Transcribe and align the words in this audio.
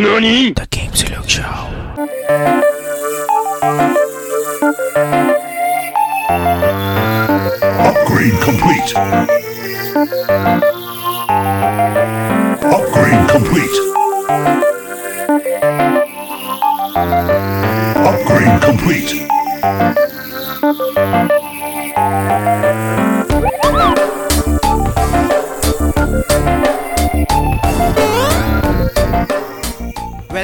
NANI? 0.00 0.54
The 0.54 0.66
Game 0.70 0.92
Silog 0.92 1.28
Show. 1.28 1.42
Upgrade 7.86 8.40
complete. 8.40 8.96
Upgrade 12.64 13.28
complete. 13.28 13.76
Upgrade 18.08 18.62
complete. 18.62 19.10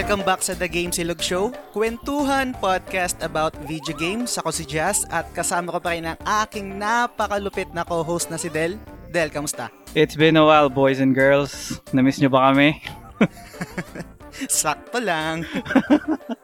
Welcome 0.07 0.23
back 0.23 0.39
sa 0.39 0.55
The 0.55 0.71
Game 0.71 0.95
Silog 0.95 1.19
Show, 1.19 1.51
kwentuhan 1.75 2.55
podcast 2.63 3.19
about 3.27 3.51
video 3.67 3.91
games. 3.91 4.39
Ako 4.39 4.55
si 4.55 4.63
Jazz 4.63 5.03
at 5.11 5.27
kasama 5.35 5.75
ko 5.75 5.83
pa 5.83 5.99
rin 5.99 6.07
ang 6.07 6.15
aking 6.47 6.79
napakalupit 6.79 7.67
na 7.75 7.83
co-host 7.83 8.31
na 8.31 8.39
si 8.39 8.47
Del. 8.47 8.79
Del, 9.11 9.35
kamusta? 9.35 9.67
It's 9.99 10.15
been 10.15 10.39
a 10.39 10.47
while, 10.47 10.71
boys 10.71 11.03
and 11.03 11.11
girls. 11.11 11.83
Namiss 11.91 12.23
nyo 12.23 12.31
ba 12.31 12.55
kami? 12.55 12.79
Sakto 14.63 15.03
lang. 15.03 15.43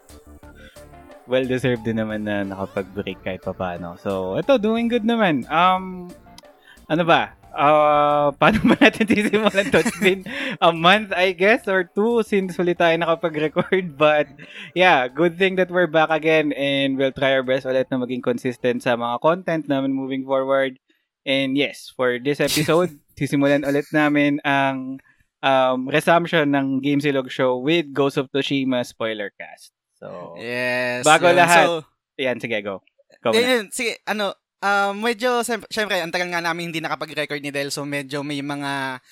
Well-deserved 1.30 1.86
din 1.86 2.02
naman 2.02 2.26
na 2.26 2.42
nakapag-break 2.42 3.22
kahit 3.22 3.46
pa 3.46 3.54
paano. 3.54 3.94
So, 3.94 4.42
ito, 4.42 4.58
doing 4.58 4.90
good 4.90 5.06
naman. 5.06 5.46
Um, 5.46 6.10
ano 6.90 7.06
ba? 7.06 7.38
Uh, 7.52 8.32
paano 8.40 8.58
ba 8.64 8.76
natin 8.80 9.04
sisimulan 9.04 9.68
to? 9.68 9.84
It's 9.84 10.00
been 10.00 10.24
a 10.58 10.72
month, 10.72 11.12
I 11.12 11.36
guess, 11.36 11.68
or 11.68 11.84
two 11.84 12.24
since 12.24 12.56
ulit 12.56 12.80
tayo 12.80 12.96
nakapag-record. 12.96 13.94
But, 14.00 14.32
yeah, 14.72 15.06
good 15.06 15.36
thing 15.36 15.60
that 15.60 15.68
we're 15.68 15.90
back 15.90 16.08
again 16.08 16.56
and 16.56 16.96
we'll 16.96 17.12
try 17.12 17.36
our 17.36 17.44
best 17.44 17.68
ulit 17.68 17.92
na 17.92 18.00
maging 18.00 18.24
consistent 18.24 18.80
sa 18.80 18.96
mga 18.96 19.20
content 19.20 19.64
namin 19.68 19.92
moving 19.92 20.24
forward. 20.24 20.80
And 21.22 21.54
yes, 21.54 21.92
for 21.94 22.18
this 22.18 22.40
episode, 22.40 22.98
sisimulan 23.20 23.62
ulit 23.62 23.86
namin 23.92 24.40
ang 24.42 24.98
um, 25.44 25.86
resumption 25.92 26.50
ng 26.56 26.80
Game 26.80 26.98
Silog 26.98 27.30
Show 27.30 27.60
with 27.60 27.92
Ghost 27.92 28.16
of 28.16 28.32
Tsushima 28.32 28.82
spoiler 28.82 29.30
cast. 29.36 29.70
So, 30.00 30.34
Yes. 30.40 31.04
Bago 31.06 31.30
yun. 31.30 31.38
lahat. 31.38 31.64
So, 31.68 31.72
yan, 32.18 32.40
sige, 32.42 32.58
go. 32.64 32.82
Go 33.22 33.30
yun, 33.30 33.44
na. 33.44 33.50
yun. 33.60 33.66
Sige, 33.70 34.02
ano, 34.02 34.34
ah, 34.62 34.94
medyo, 34.94 35.42
syempre, 35.68 35.98
ang 35.98 36.14
tagal 36.14 36.30
nga 36.30 36.40
namin 36.40 36.70
hindi 36.70 36.78
nakapag-record 36.78 37.42
ni 37.42 37.50
Del, 37.50 37.74
so 37.74 37.82
medyo 37.82 38.22
may 38.22 38.40
mga 38.40 39.02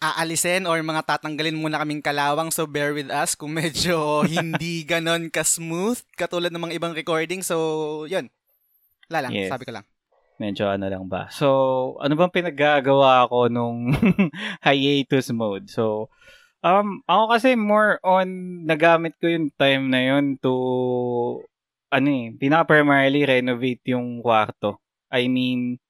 aalisin 0.00 0.64
or 0.64 0.80
mga 0.80 1.04
tatanggalin 1.04 1.54
muna 1.54 1.78
kaming 1.84 2.00
kalawang, 2.00 2.48
so 2.48 2.64
bear 2.64 2.96
with 2.96 3.12
us 3.12 3.36
kung 3.36 3.52
medyo 3.52 4.20
hindi 4.26 4.82
ganon 4.82 5.28
ka-smooth, 5.28 6.00
katulad 6.16 6.50
ng 6.50 6.62
mga 6.68 6.76
ibang 6.80 6.94
recording, 6.96 7.40
so, 7.44 7.56
yun. 8.10 8.26
Wala 9.08 9.28
lang, 9.28 9.32
Yes. 9.36 9.52
sabi 9.52 9.64
ko 9.68 9.76
lang. 9.76 9.84
Medyo 10.40 10.72
ano 10.72 10.88
lang 10.88 11.04
ba. 11.04 11.28
So, 11.28 11.46
ano 12.00 12.16
bang 12.16 12.32
pinaggagawa 12.32 13.28
ko 13.28 13.52
nung 13.52 13.92
hiatus 14.64 15.36
mode? 15.36 15.68
So, 15.68 16.08
um, 16.64 17.04
ako 17.04 17.36
kasi 17.36 17.60
more 17.60 18.00
on, 18.00 18.28
nagamit 18.64 19.20
ko 19.20 19.28
yung 19.28 19.52
time 19.60 19.92
na 19.92 20.00
yun 20.00 20.40
to, 20.40 21.44
ano 21.90 22.08
eh, 22.10 22.26
pinaka-primarily 22.38 23.26
renovate 23.26 23.82
yung 23.92 24.22
kwarto. 24.22 24.78
I 25.10 25.26
mean, 25.26 25.82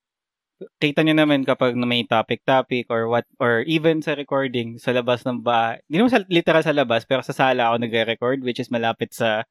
kita 0.81 1.01
nyo 1.05 1.17
naman 1.17 1.45
kapag 1.45 1.77
may 1.77 2.05
topic-topic 2.05 2.89
or 2.93 3.09
what, 3.09 3.25
or 3.41 3.65
even 3.65 4.01
sa 4.05 4.13
recording, 4.17 4.77
sa 4.77 4.93
labas 4.93 5.25
ng 5.25 5.41
bahay. 5.41 5.81
Hindi 5.89 5.97
naman 6.01 6.13
sa, 6.13 6.21
literal 6.29 6.63
sa 6.65 6.77
labas, 6.77 7.05
pero 7.09 7.21
sa 7.25 7.33
sala 7.37 7.69
ako 7.73 7.77
nagre-record, 7.85 8.41
which 8.45 8.61
is 8.61 8.73
malapit 8.73 9.13
sa 9.13 9.45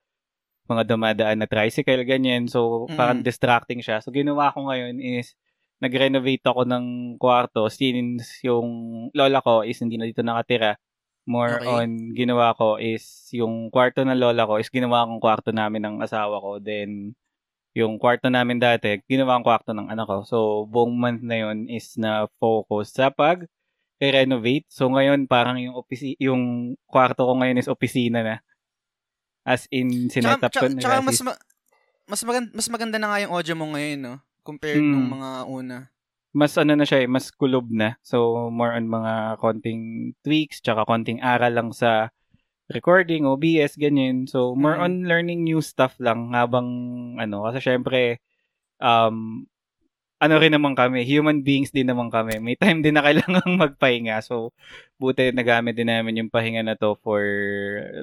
mga 0.69 0.85
dumadaan 0.85 1.41
na 1.41 1.49
tricycle, 1.49 2.05
ganyan. 2.05 2.45
So, 2.45 2.85
parang 2.93 3.21
Mm. 3.21 3.25
distracting 3.25 3.81
siya. 3.81 4.01
So, 4.05 4.13
ginawa 4.13 4.53
ko 4.53 4.69
ngayon 4.69 5.01
is, 5.01 5.33
nag-renovate 5.81 6.43
ako 6.45 6.67
ng 6.67 6.85
kwarto 7.17 7.71
since 7.71 8.43
yung 8.43 8.67
lola 9.15 9.39
ko 9.39 9.63
is 9.63 9.79
hindi 9.79 9.95
na 9.97 10.05
dito 10.05 10.21
nakatira. 10.21 10.75
More 11.29 11.61
Okay. 11.61 11.69
on, 11.69 11.89
ginawa 12.17 12.57
ko 12.57 12.81
is, 12.81 13.29
yung 13.37 13.69
kwarto 13.69 14.01
ng 14.01 14.17
lola 14.17 14.49
ko 14.49 14.57
is 14.57 14.73
ginawa 14.73 15.05
kong 15.05 15.21
kwarto 15.21 15.53
namin 15.53 15.85
ng 15.85 15.95
asawa 16.01 16.41
ko. 16.41 16.57
Then, 16.57 17.13
yung 17.77 18.01
kwarto 18.01 18.33
namin 18.33 18.57
dati, 18.57 18.97
ginawa 19.05 19.37
kong 19.37 19.45
kwarto 19.45 19.71
ng 19.77 19.93
anak 19.93 20.09
ko. 20.09 20.17
So, 20.25 20.37
buong 20.65 20.97
month 20.97 21.21
na 21.21 21.37
yun 21.45 21.69
is 21.69 21.93
na 22.01 22.25
focus 22.41 22.97
sa 22.97 23.13
pag 23.13 23.45
renovate. 24.01 24.65
So, 24.73 24.89
ngayon, 24.89 25.29
parang 25.29 25.61
yung, 25.61 25.77
opisi- 25.77 26.17
yung 26.17 26.73
kwarto 26.89 27.29
ko 27.29 27.37
ngayon 27.37 27.61
is 27.61 27.69
opisina 27.69 28.25
na. 28.25 28.35
As 29.45 29.69
in, 29.69 30.09
sinetup 30.09 30.49
Tsaka, 30.49 30.65
ko. 30.65 30.81
tsaka, 30.81 30.97
mas, 31.05 31.19
ma- 31.21 31.41
mas, 32.09 32.21
maganda, 32.25 32.49
mas 32.57 32.67
maganda 32.73 32.97
na 32.97 33.07
nga 33.13 33.21
yung 33.21 33.33
audio 33.37 33.53
mo 33.53 33.69
ngayon, 33.77 33.99
no? 34.01 34.15
Compared 34.41 34.81
Mm. 34.81 34.91
nung 34.97 35.07
mga 35.13 35.29
una. 35.45 35.77
Mas 36.35 36.53
ano 36.57 36.77
na 36.77 36.85
siya 36.85 37.05
eh, 37.05 37.09
mas 37.09 37.29
kulob 37.33 37.69
na. 37.73 37.97
So, 38.05 38.49
more 38.53 38.73
on 38.77 38.85
mga 38.89 39.41
konting 39.41 40.13
tweaks, 40.21 40.61
tsaka 40.61 40.85
konting 40.85 41.19
aral 41.23 41.53
lang 41.53 41.69
sa 41.73 42.09
recording, 42.69 43.25
OBS, 43.25 43.75
ganyan. 43.81 44.29
So, 44.29 44.53
more 44.53 44.77
Mm. 44.77 44.83
on 44.85 44.93
learning 45.09 45.41
new 45.45 45.61
stuff 45.61 45.97
lang 46.01 46.31
habang, 46.37 46.67
ano, 47.17 47.45
kasi 47.49 47.59
syempre, 47.65 48.21
um, 48.81 49.45
ano 50.19 50.35
rin 50.39 50.51
naman 50.51 50.75
kami, 50.75 51.07
human 51.07 51.41
beings 51.43 51.71
din 51.71 51.87
naman 51.87 52.11
kami. 52.11 52.37
May 52.43 52.55
time 52.59 52.83
din 52.83 52.95
na 52.99 53.03
kailangang 53.05 53.55
magpahinga. 53.63 54.19
So, 54.23 54.51
buti 54.99 55.31
nagamit 55.31 55.79
din 55.79 55.87
namin 55.91 56.19
yung 56.19 56.31
pahinga 56.33 56.63
na 56.65 56.75
to 56.75 56.99
for 57.03 57.23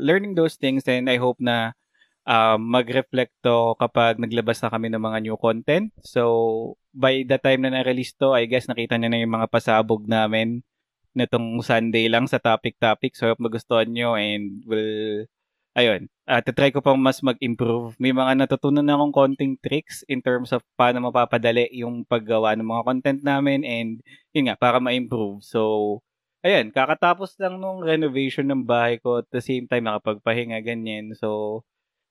learning 0.00 0.32
those 0.36 0.56
things 0.56 0.84
and 0.88 1.09
I 1.12 1.20
hope 1.20 1.36
na 1.41 1.76
um, 2.25 2.60
mag-reflect 2.72 3.32
to 3.44 3.76
kapag 3.81 4.16
naglabas 4.20 4.60
na 4.65 4.72
kami 4.72 4.88
ng 4.92 5.03
mga 5.03 5.19
new 5.28 5.36
content. 5.36 5.92
So, 6.04 6.76
by 6.96 7.28
the 7.28 7.36
time 7.36 7.68
na 7.68 7.76
na-release 7.76 8.16
to, 8.16 8.32
I 8.32 8.48
guess 8.48 8.64
nakita 8.64 8.96
niyo 8.96 9.08
na 9.12 9.20
yung 9.20 9.36
mga 9.36 9.52
pasabog 9.52 10.08
namin 10.08 10.64
nitong 11.12 11.60
Sunday 11.60 12.08
lang 12.08 12.24
sa 12.24 12.40
topic-topic. 12.40 13.12
So, 13.16 13.28
hope 13.32 13.40
magustuhan 13.44 13.92
nyo 13.92 14.16
and 14.16 14.64
will, 14.64 15.24
ayun, 15.76 16.08
uh, 16.28 16.40
try 16.40 16.72
ko 16.72 16.80
pang 16.80 16.96
mas 17.00 17.20
mag-improve. 17.20 17.96
May 18.00 18.12
mga 18.16 18.44
natutunan 18.44 18.84
na 18.84 18.96
akong 18.96 19.12
konting 19.12 19.60
tricks 19.60 20.04
in 20.08 20.24
terms 20.24 20.52
of 20.56 20.64
paano 20.76 21.04
mapapadali 21.04 21.68
yung 21.76 22.04
paggawa 22.08 22.56
ng 22.56 22.68
mga 22.68 22.82
content 22.84 23.20
namin 23.24 23.60
and 23.64 24.00
yun 24.32 24.48
nga, 24.48 24.56
para 24.56 24.80
ma-improve. 24.80 25.40
So, 25.44 26.00
ayun, 26.44 26.72
kakatapos 26.72 27.36
lang 27.40 27.60
nung 27.60 27.80
renovation 27.84 28.48
ng 28.48 28.64
bahay 28.64 29.00
ko 29.00 29.24
at 29.24 29.28
the 29.32 29.40
same 29.44 29.68
time 29.68 29.88
nakapagpahinga, 29.88 30.60
ganyan. 30.64 31.12
So, 31.16 31.60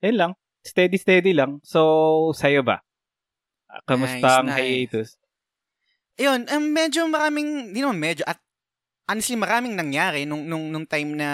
ayun 0.01 0.17
lang. 0.17 0.31
Steady-steady 0.65 1.37
lang. 1.37 1.61
So, 1.61 2.33
sa'yo 2.33 2.65
ba? 2.65 2.81
Kamusta 3.83 4.23
Nice, 4.23 4.39
ang 4.39 4.47
nice. 4.47 4.59
hiatus? 4.63 5.09
Ayun, 6.15 6.41
um, 6.47 6.65
medyo 6.71 7.03
maraming, 7.11 7.75
di 7.75 7.83
naman 7.83 7.99
medyo, 7.99 8.23
at 8.23 8.39
honestly, 9.05 9.35
maraming 9.35 9.75
nangyari 9.75 10.23
nung, 10.23 10.47
nung, 10.47 10.71
nung 10.71 10.87
time 10.87 11.13
na 11.13 11.29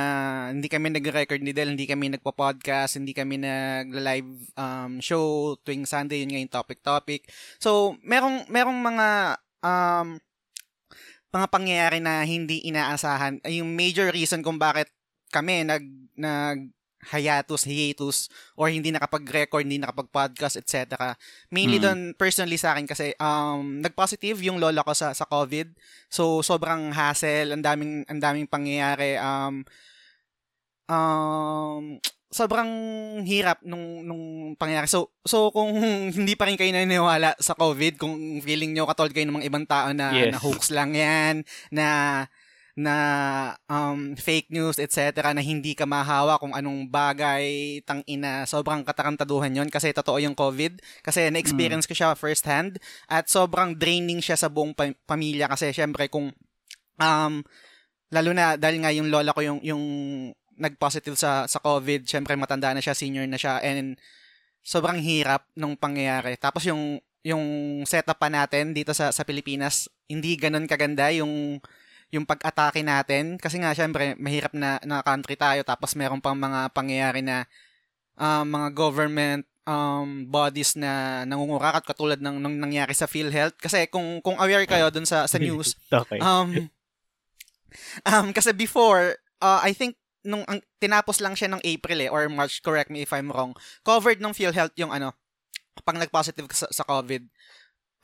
hindi 0.49 0.65
kami 0.65 0.89
nag-record 0.91 1.39
ni 1.39 1.53
Del, 1.53 1.77
hindi 1.77 1.85
kami 1.85 2.11
nagpo-podcast, 2.11 2.97
hindi 2.97 3.13
kami 3.13 3.39
nag-live 3.39 4.31
um, 4.57 4.97
show 4.99 5.55
tuwing 5.61 5.85
Sunday, 5.85 6.25
yun 6.25 6.33
nga 6.33 6.41
yung 6.41 6.55
topic-topic. 6.57 7.29
So, 7.61 7.95
merong, 8.01 8.49
merong 8.49 8.79
mga, 8.81 9.07
um, 9.63 10.07
mga 11.31 11.47
pangyayari 11.47 11.99
na 12.03 12.25
hindi 12.27 12.59
inaasahan. 12.67 13.39
Ay, 13.45 13.63
Yung 13.63 13.71
major 13.71 14.11
reason 14.11 14.43
kung 14.43 14.59
bakit 14.59 14.91
kami 15.31 15.63
nag, 15.63 15.85
nag, 16.19 16.73
hiatus, 17.09 17.65
hiatus, 17.65 18.29
or 18.53 18.69
hindi 18.69 18.93
nakapag-record, 18.93 19.65
hindi 19.65 19.81
nakapag-podcast, 19.81 20.61
etc. 20.61 21.17
Mainly 21.49 21.81
Mm. 21.81 21.83
doon, 21.83 21.99
personally 22.13 22.61
sa 22.61 22.77
akin 22.77 22.85
kasi, 22.85 23.17
um, 23.17 23.81
nag-positive 23.81 24.37
yung 24.45 24.61
lola 24.61 24.85
ko 24.85 24.93
sa, 24.93 25.09
sa 25.17 25.25
COVID. 25.25 25.73
So, 26.07 26.45
sobrang 26.45 26.93
hassle, 26.93 27.49
ang 27.51 27.65
daming, 27.65 28.05
ang 28.05 28.19
daming 28.21 28.45
pangyayari. 28.45 29.17
Um, 29.17 29.65
um, 30.87 31.97
sobrang 32.31 32.71
hirap 33.27 33.59
nung, 33.61 34.07
nung 34.07 34.23
pangyayari. 34.55 34.87
So, 34.87 35.11
so 35.23 35.51
kung 35.51 35.75
hindi 36.17 36.33
pa 36.39 36.47
rin 36.47 36.55
kayo 36.55 36.71
naniniwala 36.71 37.35
sa 37.37 37.53
COVID, 37.53 37.99
kung 37.99 38.15
feeling 38.39 38.71
nyo 38.71 38.87
katulad 38.87 39.11
kayo 39.11 39.27
ng 39.27 39.41
mga 39.41 39.47
ibang 39.51 39.65
tao 39.67 39.91
na, 39.91 40.15
Yes. 40.15 40.31
na 40.31 40.39
hoax 40.39 40.71
lang 40.71 40.95
yan, 40.95 41.43
na 41.69 41.85
na 42.75 42.95
um, 43.67 44.15
fake 44.15 44.47
news, 44.47 44.79
etc., 44.79 45.35
na 45.35 45.43
hindi 45.43 45.75
ka 45.75 45.83
mahawa 45.83 46.39
kung 46.39 46.55
anong 46.55 46.87
bagay, 46.87 47.79
tang 47.83 47.99
ina, 48.07 48.47
sobrang 48.47 48.83
katarantaduhan 48.87 49.51
yon 49.51 49.67
kasi 49.67 49.91
totoo 49.91 50.19
yung 50.23 50.35
COVID. 50.35 50.79
Kasi 51.03 51.27
na-experience 51.27 51.83
ko 51.87 51.93
siya 51.95 52.15
first 52.15 52.47
hand 52.47 52.79
at 53.11 53.27
sobrang 53.27 53.75
draining 53.75 54.23
siya 54.23 54.39
sa 54.39 54.47
buong 54.47 54.71
pa- 54.71 54.95
pamilya 55.03 55.51
kasi 55.51 55.75
syempre 55.75 56.07
kung 56.07 56.31
um, 56.99 57.33
lalo 58.11 58.29
na 58.31 58.55
dahil 58.55 58.77
nga 58.83 58.91
yung 58.95 59.11
lola 59.11 59.35
ko 59.35 59.43
yung, 59.43 59.59
yung 59.63 59.83
nag-positive 60.55 61.17
sa, 61.17 61.49
sa 61.49 61.59
COVID, 61.59 62.07
syempre 62.07 62.37
matanda 62.37 62.71
na 62.71 62.83
siya, 62.83 62.95
senior 62.95 63.25
na 63.25 63.39
siya, 63.39 63.59
and 63.65 63.97
sobrang 64.61 65.01
hirap 65.01 65.49
nung 65.57 65.73
pangyayari. 65.73 66.37
Tapos 66.37 66.63
yung 66.69 67.01
yung 67.21 67.45
setup 67.85 68.17
pa 68.17 68.33
natin 68.33 68.73
dito 68.73 68.93
sa 68.97 69.13
sa 69.13 69.21
Pilipinas, 69.21 69.89
hindi 70.09 70.33
ganun 70.37 70.65
kaganda 70.65 71.09
yung 71.13 71.61
yung 72.11 72.27
pag-atake 72.27 72.83
natin. 72.83 73.39
Kasi 73.39 73.57
nga, 73.63 73.71
syempre, 73.71 74.19
mahirap 74.19 74.51
na, 74.51 74.77
na 74.83 74.99
country 74.99 75.39
tayo. 75.39 75.63
Tapos 75.63 75.95
meron 75.95 76.19
pang 76.19 76.35
mga 76.35 76.69
pangyayari 76.75 77.23
na 77.23 77.47
um, 78.19 78.43
mga 78.43 78.67
government 78.75 79.43
um, 79.63 80.27
bodies 80.27 80.75
na 80.75 81.23
nangungurakot 81.23 81.87
katulad 81.87 82.19
ng, 82.19 82.37
ng 82.37 82.55
nangyari 82.59 82.91
sa 82.91 83.07
PhilHealth. 83.07 83.55
Kasi 83.57 83.87
kung, 83.87 84.19
kung 84.19 84.35
aware 84.37 84.67
kayo 84.67 84.91
dun 84.91 85.07
sa, 85.07 85.25
sa 85.25 85.39
news, 85.39 85.79
Okay. 85.91 86.19
um, 86.19 86.67
um, 88.05 88.27
kasi 88.35 88.51
before, 88.51 89.15
uh, 89.39 89.63
I 89.63 89.71
think, 89.71 89.95
nung 90.21 90.45
ang, 90.45 90.61
tinapos 90.77 91.17
lang 91.17 91.33
siya 91.33 91.49
ng 91.49 91.65
April 91.65 91.97
eh, 92.05 92.09
or 92.11 92.29
March, 92.29 92.61
correct 92.61 92.93
me 92.93 93.01
if 93.01 93.09
I'm 93.09 93.33
wrong, 93.33 93.57
covered 93.81 94.21
ng 94.21 94.35
PhilHealth 94.35 94.77
yung 94.77 94.93
ano, 94.93 95.17
pang 95.81 95.97
nag-positive 95.97 96.45
sa, 96.53 96.69
sa 96.69 96.83
COVID. 96.85 97.25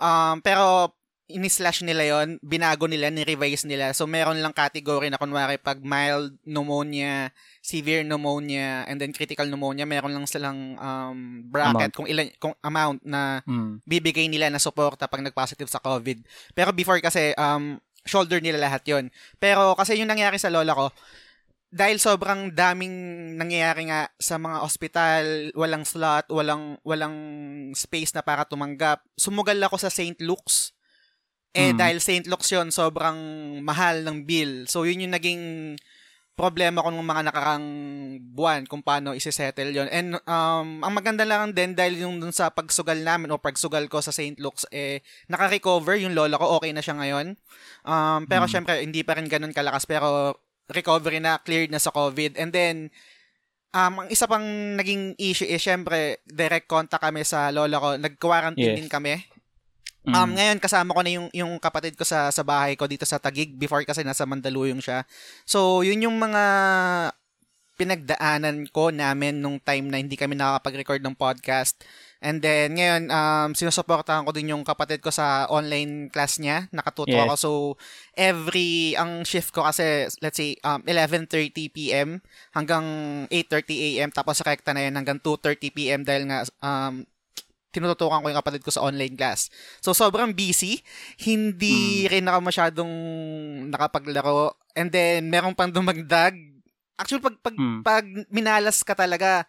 Um, 0.01 0.41
pero 0.41 0.96
ini-slash 1.27 1.83
nila 1.83 2.07
yon 2.07 2.39
binago 2.39 2.87
nila, 2.87 3.11
ni-revise 3.11 3.67
nila. 3.67 3.91
So, 3.91 4.07
meron 4.07 4.39
lang 4.39 4.55
category 4.55 5.11
na 5.11 5.19
kunwari 5.19 5.59
pag 5.59 5.83
mild 5.83 6.39
pneumonia, 6.41 7.35
severe 7.59 8.07
pneumonia, 8.07 8.87
and 8.87 8.95
then 8.95 9.11
critical 9.11 9.43
pneumonia, 9.43 9.83
meron 9.83 10.15
lang 10.15 10.23
silang 10.23 10.79
um, 10.79 11.43
bracket 11.45 11.91
Amount. 11.91 11.95
kung 11.99 12.07
ilan 12.07 12.27
kung 12.39 12.55
amount 12.63 13.03
na 13.03 13.43
Mm. 13.43 13.83
bibigay 13.83 14.31
nila 14.31 14.47
na 14.47 14.57
suporta 14.57 15.03
pag 15.05 15.19
nag-positive 15.19 15.67
sa 15.67 15.83
COVID. 15.83 16.23
Pero 16.55 16.71
before 16.71 17.03
kasi, 17.03 17.35
um, 17.35 17.75
shoulder 18.07 18.39
nila 18.39 18.63
lahat 18.63 18.87
yon 18.87 19.11
Pero 19.35 19.75
kasi 19.75 19.99
yung 19.99 20.07
nangyari 20.07 20.39
sa 20.39 20.47
lola 20.47 20.71
ko, 20.71 20.87
dahil 21.67 21.99
sobrang 21.99 22.55
daming 22.55 22.95
nangyayari 23.35 23.91
nga 23.91 24.07
sa 24.15 24.39
mga 24.39 24.63
ospital, 24.63 25.23
walang 25.51 25.83
slot, 25.83 26.31
walang 26.31 26.79
walang 26.87 27.15
space 27.75 28.15
na 28.15 28.23
para 28.23 28.47
tumanggap. 28.47 29.03
Sumugal 29.19 29.59
ako 29.59 29.75
sa 29.75 29.91
St. 29.91 30.15
Luke's. 30.23 30.71
Eh 31.55 31.71
Mm. 31.73 31.77
dahil 31.79 31.97
St. 32.03 32.25
Luke's 32.27 32.51
'yon, 32.51 32.69
sobrang 32.71 33.17
mahal 33.63 34.03
ng 34.05 34.23
bill. 34.27 34.67
So 34.69 34.83
yun 34.87 35.03
yung 35.07 35.15
naging 35.15 35.43
problema 36.37 36.85
ko 36.85 36.93
nung 36.93 37.07
mga 37.09 37.33
nakarang 37.33 37.65
buwan 38.21 38.69
kung 38.69 38.85
paano 38.85 39.17
isi-settle 39.17 39.73
yon. 39.73 39.89
And 39.89 40.21
um, 40.21 40.85
ang 40.85 40.93
maganda 40.93 41.25
lang 41.25 41.49
din 41.49 41.73
dahil 41.73 42.05
yung 42.05 42.21
dun 42.21 42.29
sa 42.29 42.53
pagsugal 42.53 43.01
namin 43.01 43.33
o 43.33 43.41
pagsugal 43.41 43.89
ko 43.89 44.05
sa 44.05 44.13
St. 44.13 44.37
Luke's, 44.37 44.69
eh, 44.69 45.01
naka-recover 45.33 45.97
yung 45.97 46.13
lola 46.13 46.37
ko, 46.37 46.61
okay 46.61 46.69
na 46.77 46.85
siya 46.85 46.93
ngayon. 46.93 47.33
Um, 47.81 48.29
pero 48.29 48.45
Mm. 48.45 48.51
syempre, 48.53 48.73
hindi 48.85 49.01
pa 49.01 49.17
rin 49.17 49.25
ganun 49.25 49.49
kalakas, 49.49 49.89
pero 49.89 50.37
recovery 50.69 51.17
na, 51.17 51.41
cleared 51.41 51.73
na 51.73 51.81
sa 51.81 51.89
COVID. 51.89 52.37
And 52.37 52.53
then, 52.53 52.75
um, 53.73 54.05
ang 54.05 54.09
isa 54.09 54.29
pang 54.29 54.45
naging 54.77 55.17
issue 55.17 55.45
is, 55.49 55.61
syempre, 55.61 56.21
direct 56.25 56.69
contact 56.69 57.01
kami 57.01 57.25
sa 57.25 57.49
lola 57.49 57.77
ko. 57.81 57.89
Nag-quarantine 57.97 58.77
Yes. 58.77 58.77
din 58.77 58.89
kami. 58.89 59.21
Mm. 60.07 60.15
Um, 60.15 60.29
ngayon 60.39 60.59
kasama 60.63 60.95
ko 60.95 61.01
na 61.03 61.11
yung 61.11 61.27
yung 61.35 61.51
kapatid 61.59 61.99
ko 61.99 62.07
sa 62.07 62.31
sa 62.31 62.41
bahay 62.47 62.79
ko 62.79 62.87
dito 62.87 63.03
sa 63.03 63.19
Tagig 63.19 63.59
before 63.59 63.83
kasi 63.83 64.07
nasa 64.07 64.23
Mandaluyong 64.23 64.79
siya. 64.79 65.03
So, 65.43 65.83
yun 65.83 65.99
yung 66.07 66.15
mga 66.15 66.43
pinagdaanan 67.77 68.65
ko 68.73 68.89
namin 68.89 69.37
nung 69.37 69.61
time 69.61 69.85
na 69.93 70.01
hindi 70.01 70.17
kami 70.17 70.33
nakakapag-record 70.33 70.97
ng 71.05 71.13
podcast. 71.13 71.77
And 72.17 72.41
then, 72.41 72.73
ngayon, 72.73 73.13
um, 73.13 73.49
sinusuportahan 73.53 74.25
ko 74.25 74.33
din 74.33 74.49
yung 74.49 74.65
kapatid 74.65 74.97
ko 75.05 75.13
sa 75.13 75.45
online 75.45 76.09
class 76.09 76.41
niya. 76.41 76.65
Nakatuto 76.73 77.13
Yes. 77.13 77.29
ako. 77.29 77.33
So, 77.37 77.49
every, 78.17 78.97
ang 78.97 79.21
shift 79.21 79.53
ko 79.53 79.61
kasi, 79.61 80.09
let's 80.25 80.41
say, 80.41 80.57
um, 80.65 80.81
11.30 80.89 81.69
p.m. 81.69 82.17
hanggang 82.57 82.85
8.30 83.29 83.77
a.m. 83.93 84.09
Tapos, 84.09 84.41
rekta 84.41 84.73
na 84.73 84.89
yan 84.89 84.97
hanggang 84.97 85.21
2.30 85.21 85.69
p.m. 85.69 86.01
dahil 86.01 86.25
nga, 86.25 86.49
um, 86.65 87.05
tinututukan 87.69 88.23
ko 88.23 88.27
yung 88.27 88.39
kapatid 88.39 88.63
ko 88.63 88.71
sa 88.71 88.81
online 88.81 89.13
class. 89.13 89.51
So, 89.79 89.91
sobrang 89.91 90.31
busy. 90.31 90.79
Hindi 91.19 92.07
rin 92.07 92.25
ako 92.25 92.39
masyadong 92.41 92.91
nakapaglaro. 93.69 94.55
And 94.73 94.89
then, 94.89 95.27
meron 95.27 95.53
pang 95.53 95.69
dumagdag. 95.69 96.33
Actually, 96.97 97.21
pag, 97.21 97.35
pag, 97.43 97.55
Mm. 97.55 97.79
pag 97.83 98.05
minalas 98.31 98.81
ka 98.81 98.97
talaga, 98.97 99.45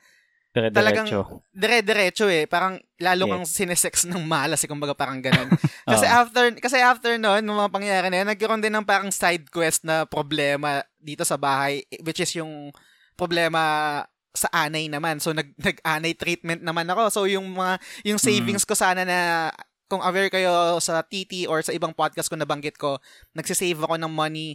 talagang- 0.53 1.07
Dire-diretso. 1.07 1.45
dire-diretso 1.55 2.27
eh. 2.27 2.45
Parang 2.45 2.77
lalo 2.99 3.25
Yes. 3.25 3.31
kang 3.31 3.47
sinesex 3.47 3.95
ng 4.05 4.25
malas 4.27 4.59
eh, 4.61 4.69
kumbaga 4.69 4.93
parang 4.93 5.23
ganun. 5.23 5.47
kasi 5.87 6.05
Oo. 6.05 6.13
after 6.19 6.51
kasi 6.59 6.77
after 6.83 7.15
noon, 7.15 7.47
nung 7.47 7.57
mga 7.57 7.71
pangyayari 7.71 8.09
na 8.11 8.19
yun, 8.21 8.29
nagkaroon 8.29 8.59
din 8.61 8.75
ng 8.75 8.83
parang 8.83 9.13
side 9.15 9.47
quest 9.49 9.87
na 9.87 10.03
problema 10.05 10.83
dito 10.99 11.23
sa 11.23 11.39
bahay, 11.39 11.87
which 12.03 12.19
is 12.19 12.33
yung 12.35 12.75
problema 13.15 14.03
sa 14.39 14.49
anay 14.55 14.87
naman. 14.87 15.19
So 15.19 15.35
nag 15.35 15.51
nag-anay 15.59 16.15
treatment 16.15 16.63
naman 16.63 16.87
ako. 16.87 17.11
So 17.11 17.21
yung 17.27 17.51
mga 17.59 17.83
yung 18.07 18.23
savings 18.23 18.63
ko 18.63 18.79
sana 18.79 19.03
na 19.03 19.51
kung 19.89 20.05
aware 20.05 20.29
kayo 20.31 20.79
sa 20.79 21.01
TT 21.03 21.49
or 21.49 21.65
sa 21.65 21.73
ibang 21.75 21.97
podcast 21.97 22.29
ko 22.31 22.37
nabanggit 22.37 22.77
ko, 22.79 23.01
nagsisave 23.35 23.81
ako 23.81 23.97
ng 23.99 24.13
money 24.13 24.55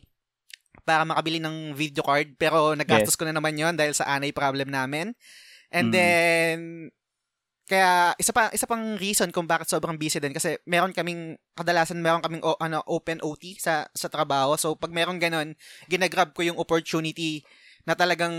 para 0.84 1.04
makabili 1.06 1.38
ng 1.42 1.74
video 1.74 2.02
card 2.06 2.34
pero 2.38 2.74
nagastos 2.78 3.16
ko 3.18 3.24
na 3.28 3.34
naman 3.36 3.54
yon 3.58 3.74
dahil 3.78 3.94
sa 3.94 4.08
anay 4.10 4.32
problem 4.34 4.70
namin. 4.72 5.14
And 5.74 5.90
Mm. 5.90 5.94
then 5.94 6.58
kaya 7.64 8.12
isa 8.20 8.36
pa 8.36 8.52
isa 8.52 8.68
pang 8.68 9.00
reason 9.00 9.32
kung 9.32 9.48
bakit 9.48 9.72
sobrang 9.72 9.96
busy 9.96 10.20
din 10.20 10.36
kasi 10.36 10.60
meron 10.68 10.92
kaming 10.92 11.40
kadalasan 11.56 12.04
meron 12.04 12.20
kaming 12.20 12.44
o, 12.44 12.60
ano 12.60 12.84
open 12.92 13.24
OT 13.24 13.56
sa 13.56 13.88
sa 13.96 14.12
trabaho. 14.12 14.60
So 14.60 14.76
pag 14.76 14.92
meron 14.92 15.16
ganun, 15.18 15.56
ginagrab 15.88 16.36
ko 16.36 16.44
yung 16.44 16.60
opportunity 16.60 17.40
na 17.88 17.96
talagang 17.96 18.36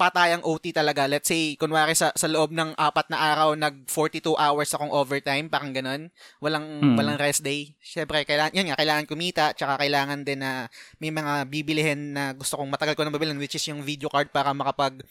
patayang 0.00 0.40
OT 0.40 0.72
talaga. 0.72 1.04
Let's 1.04 1.28
say, 1.28 1.60
kunwari 1.60 1.92
sa, 1.92 2.08
sa 2.16 2.24
loob 2.24 2.56
ng 2.56 2.72
apat 2.80 3.12
na 3.12 3.20
araw, 3.20 3.52
nag 3.52 3.84
42 3.84 4.32
hours 4.32 4.72
akong 4.72 4.88
overtime, 4.88 5.52
parang 5.52 5.76
ganun. 5.76 6.08
Walang, 6.40 6.80
Mm. 6.80 6.96
walang 6.96 7.20
rest 7.20 7.44
day. 7.44 7.76
Siyempre, 7.84 8.24
kailangan, 8.24 8.56
yun 8.56 8.72
nga, 8.72 8.80
kailangan 8.80 9.04
kumita, 9.04 9.44
tsaka 9.52 9.76
kailangan 9.84 10.24
din 10.24 10.40
na 10.40 10.72
may 10.96 11.12
mga 11.12 11.44
bibilihin 11.52 12.16
na 12.16 12.32
gusto 12.32 12.56
kong 12.56 12.72
matagal 12.72 12.96
ko 12.96 13.04
na 13.04 13.12
mabilhin, 13.12 13.36
which 13.36 13.60
is 13.60 13.68
yung 13.68 13.84
video 13.84 14.08
card 14.08 14.32
para 14.32 14.56
makapag 14.56 15.04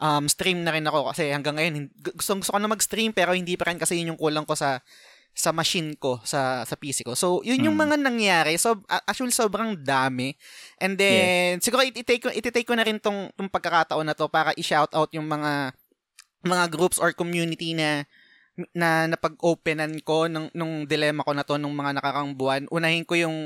um, 0.00 0.24
stream 0.26 0.64
na 0.64 0.72
rin 0.72 0.88
ako 0.88 1.12
kasi 1.12 1.28
hanggang 1.28 1.60
ngayon 1.60 1.92
gusto, 2.16 2.32
gusto 2.40 2.50
ko 2.56 2.58
na 2.58 2.72
mag-stream 2.72 3.12
pero 3.12 3.36
hindi 3.36 3.54
pa 3.60 3.68
rin 3.68 3.76
kasi 3.76 4.00
yun 4.00 4.16
yung 4.16 4.20
kulang 4.20 4.48
ko 4.48 4.56
sa 4.56 4.80
sa 5.34 5.50
machine 5.54 5.96
ko, 5.96 6.20
sa 6.26 6.66
sa 6.66 6.74
PC 6.76 7.06
ko. 7.06 7.14
So, 7.16 7.40
yun 7.46 7.64
yung 7.64 7.76
Mm. 7.76 7.82
mga 7.88 7.96
nangyari. 8.02 8.54
So, 8.60 8.82
actually, 9.08 9.32
sobrang 9.32 9.78
dami. 9.80 10.34
And 10.76 10.98
then, 11.00 11.62
siguro 11.62 11.80
iti-take 11.86 12.22
ko, 12.22 12.28
iti-take 12.28 12.66
ko 12.66 12.76
na 12.76 12.84
rin 12.84 13.00
tong, 13.00 13.30
tong 13.34 13.48
pagkakataon 13.48 14.04
na 14.04 14.16
to 14.16 14.28
para 14.28 14.52
i-shout 14.58 14.92
out 14.92 15.08
yung 15.14 15.26
mga 15.26 15.72
mga 16.44 16.64
groups 16.72 16.96
or 17.00 17.12
community 17.12 17.72
na 17.76 18.04
na 18.76 19.08
napag-openan 19.08 19.96
ko 20.04 20.28
ng 20.28 20.52
nung 20.52 20.84
dilemma 20.84 21.24
ko 21.24 21.32
na 21.32 21.44
to 21.46 21.56
nung 21.56 21.72
mga 21.72 21.96
nakarang 22.00 22.36
buwan. 22.36 22.68
Unahin 22.68 23.06
ko 23.08 23.16
yung 23.16 23.36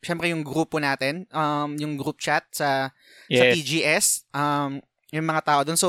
syempre 0.00 0.28
yung 0.32 0.44
grupo 0.44 0.76
natin, 0.80 1.24
um 1.32 1.76
yung 1.76 1.96
group 2.00 2.20
chat 2.20 2.44
sa 2.52 2.92
sa 3.32 3.44
Yes. 3.44 3.52
TGS, 3.52 4.06
um 4.32 4.80
yung 5.12 5.26
mga 5.28 5.42
tao 5.44 5.60
doon. 5.64 5.76
So 5.80 5.88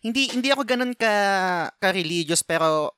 hindi 0.00 0.28
hindi 0.32 0.48
ako 0.52 0.62
ganun 0.64 0.92
ka 0.96 1.12
ka 1.76 1.88
religious 1.92 2.40
pero 2.44 2.92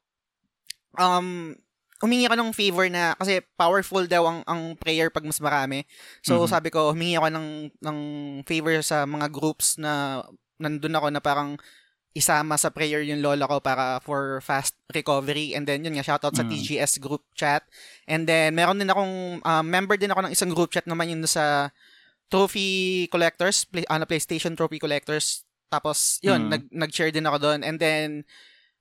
um 0.98 1.54
humingi 1.98 2.30
ako 2.30 2.36
ng 2.38 2.50
favor 2.54 2.86
na 2.86 3.14
kasi 3.18 3.42
powerful 3.58 4.06
daw 4.06 4.22
ang 4.22 4.38
ang 4.46 4.60
prayer 4.78 5.10
pag 5.10 5.26
mas 5.26 5.42
marami. 5.42 5.82
So 6.22 6.38
Mhm. 6.38 6.48
sabi 6.48 6.68
ko 6.70 6.94
humingi 6.94 7.18
ako 7.18 7.28
ng 7.34 7.48
ng 7.82 7.98
favor 8.46 8.78
sa 8.82 9.02
mga 9.02 9.26
groups 9.30 9.76
na 9.76 10.22
nandun 10.58 10.94
ako 10.94 11.10
na 11.10 11.18
parang 11.18 11.58
isama 12.14 12.58
sa 12.58 12.72
prayer 12.72 13.04
yung 13.04 13.22
lola 13.22 13.46
ko 13.46 13.62
para 13.62 14.02
for 14.02 14.42
fast 14.42 14.74
recovery 14.90 15.54
and 15.54 15.70
then 15.70 15.84
yun 15.86 15.94
nga 15.94 16.02
shoutout 16.02 16.34
sa 16.34 16.42
Mm. 16.42 16.50
TGS 16.50 16.98
group 16.98 17.22
chat 17.36 17.62
and 18.10 18.26
then 18.26 18.54
meron 18.58 18.74
din 18.74 18.90
akong 18.90 19.38
um, 19.38 19.64
member 19.66 19.94
din 19.94 20.10
ako 20.10 20.26
ng 20.26 20.34
isang 20.34 20.50
group 20.50 20.72
chat 20.74 20.82
naman 20.88 21.14
yun 21.14 21.22
sa 21.28 21.70
trophy 22.26 23.06
collectors 23.08 23.62
play, 23.64 23.86
ano 23.86 24.02
PlayStation 24.02 24.52
trophy 24.52 24.82
collectors 24.82 25.46
tapos 25.68 26.18
yun 26.20 26.48
Mm. 26.48 26.50
nag 26.50 26.62
nag-share 26.72 27.12
din 27.12 27.28
ako 27.28 27.38
doon 27.38 27.60
and 27.62 27.78
then 27.78 28.24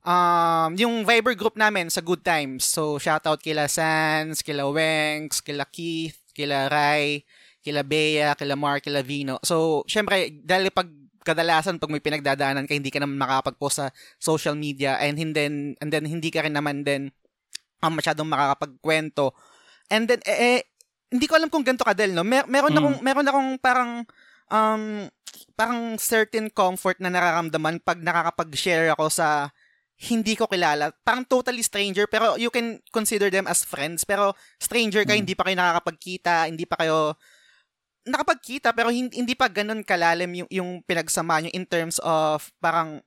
um 0.07 0.71
yung 0.79 1.03
Viber 1.03 1.35
group 1.35 1.59
namin 1.59 1.91
sa 1.91 1.99
Good 1.99 2.23
Times. 2.23 2.63
So 2.63 2.95
shoutout 2.95 3.43
kila 3.43 3.67
Sans 3.67 4.39
kila 4.39 4.63
Wengs 4.71 5.43
kila 5.43 5.67
Keith 5.67 6.15
kila 6.31 6.71
Rai 6.71 7.27
kila 7.59 7.83
Bea 7.83 8.31
kila 8.39 8.55
Mark 8.55 8.87
kila 8.87 9.03
Vino. 9.03 9.35
So 9.43 9.83
syempre 9.83 10.31
dahil 10.31 10.71
pag 10.71 10.87
kadalasan 11.27 11.75
pag 11.75 11.91
may 11.91 11.99
pinagdadaanan 11.99 12.63
ka 12.63 12.71
hindi 12.71 12.87
ka 12.87 13.03
naman 13.03 13.19
makakapag-post 13.19 13.83
sa 13.83 13.87
social 14.15 14.55
media 14.55 14.95
and 15.03 15.19
then 15.35 15.75
and 15.83 15.91
then 15.91 16.07
hindi 16.07 16.31
ka 16.31 16.47
rin 16.47 16.55
naman 16.55 16.87
din 16.87 17.11
um, 17.83 17.91
masyadong 17.91 18.31
makakapagkwento. 18.31 19.35
And 19.91 20.07
then 20.07 20.23
eh, 20.23 20.39
eh, 20.39 20.61
hindi 21.11 21.27
ko 21.27 21.35
alam 21.35 21.51
kung 21.51 21.67
ganito 21.67 21.83
kadel 21.83 22.15
no? 22.15 22.23
Mer- 22.23 22.47
meron 22.47 22.71
Mm. 22.71 22.79
akong 22.79 22.97
meron 23.03 23.27
akong 23.27 23.49
parang 23.59 23.91
um 24.47 24.83
parang 25.59 25.99
certain 25.99 26.47
comfort 26.47 26.95
na 27.03 27.11
nararamdaman 27.11 27.83
pag 27.83 27.99
nakakapag-share 27.99 28.95
ako 28.95 29.11
sa 29.11 29.51
hindi 29.97 30.37
ko 30.37 30.45
kilala. 30.45 30.93
Parang 31.01 31.25
totally 31.25 31.65
stranger 31.65 32.05
pero 32.05 32.37
you 32.37 32.53
can 32.53 32.77
consider 32.93 33.33
them 33.33 33.49
as 33.49 33.65
friends 33.65 34.05
pero 34.05 34.37
stranger 34.61 35.01
ka, 35.01 35.17
Mm. 35.17 35.25
hindi 35.25 35.33
pa 35.33 35.49
kayo 35.49 35.57
nakakapagkita, 35.57 36.35
hindi 36.53 36.65
pa 36.69 36.77
kayo 36.77 37.17
nakapagkita 38.07 38.71
pero 38.77 38.93
hindi, 38.93 39.17
hindi 39.17 39.33
pa 39.33 39.49
ganun 39.49 39.81
kalalim 39.81 40.45
yung, 40.45 40.49
yung 40.53 40.69
pinagsama 40.85 41.41
nyo 41.43 41.51
in 41.51 41.65
terms 41.65 41.97
of 42.05 42.45
parang 42.61 43.01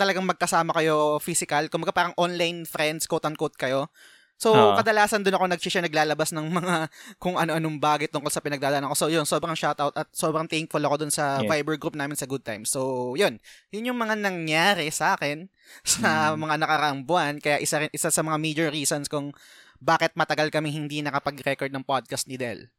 talagang 0.00 0.24
magkasama 0.24 0.72
kayo 0.72 1.20
physical. 1.20 1.68
Kumbaga 1.68 1.92
parang 1.92 2.14
online 2.16 2.64
friends, 2.64 3.04
quote-unquote 3.04 3.58
kayo. 3.60 3.92
So, 4.40 4.56
Oo. 4.56 4.72
kadalasan 4.80 5.20
doon 5.20 5.36
ako 5.36 5.44
nag-share 5.52 5.84
naglalabas 5.84 6.32
ng 6.32 6.48
mga 6.48 6.88
kung 7.22 7.36
ano-anong 7.36 7.76
bagay 7.76 8.08
tungkol 8.08 8.32
sa 8.32 8.40
pinagdadaanan 8.40 8.88
ko. 8.88 8.96
So, 8.96 9.12
yun, 9.12 9.28
sobrang 9.28 9.52
shoutout 9.52 9.92
at 9.92 10.08
sobrang 10.16 10.48
thankful 10.48 10.80
ako 10.80 11.04
doon 11.04 11.12
sa 11.12 11.44
Yes. 11.44 11.52
Viber 11.52 11.76
group 11.76 11.92
namin 11.92 12.16
sa 12.16 12.24
Good 12.24 12.40
Times. 12.40 12.72
So, 12.72 13.12
yun. 13.20 13.36
Yun 13.68 13.92
yung 13.92 14.00
mga 14.00 14.16
nangyari 14.16 14.88
sa 14.88 15.12
akin 15.14 15.52
sa 15.84 16.32
Mm. 16.32 16.40
mga 16.40 16.54
nakaraang 16.56 17.00
buwan. 17.04 17.36
Kaya 17.36 17.60
isa, 17.60 17.84
rin, 17.84 17.92
isa 17.92 18.08
sa 18.08 18.24
mga 18.24 18.40
major 18.40 18.68
reasons 18.72 19.12
kung 19.12 19.36
bakit 19.76 20.16
matagal 20.16 20.48
kami 20.48 20.72
hindi 20.72 21.04
nakapag-record 21.04 21.68
ng 21.68 21.84
podcast 21.84 22.24
ni 22.24 22.40
Del. 22.40 22.72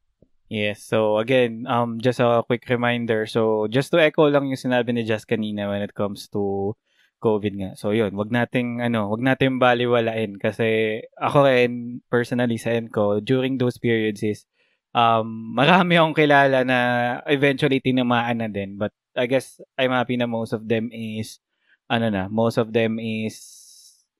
Yes. 0.51 0.83
So 0.83 1.15
again, 1.15 1.63
um 1.63 1.97
just 1.97 2.19
a 2.19 2.43
quick 2.43 2.67
reminder. 2.67 3.23
So 3.23 3.71
just 3.71 3.87
to 3.95 4.03
echo 4.03 4.27
lang 4.27 4.51
yung 4.51 4.59
sinabi 4.59 4.91
ni 4.91 5.07
Jess 5.07 5.23
kanina 5.23 5.71
when 5.71 5.79
it 5.79 5.95
comes 5.95 6.27
to 6.35 6.75
COVID 7.21 7.53
nga. 7.61 7.71
So 7.77 7.93
yun, 7.93 8.17
wag 8.17 8.33
nating 8.33 8.81
ano, 8.81 9.07
wag 9.13 9.21
nating 9.21 9.61
baliwalain 9.61 10.41
kasi 10.41 10.99
ako 11.21 11.45
rin 11.45 12.01
personally 12.09 12.57
sa 12.57 12.73
ko 12.89 13.21
during 13.21 13.61
those 13.61 13.77
periods 13.77 14.25
is 14.25 14.49
um 14.97 15.55
marami 15.55 15.95
akong 15.95 16.17
kilala 16.17 16.65
na 16.65 16.79
eventually 17.29 17.79
tinamaan 17.79 18.43
na 18.43 18.49
din 18.51 18.75
but 18.75 18.91
I 19.15 19.29
guess 19.29 19.61
I'm 19.79 19.93
happy 19.95 20.17
na 20.19 20.27
most 20.27 20.51
of 20.51 20.65
them 20.67 20.89
is 20.91 21.39
ano 21.87 22.09
na, 22.09 22.27
most 22.27 22.57
of 22.57 22.73
them 22.73 22.97
is 22.97 23.37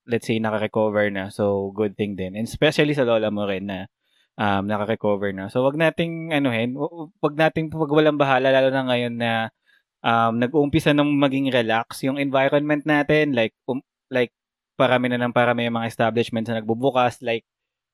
let's 0.05 0.29
say 0.29 0.38
naka-recover 0.38 1.10
na. 1.10 1.34
So 1.34 1.74
good 1.74 1.98
thing 1.98 2.15
din. 2.15 2.38
And 2.38 2.46
especially 2.46 2.93
sa 2.93 3.08
lola 3.08 3.34
mo 3.34 3.50
rin 3.50 3.65
na 3.67 3.89
um, 4.39 4.63
naka-recover 4.67 5.29
na. 5.36 5.50
So, 5.51 5.65
wag 5.65 5.77
nating, 5.77 6.31
anuhin, 6.31 6.77
wag 7.22 7.36
nating 7.36 7.74
pagwalang 7.74 8.20
bahala, 8.20 8.53
lalo 8.53 8.70
na 8.72 8.84
ngayon 8.88 9.15
na 9.17 9.31
um, 10.01 10.34
nag-uumpisa 10.38 10.93
ng 10.93 11.10
maging 11.17 11.48
relax 11.53 12.01
yung 12.05 12.17
environment 12.17 12.86
natin. 12.86 13.34
Like, 13.34 13.53
um, 13.70 13.81
like 14.12 14.34
parami 14.77 15.13
na 15.13 15.22
ng 15.22 15.34
parami 15.34 15.70
yung 15.70 15.77
mga 15.77 15.89
establishments 15.89 16.50
na 16.50 16.60
nagbubukas. 16.62 17.22
Like, 17.22 17.46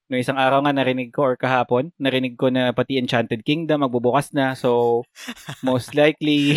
no 0.08 0.16
isang 0.16 0.40
araw 0.40 0.64
nga 0.64 0.72
narinig 0.72 1.12
ko 1.12 1.28
or 1.28 1.36
kahapon, 1.36 1.92
narinig 2.00 2.40
ko 2.40 2.48
na 2.48 2.72
pati 2.72 2.96
Enchanted 2.96 3.44
Kingdom 3.44 3.84
magbubukas 3.84 4.32
na. 4.32 4.56
So, 4.56 5.04
most 5.68 5.92
likely, 5.94 6.56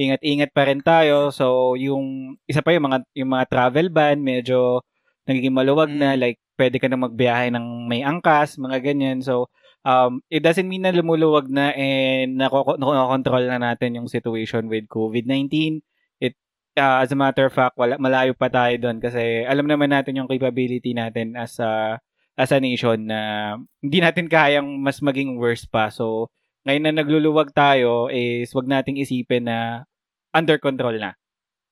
ingat-ingat 0.00 0.50
pa 0.56 0.64
rin 0.68 0.80
tayo. 0.80 1.28
So, 1.28 1.76
yung 1.76 2.36
isa 2.48 2.64
pa 2.64 2.72
yung 2.72 2.88
mga 2.88 2.98
yung 3.12 3.30
mga 3.36 3.44
travel 3.52 3.86
ban 3.92 4.18
medyo 4.24 4.80
nagiging 5.28 5.52
maluwag 5.52 5.92
na 5.92 6.16
like 6.16 6.40
pwede 6.56 6.80
ka 6.80 6.88
na 6.88 6.96
magbiyahe 6.96 7.52
ng 7.52 7.84
may 7.84 8.00
angkas, 8.00 8.56
mga 8.56 8.80
ganyan. 8.80 9.20
So, 9.20 9.52
um, 9.86 10.18
it 10.26 10.42
doesn't 10.42 10.66
mean 10.66 10.82
na 10.82 10.90
lumuluwag 10.90 11.46
na 11.46 11.70
and 11.78 12.34
nako- 12.34 12.74
nakokontrol 12.74 13.46
na 13.46 13.62
natin 13.62 13.94
yung 14.02 14.10
situation 14.10 14.66
with 14.66 14.90
COVID-19. 14.90 15.78
It, 16.18 16.34
uh, 16.74 17.06
as 17.06 17.14
a 17.14 17.18
matter 17.18 17.46
of 17.46 17.54
fact, 17.54 17.78
wala, 17.78 17.94
malayo 18.02 18.34
pa 18.34 18.50
tayo 18.50 18.74
doon 18.82 18.98
kasi 18.98 19.46
alam 19.46 19.70
naman 19.70 19.94
natin 19.94 20.18
yung 20.18 20.26
capability 20.26 20.90
natin 20.90 21.38
as 21.38 21.62
a, 21.62 22.02
as 22.34 22.50
a 22.50 22.58
nation 22.58 23.06
na 23.06 23.54
hindi 23.78 24.02
natin 24.02 24.26
kayang 24.26 24.66
mas 24.82 24.98
maging 24.98 25.38
worse 25.38 25.64
pa. 25.70 25.88
So, 25.88 26.34
ngayon 26.66 26.82
na 26.82 26.92
nagluluwag 26.98 27.54
tayo 27.54 28.10
is 28.10 28.50
wag 28.50 28.66
nating 28.66 28.98
isipin 28.98 29.46
na 29.46 29.86
under 30.34 30.58
control 30.58 30.98
na. 30.98 31.14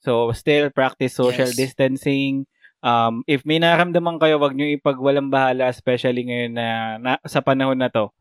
So, 0.07 0.31
still 0.31 0.71
practice 0.71 1.19
social 1.19 1.51
Yes. 1.51 1.59
distancing. 1.59 2.47
Um, 2.85 3.25
if 3.25 3.49
may 3.49 3.57
naramdaman 3.57 4.21
kayo, 4.21 4.37
wag 4.37 4.53
nyo 4.53 4.69
ipagwalang 4.69 5.33
bahala, 5.33 5.73
especially 5.73 6.29
ngayon 6.29 6.53
na, 6.53 6.69
na 7.01 7.13
sa 7.25 7.41
panahon 7.41 7.81
na 7.81 7.89
to, 7.89 8.13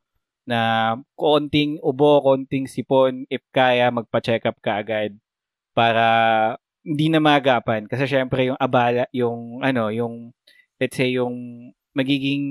na 0.48 0.60
konting 1.20 1.84
ubo, 1.84 2.24
konting 2.24 2.64
sipon, 2.72 3.28
if 3.28 3.44
kaya, 3.52 3.92
magpa-check 3.92 4.48
up 4.48 4.56
ka 4.64 4.80
agad 4.80 5.20
para 5.76 6.56
hindi 6.80 7.12
na 7.12 7.20
magapan. 7.20 7.92
Kasi 7.92 8.08
syempre 8.08 8.48
yung 8.48 8.60
abala, 8.60 9.04
yung 9.12 9.60
ano, 9.60 9.92
yung, 9.92 10.32
let's 10.80 10.96
say, 10.96 11.12
yung 11.12 11.36
magiging 11.92 12.44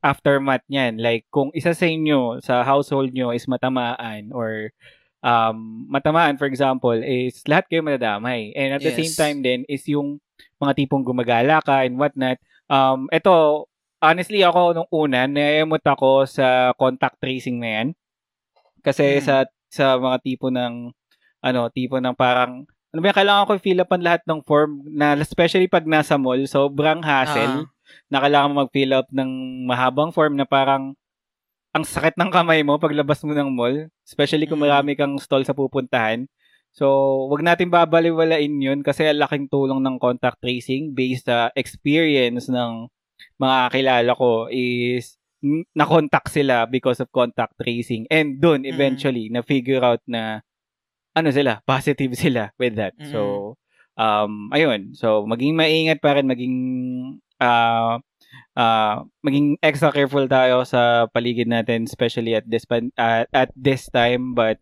aftermath 0.00 0.64
niyan. 0.72 0.96
Like, 1.04 1.28
kung 1.28 1.52
isa 1.52 1.76
sa 1.76 1.84
inyo, 1.84 2.40
sa 2.40 2.64
household 2.64 3.12
nyo 3.12 3.36
is 3.36 3.44
matamaan 3.44 4.32
or 4.32 4.72
um, 5.20 5.84
matamaan, 5.92 6.40
for 6.40 6.48
example, 6.48 6.96
is 6.96 7.44
lahat 7.44 7.68
kayo 7.68 7.84
madadamay. 7.84 8.56
And 8.56 8.80
at 8.80 8.80
the 8.80 8.92
same 8.96 9.12
Yes. 9.12 9.20
time 9.20 9.38
din 9.44 9.68
is 9.68 9.84
yung 9.84 10.16
mga 10.58 10.72
tipong 10.76 11.04
gumagala 11.04 11.60
ka 11.60 11.84
and 11.84 11.96
whatnot. 11.96 12.38
Um, 12.66 13.06
ito, 13.10 13.66
honestly 13.98 14.40
ako 14.40 14.72
nung 14.72 14.90
una, 14.90 15.26
naemot 15.26 15.82
ako 15.82 16.24
sa 16.24 16.72
contact 16.76 17.20
tracing 17.20 17.60
na 17.60 17.68
yan. 17.68 17.88
Kasi 18.80 19.20
Mm. 19.20 19.24
sa 19.24 19.36
sa 19.70 19.94
mga 19.96 20.18
tipo 20.24 20.50
ng 20.50 20.90
ano, 21.40 21.60
tipo 21.70 21.96
ng 21.96 22.16
parang 22.16 22.64
ano 22.90 22.98
ba, 22.98 23.14
kailangan 23.14 23.46
ko 23.46 23.52
i-fill 23.54 23.86
upan 23.86 24.02
lahat 24.02 24.22
ng 24.26 24.40
form 24.42 24.82
na 24.90 25.14
especially 25.14 25.70
pag 25.70 25.86
nasa 25.86 26.18
mall, 26.18 26.42
sobrang 26.42 26.98
hassle 27.00 27.62
Ah. 27.62 27.66
na 28.10 28.18
kailangan 28.18 28.50
mo 28.50 28.66
mag-fill 28.66 28.98
up 28.98 29.06
ng 29.14 29.30
mahabang 29.62 30.10
form 30.10 30.34
na 30.34 30.42
parang 30.42 30.94
ang 31.70 31.86
sakit 31.86 32.18
ng 32.18 32.34
kamay 32.34 32.66
mo 32.66 32.82
paglabas 32.82 33.22
mo 33.22 33.30
ng 33.30 33.46
mall, 33.46 33.86
especially 34.02 34.42
kung 34.50 34.58
Mm. 34.58 34.66
marami 34.66 34.92
kang 34.98 35.14
stall 35.22 35.46
sa 35.46 35.54
pupuntahan. 35.54 36.26
So, 36.70 36.86
wag 37.26 37.42
natin 37.42 37.68
babaliwalain 37.68 38.62
yun 38.62 38.80
kasi 38.80 39.04
ang 39.04 39.18
laking 39.18 39.50
tulong 39.50 39.82
ng 39.82 39.98
contact 39.98 40.38
tracing 40.38 40.94
based 40.94 41.26
sa 41.26 41.50
experience 41.58 42.46
ng 42.46 42.86
mga 43.36 43.58
kilala 43.74 44.12
ko 44.14 44.46
is 44.48 45.18
na-contact 45.74 46.30
sila 46.30 46.68
because 46.68 47.00
of 47.00 47.10
contact 47.10 47.56
tracing. 47.58 48.06
And 48.06 48.38
dun, 48.38 48.62
Mm. 48.62 48.70
eventually, 48.70 49.26
na-figure 49.32 49.82
out 49.82 50.00
na 50.06 50.44
ano 51.10 51.28
sila, 51.34 51.58
positive 51.66 52.14
sila 52.22 52.54
with 52.54 52.78
that. 52.78 52.94
Mm. 52.96 53.10
So, 53.10 53.20
um, 53.98 54.48
ayun. 54.54 54.94
So, 54.94 55.26
maging 55.26 55.58
maingat 55.58 55.98
pa 55.98 56.14
rin, 56.14 56.30
maging 56.30 56.56
ah 57.40 57.98
ah, 58.54 59.02
maging 59.26 59.58
extra 59.58 59.90
careful 59.90 60.22
tayo 60.30 60.62
sa 60.62 61.10
paligid 61.10 61.50
natin 61.50 61.88
especially 61.88 62.36
at 62.36 62.46
this 62.46 62.62
pan- 62.62 62.94
at, 62.94 63.26
at 63.34 63.50
this 63.58 63.90
time 63.90 64.36
but 64.38 64.60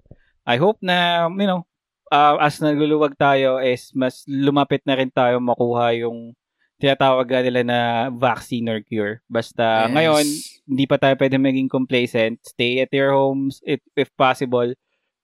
I 0.49 0.57
hope 0.57 0.81
na 0.81 1.29
you 1.29 1.45
know 1.45 1.68
uh, 2.13 2.37
as 2.41 2.61
nagluluwag 2.61 3.17
tayo 3.17 3.59
is 3.63 3.93
mas 3.97 4.25
lumapit 4.29 4.85
na 4.85 4.97
rin 4.99 5.09
tayo 5.13 5.41
makuha 5.41 5.97
yung 5.97 6.33
tinatawag 6.79 7.27
nila 7.43 7.63
na 7.67 7.81
vaccine 8.15 8.69
or 8.71 8.79
cure. 8.85 9.19
Basta 9.27 9.87
Yes. 9.87 9.93
ngayon, 9.95 10.27
hindi 10.71 10.85
pa 10.87 10.97
tayo 11.01 11.19
pwede 11.19 11.35
maging 11.35 11.67
complacent. 11.67 12.39
Stay 12.47 12.79
at 12.79 12.95
your 12.95 13.11
homes 13.17 13.59
if, 13.67 13.83
if 13.99 14.09
possible. 14.15 14.71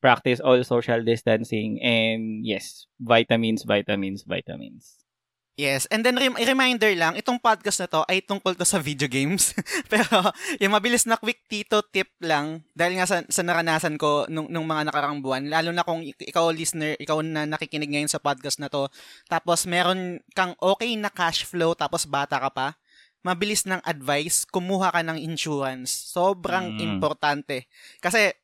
Practice 0.02 0.42
all 0.42 0.60
social 0.66 1.00
distancing 1.00 1.80
and 1.80 2.44
yes, 2.44 2.84
vitamins, 3.00 3.64
vitamins, 3.64 4.26
vitamins. 4.26 5.03
Yes, 5.54 5.86
and 5.86 6.02
then 6.02 6.18
rem- 6.18 6.34
reminder 6.34 6.90
lang, 6.98 7.14
itong 7.14 7.38
podcast 7.38 7.78
na 7.78 7.86
to 7.86 8.02
ay 8.10 8.18
tungkol 8.18 8.58
to 8.58 8.66
sa 8.66 8.82
video 8.82 9.06
games. 9.06 9.54
Pero 9.92 10.34
yung 10.58 10.74
mabilis 10.74 11.06
na 11.06 11.14
quick 11.14 11.46
tito 11.46 11.78
tip 11.78 12.10
lang, 12.18 12.66
dahil 12.74 12.98
nga 12.98 13.06
sa, 13.06 13.22
sa 13.30 13.46
naranasan 13.46 13.94
ko 13.94 14.26
nung, 14.26 14.50
nung 14.50 14.66
mga 14.66 14.90
nakarang 14.90 15.22
buwan, 15.22 15.46
lalo 15.46 15.70
na 15.70 15.86
kung 15.86 16.02
ik- 16.02 16.26
ikaw 16.26 16.50
listener, 16.50 16.98
ikaw 16.98 17.22
na 17.22 17.46
nakikinig 17.46 17.86
ngayon 17.86 18.10
sa 18.10 18.18
podcast 18.18 18.58
na 18.58 18.66
to, 18.66 18.90
tapos 19.30 19.62
meron 19.70 20.18
kang 20.34 20.58
okay 20.58 20.98
na 20.98 21.06
cash 21.06 21.46
flow, 21.46 21.70
tapos 21.78 22.02
bata 22.02 22.34
ka 22.42 22.50
pa, 22.50 22.68
mabilis 23.22 23.62
ng 23.62 23.78
advice, 23.86 24.42
kumuha 24.50 24.90
ka 24.90 25.06
ng 25.06 25.22
insurance. 25.22 26.10
Sobrang 26.10 26.74
Mm. 26.74 26.98
importante. 26.98 27.70
Kasi, 28.02 28.34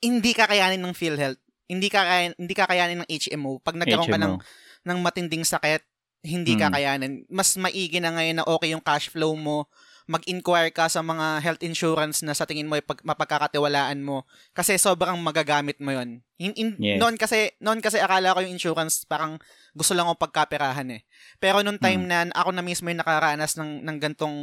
hindi 0.00 0.30
kakayanin 0.32 0.80
ng 0.80 0.94
PhilHealth. 0.94 1.42
Hindi 1.66 1.90
kakayanin, 1.90 2.34
hindi 2.38 2.54
kakayanin 2.54 2.98
ng 3.02 3.10
HMO. 3.10 3.58
Pag 3.60 3.76
nagkaroon 3.82 4.08
ka 4.08 4.16
ng 4.16 4.34
HMO. 4.38 4.68
Ng 4.86 4.98
matinding 5.00 5.44
sakit, 5.44 5.84
hindi 6.20 6.56
Mm. 6.56 6.60
kakayanin. 6.60 7.14
Mas 7.32 7.56
maigi 7.56 7.96
na 8.00 8.12
ngayon 8.12 8.36
na 8.40 8.46
okay 8.48 8.76
yung 8.76 8.84
cash 8.84 9.08
flow 9.08 9.32
mo, 9.36 9.64
mag-inquire 10.10 10.74
ka 10.74 10.90
sa 10.90 11.06
mga 11.06 11.38
health 11.38 11.62
insurance 11.62 12.18
na 12.26 12.34
sa 12.34 12.42
tingin 12.42 12.66
mo 12.66 12.74
ay 12.74 12.82
pag, 12.82 12.98
mapagkakatiwalaan 13.06 14.02
mo 14.02 14.26
kasi 14.50 14.74
sobrang 14.74 15.14
magagamit 15.22 15.78
mo 15.78 15.94
yon. 15.94 16.18
In, 16.42 16.50
in, 16.58 16.68
Yes. 16.82 16.98
Noon 16.98 17.14
kasi 17.14 17.54
noon 17.62 17.78
kasi 17.78 18.02
akala 18.02 18.34
ko 18.34 18.42
yung 18.42 18.58
insurance 18.58 19.06
parang 19.06 19.38
gusto 19.70 19.94
lang 19.94 20.10
ako 20.10 20.18
pagkaperahan 20.26 20.98
eh. 20.98 21.06
Pero 21.38 21.62
nung 21.62 21.78
time 21.78 22.10
na 22.10 22.26
ako 22.34 22.50
na 22.50 22.64
mismo 22.64 22.90
yung 22.90 22.98
nakaranas 22.98 23.54
ng 23.54 23.86
ng 23.86 23.96
gantong 24.02 24.36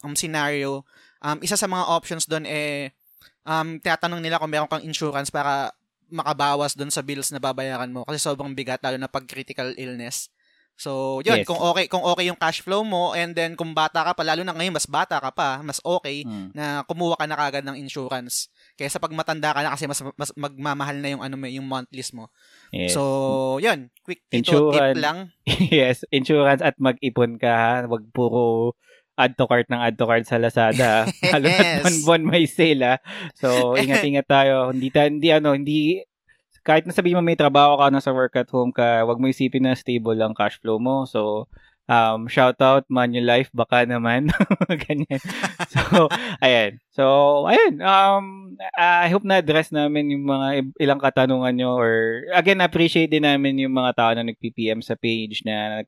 um, 0.00 0.14
scenario, 0.16 0.80
um, 1.20 1.36
isa 1.44 1.60
sa 1.60 1.68
mga 1.68 1.84
options 1.92 2.24
doon 2.24 2.48
eh 2.48 2.96
um, 3.44 3.76
tinatanong 3.84 4.22
nila 4.22 4.40
kung 4.40 4.48
meron 4.48 4.70
kang 4.70 4.86
insurance 4.86 5.28
para 5.28 5.76
makabawas 6.12 6.76
doon 6.76 6.92
sa 6.92 7.00
bills 7.00 7.32
na 7.32 7.40
babayaran 7.40 7.88
mo 7.88 8.04
kasi 8.04 8.20
sobrang 8.20 8.52
bigat 8.52 8.78
lalo 8.80 9.00
na 9.00 9.08
pag 9.08 9.24
critical 9.24 9.72
illness. 9.74 10.28
So, 10.72 11.20
yun, 11.20 11.44
Yes. 11.44 11.46
kung 11.46 11.60
okay 11.60 11.84
kung 11.84 12.00
okay 12.00 12.26
yung 12.26 12.40
cash 12.40 12.64
flow 12.64 12.80
mo 12.80 13.12
and 13.12 13.36
then 13.36 13.52
kung 13.54 13.76
bata 13.76 14.02
ka 14.02 14.16
pa 14.16 14.24
lalo 14.24 14.40
na 14.40 14.56
ngayon 14.56 14.72
mas 14.72 14.88
bata 14.88 15.20
ka 15.20 15.28
pa, 15.30 15.60
mas 15.60 15.78
okay 15.84 16.24
Mm. 16.24 16.48
na 16.56 16.80
kumuha 16.88 17.14
ka 17.14 17.28
na 17.28 17.36
kagad 17.36 17.60
ng 17.62 17.76
insurance. 17.76 18.48
Kaysa 18.74 18.96
pag 18.96 19.12
matanda 19.12 19.52
ka 19.52 19.60
na 19.60 19.76
kasi 19.76 19.84
mas, 19.84 20.00
mas 20.16 20.32
magmamahal 20.32 20.96
na 20.98 21.08
yung 21.12 21.22
ano 21.22 21.36
mo, 21.36 21.44
yung 21.46 21.68
monthlies 21.68 22.10
mo. 22.12 22.32
Yes. 22.72 22.96
So, 22.96 23.02
yun, 23.60 23.92
quick 24.00 24.24
tito 24.26 24.48
tip 24.72 24.96
Insurance. 24.96 24.96
lang. 24.98 25.18
yes, 25.70 25.96
insurance 26.08 26.64
at 26.64 26.80
mag-ipon 26.80 27.36
ka. 27.36 27.84
Wag 27.86 28.08
puro 28.10 28.72
add 29.14 29.36
to 29.36 29.44
cart 29.44 29.68
ng 29.68 29.80
add 29.80 29.96
to 30.00 30.08
cart 30.08 30.24
sa 30.24 30.40
Lazada. 30.40 31.04
Lalo 31.32 31.46
na 31.46 31.52
Yes. 31.52 31.82
buwan-buwan 31.84 32.22
may 32.24 32.44
sale 32.48 32.96
ah. 32.96 32.98
So, 33.36 33.48
ingat-ingat 33.80 34.26
tayo. 34.26 34.72
Hindi 34.72 34.88
ta, 34.88 35.04
hindi 35.04 35.28
ano, 35.28 35.52
hindi 35.52 36.00
kahit 36.62 36.86
na 36.86 36.94
sabihin 36.94 37.18
mo 37.18 37.22
may 37.26 37.34
trabaho 37.34 37.74
ka, 37.74 37.90
nasa 37.90 38.14
work 38.14 38.38
at 38.38 38.46
home 38.54 38.70
ka, 38.70 39.02
wag 39.02 39.18
mo 39.18 39.26
isipin 39.26 39.66
na 39.66 39.74
stable 39.74 40.14
ang 40.22 40.30
cash 40.30 40.62
flow 40.62 40.78
mo. 40.78 41.02
So, 41.10 41.50
um, 41.90 42.30
shout 42.30 42.54
out 42.62 42.86
Manulife, 42.86 43.50
baka 43.50 43.82
naman. 43.82 44.30
Ganyan. 44.86 45.18
So, 45.66 46.06
ayan. 46.38 46.78
So, 46.94 47.04
ayan. 47.50 47.82
Um, 47.82 48.54
I 48.78 49.10
hope 49.10 49.26
na-address 49.26 49.74
namin 49.74 50.14
yung 50.14 50.22
mga 50.22 50.46
ilang 50.78 51.02
katanungan 51.02 51.50
nyo 51.58 51.74
or 51.74 52.22
again, 52.30 52.62
appreciate 52.62 53.10
din 53.10 53.26
namin 53.26 53.58
yung 53.58 53.74
mga 53.74 53.92
tao 53.98 54.10
na 54.14 54.22
nag-PPM 54.22 54.86
sa 54.86 54.94
page 54.94 55.42
na 55.42 55.82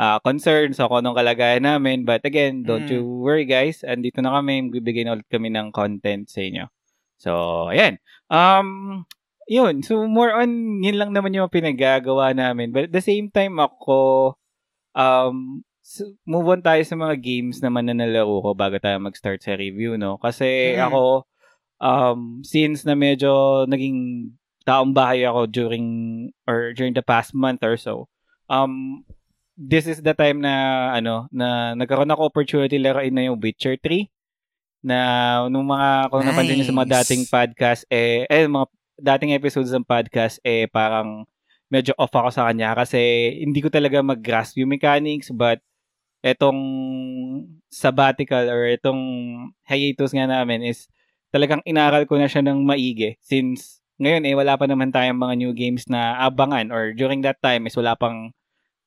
uh, 0.00 0.18
concerns 0.22 0.80
o 0.80 0.88
kung 0.88 1.04
anong 1.04 1.18
kalagayan 1.18 1.64
namin. 1.66 2.04
But 2.06 2.24
again, 2.24 2.62
don't 2.62 2.86
mm. 2.88 2.92
you 2.92 3.02
worry 3.04 3.44
guys. 3.44 3.84
Andito 3.84 4.22
na 4.22 4.38
kami. 4.38 4.70
Bibigyan 4.72 5.12
ulit 5.12 5.28
kami 5.28 5.52
ng 5.52 5.74
content 5.74 6.28
sa 6.30 6.40
inyo. 6.40 6.64
So, 7.20 7.30
ayan. 7.70 8.02
Um, 8.32 9.02
yun. 9.46 9.82
So, 9.84 10.06
more 10.10 10.34
on, 10.34 10.82
yun 10.82 10.98
lang 10.98 11.10
naman 11.14 11.34
yung 11.34 11.52
pinagagawa 11.52 12.34
namin. 12.34 12.74
But 12.74 12.90
at 12.90 12.94
the 12.94 13.04
same 13.04 13.30
time, 13.30 13.62
ako, 13.62 14.34
um, 14.96 15.62
so 15.82 16.06
move 16.26 16.46
on 16.46 16.62
tayo 16.62 16.82
sa 16.86 16.94
mga 16.94 17.18
games 17.18 17.58
naman 17.58 17.90
na 17.90 17.94
nalaro 17.94 18.38
ko 18.42 18.50
bago 18.54 18.78
tayo 18.78 19.02
mag-start 19.02 19.42
sa 19.42 19.58
review, 19.58 19.98
no? 19.98 20.18
Kasi 20.18 20.74
mm-hmm. 20.74 20.86
ako, 20.88 21.02
um, 21.82 22.20
since 22.46 22.86
na 22.86 22.94
medyo 22.94 23.62
naging 23.66 24.30
taong 24.62 24.94
bahay 24.94 25.26
ako 25.26 25.50
during, 25.50 25.86
or 26.46 26.70
during 26.74 26.94
the 26.94 27.02
past 27.02 27.34
month 27.34 27.62
or 27.66 27.74
so, 27.74 28.06
um, 28.46 29.02
this 29.56 29.84
is 29.84 30.00
the 30.00 30.14
time 30.16 30.40
na, 30.40 30.90
ano, 30.96 31.28
na 31.28 31.76
nagkaroon 31.76 32.10
ako 32.10 32.28
opportunity 32.28 32.80
laruin 32.80 33.12
na 33.12 33.28
yung 33.28 33.38
Witcher 33.40 33.76
3 33.76 34.08
na 34.82 34.98
nung 35.46 35.64
mga 35.70 36.10
kung 36.10 36.26
nice. 36.26 36.28
napansin 36.34 36.54
niyo 36.58 36.66
sa 36.66 36.78
mga 36.82 36.90
dating 37.00 37.22
podcast 37.30 37.82
eh 37.86 38.26
eh 38.26 38.50
mga 38.50 38.66
dating 38.98 39.30
episodes 39.38 39.70
ng 39.70 39.86
podcast 39.86 40.42
eh 40.42 40.66
parang 40.66 41.22
medyo 41.70 41.94
off 41.96 42.10
ako 42.10 42.34
sa 42.34 42.50
kanya 42.50 42.74
kasi 42.74 42.98
hindi 43.40 43.62
ko 43.62 43.70
talaga 43.70 44.02
mag-grasp 44.02 44.58
yung 44.58 44.74
mechanics 44.74 45.30
but 45.30 45.62
etong 46.26 46.58
sabbatical 47.70 48.42
or 48.50 48.66
etong 48.66 49.00
hiatus 49.70 50.10
nga 50.10 50.26
namin 50.26 50.66
is 50.66 50.90
talagang 51.30 51.62
inaral 51.62 52.02
ko 52.04 52.18
na 52.18 52.26
siya 52.26 52.42
ng 52.42 52.66
maigi 52.66 53.14
since 53.22 53.80
ngayon 54.02 54.26
eh 54.26 54.34
wala 54.34 54.58
pa 54.58 54.66
naman 54.66 54.90
tayong 54.90 55.18
mga 55.18 55.34
new 55.38 55.54
games 55.54 55.86
na 55.86 56.18
abangan 56.26 56.74
or 56.74 56.90
during 56.90 57.22
that 57.22 57.38
time 57.38 57.70
is 57.70 57.78
wala 57.78 57.94
pang 57.94 58.34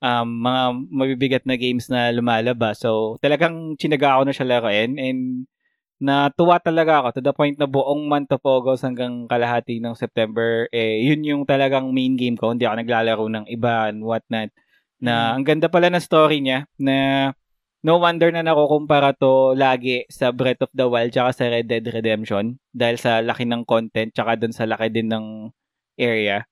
um, 0.06 0.28
mga 0.46 0.62
mabibigat 0.94 1.44
na 1.50 1.58
games 1.58 1.90
na 1.90 2.14
lumalabas. 2.14 2.86
So 2.86 3.18
talagang 3.18 3.82
chinaga 3.82 4.18
ako 4.18 4.22
na 4.30 4.34
siya 4.38 4.46
laruin 4.46 5.02
and 5.02 5.50
natuwa 5.98 6.60
talaga 6.60 7.02
ako 7.02 7.08
to 7.18 7.22
the 7.24 7.34
point 7.34 7.56
na 7.58 7.66
buong 7.66 8.06
month 8.06 8.30
of 8.36 8.44
August 8.44 8.84
hanggang 8.84 9.26
kalahati 9.32 9.80
ng 9.80 9.96
September, 9.96 10.68
eh, 10.70 11.02
yun 11.02 11.24
yung 11.24 11.42
talagang 11.48 11.90
main 11.96 12.20
game 12.20 12.36
ko. 12.36 12.52
Hindi 12.52 12.68
ako 12.68 12.76
naglalaro 12.84 13.26
ng 13.32 13.46
iba 13.50 13.90
and 13.90 14.04
whatnot. 14.04 14.52
Na 15.00 15.32
mm. 15.32 15.34
ang 15.40 15.44
ganda 15.48 15.68
pala 15.72 15.88
ng 15.90 16.04
story 16.04 16.44
niya 16.44 16.68
na 16.76 17.32
no 17.86 18.02
wonder 18.02 18.34
na 18.34 18.44
nakukumpara 18.44 19.16
to 19.16 19.56
lagi 19.56 20.04
sa 20.12 20.34
Breath 20.36 20.68
of 20.68 20.72
the 20.76 20.90
Wild 20.90 21.14
tsaka 21.16 21.32
sa 21.32 21.46
Red 21.48 21.70
Dead 21.70 21.86
Redemption 21.86 22.60
dahil 22.76 22.98
sa 23.00 23.22
laki 23.22 23.46
ng 23.48 23.64
content 23.64 24.12
tsaka 24.12 24.36
dun 24.36 24.52
sa 24.52 24.68
laki 24.68 24.92
din 24.92 25.08
ng 25.12 25.54
area. 25.96 26.44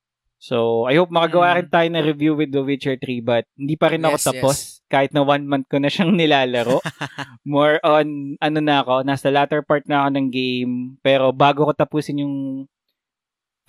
So, 0.44 0.84
I 0.92 1.00
hope 1.00 1.08
makagawa 1.08 1.56
mm. 1.56 1.56
rin 1.56 1.70
tayo 1.72 1.88
na 1.88 2.04
review 2.04 2.36
with 2.36 2.52
The 2.52 2.60
Witcher 2.60 3.00
3 3.00 3.24
but 3.24 3.48
hindi 3.56 3.80
pa 3.80 3.88
rin 3.88 4.04
ako 4.04 4.18
yes, 4.20 4.28
tapos 4.28 4.56
yes. 4.60 4.92
kahit 4.92 5.16
na 5.16 5.24
one 5.24 5.48
month 5.48 5.72
ko 5.72 5.80
na 5.80 5.88
siyang 5.88 6.12
nilalaro. 6.20 6.84
More 7.48 7.80
on, 7.80 8.36
ano 8.44 8.60
na 8.60 8.84
ako, 8.84 9.08
nasa 9.08 9.32
latter 9.32 9.64
part 9.64 9.88
na 9.88 10.04
ako 10.04 10.10
ng 10.20 10.28
game 10.36 10.74
pero 11.00 11.32
bago 11.32 11.64
ko 11.64 11.72
tapusin 11.72 12.28
yung 12.28 12.68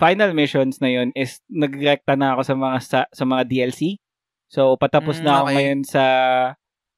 final 0.02 0.34
missions 0.34 0.82
na 0.82 0.90
yun 0.90 1.14
is 1.14 1.38
nagrekta 1.46 2.18
na 2.18 2.34
ako 2.34 2.42
sa 2.42 2.54
mga 2.58 2.76
sa, 2.82 3.00
sa 3.06 3.22
mga 3.22 3.42
DLC. 3.46 4.02
So, 4.50 4.74
patapos 4.74 5.22
mm, 5.22 5.24
na 5.24 5.30
ako 5.30 5.46
okay. 5.46 5.54
ngayon 5.54 5.80
sa 5.86 6.04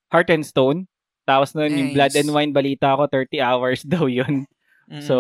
Heart 0.09 0.29
and 0.33 0.47
Stone. 0.49 0.79
Tapos 1.29 1.53
noon 1.53 1.69
nice. 1.69 1.77
yung 1.77 1.91
Blood 1.93 2.15
and 2.17 2.31
Wine 2.33 2.53
balita 2.57 2.97
ko 2.97 3.05
30 3.13 3.45
hours 3.45 3.85
daw 3.93 4.09
yun. 4.09 4.49
Mm. 4.87 5.03
So, 5.03 5.17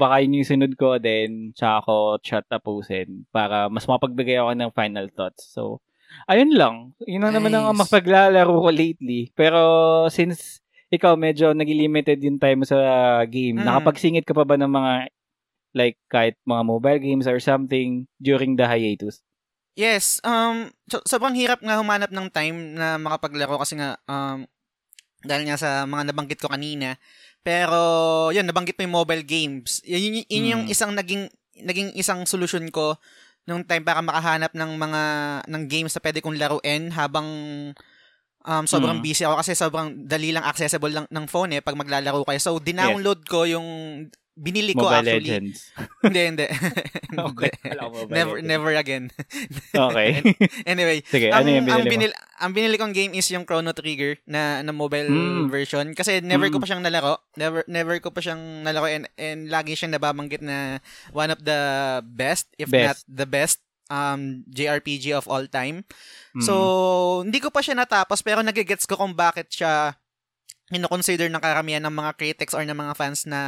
baka 0.00 0.24
yun 0.24 0.40
yung 0.40 0.48
sunod 0.48 0.72
ko 0.80 0.96
din, 0.96 1.52
tsaka 1.52 1.84
ako 1.84 1.94
chat 2.24 2.44
tapusin 2.48 3.28
para 3.28 3.68
mas 3.68 3.84
mapagbigay 3.84 4.40
ako 4.40 4.56
ng 4.56 4.70
final 4.72 5.06
thoughts. 5.12 5.52
So, 5.52 5.84
ayun 6.24 6.56
lang. 6.56 6.96
Yun 7.04 7.28
lang 7.28 7.36
nice. 7.36 7.38
naman 7.40 7.52
ang 7.52 7.76
mapaglalaro 7.76 8.48
ko 8.48 8.70
lately. 8.72 9.28
Pero, 9.36 9.60
since 10.08 10.64
ikaw 10.90 11.14
medyo 11.14 11.52
nagilimited 11.52 12.18
yung 12.24 12.40
time 12.40 12.64
mo 12.64 12.66
sa 12.66 12.80
game, 13.28 13.60
mm. 13.60 13.64
nakapagsingit 13.64 14.24
ka 14.24 14.32
pa 14.32 14.48
ba 14.48 14.56
ng 14.56 14.72
mga 14.72 14.92
like 15.70 15.98
kahit 16.10 16.34
mga 16.42 16.62
mobile 16.66 16.98
games 16.98 17.30
or 17.30 17.38
something 17.38 18.10
during 18.18 18.58
the 18.58 18.66
hiatus? 18.66 19.22
Yes, 19.78 20.18
um 20.26 20.74
so, 20.90 20.98
sobrang 21.06 21.38
hirap 21.38 21.62
nga 21.62 21.78
humanap 21.78 22.10
ng 22.10 22.26
time 22.34 22.74
na 22.74 22.98
makapaglaro 22.98 23.62
kasi 23.62 23.78
nga 23.78 23.94
um 24.10 24.44
dahil 25.22 25.46
nga 25.46 25.56
sa 25.60 25.84
mga 25.84 26.10
nabanggit 26.10 26.40
ko 26.40 26.48
kanina, 26.48 26.96
pero, 27.40 27.80
yun, 28.30 28.44
nabanggit 28.44 28.76
mo 28.76 28.84
yung 28.84 28.98
mobile 29.04 29.24
games. 29.24 29.80
Yun, 29.88 30.00
yun, 30.00 30.14
yun 30.28 30.50
yung 30.52 30.64
hmm. 30.68 30.74
isang 30.74 30.92
naging, 30.92 31.28
naging 31.60 31.90
isang 31.96 32.24
solution 32.28 32.68
ko 32.68 32.96
nung 33.48 33.64
time 33.64 33.82
para 33.82 34.04
makahanap 34.04 34.52
ng 34.52 34.70
mga, 34.76 35.02
ng 35.48 35.62
games 35.66 35.92
na 35.96 36.02
pwede 36.04 36.20
kong 36.20 36.38
laruin 36.38 36.92
habang 36.92 37.28
um, 38.44 38.64
sobrang 38.68 39.00
mm. 39.00 39.04
busy 39.04 39.24
ako 39.26 39.40
kasi 39.40 39.52
sobrang 39.56 40.06
dali 40.06 40.32
lang 40.32 40.44
accessible 40.44 40.92
lang 40.92 41.06
ng 41.08 41.26
phone 41.26 41.58
eh 41.58 41.64
pag 41.64 41.76
maglalaro 41.76 42.24
kayo. 42.24 42.40
So, 42.40 42.60
dinownload 42.60 43.24
yes. 43.24 43.28
ko 43.28 43.38
yung 43.48 43.68
binili 44.38 44.72
ko 44.72 44.86
Mobile 44.86 45.02
actually. 45.02 45.26
Legends. 45.26 45.58
hindi, 46.06 46.20
hindi. 46.22 46.46
okay. 47.30 47.52
never 48.10 48.38
Legends. 48.38 48.48
never 48.48 48.70
again. 48.74 49.04
okay. 49.74 50.10
anyway, 50.64 51.02
Sige, 51.06 51.34
ang, 51.34 51.44
ano 51.44 51.48
yung 51.50 51.66
binili 51.66 51.80
ang 51.82 51.86
binili, 51.90 52.14
mo? 52.14 52.38
ang 52.40 52.52
binili 52.54 52.76
kong 52.78 52.94
game 52.94 53.12
is 53.18 53.28
yung 53.30 53.44
Chrono 53.44 53.74
Trigger 53.74 54.16
na 54.24 54.62
na 54.62 54.72
mobile 54.72 55.10
mm. 55.10 55.50
version 55.50 55.92
kasi 55.92 56.22
never 56.22 56.48
mm. 56.48 56.54
ko 56.54 56.58
pa 56.62 56.66
siyang 56.70 56.84
nalaro. 56.84 57.20
Never 57.34 57.66
never 57.66 57.96
ko 57.98 58.14
pa 58.14 58.22
siyang 58.22 58.64
nalaro 58.64 58.86
and, 58.86 59.06
and 59.18 59.50
lagi 59.50 59.74
siyang 59.74 59.94
nababanggit 59.94 60.40
na 60.40 60.78
one 61.12 61.28
of 61.28 61.42
the 61.42 61.60
best 62.06 62.48
if 62.56 62.70
best. 62.70 62.86
not 62.86 62.98
the 63.10 63.28
best 63.28 63.58
um 63.90 64.46
JRPG 64.46 65.12
of 65.12 65.26
all 65.26 65.44
time. 65.50 65.82
Mm. 66.32 66.46
So, 66.46 66.54
hindi 67.26 67.42
ko 67.42 67.50
pa 67.50 67.60
siya 67.60 67.74
natapos 67.74 68.22
pero 68.22 68.40
nagigets 68.40 68.86
ko 68.86 68.94
kung 68.94 69.12
bakit 69.12 69.50
siya 69.50 69.98
ino-consider 70.70 71.26
ng 71.26 71.42
karamihan 71.42 71.82
ng 71.82 71.90
mga 71.90 72.14
critics 72.14 72.54
or 72.54 72.62
ng 72.62 72.78
mga 72.78 72.94
fans 72.94 73.26
na 73.26 73.42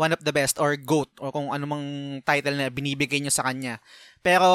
one 0.00 0.16
of 0.16 0.24
the 0.24 0.32
best 0.32 0.56
or 0.56 0.72
GOAT 0.80 1.12
or 1.20 1.28
kung 1.28 1.52
anumang 1.52 2.18
title 2.24 2.56
na 2.56 2.72
binibigay 2.72 3.20
nyo 3.20 3.28
sa 3.28 3.44
kanya. 3.44 3.76
Pero, 4.24 4.48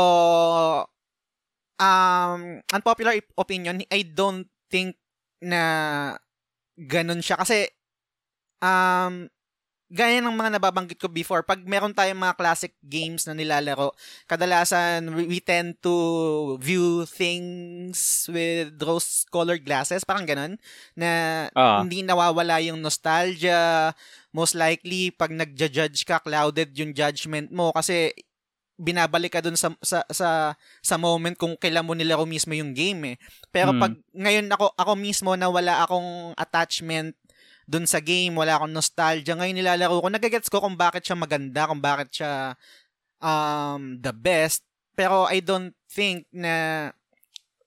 um, 1.77 2.41
unpopular 2.73 3.13
opinion, 3.37 3.85
I 3.93 4.01
don't 4.01 4.49
think 4.73 4.97
na 5.45 5.61
ganun 6.73 7.21
siya. 7.21 7.37
Kasi, 7.37 7.69
um, 8.65 9.29
gaya 9.85 10.17
ng 10.17 10.33
mga 10.33 10.57
nababanggit 10.57 10.97
ko 10.97 11.05
before, 11.05 11.45
pag 11.45 11.61
meron 11.61 11.93
tayong 11.93 12.17
mga 12.17 12.35
classic 12.35 12.73
games 12.81 13.29
na 13.29 13.37
nilalaro, 13.37 13.93
kadalasan 14.25 15.13
we 15.13 15.37
tend 15.37 15.77
to 15.77 16.57
view 16.57 17.05
things 17.05 18.25
with 18.33 18.73
rose-colored 18.81 19.61
glasses, 19.61 20.01
parang 20.01 20.25
ganun, 20.25 20.57
na 20.97 21.45
uh. 21.53 21.85
hindi 21.85 22.01
nawawala 22.01 22.57
yung 22.65 22.81
nostalgia. 22.81 23.93
Most 24.35 24.51
likely, 24.59 25.15
pag 25.15 25.31
nagja-judge 25.31 26.03
ka, 26.03 26.19
clouded 26.19 26.75
yung 26.75 26.91
judgment 26.91 27.47
mo 27.55 27.71
kasi 27.71 28.11
binabalik 28.75 29.31
ka 29.31 29.39
dun 29.39 29.55
sa 29.55 29.71
sa 29.79 30.03
sa 30.11 30.51
sa 30.83 30.95
moment 30.99 31.31
kung 31.39 31.55
kailan 31.55 31.87
mo 31.87 31.95
nilaro 31.95 32.27
mismo 32.27 32.51
yung 32.51 32.75
game 32.75 33.15
eh. 33.15 33.17
Pero 33.47 33.71
hmm. 33.71 33.79
pag 33.79 33.93
ngayon 34.11 34.51
ako 34.51 34.75
ako 34.75 34.91
mismo 34.99 35.31
na 35.39 35.47
wala 35.47 35.87
akong 35.87 36.35
attachment 36.35 37.15
dun 37.63 37.87
sa 37.87 38.03
game, 38.03 38.35
wala 38.35 38.59
akong 38.59 38.75
nostalgia. 38.75 39.39
Ngayon 39.39 39.55
nilalaro 39.55 40.03
ko, 40.03 40.07
nagagets 40.11 40.51
ko 40.51 40.59
kung 40.59 40.75
bakit 40.75 41.07
siya 41.07 41.15
maganda, 41.15 41.71
kung 41.71 41.79
bakit 41.79 42.11
siya 42.11 42.59
um, 43.23 43.95
the 44.03 44.11
best. 44.11 44.67
Pero 44.99 45.31
I 45.31 45.39
don't 45.39 45.71
think 45.87 46.27
na 46.35 46.91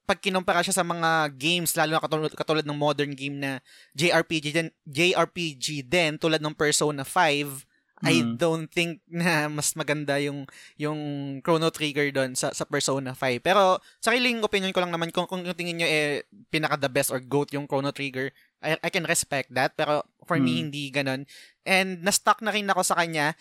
pag 0.09 0.25
kinumpara 0.25 0.65
siya 0.65 0.81
sa 0.81 0.89
mga 0.89 1.29
games, 1.37 1.77
lalo 1.77 1.93
na 1.93 2.01
katulad, 2.01 2.33
katulad 2.33 2.65
ng 2.65 2.81
modern 2.81 3.13
game 3.13 3.37
na 3.37 3.61
JRPG 3.93 4.47
din, 4.57 4.69
JRPG 4.89 5.85
din 5.85 6.17
tulad 6.17 6.41
ng 6.41 6.57
Persona 6.57 7.05
5, 7.05 7.69
I 7.99 8.23
mm. 8.23 8.39
don't 8.39 8.71
think 8.71 9.03
na 9.11 9.51
mas 9.51 9.75
maganda 9.75 10.23
yung 10.23 10.47
yung 10.79 11.01
Chrono 11.43 11.67
Trigger 11.75 12.15
doon 12.15 12.39
sa 12.39 12.55
sa 12.55 12.63
Persona 12.63 13.11
5. 13.11 13.43
Pero 13.43 13.83
sariling 13.99 14.39
opinion 14.47 14.71
ko 14.71 14.79
lang 14.79 14.95
naman 14.95 15.11
kung 15.11 15.27
kung 15.27 15.43
yung 15.43 15.59
tingin 15.59 15.83
niyo 15.83 15.89
eh 15.91 16.23
pinaka 16.47 16.79
the 16.79 16.91
best 16.91 17.11
or 17.11 17.19
goat 17.19 17.51
yung 17.51 17.67
Chrono 17.67 17.91
Trigger, 17.91 18.31
I, 18.63 18.79
I 18.79 18.89
can 18.95 19.03
respect 19.03 19.51
that 19.51 19.75
pero 19.75 20.07
for 20.31 20.39
mm. 20.39 20.45
me 20.47 20.53
hindi 20.63 20.83
ganoon. 20.95 21.27
And 21.67 22.01
na-stuck 22.07 22.39
na 22.41 22.55
rin 22.55 22.71
ako 22.71 22.87
sa 22.87 22.97
kanya. 22.97 23.35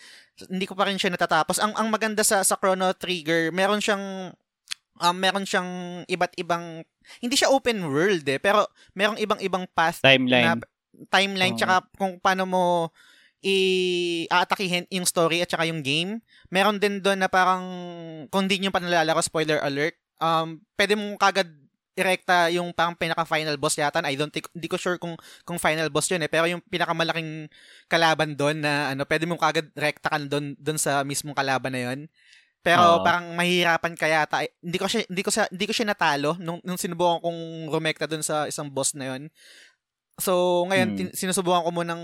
Hindi 0.50 0.66
ko 0.66 0.74
pa 0.74 0.90
rin 0.90 0.98
siya 0.98 1.14
natatapos. 1.14 1.62
Ang 1.62 1.78
ang 1.78 1.88
maganda 1.88 2.26
sa 2.26 2.42
sa 2.42 2.58
Chrono 2.58 2.90
Trigger, 2.98 3.54
meron 3.54 3.78
siyang 3.78 4.34
um, 5.00 5.16
meron 5.16 5.46
siyang 5.46 6.02
iba't 6.06 6.34
ibang 6.38 6.82
hindi 7.22 7.34
siya 7.38 7.50
open 7.50 7.88
world 7.88 8.26
eh, 8.28 8.36
pero 8.36 8.68
merong 8.92 9.18
ibang-ibang 9.18 9.64
path 9.72 10.04
timeline. 10.04 10.44
na 10.44 10.54
timeline 11.08 11.54
oh. 11.54 11.58
tsaka 11.58 11.76
kung 11.96 12.18
paano 12.18 12.44
mo 12.44 12.64
i-aatakihin 13.38 14.90
yung 14.90 15.06
story 15.06 15.42
at 15.42 15.50
saka 15.50 15.66
yung 15.70 15.82
game. 15.82 16.18
Meron 16.50 16.82
din 16.82 16.98
doon 16.98 17.22
na 17.22 17.30
parang, 17.30 17.62
kung 18.34 18.50
di 18.50 18.58
nyo 18.58 18.74
pa 18.74 18.82
nalalaro, 18.82 19.22
spoiler 19.22 19.62
alert, 19.62 19.94
um, 20.18 20.58
pwede 20.74 20.98
mong 20.98 21.18
kagad 21.22 21.46
irekta 21.98 22.46
yung 22.54 22.70
parang 22.70 22.94
pinaka-final 22.94 23.58
boss 23.58 23.74
yata. 23.74 23.98
I 24.06 24.14
don't 24.14 24.30
think, 24.30 24.46
hindi 24.54 24.70
ko 24.70 24.78
sure 24.78 24.98
kung, 25.02 25.18
kung 25.42 25.58
final 25.58 25.90
boss 25.90 26.06
yun 26.10 26.22
eh. 26.22 26.30
Pero 26.30 26.46
yung 26.46 26.62
pinakamalaking 26.62 27.50
kalaban 27.90 28.38
doon 28.38 28.62
na 28.62 28.94
ano, 28.94 29.02
pwede 29.02 29.26
mong 29.26 29.42
kagad 29.42 29.66
rekta 29.74 30.14
ka 30.14 30.18
doon, 30.22 30.54
doon 30.58 30.78
sa 30.78 31.02
mismong 31.02 31.34
kalaban 31.34 31.74
na 31.74 31.82
yun. 31.90 32.06
Pero 32.58 32.98
Oo. 32.98 33.04
parang 33.06 33.32
mahirapan 33.32 33.94
ka 33.94 34.06
yata. 34.06 34.42
Eh, 34.42 34.52
Hindi 34.60 34.76
ko 34.76 34.86
siya 34.86 35.00
hindi 35.06 35.22
ko 35.22 35.30
siya 35.30 35.44
hindi 35.48 35.64
ko 35.64 35.72
siya 35.72 35.86
natalo 35.88 36.34
nung 36.36 36.58
nung 36.60 36.76
sinubukan 36.76 37.22
kong 37.22 37.40
rumekta 37.70 38.04
doon 38.04 38.20
sa 38.20 38.44
isang 38.44 38.66
boss 38.68 38.92
na 38.92 39.14
yun. 39.14 39.30
So, 40.18 40.66
ngayon 40.66 40.88
Hmm. 40.90 40.98
tin- 40.98 41.14
sinusubukan 41.14 41.62
ko 41.62 41.70
munang 41.70 42.02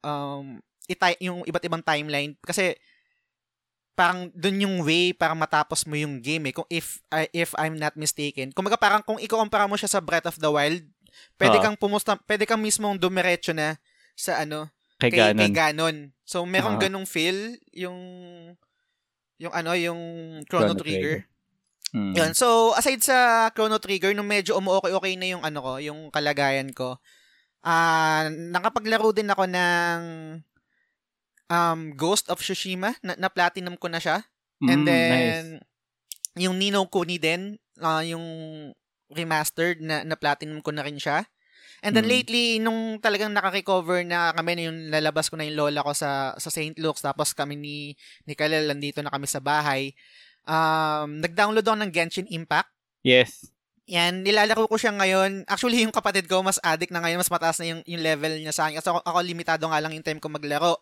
um 0.00 0.46
itay 0.84 1.16
yung 1.20 1.44
iba't 1.44 1.64
ibang 1.64 1.84
timeline 1.84 2.36
kasi 2.40 2.72
parang 3.94 4.26
doon 4.34 4.64
yung 4.66 4.76
way 4.82 5.12
para 5.12 5.36
matapos 5.36 5.86
mo 5.86 5.94
yung 5.94 6.18
game 6.18 6.50
eh. 6.50 6.54
Kung 6.54 6.66
if 6.66 6.98
I- 7.08 7.30
if 7.30 7.54
I'm 7.54 7.78
not 7.78 7.94
mistaken. 7.94 8.50
Kumbaga 8.50 8.74
parang 8.74 9.00
kung 9.00 9.22
ikukumpara 9.22 9.70
mo 9.70 9.78
siya 9.78 9.86
sa 9.88 10.02
Breath 10.02 10.26
of 10.26 10.40
the 10.40 10.50
Wild, 10.50 10.82
pwede 11.38 11.60
Oo. 11.60 11.62
kang 11.62 11.78
pumusta, 11.78 12.18
pwede 12.26 12.42
kang 12.42 12.58
mismong 12.58 12.98
dumiretso 12.98 13.54
na 13.54 13.78
sa 14.16 14.42
ano, 14.42 14.66
Kay, 14.98 15.10
kay, 15.12 15.18
ganon. 15.30 15.38
kay 15.38 15.50
ganon. 15.52 15.96
So 16.24 16.42
merong 16.42 16.76
Oo. 16.76 16.82
ganong 16.82 17.06
feel 17.06 17.54
yung 17.70 17.98
yung 19.38 19.52
ano, 19.54 19.74
yung 19.74 20.00
Chrono, 20.46 20.72
Chrono 20.72 20.80
Trigger. 20.80 21.26
Mm. 21.94 22.12
Yun. 22.14 22.30
So, 22.34 22.74
aside 22.74 23.02
sa 23.06 23.48
Chrono 23.54 23.78
Trigger, 23.78 24.10
nung 24.14 24.26
medyo 24.26 24.58
umu-okay-okay 24.58 25.14
na 25.14 25.30
yung 25.30 25.42
ano 25.46 25.58
ko, 25.62 25.72
yung 25.78 26.10
kalagayan 26.10 26.74
ko, 26.74 26.98
ah 27.64 28.28
nakapaglaro 28.28 29.14
din 29.14 29.30
ako 29.30 29.44
ng 29.48 30.00
um, 31.48 31.80
Ghost 31.96 32.28
of 32.30 32.40
Tsushima. 32.40 32.96
Na, 33.04 33.14
na-platinum 33.18 33.76
ko 33.78 33.88
na 33.88 34.00
siya. 34.02 34.24
And 34.64 34.82
Mm, 34.82 34.88
then, 34.88 35.10
nice. 35.10 36.40
yung 36.40 36.56
Nino 36.58 36.86
Kuni 36.88 37.20
din, 37.20 37.58
ah, 37.78 38.00
yung 38.02 38.24
remastered 39.12 39.78
na, 39.84 40.02
na-platinum 40.02 40.64
ko 40.64 40.72
na 40.72 40.82
rin 40.82 40.96
siya. 40.98 41.26
And 41.84 41.92
then 41.92 42.08
Mm. 42.08 42.14
lately, 42.16 42.46
nung 42.64 42.96
talagang 42.96 43.36
naka-recover 43.36 44.00
na 44.08 44.32
kami 44.32 44.56
na 44.56 44.62
yung 44.72 44.78
lalabas 44.88 45.28
ko 45.28 45.36
na 45.36 45.44
yung 45.44 45.60
lola 45.60 45.84
ko 45.84 45.92
sa, 45.92 46.32
sa 46.40 46.48
St. 46.48 46.80
Luke's, 46.80 47.04
tapos 47.04 47.36
kami 47.36 47.60
ni, 47.60 47.92
ni 48.24 48.32
Kalel, 48.32 48.64
nandito 48.72 49.04
na 49.04 49.12
kami 49.12 49.28
sa 49.28 49.44
bahay, 49.44 49.92
um, 50.48 51.20
nag-download 51.20 51.60
ako 51.68 51.76
ng 51.84 51.92
Genshin 51.92 52.28
Impact. 52.32 52.72
Yes. 53.04 53.52
Yan, 53.84 54.24
nilalaro 54.24 54.64
ko 54.64 54.80
siya 54.80 54.96
ngayon. 54.96 55.44
Actually, 55.44 55.84
yung 55.84 55.92
kapatid 55.92 56.24
ko, 56.24 56.40
mas 56.40 56.56
addict 56.64 56.88
na 56.88 57.04
ngayon, 57.04 57.20
mas 57.20 57.28
mataas 57.28 57.60
na 57.60 57.68
yung, 57.68 57.84
yung 57.84 58.00
level 58.00 58.32
niya 58.40 58.56
sa 58.56 58.64
akin. 58.64 58.80
Kasi 58.80 58.88
ako, 58.88 59.04
ako 59.04 59.18
limitado 59.20 59.68
nga 59.68 59.76
lang 59.84 59.92
yung 59.92 60.00
time 60.00 60.16
ko 60.16 60.32
maglaro. 60.32 60.80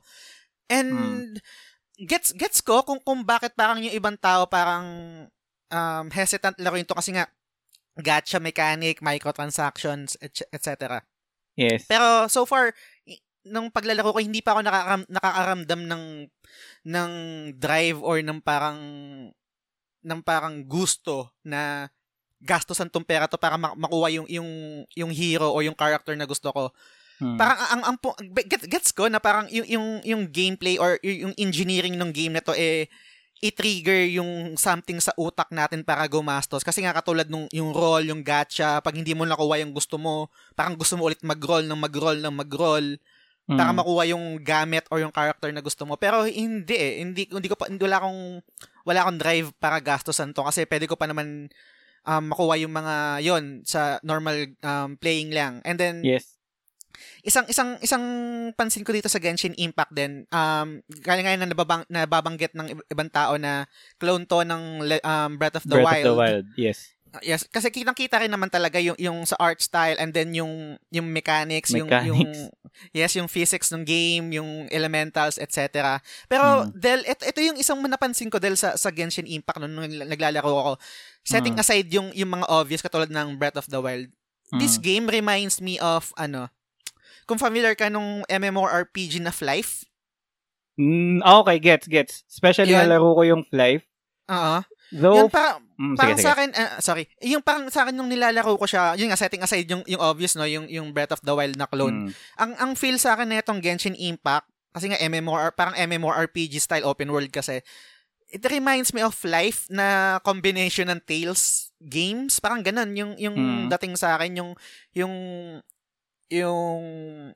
And, 0.71 1.43
gets 1.99 2.31
gets 2.33 2.62
ko 2.62 2.87
kung, 2.87 3.03
kung 3.03 3.27
bakit 3.27 3.59
parang 3.59 3.83
yung 3.83 3.95
ibang 3.95 4.15
tao 4.17 4.47
parang 4.47 4.87
um, 5.69 6.07
hesitant 6.15 6.57
laruin 6.62 6.87
to 6.87 6.95
kasi 6.95 7.11
nga, 7.11 7.27
gacha 8.01 8.41
mechanic, 8.41 9.05
microtransactions, 9.05 10.17
et- 10.23 10.49
etc. 10.49 11.05
Yes. 11.57 11.85
Pero 11.85 12.29
so 12.33 12.49
far, 12.49 12.73
nung 13.45 13.69
paglalaro 13.69 14.17
ko, 14.17 14.21
hindi 14.23 14.41
pa 14.41 14.57
ako 14.57 14.61
nakakaram, 14.65 15.03
nakakaramdam 15.11 15.81
ng 15.85 16.05
ng 16.89 17.13
drive 17.59 17.99
or 18.01 18.23
ng 18.23 18.41
parang 18.41 18.81
ng 20.03 20.21
parang 20.25 20.65
gusto 20.67 21.31
na 21.45 21.91
gastosan 22.43 22.91
tong 22.91 23.07
pera 23.07 23.31
to 23.31 23.39
para 23.39 23.55
ma- 23.55 23.79
makuha 23.79 24.11
yung 24.11 24.27
yung 24.27 24.51
yung 24.99 25.13
hero 25.15 25.55
o 25.55 25.63
yung 25.63 25.79
character 25.79 26.15
na 26.19 26.27
gusto 26.27 26.51
ko. 26.51 26.75
Mm. 27.23 27.39
Parang 27.39 27.59
ang 27.71 27.83
ang, 27.95 27.97
gets, 28.35 28.67
gets 28.67 28.91
ko 28.91 29.07
na 29.07 29.23
parang 29.23 29.47
yung 29.47 29.67
yung 29.69 29.87
yung 30.03 30.23
gameplay 30.27 30.75
or 30.75 30.99
yung 31.07 31.37
engineering 31.39 31.95
ng 31.95 32.11
game 32.11 32.35
na 32.35 32.43
to 32.43 32.51
eh 32.57 32.91
i-trigger 33.43 34.07
yung 34.15 34.55
something 34.55 35.03
sa 35.03 35.11
utak 35.19 35.51
natin 35.51 35.83
para 35.83 36.07
gumastos. 36.07 36.63
Kasi 36.63 36.87
nga 36.87 36.95
katulad 36.95 37.27
nung 37.27 37.51
yung 37.51 37.75
roll, 37.75 38.07
yung 38.07 38.23
gacha, 38.23 38.79
pag 38.79 38.95
hindi 38.95 39.13
mo 39.13 39.27
nakuha 39.27 39.59
yung 39.59 39.75
gusto 39.75 39.99
mo, 39.99 40.31
parang 40.55 40.79
gusto 40.79 40.95
mo 40.95 41.11
ulit 41.11 41.19
mag-roll 41.27 41.67
ng 41.67 41.81
mag-roll 41.83 42.19
ng 42.23 42.35
mag-roll 42.35 42.97
Mm. 43.43 43.59
para 43.59 43.75
makuha 43.75 44.07
yung 44.07 44.39
gamit 44.39 44.87
or 44.87 45.03
yung 45.03 45.11
character 45.11 45.51
na 45.51 45.59
gusto 45.59 45.83
mo. 45.83 45.99
Pero 45.99 46.23
hindi 46.23 46.79
eh. 46.79 47.03
Hindi, 47.03 47.27
hindi 47.27 47.49
ko 47.51 47.59
pa, 47.59 47.67
hindi, 47.67 47.83
wala 47.83 47.99
akong, 47.99 48.39
wala 48.87 48.99
akong 49.03 49.19
drive 49.19 49.49
para 49.59 49.83
gastosan 49.83 50.31
to 50.31 50.47
kasi 50.47 50.63
pwede 50.71 50.87
ko 50.87 50.95
pa 50.95 51.11
naman 51.11 51.51
um, 52.07 52.23
makuha 52.31 52.55
yung 52.63 52.71
mga 52.71 53.19
yon 53.27 53.67
sa 53.67 53.99
normal 54.07 54.47
um, 54.63 54.95
playing 54.95 55.35
lang. 55.35 55.59
And 55.67 55.75
then, 55.75 56.07
Yes. 56.07 56.32
Isang 57.23 57.47
isang 57.47 57.77
isang 57.79 58.05
pansin 58.53 58.83
ko 58.83 58.91
dito 58.91 59.09
sa 59.09 59.19
Genshin 59.19 59.55
Impact 59.55 59.93
din 59.93 60.25
um 60.29 60.69
kaya 61.01 61.21
nga 61.21 61.35
na 61.35 61.47
nababang, 61.47 61.85
nababanggit 61.87 62.53
ng 62.53 62.67
ib- 62.71 62.87
ibang 62.89 63.09
tao 63.09 63.37
na 63.37 63.65
clone 63.97 64.25
to 64.25 64.43
ng 64.43 64.63
um, 65.01 65.31
Breath 65.37 65.57
of 65.57 65.65
the 65.65 65.77
Breath 65.77 65.87
Wild. 65.87 66.05
of 66.05 66.09
the 66.09 66.19
Wild. 66.19 66.47
Yes. 66.55 66.79
Uh, 67.13 67.21
Yes, 67.21 67.45
kasi 67.45 67.69
kitang-kita 67.69 68.17
rin 68.17 68.33
naman 68.33 68.49
talaga 68.49 68.81
yung 68.81 68.97
yung 68.97 69.21
sa 69.23 69.37
art 69.37 69.61
style 69.61 70.01
and 70.01 70.17
then 70.17 70.33
yung 70.33 70.81
yung 70.89 71.05
mechanics, 71.07 71.69
yung 71.71 71.85
yung 71.85 72.25
Mechanics. 72.25 72.49
yes, 72.97 73.13
yung 73.13 73.29
physics 73.29 73.69
ng 73.69 73.85
game, 73.85 74.33
yung 74.33 74.65
elementals, 74.73 75.37
etc. 75.37 76.01
Pero 76.25 76.65
Mm. 76.65 76.73
Del, 76.73 77.01
ito, 77.05 77.23
ito 77.23 77.41
yung 77.45 77.61
isang 77.61 77.77
napansin 77.85 78.33
ko 78.33 78.41
Del 78.41 78.57
sa 78.57 78.73
sa 78.75 78.89
Genshin 78.89 79.29
Impact 79.29 79.61
no, 79.61 79.69
nung 79.69 79.85
nagla- 79.85 80.09
naglalaro 80.09 80.49
ako. 80.49 80.73
Setting 81.21 81.53
Mm. 81.53 81.61
aside 81.61 81.89
yung 81.93 82.09
yung 82.17 82.33
mga 82.33 82.49
obvious 82.49 82.81
katulad 82.81 83.13
ng 83.13 83.37
Breath 83.37 83.61
of 83.61 83.69
the 83.69 83.77
Wild. 83.77 84.09
This 84.51 84.77
Mm. 84.77 84.83
game 84.83 85.05
reminds 85.13 85.61
me 85.61 85.77
of 85.79 86.17
ano, 86.17 86.49
kung 87.33 87.40
familiar 87.40 87.73
ka 87.73 87.88
nung 87.88 88.21
MMORPG 88.29 89.25
na 89.25 89.33
Flife. 89.33 89.88
Mm, 90.77 91.25
okay, 91.25 91.57
gets, 91.57 91.88
gets. 91.88 92.14
Especially 92.29 92.77
Yun. 92.77 92.85
nalaro 92.85 93.16
ko 93.16 93.25
yung 93.25 93.42
Flife. 93.49 93.88
Oo. 94.29 94.61
Though, 94.92 95.25
Yun 95.25 95.33
para 95.33 95.57
Mm, 95.83 95.97
parang 95.99 96.14
sige. 96.14 96.27
sa 96.29 96.33
akin, 96.37 96.51
ah, 96.55 96.73
sorry, 96.79 97.05
yung 97.25 97.42
parang 97.42 97.66
sa 97.66 97.83
akin 97.83 97.97
nung 97.97 98.07
nilalaro 98.07 98.55
ko 98.55 98.68
siya, 98.68 98.92
yun 98.95 99.09
nga 99.11 99.18
setting 99.18 99.42
aside 99.42 99.66
yung 99.66 99.83
yung 99.83 99.99
obvious 99.99 100.37
no, 100.37 100.45
yung 100.47 100.68
yung 100.71 100.92
Breath 100.92 101.11
of 101.11 101.25
the 101.25 101.33
Wild 101.33 101.57
na 101.57 101.66
clone. 101.66 102.07
Mm. 102.07 102.11
Ang 102.38 102.53
ang 102.55 102.71
feel 102.77 103.01
sa 103.01 103.16
akin 103.16 103.27
nitong 103.27 103.59
Genshin 103.59 103.97
Impact 103.99 104.47
kasi 104.71 104.92
nga 104.92 105.01
MMOR 105.01 105.57
parang 105.57 105.75
MMORPG 105.75 106.61
style 106.61 106.87
open 106.87 107.11
world 107.11 107.33
kasi 107.33 107.64
it 108.31 108.45
reminds 108.47 108.95
me 108.95 109.03
of 109.03 109.16
life 109.27 109.66
na 109.68 110.21
combination 110.23 110.87
ng 110.87 111.03
Tales 111.03 111.73
games, 111.83 112.38
parang 112.38 112.62
ganun 112.62 112.92
yung 112.95 113.12
yung 113.18 113.35
Mm. 113.35 113.66
dating 113.75 113.97
sa 113.99 114.14
akin 114.14 114.38
yung 114.38 114.51
yung 114.95 115.14
yung 116.33 116.81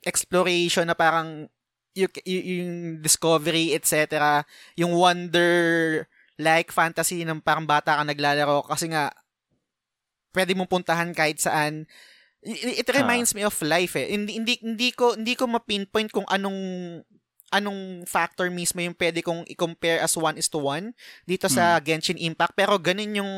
exploration 0.00 0.88
na 0.88 0.96
parang 0.96 1.44
yung, 1.92 2.12
yung 2.24 3.00
discovery 3.04 3.76
etc 3.76 4.40
yung 4.76 4.96
wonder 4.96 6.04
like 6.36 6.68
fantasy 6.68 7.24
ng 7.24 7.40
parang 7.40 7.64
bata 7.64 7.96
ka 7.96 8.04
naglalaro. 8.04 8.64
Kasi 8.68 8.92
nga 8.92 9.12
pwede 10.36 10.52
mong 10.52 10.68
puntahan 10.68 11.10
kahit 11.16 11.40
saan. 11.40 11.88
It, 12.44 12.84
it 12.84 12.88
reminds 12.92 13.32
me 13.32 13.42
of 13.42 13.56
life 13.64 13.96
eh. 13.96 14.12
Hindi 14.12 14.36
hindi 14.36 14.54
hindi 14.60 14.92
ko 14.92 15.16
hindi 15.16 15.34
ko 15.34 15.48
ma-pinpoint 15.48 16.12
kung 16.12 16.28
anong 16.28 16.60
anong 17.54 18.04
factor 18.04 18.50
mismo 18.52 18.82
yung 18.82 18.98
pwede 18.98 19.22
kong 19.24 19.46
i-compare 19.48 20.02
as 20.02 20.18
one 20.18 20.36
is 20.36 20.50
to 20.50 20.60
one 20.60 20.92
dito 21.24 21.48
sa 21.48 21.80
Genshin 21.80 22.20
Impact. 22.20 22.52
Pero 22.52 22.76
ganun 22.76 23.16
yung 23.16 23.32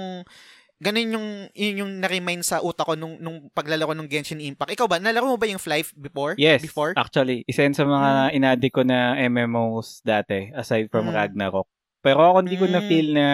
ganun 0.78 1.10
yung 1.10 1.28
yun 1.52 1.74
yung 1.82 1.92
na-remind 1.98 2.46
sa 2.46 2.62
utak 2.62 2.86
ko 2.86 2.94
nung 2.94 3.18
nung 3.18 3.50
paglalaro 3.50 3.94
ng 3.94 4.06
Genshin 4.06 4.38
Impact. 4.38 4.70
Ikaw 4.72 4.86
ba 4.86 5.02
nalaro 5.02 5.26
mo 5.26 5.36
ba 5.36 5.50
yung 5.50 5.58
Flife 5.58 5.90
before? 5.94 6.38
Yes, 6.38 6.62
Before? 6.62 6.94
actually. 6.94 7.42
Isa 7.44 7.66
yun 7.66 7.74
sa 7.74 7.82
mga 7.82 8.30
inadi 8.32 8.70
ko 8.70 8.86
na 8.86 9.18
MMOs 9.18 10.00
dati, 10.02 10.54
aside 10.54 10.86
from 10.86 11.10
Mm. 11.10 11.14
Ragnarok. 11.14 11.66
Pero 11.98 12.22
ako 12.22 12.36
hindi 12.46 12.56
ko 12.56 12.66
Mm. 12.66 12.72
na-feel 12.72 13.08
na 13.10 13.26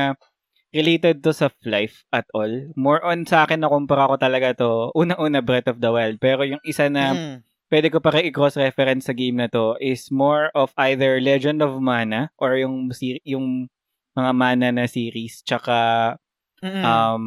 related 0.73 1.23
to 1.23 1.31
sa 1.31 1.53
Life 1.63 2.03
at 2.11 2.27
all. 2.35 2.73
More 2.75 2.99
on 3.05 3.29
sa 3.29 3.45
akin 3.45 3.61
na 3.63 3.71
kumpara 3.71 4.11
ko 4.11 4.17
talaga 4.17 4.57
to, 4.57 4.71
unang-una 4.99 5.39
Breath 5.39 5.69
of 5.69 5.79
the 5.79 5.93
Wild. 5.93 6.19
Pero 6.19 6.43
yung 6.43 6.65
isa 6.65 6.89
na 6.89 7.13
Mm. 7.13 7.37
pwede 7.69 7.93
ko 7.93 8.01
pa 8.01 8.15
i-cross-reference 8.15 9.05
sa 9.07 9.15
game 9.15 9.37
na 9.37 9.53
to 9.53 9.77
is 9.79 10.09
more 10.09 10.49
of 10.57 10.73
either 10.81 11.21
Legend 11.21 11.61
of 11.61 11.77
Mana 11.79 12.33
or 12.41 12.57
yung, 12.57 12.89
yung 13.23 13.69
mga 14.17 14.31
Mana 14.33 14.69
na 14.73 14.87
series. 14.89 15.43
Tsaka 15.43 15.75
Mm-mm. 16.65 16.81
um, 16.83 17.25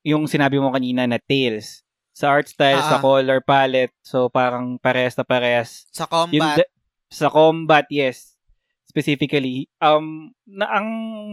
yung 0.00 0.24
sinabi 0.24 0.56
mo 0.56 0.70
kanina 0.70 1.02
na 1.04 1.18
Tales. 1.18 1.82
Sa 2.14 2.30
art 2.30 2.46
style, 2.46 2.78
Ah, 2.78 2.88
sa 2.88 2.96
ah. 2.96 3.02
color 3.02 3.42
palette, 3.42 3.92
so 4.00 4.30
parang 4.30 4.78
parehas 4.78 5.12
na 5.12 5.22
parehas. 5.22 5.84
sa 5.90 6.06
Yung 6.30 6.38
combat. 6.40 6.56
da- 6.56 6.72
sa 7.06 7.26
combat, 7.28 7.86
yes. 7.90 8.38
Specifically, 8.86 9.68
um, 9.78 10.30
na, 10.46 10.70
ang 10.72 10.88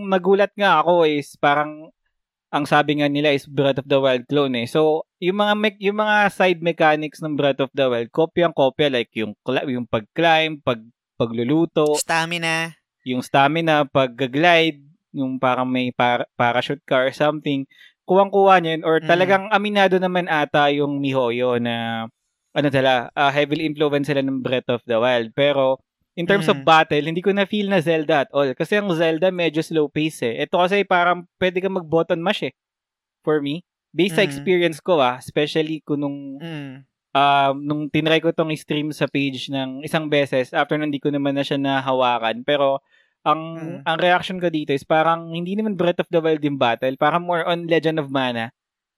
nagulat 0.06 0.52
nga 0.54 0.84
ako 0.84 1.08
is 1.08 1.38
parang 1.38 1.88
ang 2.50 2.68
sabi 2.68 3.00
nga 3.00 3.08
nila 3.08 3.32
is 3.32 3.48
Breath 3.48 3.80
of 3.80 3.88
the 3.88 3.98
Wild 3.98 4.28
clone 4.28 4.54
eh. 4.56 4.68
So, 4.68 5.08
yung 5.18 5.40
mga 5.40 5.54
me- 5.56 5.82
yung 5.82 5.98
mga 5.98 6.28
side 6.30 6.60
mechanics 6.60 7.18
ng 7.18 7.34
Breath 7.34 7.58
of 7.60 7.72
the 7.72 7.88
Wild, 7.88 8.12
kopyang-kopya 8.12 8.92
like 8.92 9.10
yung 9.16 9.34
cl- 9.40 9.66
yung 9.68 9.88
pag-climb, 9.88 10.60
pag 10.60 10.84
pagluluto, 11.16 11.96
stamina. 11.96 12.76
yung 13.04 13.22
stamina, 13.22 13.88
pag-glide, 13.88 14.84
yung 15.14 15.38
parang 15.38 15.70
may 15.70 15.94
par- 15.94 16.28
parachute 16.36 16.82
ka 16.84 17.00
or 17.00 17.12
something, 17.14 17.64
kuwang-kuha 18.04 18.60
niya 18.60 18.72
yun. 18.78 18.84
Or 18.84 19.00
Mm. 19.00 19.08
talagang 19.08 19.44
aminado 19.50 19.96
naman 19.98 20.28
ata 20.28 20.68
yung 20.70 21.00
MiHoYo 21.00 21.62
na 21.62 22.06
ano 22.54 22.68
tala, 22.70 23.10
ah, 23.14 23.34
heavily 23.34 23.66
influenced 23.66 24.10
sila 24.10 24.22
ng 24.22 24.42
Breath 24.42 24.70
of 24.70 24.82
the 24.86 24.98
Wild. 24.98 25.34
Pero 25.34 25.82
in 26.14 26.30
terms 26.30 26.46
of 26.46 26.62
Mm. 26.62 26.66
battle, 26.66 27.06
hindi 27.10 27.22
ko 27.22 27.34
na 27.34 27.50
feel 27.50 27.66
na 27.66 27.82
Zelda 27.82 28.26
at 28.26 28.30
all. 28.30 28.54
Kasi 28.54 28.78
ang 28.78 28.90
Zelda 28.94 29.34
medyo 29.34 29.66
slow 29.66 29.90
pace 29.90 30.22
eh. 30.22 30.46
Ito 30.46 30.62
kasi 30.62 30.86
parang 30.86 31.26
pwede 31.42 31.58
ka 31.58 31.70
mag-button 31.70 32.22
mash 32.22 32.46
eh. 32.46 32.54
For 33.22 33.40
me. 33.40 33.62
based 33.94 34.18
sa 34.18 34.26
Mhm. 34.26 34.30
experience 34.34 34.82
ko 34.82 34.98
ah, 34.98 35.22
especially 35.22 35.78
kung 35.86 36.02
nung 36.02 36.42
Mm. 36.42 36.82
um, 37.14 37.56
nung 37.62 37.82
tinry 37.94 38.18
ko 38.18 38.34
tong 38.34 38.50
stream 38.58 38.90
sa 38.90 39.06
page 39.06 39.46
ng 39.48 39.86
isang 39.86 40.10
beses, 40.10 40.50
after 40.50 40.74
nun, 40.74 40.90
hindi 40.90 40.98
ko 40.98 41.14
naman 41.14 41.38
na 41.38 41.46
siya 41.46 41.62
nahawakan. 41.62 42.42
Pero, 42.42 42.82
ang 43.24 43.42
Mm. 43.56 43.78
ang 43.88 43.98
reaction 44.00 44.38
ko 44.40 44.52
dito 44.52 44.72
is 44.72 44.84
parang 44.84 45.32
hindi 45.32 45.56
naman 45.56 45.80
Breath 45.80 46.04
of 46.04 46.12
the 46.12 46.20
Wild 46.20 46.44
yung 46.44 46.60
battle. 46.60 46.94
Parang 47.00 47.24
more 47.24 47.44
on 47.44 47.68
Legend 47.68 48.00
of 48.00 48.12
Mana 48.12 48.52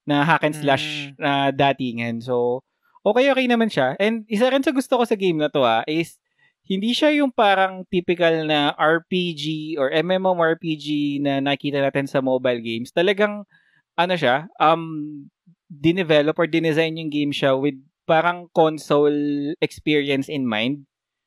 na 0.06 0.22
hack 0.22 0.42
and 0.46 0.54
slash 0.54 1.10
Mm. 1.10 1.18
na 1.18 1.32
datingan. 1.50 2.14
So, 2.22 2.62
okay, 3.02 3.30
okay 3.30 3.46
naman 3.46 3.70
siya. 3.70 3.94
And 3.98 4.26
isa 4.26 4.50
rin 4.50 4.62
sa 4.62 4.74
gusto 4.74 4.98
ko 4.98 5.04
sa 5.06 5.14
game 5.14 5.38
na 5.38 5.50
to 5.50 5.62
ah, 5.62 5.86
is 5.86 6.18
hindi 6.66 6.90
siya 6.90 7.14
yung 7.14 7.30
parang 7.30 7.86
typical 7.86 8.42
na 8.42 8.74
RPG 8.74 9.78
or 9.78 9.94
MMORPG 9.94 11.18
na 11.22 11.38
nakita 11.38 11.78
natin 11.78 12.10
sa 12.10 12.18
mobile 12.18 12.58
games. 12.58 12.90
Talagang, 12.90 13.46
ano 13.94 14.14
siya, 14.18 14.50
um, 14.58 15.26
dinevelop 15.70 16.34
or 16.34 16.50
dinesign 16.50 16.98
yung 16.98 17.10
game 17.10 17.30
siya 17.30 17.54
with 17.54 17.78
parang 18.02 18.50
console 18.50 19.14
experience 19.62 20.26
in 20.26 20.42
mind. 20.42 20.86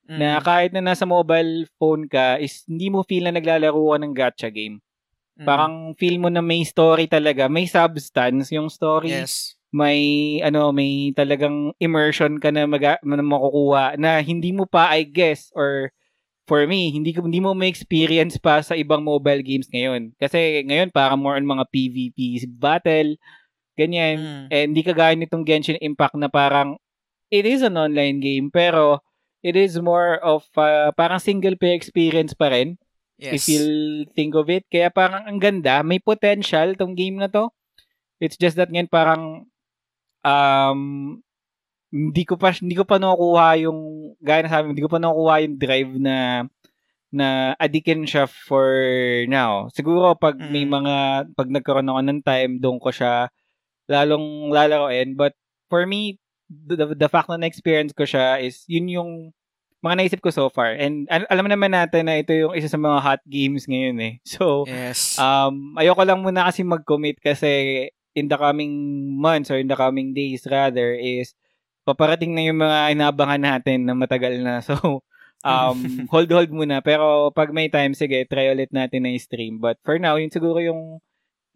Mm. 0.09 0.17
Na 0.17 0.41
kahit 0.41 0.73
na 0.73 0.81
nasa 0.81 1.05
mobile 1.05 1.69
phone 1.77 2.09
ka, 2.09 2.41
is 2.41 2.65
hindi 2.65 2.89
mo 2.89 3.05
feel 3.05 3.29
na 3.29 3.37
naglalaro 3.37 3.93
ka 3.93 3.97
ng 4.01 4.13
gacha 4.17 4.49
game. 4.49 4.81
Mm. 5.37 5.45
Parang 5.45 5.73
feel 5.95 6.17
mo 6.17 6.33
na 6.33 6.41
may 6.41 6.65
story 6.65 7.05
talaga, 7.05 7.45
may 7.45 7.69
substance 7.69 8.49
yung 8.49 8.73
story 8.73 9.13
Yes. 9.13 9.53
may 9.69 10.01
ano 10.41 10.73
may 10.73 11.13
talagang 11.13 11.77
immersion 11.77 12.41
ka 12.41 12.49
na, 12.49 12.65
mag- 12.65 12.97
na 13.05 13.21
makukuha 13.21 14.01
na 14.01 14.17
hindi 14.17 14.49
mo 14.49 14.65
pa 14.65 14.89
I 14.89 15.05
guess 15.05 15.53
or 15.53 15.93
for 16.49 16.65
me 16.65 16.89
hindi 16.89 17.13
ko 17.13 17.21
hindi 17.21 17.37
mo 17.37 17.53
may 17.53 17.69
experience 17.69 18.41
pa 18.41 18.65
sa 18.65 18.73
ibang 18.73 19.05
mobile 19.05 19.45
games 19.45 19.69
ngayon 19.69 20.17
kasi 20.17 20.65
ngayon 20.65 20.89
para 20.89 21.13
more 21.13 21.37
on 21.37 21.45
mga 21.45 21.69
PVP 21.69 22.17
battle 22.49 23.13
ganyan 23.77 24.17
Mm. 24.17 24.45
eh 24.49 24.63
hindi 24.65 24.81
kagaya 24.81 25.13
nitong 25.13 25.45
Genshin 25.45 25.77
Impact 25.77 26.17
na 26.17 26.33
parang 26.33 26.81
it 27.29 27.45
is 27.45 27.61
an 27.61 27.77
online 27.77 28.17
game 28.17 28.49
pero 28.49 29.05
it 29.41 29.55
is 29.55 29.79
more 29.79 30.19
of 30.19 30.43
uh, 30.55 30.91
parang 30.93 31.19
single 31.19 31.55
player 31.55 31.75
experience 31.75 32.33
pa 32.33 32.51
rin 32.51 32.75
Yes. 33.19 33.43
if 33.43 33.51
you'll 33.51 34.07
think 34.15 34.31
of 34.31 34.47
it. 34.47 34.63
Kaya 34.71 34.87
parang 34.87 35.27
ang 35.27 35.43
ganda, 35.43 35.83
may 35.83 35.99
potential 35.99 36.71
tong 36.79 36.95
game 36.95 37.19
na 37.19 37.27
to. 37.27 37.51
It's 38.23 38.39
just 38.39 38.55
that 38.55 38.71
ngayon 38.71 38.87
parang 38.87 39.43
um 40.23 40.81
hindi 41.89 42.23
ko 42.23 42.37
pa 42.37 42.53
hindi 42.53 42.77
ko 42.77 42.85
pa 42.85 42.95
nakukuha 42.95 43.59
yung 43.65 43.79
gaya 44.21 44.45
na 44.45 44.51
sabi, 44.51 44.71
hindi 44.71 44.83
ko 44.85 44.91
pa 44.91 45.01
nakukuha 45.01 45.35
yung 45.43 45.55
drive 45.59 45.93
na 45.97 46.45
na 47.09 47.57
adikin 47.57 48.05
siya 48.05 48.29
for 48.29 48.69
now. 49.27 49.65
Siguro 49.73 50.13
pag 50.13 50.37
may 50.37 50.63
Mm. 50.63 50.71
mga 50.79 50.95
pag 51.33 51.49
nagkaroon 51.49 51.89
ako 51.89 52.01
ng 52.05 52.21
time, 52.21 52.51
doon 52.61 52.77
ko 52.77 52.93
siya 52.93 53.27
lalong 53.89 54.53
lalaroin. 54.53 55.17
But 55.17 55.33
for 55.67 55.83
me, 55.89 56.21
the, 56.49 56.97
the, 56.97 57.09
fact 57.09 57.29
na 57.29 57.37
na-experience 57.37 57.93
ko 57.93 58.03
siya 58.03 58.41
is 58.41 58.65
yun 58.65 58.89
yung 58.89 59.11
mga 59.79 59.95
naisip 59.95 60.19
ko 60.19 60.33
so 60.33 60.51
far. 60.51 60.75
And 60.75 61.07
al- 61.07 61.29
alam 61.31 61.47
naman 61.47 61.71
natin 61.71 62.11
na 62.11 62.19
ito 62.19 62.35
yung 62.35 62.51
isa 62.57 62.67
sa 62.67 62.81
mga 62.81 62.99
hot 62.99 63.23
games 63.23 63.63
ngayon 63.69 63.97
eh. 64.03 64.13
So, 64.35 64.67
Yes. 64.67 65.15
um, 65.15 65.77
ayoko 65.79 66.03
lang 66.03 66.19
muna 66.19 66.49
kasi 66.51 66.67
mag-commit 66.67 67.23
kasi 67.23 67.87
in 68.17 68.27
the 68.27 68.35
coming 68.35 68.73
months 69.15 69.47
or 69.47 69.61
in 69.61 69.69
the 69.69 69.77
coming 69.77 70.11
days 70.11 70.43
rather 70.49 70.91
is 70.97 71.31
paparating 71.87 72.35
na 72.35 72.43
yung 72.43 72.59
mga 72.59 72.97
inabangan 72.97 73.41
natin 73.41 73.87
na 73.87 73.95
matagal 73.95 74.35
na. 74.43 74.59
So, 74.67 75.05
um, 75.47 75.77
hold 76.11 76.27
hold 76.27 76.51
muna. 76.51 76.83
Pero 76.83 77.31
pag 77.31 77.55
may 77.55 77.71
time, 77.71 77.95
sige, 77.95 78.27
try 78.27 78.51
ulit 78.51 78.75
natin 78.75 79.07
na 79.07 79.15
stream. 79.15 79.63
But 79.63 79.79
for 79.87 79.95
now, 79.95 80.19
yun 80.19 80.33
siguro 80.33 80.59
yung 80.59 80.99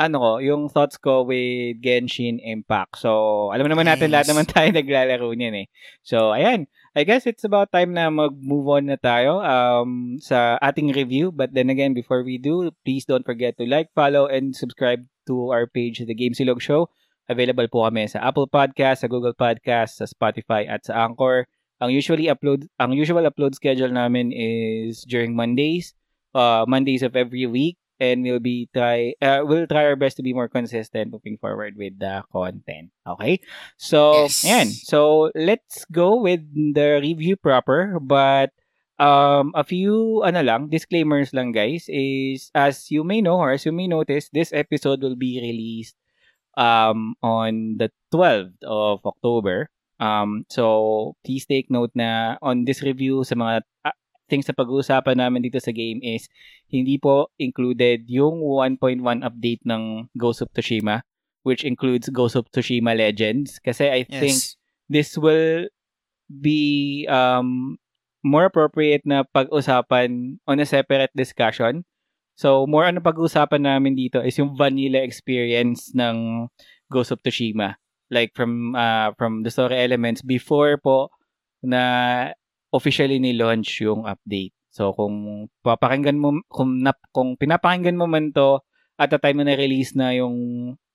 ano 0.02 0.18
ko, 0.20 0.32
yung 0.42 0.68
thoughts 0.70 0.98
ko 0.98 1.22
with 1.24 1.78
Genshin 1.80 2.42
Impact. 2.42 2.98
So, 2.98 3.50
alam 3.54 3.70
naman 3.70 3.86
natin 3.86 4.10
Nice. 4.10 4.26
lahat 4.26 4.28
naman 4.34 4.46
tayo 4.50 4.68
naglalaro 4.78 5.30
niyan 5.38 5.66
eh. 5.66 5.68
So, 6.02 6.34
ayan. 6.34 6.66
I 6.94 7.02
guess 7.10 7.26
it's 7.26 7.42
about 7.42 7.74
time 7.74 7.98
na 7.98 8.14
mag-move 8.14 8.70
on 8.70 8.86
na 8.86 9.02
tayo 9.02 9.42
um, 9.42 10.22
sa 10.22 10.62
ating 10.62 10.94
review. 10.94 11.34
But 11.34 11.58
then 11.58 11.74
again, 11.74 11.98
before 11.98 12.22
we 12.22 12.38
do, 12.38 12.70
please 12.86 13.06
don't 13.10 13.26
forget 13.26 13.58
to 13.58 13.66
like, 13.66 13.90
follow, 13.98 14.30
and 14.30 14.54
subscribe 14.54 15.02
to 15.26 15.50
our 15.50 15.66
page, 15.66 16.06
The 16.06 16.14
Game 16.14 16.38
Silog 16.38 16.62
Show. 16.62 16.94
Available 17.26 17.66
po 17.66 17.90
kami 17.90 18.06
sa 18.06 18.22
Apple 18.22 18.46
Podcast, 18.46 19.02
sa 19.02 19.10
Google 19.10 19.34
Podcast, 19.34 19.98
sa 19.98 20.06
Spotify, 20.06 20.70
at 20.70 20.86
sa 20.86 21.02
Anchor. 21.10 21.50
Ang 21.82 21.98
usually 21.98 22.30
upload, 22.30 22.70
ang 22.78 22.94
usual 22.94 23.26
upload 23.26 23.58
schedule 23.58 23.90
namin 23.90 24.30
is 24.30 25.02
during 25.02 25.34
Mondays, 25.34 25.98
uh, 26.38 26.62
Mondays 26.70 27.02
of 27.02 27.18
every 27.18 27.50
week, 27.50 27.82
and 28.04 28.28
we'll 28.28 28.44
be 28.44 28.68
try, 28.76 29.16
uh, 29.24 29.48
we'll 29.48 29.68
try 29.68 29.88
our 29.88 29.96
best 29.96 30.20
to 30.20 30.24
be 30.24 30.36
more 30.36 30.52
consistent 30.52 31.12
moving 31.16 31.39
forward 31.39 31.80
with 31.80 31.96
the 32.00 32.20
content. 32.32 32.92
Okay? 33.08 33.39
So, 33.80 34.28
Yes. 34.28 34.44
ayan. 34.44 34.68
So, 34.84 35.32
let's 35.36 35.88
go 35.88 36.20
with 36.20 36.44
the 36.52 37.00
review 37.00 37.39
proper, 37.39 37.96
but 38.04 38.52
um, 39.00 39.56
a 39.56 39.63
few, 39.63 40.22
ano 40.28 40.44
lang, 40.44 40.70
disclaimers 40.70 41.34
lang, 41.34 41.52
guys, 41.56 41.88
is 41.88 42.52
as 42.54 42.92
you 42.92 43.04
may 43.08 43.22
know 43.24 43.39
or 43.39 43.52
as 43.56 43.66
you 43.66 43.72
may 43.72 43.88
notice, 43.88 44.28
this 44.36 44.52
episode 44.54 45.02
will 45.02 45.16
be 45.18 45.39
released 45.39 45.96
um, 46.58 47.16
on 47.24 47.78
the 47.80 47.89
12th 48.13 48.60
of 48.68 49.00
October. 49.06 49.70
Um, 50.00 50.46
so, 50.50 51.16
please 51.24 51.46
take 51.46 51.72
note 51.72 51.92
na 51.96 52.36
on 52.42 52.66
this 52.66 52.84
review 52.84 53.24
sa 53.24 53.36
mga 53.36 53.63
ah, 53.88 53.96
things 54.28 54.48
na 54.48 54.56
pag-uusapan 54.56 55.20
namin 55.20 55.44
dito 55.44 55.60
sa 55.60 55.72
game 55.76 56.00
is 56.04 56.28
hindi 56.72 56.98
po 56.98 57.30
included 57.38 58.08
yung 58.08 58.40
1.1 58.42 59.02
update 59.24 59.64
ng 59.68 60.08
Ghost 60.16 60.42
of 60.42 60.52
Tsushima 60.56 61.04
which 61.44 61.68
includes 61.68 62.08
Ghost 62.10 62.40
of 62.40 62.48
Tsushima 62.50 62.96
Legends 62.96 63.60
kasi 63.60 63.92
I 63.92 64.08
think 64.08 64.40
yes. 64.40 64.56
this 64.88 65.20
will 65.20 65.68
be 66.28 67.04
um 67.12 67.78
more 68.24 68.48
appropriate 68.48 69.04
na 69.04 69.28
pag-usapan 69.28 70.40
on 70.48 70.58
a 70.64 70.66
separate 70.66 71.12
discussion. 71.12 71.84
So, 72.40 72.66
more 72.66 72.88
ano 72.88 73.04
pag-usapan 73.04 73.68
namin 73.68 73.94
dito 73.94 74.24
is 74.24 74.40
yung 74.40 74.56
vanilla 74.56 75.04
experience 75.04 75.92
ng 75.94 76.48
Ghost 76.90 77.12
of 77.12 77.22
Tsushima. 77.22 77.78
Like 78.10 78.34
from 78.34 78.74
uh, 78.74 79.12
from 79.20 79.44
the 79.44 79.52
story 79.52 79.78
elements 79.78 80.24
before 80.24 80.80
po 80.80 81.12
na 81.62 82.32
officially 82.74 83.22
ni-launch 83.22 83.86
yung 83.86 84.10
update. 84.10 84.52
So, 84.74 84.90
kung 84.98 85.48
papakinggan 85.62 86.18
mo, 86.18 86.42
kung, 86.50 86.82
nap, 86.82 86.98
kung 87.14 87.38
pinapakinggan 87.38 87.94
mo 87.94 88.10
man 88.10 88.34
to 88.34 88.58
at 88.98 89.14
the 89.14 89.22
time 89.22 89.38
na 89.38 89.54
na-release 89.54 89.94
na 89.94 90.18
yung 90.18 90.34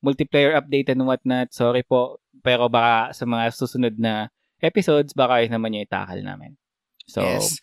multiplayer 0.03 0.59
update 0.59 0.91
and 0.91 1.07
whatnot, 1.07 1.55
sorry 1.55 1.87
po, 1.87 2.19
pero 2.43 2.67
baka 2.67 3.15
sa 3.15 3.23
mga 3.23 3.55
susunod 3.55 3.95
na 3.95 4.27
episodes, 4.59 5.15
baka 5.15 5.47
yun 5.47 5.55
naman 5.55 5.79
yung 5.79 5.87
itakal 5.87 6.19
namin. 6.19 6.59
So, 7.07 7.23
yes. 7.23 7.63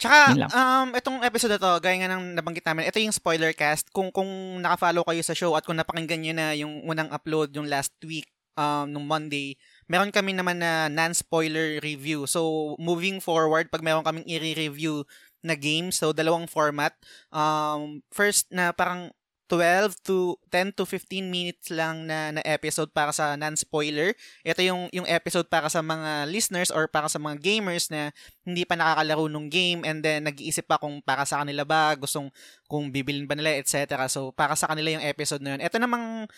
Tsaka, 0.00 0.32
um, 0.32 0.96
itong 0.96 1.20
episode 1.20 1.52
na 1.52 1.60
to, 1.60 1.76
gaya 1.84 2.00
nga 2.00 2.16
ng 2.16 2.32
nabanggit 2.32 2.64
namin, 2.64 2.88
ito 2.88 2.96
yung 2.96 3.12
spoiler 3.12 3.52
cast. 3.52 3.92
Kung, 3.92 4.08
kung 4.08 4.56
nakafollow 4.64 5.04
kayo 5.04 5.20
sa 5.20 5.36
show 5.36 5.52
at 5.52 5.66
kung 5.68 5.76
napakinggan 5.76 6.24
nyo 6.24 6.32
na 6.32 6.56
yung 6.56 6.80
unang 6.88 7.12
upload 7.12 7.52
yung 7.52 7.68
last 7.68 7.92
week, 8.08 8.24
um, 8.56 8.88
nung 8.88 9.04
Monday, 9.04 9.60
meron 9.90 10.14
kami 10.14 10.38
naman 10.38 10.62
na 10.62 10.86
non-spoiler 10.86 11.82
review. 11.82 12.30
So, 12.30 12.72
moving 12.78 13.18
forward, 13.18 13.74
pag 13.74 13.82
meron 13.82 14.06
kaming 14.06 14.30
i-review 14.30 15.02
na 15.42 15.58
game, 15.58 15.90
so 15.90 16.14
dalawang 16.14 16.46
format. 16.46 16.94
Um, 17.34 18.06
first 18.14 18.46
na 18.54 18.70
parang 18.70 19.10
12 19.50 19.98
to 20.06 20.38
10 20.54 20.78
to 20.78 20.86
15 20.86 21.26
minutes 21.26 21.74
lang 21.74 22.06
na, 22.06 22.30
na 22.30 22.42
episode 22.46 22.94
para 22.94 23.10
sa 23.10 23.34
non-spoiler. 23.34 24.14
Ito 24.46 24.62
yung 24.62 24.86
yung 24.94 25.10
episode 25.10 25.50
para 25.50 25.66
sa 25.66 25.82
mga 25.82 26.30
listeners 26.30 26.70
or 26.70 26.86
para 26.86 27.10
sa 27.10 27.18
mga 27.18 27.42
gamers 27.42 27.90
na 27.90 28.14
hindi 28.46 28.62
pa 28.62 28.78
nakakalaro 28.78 29.26
nung 29.26 29.50
game 29.50 29.82
and 29.82 30.06
then 30.06 30.22
nag-iisip 30.30 30.70
pa 30.70 30.78
kung 30.78 31.02
para 31.02 31.26
sa 31.26 31.42
kanila 31.42 31.66
ba, 31.66 31.98
gustong 31.98 32.30
kung 32.70 32.94
bibilin 32.94 33.26
ba 33.26 33.34
nila, 33.34 33.58
etc. 33.58 34.06
So, 34.06 34.30
para 34.30 34.54
sa 34.54 34.70
kanila 34.70 34.94
yung 34.94 35.02
episode 35.02 35.42
na 35.42 35.58
yun. 35.58 35.66
Ito 35.66 35.82
namang 35.82 36.30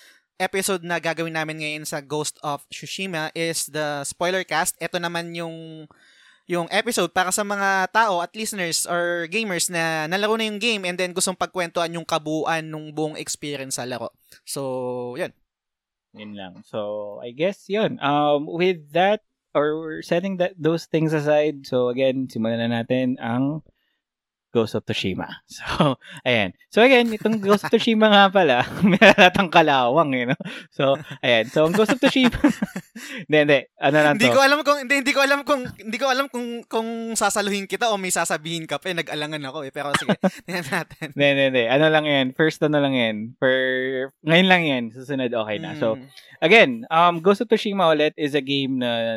episode 0.42 0.82
na 0.82 0.98
gagawin 0.98 1.38
namin 1.38 1.62
ngayon 1.62 1.86
sa 1.86 2.02
Ghost 2.02 2.42
of 2.42 2.66
Tsushima 2.66 3.30
is 3.32 3.70
the 3.70 4.02
spoiler 4.02 4.42
cast. 4.42 4.74
Ito 4.82 4.98
naman 4.98 5.32
yung 5.38 5.86
yung 6.50 6.66
episode 6.74 7.14
para 7.14 7.30
sa 7.30 7.46
mga 7.46 7.88
tao 7.94 8.18
at 8.18 8.34
listeners 8.34 8.84
or 8.84 9.30
gamers 9.30 9.70
na 9.70 10.10
nalaro 10.10 10.34
na 10.34 10.50
yung 10.50 10.58
game 10.58 10.82
and 10.82 10.98
then 10.98 11.14
gustong 11.14 11.38
pagkwentuhan 11.38 11.94
yung 11.94 12.04
kabuuan 12.04 12.66
ng 12.66 12.90
buong 12.90 13.14
experience 13.14 13.78
sa 13.78 13.86
laro. 13.86 14.10
So, 14.42 15.14
yun. 15.14 15.30
Yun 16.12 16.34
lang. 16.34 16.54
So, 16.66 17.22
I 17.22 17.32
guess 17.32 17.70
yun. 17.70 18.02
Um, 18.02 18.50
with 18.50 18.90
that, 18.92 19.22
or 19.54 20.00
setting 20.02 20.40
that 20.40 20.56
those 20.56 20.88
things 20.88 21.12
aside, 21.12 21.64
so 21.68 21.88
again, 21.88 22.26
simulan 22.28 22.60
na 22.60 22.82
natin 22.82 23.20
ang 23.20 23.62
Ghost 24.52 24.76
of 24.76 24.84
Tsushima. 24.84 25.26
So, 25.52 25.96
ayan. 26.28 26.52
So, 26.68 26.84
again, 26.84 27.08
itong 27.08 27.40
Ghost 27.40 27.64
of 27.64 27.72
Tsushima 27.72 28.12
nga 28.12 28.28
pala, 28.28 28.68
may 28.86 29.00
halatang 29.00 29.48
kalawang, 29.48 30.12
you 30.12 30.28
know? 30.28 30.40
So, 30.68 31.00
ayan. 31.24 31.48
So, 31.48 31.64
ang 31.64 31.72
Ghost 31.72 31.96
of 31.96 32.00
Tsushima, 32.00 32.36
hindi, 33.26 33.38
hindi. 33.48 33.60
Ano 33.80 33.96
lang 33.96 34.14
Hindi 34.20 34.28
ko 34.28 34.40
alam 34.44 34.60
kung 34.60 34.78
hindi, 34.84 34.94
hindi 35.00 35.12
ko 35.16 35.20
alam 35.24 35.40
kung 35.42 35.60
hindi 35.64 35.98
ko 35.98 36.06
alam 36.12 36.26
kung 36.28 36.62
kung 36.68 37.16
sasaluhin 37.16 37.64
kita 37.64 37.88
o 37.88 37.96
may 37.96 38.12
sasabihin 38.12 38.68
ka 38.68 38.76
pa. 38.76 38.92
Eh, 38.92 38.96
nag-alangan 39.00 39.42
ako 39.48 39.58
eh. 39.64 39.72
Pero 39.72 39.90
sige, 39.96 40.14
tingnan 40.44 40.68
natin. 40.68 41.06
Hindi, 41.16 41.26
hindi, 41.32 41.44
hindi. 41.50 41.64
Ano 41.72 41.86
lang 41.88 42.04
yan? 42.04 42.26
First 42.36 42.60
ano 42.60 42.78
lang 42.78 42.94
yan. 42.94 43.16
For, 43.40 43.52
ngayon 44.28 44.48
lang 44.48 44.62
yan. 44.68 44.84
Susunod, 44.92 45.32
okay 45.32 45.56
na. 45.58 45.74
So, 45.80 45.96
Mm. 45.96 46.06
again, 46.40 46.70
um, 46.92 47.24
Ghost 47.24 47.40
of 47.40 47.48
Tsushima 47.48 47.88
ulit 47.88 48.12
is 48.20 48.36
a 48.36 48.44
game 48.44 48.76
na 48.80 49.16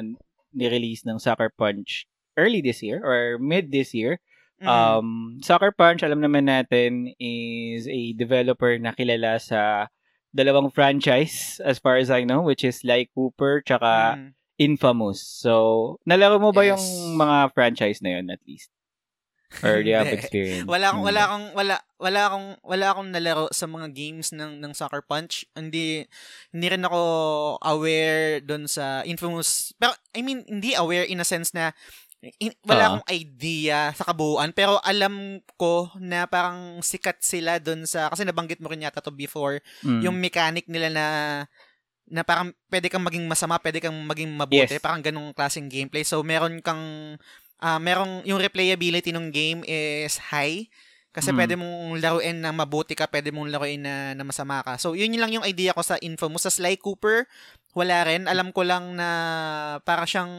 ni-release 0.56 1.04
ng 1.04 1.20
Sucker 1.20 1.52
Punch 1.52 2.08
early 2.40 2.60
this 2.64 2.80
year 2.80 3.04
or 3.04 3.36
mid 3.40 3.72
this 3.72 3.92
year. 3.92 4.20
Mm. 4.62 4.68
Um, 4.68 5.08
Sucker 5.44 5.76
Punch, 5.76 6.00
alam 6.02 6.24
naman 6.24 6.48
natin, 6.48 7.12
is 7.20 7.88
a 7.92 8.16
developer 8.16 8.80
na 8.80 8.96
kilala 8.96 9.36
sa 9.36 9.92
dalawang 10.32 10.72
franchise 10.72 11.60
as 11.64 11.80
far 11.80 11.96
as 11.96 12.08
I 12.08 12.24
know, 12.24 12.40
which 12.44 12.64
is 12.64 12.80
Sly 12.84 13.12
Cooper 13.12 13.64
tsaka 13.64 14.16
Mm. 14.16 14.32
Infamous. 14.56 15.20
So, 15.20 16.00
nalaro 16.08 16.40
mo 16.40 16.56
ba 16.56 16.64
Yes. 16.64 16.80
yung 16.80 17.20
mga 17.20 17.52
franchise 17.52 18.00
na 18.00 18.16
yun 18.16 18.32
at 18.32 18.40
least? 18.48 18.72
Or 19.64 19.84
do 19.84 19.88
you 19.88 19.96
have 20.00 20.08
experience? 20.16 20.64
Wala 20.64 20.92
akong 20.92 21.04
wala 21.04 21.22
akong 21.28 21.46
wala 21.56 21.76
wala 22.00 22.22
akong 22.28 22.48
wala 22.64 22.86
akong 22.92 23.10
nalaro 23.12 23.46
sa 23.52 23.68
mga 23.68 23.92
games 23.92 24.32
ng 24.32 24.60
ng 24.60 24.72
Sucker 24.72 25.04
Punch. 25.04 25.44
Hindi 25.56 26.08
hindi 26.56 26.68
rin 26.72 26.84
ako 26.88 27.00
aware 27.64 28.40
doon 28.44 28.68
sa 28.68 29.04
Infamous. 29.04 29.76
Pero 29.76 29.92
I 30.16 30.24
mean, 30.24 30.44
hindi 30.48 30.72
aware 30.76 31.04
in 31.04 31.20
a 31.20 31.28
sense 31.28 31.52
na 31.52 31.76
in- 32.38 32.58
wala 32.64 32.82
Ah. 32.82 32.88
akong 32.90 33.08
idea 33.12 33.80
sa 33.94 34.06
kabuuan 34.06 34.50
pero 34.50 34.78
alam 34.82 35.38
ko 35.56 35.92
na 35.98 36.26
parang 36.26 36.80
sikat 36.80 37.22
sila 37.22 37.58
doon 37.58 37.86
sa 37.86 38.10
kasi 38.10 38.24
nabanggit 38.24 38.58
mo 38.60 38.70
rin 38.70 38.82
yata 38.82 39.00
to 39.00 39.12
before 39.12 39.62
Mm. 39.82 40.02
yung 40.04 40.18
mechanic 40.18 40.66
nila 40.66 40.90
na 40.90 41.06
na 42.06 42.22
parang 42.22 42.54
pwede 42.70 42.86
kang 42.86 43.02
maging 43.02 43.26
masama, 43.26 43.58
pwede 43.58 43.82
kang 43.82 43.98
maging 44.06 44.30
mabuti, 44.30 44.78
Yes. 44.78 44.82
parang 44.82 45.02
ganung 45.02 45.34
klaseng 45.34 45.66
gameplay. 45.66 46.06
So 46.06 46.22
meron 46.22 46.62
kang 46.62 47.18
ah 47.58 47.82
merong 47.82 48.22
yung 48.26 48.38
replayability 48.38 49.10
ng 49.10 49.34
game 49.34 49.66
is 49.66 50.22
high 50.30 50.70
kasi 51.10 51.32
Mm. 51.32 51.38
pwede 51.40 51.54
mong 51.56 51.76
laruin 52.04 52.38
na 52.44 52.52
mabuti 52.52 52.94
ka, 52.94 53.08
pwede 53.08 53.32
mong 53.32 53.48
laruin 53.50 53.82
na, 53.82 54.14
na 54.14 54.22
masama 54.22 54.62
ka. 54.62 54.76
So 54.78 54.94
yun, 54.94 55.16
lang 55.16 55.32
yung 55.32 55.48
idea 55.48 55.72
ko 55.72 55.82
sa 55.82 55.96
Infamous. 55.98 56.44
Sa 56.44 56.52
Sly 56.52 56.76
Cooper, 56.78 57.26
wala 57.74 58.04
rin. 58.04 58.28
Alam 58.28 58.52
ko 58.52 58.62
lang 58.62 58.94
na 58.94 59.10
para 59.82 60.04
siyang 60.04 60.30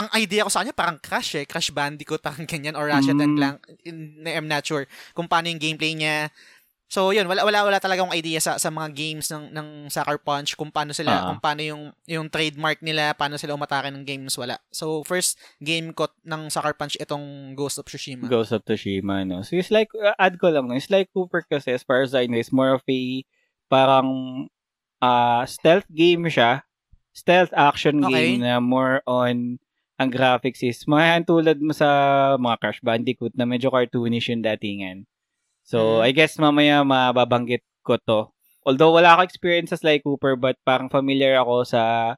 ang 0.00 0.08
idea 0.16 0.42
ko 0.42 0.50
sa 0.50 0.64
kanya 0.64 0.72
parang 0.72 0.96
Crash 0.96 1.36
eh, 1.36 1.44
Crash 1.44 1.68
Bandicoot, 1.70 2.24
parang 2.24 2.48
ganyan, 2.48 2.72
or 2.72 2.88
Ratchet 2.88 3.12
and 3.14 3.34
Mm. 3.34 3.36
Clank. 3.36 3.58
In- 3.84 4.24
I'm 4.24 4.48
not 4.48 4.64
sure 4.64 4.88
kung 5.12 5.28
paano 5.28 5.46
yung 5.46 5.60
gameplay 5.60 5.92
niya. 5.92 6.32
So 6.90 7.14
yun, 7.14 7.30
wala 7.30 7.46
wala 7.46 7.62
wala 7.62 7.78
talaga 7.78 8.02
akong 8.02 8.18
idea 8.18 8.42
sa 8.42 8.58
sa 8.58 8.66
mga 8.66 8.90
games 8.90 9.30
ng 9.30 9.54
ng 9.54 9.68
Sucker 9.86 10.18
Punch 10.18 10.58
kung 10.58 10.74
paano 10.74 10.90
sila 10.90 11.22
Ah. 11.22 11.24
kung 11.30 11.38
paano 11.38 11.62
yung 11.62 11.82
yung 12.10 12.26
trademark 12.26 12.82
nila, 12.82 13.14
paano 13.14 13.38
sila 13.38 13.54
umatake 13.54 13.94
ng 13.94 14.02
games 14.02 14.34
wala. 14.34 14.58
So 14.74 15.06
first 15.06 15.38
game 15.62 15.94
ko 15.94 16.10
ng 16.26 16.50
Sucker 16.50 16.74
Punch 16.74 16.98
itong 16.98 17.54
Ghost 17.54 17.78
of 17.78 17.86
Tsushima. 17.86 18.26
Ghost 18.26 18.50
of 18.50 18.66
Tsushima, 18.66 19.22
no? 19.22 19.46
So, 19.46 19.54
it's 19.54 19.70
like, 19.70 19.94
uh, 19.94 20.18
add 20.18 20.42
ko 20.42 20.50
lang, 20.50 20.66
no? 20.66 20.74
It's 20.74 20.90
like 20.90 21.14
Cooper 21.14 21.46
kasi, 21.46 21.70
as 21.70 21.86
far 21.86 22.02
as 22.02 22.10
I 22.10 22.26
know, 22.26 22.42
is 22.42 22.50
more 22.50 22.74
of 22.74 22.82
a, 22.90 23.22
parang, 23.70 24.10
uh, 24.98 25.46
stealth 25.46 25.86
game 25.94 26.26
siya. 26.26 26.66
Stealth 27.14 27.54
action 27.54 28.02
Okay. 28.02 28.34
game 28.34 28.42
na 28.42 28.58
more 28.58 28.98
on, 29.06 29.62
ang 30.00 30.08
graphics 30.08 30.64
is, 30.64 30.88
mga 30.88 31.28
tulad 31.28 31.60
mo 31.60 31.76
sa 31.76 31.88
mga 32.40 32.56
Crash 32.56 32.80
Bandicoot 32.80 33.36
na 33.36 33.44
medyo 33.44 33.68
cartoonish 33.68 34.32
yung 34.32 34.40
datingan. 34.40 35.04
So, 35.60 36.00
Mhm. 36.00 36.08
I 36.08 36.10
guess 36.16 36.40
mamaya 36.40 36.80
mababanggit 36.80 37.60
ko 37.84 38.00
to. 38.00 38.32
Although 38.64 38.96
wala 38.96 39.16
ako 39.16 39.28
experience 39.28 39.76
sa 39.76 39.80
Sly 39.80 40.00
Cooper, 40.00 40.40
but 40.40 40.56
parang 40.64 40.88
familiar 40.88 41.36
ako 41.36 41.68
sa 41.68 42.16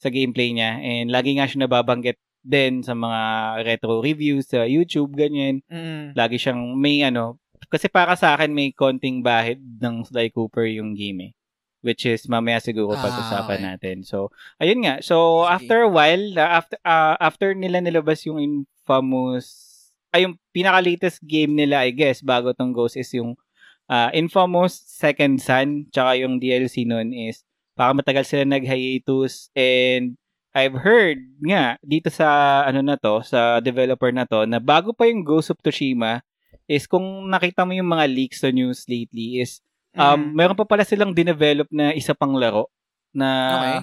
sa 0.00 0.08
gameplay 0.10 0.50
niya. 0.50 0.80
And 0.82 1.12
lagi 1.12 1.38
nga 1.38 1.46
siya 1.46 1.68
nababanggit 1.68 2.18
din 2.40 2.80
sa 2.80 2.96
mga 2.96 3.20
retro 3.68 4.00
reviews 4.00 4.48
sa 4.48 4.64
YouTube, 4.64 5.12
ganyan. 5.14 5.60
Mm. 5.68 6.16
Lagi 6.16 6.40
siyang 6.40 6.74
may 6.74 7.04
ano, 7.04 7.36
kasi 7.68 7.86
para 7.86 8.16
sa 8.16 8.34
akin 8.34 8.50
may 8.50 8.72
konting 8.72 9.20
bahid 9.22 9.60
ng 9.60 10.02
Sly 10.08 10.32
Cooper 10.32 10.64
yung 10.66 10.96
game 10.96 11.30
eh. 11.30 11.32
Which 11.80 12.04
is 12.04 12.28
mamaya 12.28 12.60
siguro 12.60 12.92
Ah, 12.92 13.00
pag-usapan 13.00 13.56
okay. 13.56 13.68
natin. 13.72 13.96
So, 14.04 14.28
ayun 14.60 14.84
nga. 14.84 15.00
So, 15.00 15.44
Sige. 15.44 15.52
after 15.56 15.78
a 15.84 15.90
while, 15.90 16.26
uh, 16.36 16.50
after 16.60 16.76
uh, 16.84 17.16
after 17.16 17.48
nila 17.56 17.80
nilabas 17.80 18.28
yung 18.28 18.36
infamous 18.36 19.68
ay 20.10 20.26
yung 20.26 20.36
pinaka-latest 20.50 21.22
game 21.22 21.54
nila, 21.54 21.86
I 21.86 21.94
guess, 21.94 22.20
bago 22.20 22.50
tong 22.52 22.74
Ghost 22.74 22.98
is 22.98 23.08
yung 23.14 23.38
uh, 23.86 24.10
Infamous 24.12 24.74
Second 24.84 25.38
Son, 25.38 25.86
tsaka 25.88 26.18
yung 26.18 26.36
DLC 26.36 26.82
nun 26.84 27.14
is 27.14 27.46
para 27.72 27.94
matagal 27.94 28.26
sila 28.26 28.44
nag-hiatus 28.44 29.48
and 29.56 30.18
I've 30.50 30.74
heard 30.74 31.22
nga 31.46 31.78
dito 31.80 32.10
sa 32.10 32.26
ano 32.66 32.82
na 32.82 32.98
to, 32.98 33.22
sa 33.22 33.62
developer 33.62 34.10
na 34.10 34.26
to, 34.26 34.44
na 34.44 34.58
bago 34.58 34.90
pa 34.90 35.06
yung 35.06 35.22
Ghost 35.22 35.54
of 35.54 35.62
Tsushima 35.62 36.20
is 36.66 36.90
kung 36.90 37.30
nakita 37.30 37.62
mo 37.62 37.70
yung 37.70 37.86
mga 37.86 38.10
leaks 38.10 38.42
sa 38.42 38.50
news 38.50 38.82
lately 38.90 39.38
is 39.38 39.62
um, 40.00 40.16
Mm. 40.16 40.30
meron 40.32 40.56
pa 40.56 40.64
pala 40.64 40.82
silang 40.82 41.12
dinevelop 41.12 41.68
na 41.68 41.92
isa 41.92 42.16
pang 42.16 42.32
laro 42.32 42.72
na 43.12 43.28
Okay. 43.52 43.78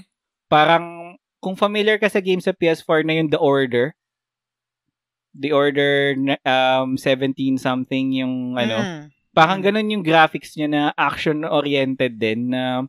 parang 0.50 0.86
kung 1.38 1.54
familiar 1.54 1.96
ka 1.96 2.10
sa 2.10 2.18
game 2.18 2.42
sa 2.42 2.50
PS4 2.52 3.06
na 3.06 3.14
yung 3.14 3.30
The 3.30 3.38
Order, 3.38 3.94
The 5.38 5.54
Order 5.54 6.18
um 6.42 6.98
17 6.98 7.62
something 7.62 8.18
yung 8.18 8.58
ano, 8.58 8.78
Mm. 8.82 9.04
parang 9.32 9.62
ganun 9.62 9.94
yung 9.94 10.02
graphics 10.02 10.58
niya 10.58 10.66
na 10.66 10.82
action 10.98 11.46
oriented 11.46 12.18
din 12.18 12.50
na 12.50 12.82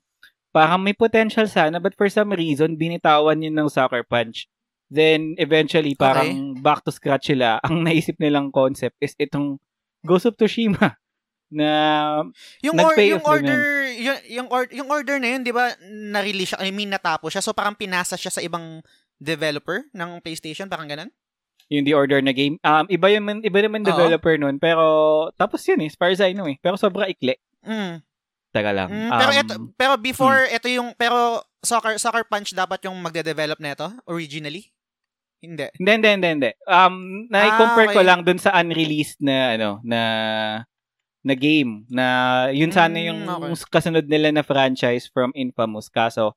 parang 0.49 0.81
may 0.81 0.97
potential 0.97 1.45
sana 1.45 1.77
but 1.77 1.93
for 1.93 2.09
some 2.09 2.33
reason 2.33 2.73
binitawan 2.75 3.45
yun 3.45 3.53
ng 3.53 3.69
Sucker 3.69 4.01
Punch. 4.01 4.49
Then 4.89 5.37
eventually 5.37 5.93
parang 5.93 6.57
back 6.65 6.81
to 6.81 6.91
scratch 6.91 7.29
sila. 7.29 7.61
Ang 7.69 7.85
naisip 7.85 8.17
nilang 8.17 8.49
concept 8.49 8.97
is 9.05 9.13
itong 9.21 9.61
Ghost 10.01 10.25
of 10.25 10.41
Tsushima 10.41 10.97
na 11.49 11.69
Yung 12.61 12.77
or, 12.77 12.93
Nag-pay 12.93 13.09
yung 13.13 13.25
order 13.25 13.61
yung 13.99 14.19
yung, 14.29 14.49
or, 14.53 14.63
yung 14.71 14.89
order 14.89 15.17
na 15.19 15.29
yun, 15.35 15.43
'di 15.43 15.53
ba, 15.53 15.75
na-release 15.83 16.55
siya, 16.55 16.63
I 16.63 16.71
mean 16.71 16.93
natapos 16.93 17.35
siya. 17.35 17.43
So 17.43 17.57
parang 17.57 17.75
pinasa 17.75 18.15
siya 18.15 18.31
sa 18.31 18.45
ibang 18.45 18.85
developer 19.19 19.83
ng 19.91 20.23
PlayStation, 20.23 20.71
parang 20.71 20.87
ganun. 20.87 21.11
yung 21.69 21.85
The 21.85 21.93
Order 21.93 22.25
na 22.25 22.33
game. 22.33 22.57
Um, 22.65 22.89
iba 22.89 23.13
yung 23.13 23.45
iba 23.45 23.59
naman 23.61 23.85
developer 23.85 24.41
nun, 24.41 24.57
pero 24.57 24.85
tapos 25.37 25.61
yun 25.69 25.85
eh, 25.85 25.93
as 25.93 25.97
far 26.01 26.09
as 26.09 26.21
I 26.25 26.33
know 26.33 26.49
eh. 26.49 26.57
Pero 26.65 26.81
sobra 26.81 27.05
ikli. 27.13 27.37
Mm. 27.61 28.01
Taga 28.49 28.73
lang. 28.73 28.89
Mm, 28.89 29.11
pero 29.13 29.29
Um, 29.29 29.37
ito, 29.37 29.55
pero 29.77 29.93
before 30.01 30.49
ito 30.49 30.65
yung 30.73 30.97
pero 30.97 31.45
Soccer 31.61 32.01
Soccer 32.01 32.25
Punch 32.25 32.57
dapat 32.57 32.81
yung 32.89 32.97
magde-develop 33.05 33.61
nito 33.61 33.85
originally. 34.09 34.73
Hindi. 35.45 35.69
Hindi, 35.77 35.91
hindi, 35.93 36.09
hindi, 36.09 36.29
hindi. 36.41 36.51
Um, 36.67 37.29
na-compare 37.29 37.93
Ah, 37.93 37.95
ko 37.95 38.01
okay. 38.01 38.09
lang 38.09 38.21
dun 38.25 38.41
sa 38.41 38.57
unreleased 38.59 39.21
na, 39.23 39.55
ano, 39.55 39.79
na, 39.87 40.01
na 41.29 41.37
game. 41.37 41.85
Na, 41.87 42.07
yun 42.49 42.73
sana 42.73 42.97
Mm, 42.97 43.07
yung 43.07 43.21
okay. 43.29 43.69
kasunod 43.69 44.09
nila 44.09 44.33
na 44.33 44.41
franchise 44.41 45.05
from 45.07 45.29
Infamous. 45.37 45.87
Kaso, 45.87 46.33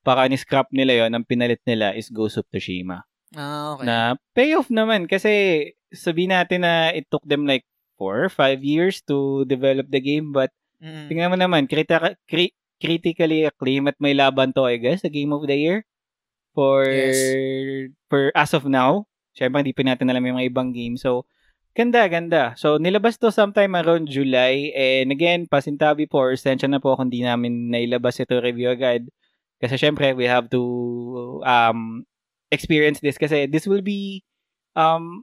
para 0.00 0.22
ni-scrap 0.24 0.70
nila 0.70 1.02
yon 1.02 1.12
ang 1.12 1.26
pinalit 1.26 1.58
nila 1.66 1.90
is 1.92 2.06
Ghost 2.08 2.38
of 2.38 2.46
Tsushima. 2.46 3.02
Ah, 3.34 3.74
okay. 3.74 3.84
Na 3.84 3.96
payoff 4.32 4.70
naman 4.70 5.10
kasi 5.10 5.66
sabihin 5.90 6.30
natin 6.30 6.62
na 6.62 6.94
it 6.94 7.10
took 7.10 7.26
them 7.26 7.42
like 7.42 7.66
4 7.98 8.22
or 8.22 8.30
5 8.30 8.62
years 8.62 9.02
to 9.02 9.42
develop 9.44 9.90
the 9.90 9.98
game 9.98 10.30
but 10.30 10.54
Mm. 10.78 11.08
tingnan 11.10 11.32
mo 11.32 11.36
naman, 11.36 11.64
critica- 11.66 12.14
cri- 12.28 12.52
critically 12.76 13.42
acclaimed 13.42 13.88
at 13.88 13.96
may 13.98 14.12
laban 14.12 14.52
to 14.52 14.62
I 14.62 14.76
guess, 14.76 15.00
the 15.00 15.10
Game 15.10 15.32
of 15.32 15.48
the 15.48 15.56
Year 15.56 15.88
for 16.52 16.84
Yes. 16.84 17.18
for 18.06 18.28
as 18.32 18.52
of 18.52 18.68
now. 18.68 19.08
Syempre 19.32 19.60
hindi 19.60 19.72
pa 19.72 19.82
natin 19.82 20.06
alam 20.06 20.20
yung 20.22 20.36
mga 20.36 20.48
ibang 20.48 20.70
game. 20.70 20.94
So, 20.96 21.24
ganda, 21.76 22.08
ganda. 22.08 22.56
So, 22.56 22.80
nilabas 22.80 23.20
to 23.20 23.28
sometime 23.28 23.76
around 23.76 24.08
July. 24.08 24.72
And 24.72 25.12
again, 25.12 25.44
pasintabi 25.44 26.08
po, 26.08 26.24
or 26.24 26.34
sensya 26.40 26.72
na 26.72 26.80
po 26.80 26.96
kung 26.96 27.12
di 27.12 27.20
namin 27.20 27.68
nailabas 27.68 28.16
ito 28.16 28.40
review 28.40 28.72
agad. 28.72 29.04
Kasi 29.60 29.76
syempre, 29.76 30.16
we 30.16 30.24
have 30.24 30.48
to 30.48 30.64
um, 31.44 32.08
experience 32.48 33.04
this. 33.04 33.20
Kasi 33.20 33.44
this 33.44 33.68
will 33.68 33.84
be 33.84 34.24
um, 34.72 35.20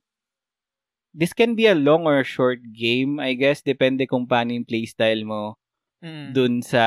this 1.18 1.34
can 1.34 1.58
be 1.58 1.66
a 1.66 1.74
long 1.74 2.06
or 2.06 2.22
short 2.22 2.62
game, 2.70 3.18
I 3.18 3.34
guess. 3.34 3.66
Depende 3.66 4.06
kung 4.06 4.30
paano 4.30 4.54
yung 4.54 4.70
playstyle 4.70 5.26
mo 5.26 5.58
Mm. 6.04 6.36
dun 6.36 6.60
sa 6.60 6.84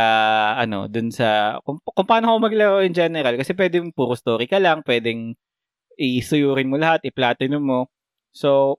ano, 0.60 0.92
dun 0.92 1.08
sa 1.08 1.56
kung, 1.64 1.80
kung 1.80 2.04
paano 2.04 2.36
ako 2.36 2.38
maglaro 2.52 2.84
in 2.84 2.92
general 2.92 3.32
kasi 3.40 3.56
pwedeng 3.56 3.88
puro 3.88 4.12
story 4.12 4.44
ka 4.44 4.60
lang, 4.60 4.84
pwedeng 4.84 5.32
isuyurin 5.96 6.68
mo 6.68 6.76
lahat, 6.76 7.00
i-platinum 7.08 7.64
mo. 7.64 7.80
So 8.36 8.76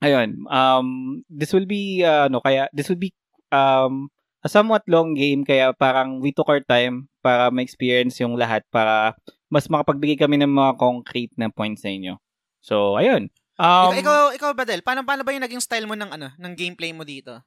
ayun, 0.00 0.44
um 0.48 0.86
this 1.28 1.52
will 1.52 1.64
be 1.64 2.02
uh, 2.02 2.26
ano 2.26 2.40
kaya 2.40 2.66
this 2.72 2.88
will 2.88 2.98
be 2.98 3.12
um 3.50 4.08
a 4.40 4.48
somewhat 4.48 4.80
long 4.88 5.12
game 5.12 5.44
kaya 5.44 5.72
parang 5.72 6.18
we 6.18 6.32
took 6.32 6.48
our 6.48 6.64
time 6.64 7.04
para 7.20 7.52
ma-experience 7.52 8.16
yung 8.18 8.34
lahat 8.34 8.64
para 8.68 9.12
mas 9.52 9.68
makapagbigay 9.68 10.16
kami 10.16 10.40
ng 10.40 10.48
mga 10.48 10.72
concrete 10.76 11.34
na 11.36 11.52
points 11.52 11.84
sa 11.84 11.92
inyo. 11.92 12.16
So 12.58 12.96
ayun. 12.96 13.28
Um, 13.60 13.92
ikaw, 13.92 14.00
ikaw, 14.00 14.20
ikaw 14.32 14.50
ba, 14.56 14.64
Del? 14.64 14.80
Paano, 14.80 15.04
paano 15.04 15.20
ba 15.20 15.36
yung 15.36 15.44
naging 15.44 15.60
style 15.60 15.84
mo 15.84 15.92
ng, 15.92 16.16
ano, 16.16 16.32
ng 16.32 16.52
gameplay 16.56 16.96
mo 16.96 17.04
dito? 17.04 17.44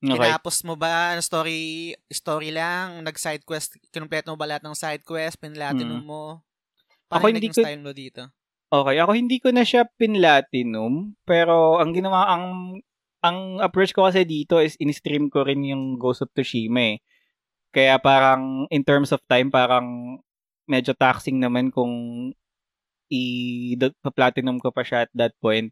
okay. 0.00 0.16
Tinapos 0.16 0.64
mo 0.64 0.80
ba 0.80 1.12
ng 1.12 1.20
story 1.20 1.92
story 2.08 2.56
lang? 2.56 3.04
Nag-side 3.04 3.44
quest? 3.44 3.76
Kinumpleto 3.92 4.32
mo 4.32 4.40
ba 4.40 4.48
lahat 4.48 4.64
ng 4.64 4.72
side 4.72 5.04
quest? 5.04 5.36
Pinlatinum 5.36 6.00
Mm. 6.00 6.08
mo? 6.08 6.40
Ako 7.12 7.20
Paano 7.20 7.28
yung 7.28 7.36
hindi 7.36 7.52
ko- 7.52 7.60
style 7.60 7.82
mo 7.84 7.92
dito? 7.92 8.22
Okay, 8.72 8.96
ako 9.04 9.12
hindi 9.12 9.36
ko 9.36 9.52
na 9.52 9.68
siya 9.68 9.84
pinlatinum, 10.00 11.12
pero 11.28 11.76
ang 11.76 11.92
ginawa 11.92 12.24
ang 12.32 12.44
ang 13.20 13.60
approach 13.60 13.92
ko 13.92 14.08
kasi 14.08 14.24
dito 14.24 14.56
is 14.64 14.80
in-stream 14.80 15.28
ko 15.28 15.44
rin 15.44 15.60
yung 15.62 16.00
Ghost 16.00 16.24
of 16.24 16.32
Tsushima 16.32 16.96
eh. 16.96 17.04
Kaya 17.74 18.00
parang 18.00 18.64
in 18.72 18.80
terms 18.84 19.12
of 19.12 19.20
time 19.28 19.52
parang 19.52 20.18
medyo 20.68 20.96
taxing 20.96 21.36
naman 21.36 21.68
kung 21.68 21.92
i-platinum 23.12 24.56
ko 24.62 24.72
pa 24.72 24.82
siya 24.86 25.04
at 25.08 25.12
that 25.12 25.34
point. 25.40 25.70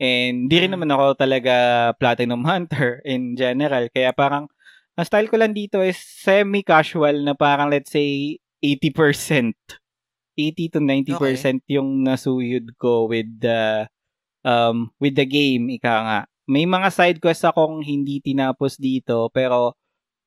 And 0.00 0.48
di 0.48 0.56
rin 0.62 0.72
Mm. 0.72 0.76
naman 0.80 0.90
ako 0.94 1.06
talaga 1.20 1.54
platinum 2.00 2.42
hunter 2.48 3.02
in 3.08 3.36
general. 3.36 3.92
Kaya 3.92 4.12
parang 4.16 4.48
ang 4.96 5.06
style 5.06 5.28
ko 5.30 5.36
lang 5.40 5.52
dito 5.52 5.80
is 5.84 5.98
semi-casual 6.00 7.24
na 7.26 7.34
parang 7.36 7.68
let's 7.70 7.92
say 7.92 8.40
80%. 8.64 9.54
80 10.38 10.78
to 10.78 10.80
90% 10.80 11.66
yung 11.66 12.06
nasuyod 12.06 12.70
ko 12.78 13.10
with 13.10 13.26
the 13.42 13.90
um 14.46 14.94
with 15.02 15.18
the 15.18 15.26
game 15.26 15.66
ika 15.68 15.94
nga. 16.06 16.20
May 16.48 16.64
mga 16.64 16.88
side 16.88 17.18
quest 17.18 17.42
akong 17.44 17.82
hindi 17.82 18.22
tinapos 18.22 18.78
dito 18.78 19.28
pero 19.34 19.74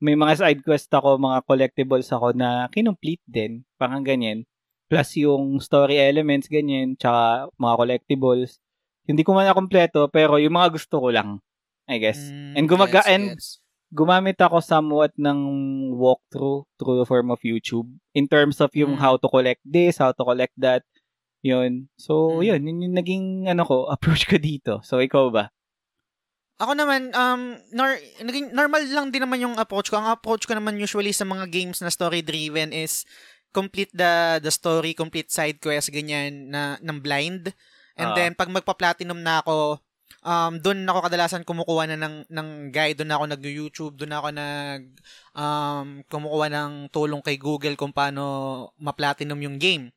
may 0.01 0.17
mga 0.17 0.33
side 0.43 0.61
quest 0.61 0.89
ako, 0.91 1.15
mga 1.15 1.39
collectibles 1.45 2.09
ako 2.09 2.33
na 2.33 2.67
kinomplete 2.67 3.21
din, 3.29 3.61
parang 3.77 4.01
ganyan. 4.01 4.43
Plus 4.89 5.13
yung 5.15 5.61
story 5.61 5.95
elements 5.95 6.49
ganyan, 6.49 6.97
tsaka 6.97 7.47
mga 7.55 7.75
collectibles. 7.77 8.57
Hindi 9.05 9.21
ko 9.21 9.31
man 9.31 9.45
na 9.47 9.55
kompleto 9.55 10.09
pero 10.09 10.41
yung 10.41 10.57
mga 10.57 10.73
gusto 10.73 10.99
ko 10.99 11.09
lang, 11.13 11.37
I 11.85 12.01
guess. 12.01 12.17
Mm, 12.33 12.53
And 12.57 12.65
gumaga- 12.67 13.05
gets, 13.05 13.09
and 13.09 13.25
gets. 13.37 13.47
Gumamit 13.91 14.39
ako 14.39 14.63
somewhat 14.63 15.11
ng 15.19 15.39
walkthrough 15.93 16.63
through 16.79 16.97
the 16.97 17.07
form 17.07 17.27
of 17.29 17.43
YouTube 17.43 17.87
in 18.15 18.25
terms 18.27 18.63
of 18.63 18.71
yung 18.73 18.95
Mm. 18.95 19.01
how 19.03 19.13
to 19.19 19.27
collect 19.27 19.59
this, 19.67 19.99
how 19.99 20.11
to 20.15 20.23
collect 20.23 20.55
that. 20.55 20.83
Yun. 21.43 21.91
So, 21.99 22.39
Mm. 22.39 22.43
yun. 22.43 22.61
Yun 22.67 22.83
yung 22.87 22.95
naging, 22.95 23.25
ano 23.51 23.63
ko, 23.67 23.75
approach 23.95 24.25
ko 24.25 24.39
dito. 24.39 24.79
So, 24.87 25.03
ikaw 25.03 25.29
ba? 25.29 25.51
Ako 26.61 26.77
naman, 26.77 27.09
um, 27.17 27.57
nor, 27.73 27.97
naging, 28.21 28.53
normal 28.53 28.85
lang 28.85 29.09
din 29.09 29.25
naman 29.25 29.41
yung 29.41 29.55
approach 29.57 29.89
ko. 29.89 29.97
Ang 29.97 30.13
approach 30.13 30.45
ko 30.45 30.53
naman 30.53 30.77
usually 30.77 31.09
sa 31.09 31.25
mga 31.25 31.49
games 31.49 31.81
na 31.81 31.89
story-driven 31.89 32.69
is 32.69 33.01
complete 33.51 33.89
the 33.91 34.37
the 34.39 34.53
story, 34.53 34.93
complete 34.93 35.33
side 35.33 35.57
quest, 35.57 35.89
ganyan, 35.89 36.53
na, 36.53 36.77
ng 36.79 37.01
blind. 37.01 37.51
And 37.97 38.13
Ah. 38.13 38.15
then, 38.15 38.31
pag 38.37 38.53
magpa-platinum 38.53 39.19
na 39.25 39.41
ako, 39.41 39.81
um, 40.21 40.53
doon 40.61 40.85
ako 40.85 41.09
kadalasan 41.09 41.43
kumukuha 41.45 41.89
na 41.89 41.97
ng, 41.97 42.29
ng 42.29 42.49
guide, 42.69 43.01
doon 43.01 43.13
ako 43.13 43.23
nag-YouTube, 43.29 43.93
doon 43.97 44.13
ako 44.13 44.27
nag, 44.33 44.81
um, 45.33 45.87
kumukuha 46.07 46.47
ng 46.49 46.71
tulong 46.93 47.21
kay 47.25 47.37
Google 47.37 47.77
kung 47.77 47.93
paano 47.93 48.23
ma-platinum 48.77 49.37
yung 49.41 49.57
game. 49.57 49.89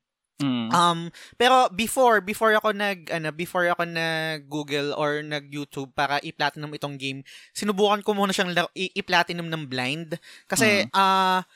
Mm. 0.43 0.67
Um, 0.75 1.01
pero 1.39 1.71
before, 1.71 2.19
before 2.19 2.51
ako 2.59 2.75
nag, 2.75 3.07
ano, 3.07 3.31
before 3.31 3.71
ako 3.71 3.87
nag 3.87 4.51
Google 4.51 4.91
or 4.99 5.23
nag 5.23 5.47
YouTube 5.47 5.95
para 5.95 6.19
i-platinum 6.27 6.75
itong 6.75 6.99
game, 6.99 7.23
sinubukan 7.55 8.03
ko 8.03 8.19
muna 8.19 8.35
siyang 8.35 8.51
i-platinum 8.75 9.47
ng 9.47 9.65
blind. 9.71 10.19
Kasi, 10.51 10.91
ah, 10.91 11.47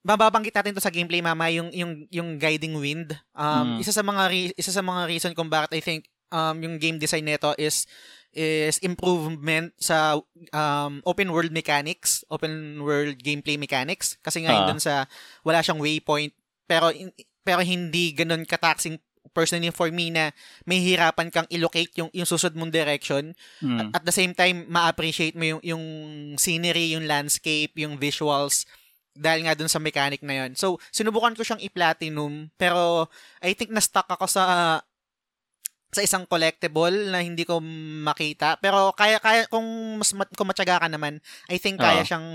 bababanggit 0.00 0.56
natin 0.56 0.72
to 0.72 0.80
sa 0.80 0.92
gameplay 0.92 1.20
mama 1.20 1.52
yung 1.52 1.68
yung 1.76 2.08
yung 2.08 2.40
guiding 2.40 2.72
wind 2.80 3.12
um 3.36 3.76
Mm. 3.76 3.84
isa 3.84 3.92
sa 3.92 4.00
mga 4.00 4.22
re- 4.32 4.56
isa 4.56 4.72
sa 4.72 4.80
mga 4.80 5.04
reason 5.12 5.32
kung 5.36 5.52
bakit 5.52 5.76
I 5.76 5.84
think 5.84 6.08
um 6.30 6.56
yung 6.58 6.78
game 6.78 6.96
design 6.96 7.26
nito 7.26 7.52
is 7.56 7.84
is 8.30 8.78
improvement 8.80 9.74
sa 9.76 10.14
um, 10.54 11.02
open 11.02 11.34
world 11.34 11.50
mechanics, 11.50 12.22
open 12.30 12.78
world 12.78 13.18
gameplay 13.18 13.58
mechanics 13.58 14.14
kasi 14.22 14.46
nga 14.46 14.50
Ah. 14.50 14.56
yun 14.56 14.66
dun 14.70 14.80
sa 14.80 15.10
wala 15.42 15.58
siyang 15.60 15.82
waypoint 15.82 16.30
pero 16.64 16.94
in- 16.94 17.10
pero 17.42 17.58
hindi 17.58 18.14
ganun 18.14 18.46
kataxing 18.46 19.02
personally 19.30 19.70
for 19.70 19.90
me 19.90 20.10
na 20.10 20.30
may 20.62 20.78
hirapan 20.78 21.26
kang 21.26 21.46
i-locate 21.48 21.90
yung 21.96 22.10
yung 22.10 22.22
susunod 22.24 22.54
mong 22.54 22.70
direction 22.70 23.34
Mm. 23.58 23.90
at 23.90 24.02
the 24.02 24.14
same 24.14 24.30
time 24.30 24.62
ma-appreciate 24.66 25.34
mo 25.34 25.42
yung 25.48 25.62
yung 25.62 25.84
scenery, 26.36 26.94
yung 26.94 27.06
landscape, 27.06 27.74
yung 27.74 27.94
visuals 27.96 28.62
dahil 29.10 29.42
nga 29.42 29.58
dun 29.58 29.66
sa 29.66 29.78
mechanic 29.78 30.22
na 30.22 30.46
yun. 30.46 30.54
So, 30.54 30.78
sinubukan 30.88 31.34
ko 31.34 31.42
siyang 31.42 31.58
i-platinum 31.60 32.54
pero 32.54 33.10
I 33.38 33.52
think 33.52 33.74
na-stuck 33.74 34.06
ako 34.06 34.30
sa 34.30 34.42
sa 35.90 36.00
isang 36.06 36.22
collectible 36.22 37.10
na 37.10 37.18
hindi 37.18 37.42
ko 37.42 37.58
makita. 38.06 38.62
Pero 38.62 38.94
kaya 38.94 39.18
kaya 39.18 39.50
kung 39.50 39.66
mas 39.98 40.14
mat, 40.14 40.30
kung 40.38 40.46
matyaga 40.46 40.86
ka 40.86 40.88
naman, 40.88 41.18
I 41.50 41.58
think 41.58 41.82
kaya 41.82 42.02
Oo. 42.02 42.06
siyang 42.06 42.26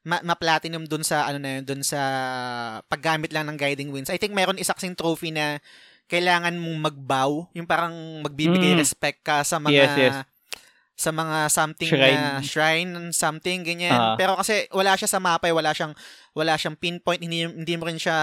ma- 0.00 0.24
ma-platinum 0.24 0.88
dun 0.88 1.04
sa 1.04 1.28
ano 1.28 1.36
na 1.36 1.60
yun, 1.60 1.64
dun 1.68 1.82
sa 1.84 2.00
paggamit 2.88 3.36
lang 3.36 3.44
ng 3.52 3.60
guiding 3.60 3.92
winds. 3.92 4.08
I 4.08 4.16
think 4.16 4.32
mayroon 4.32 4.56
isa 4.56 4.72
kasing 4.72 4.96
trophy 4.96 5.28
na 5.28 5.60
kailangan 6.06 6.54
mong 6.56 6.78
magbow, 6.88 7.30
yung 7.52 7.66
parang 7.66 8.22
magbibigay 8.22 8.72
Mm. 8.72 8.80
respect 8.80 9.20
ka 9.26 9.42
sa 9.42 9.58
mga 9.58 9.74
Yes, 9.74 9.92
yes. 9.98 10.16
Sa 10.96 11.12
mga 11.12 11.52
something 11.52 11.92
Shrine. 11.92 12.16
na 12.16 12.40
shrine 12.40 12.90
something 13.12 13.60
ganyan. 13.62 13.92
Ah. 13.92 14.16
Pero 14.16 14.32
kasi 14.34 14.64
wala 14.72 14.96
siya 14.96 15.06
sa 15.06 15.20
mapa, 15.20 15.44
eh, 15.44 15.52
wala 15.52 15.70
siyang 15.70 15.92
wala 16.32 16.56
siyang 16.56 16.72
pinpoint, 16.74 17.20
hindi 17.20 17.44
hindi 17.44 17.74
mo 17.76 17.84
rin 17.84 18.00
siya 18.00 18.16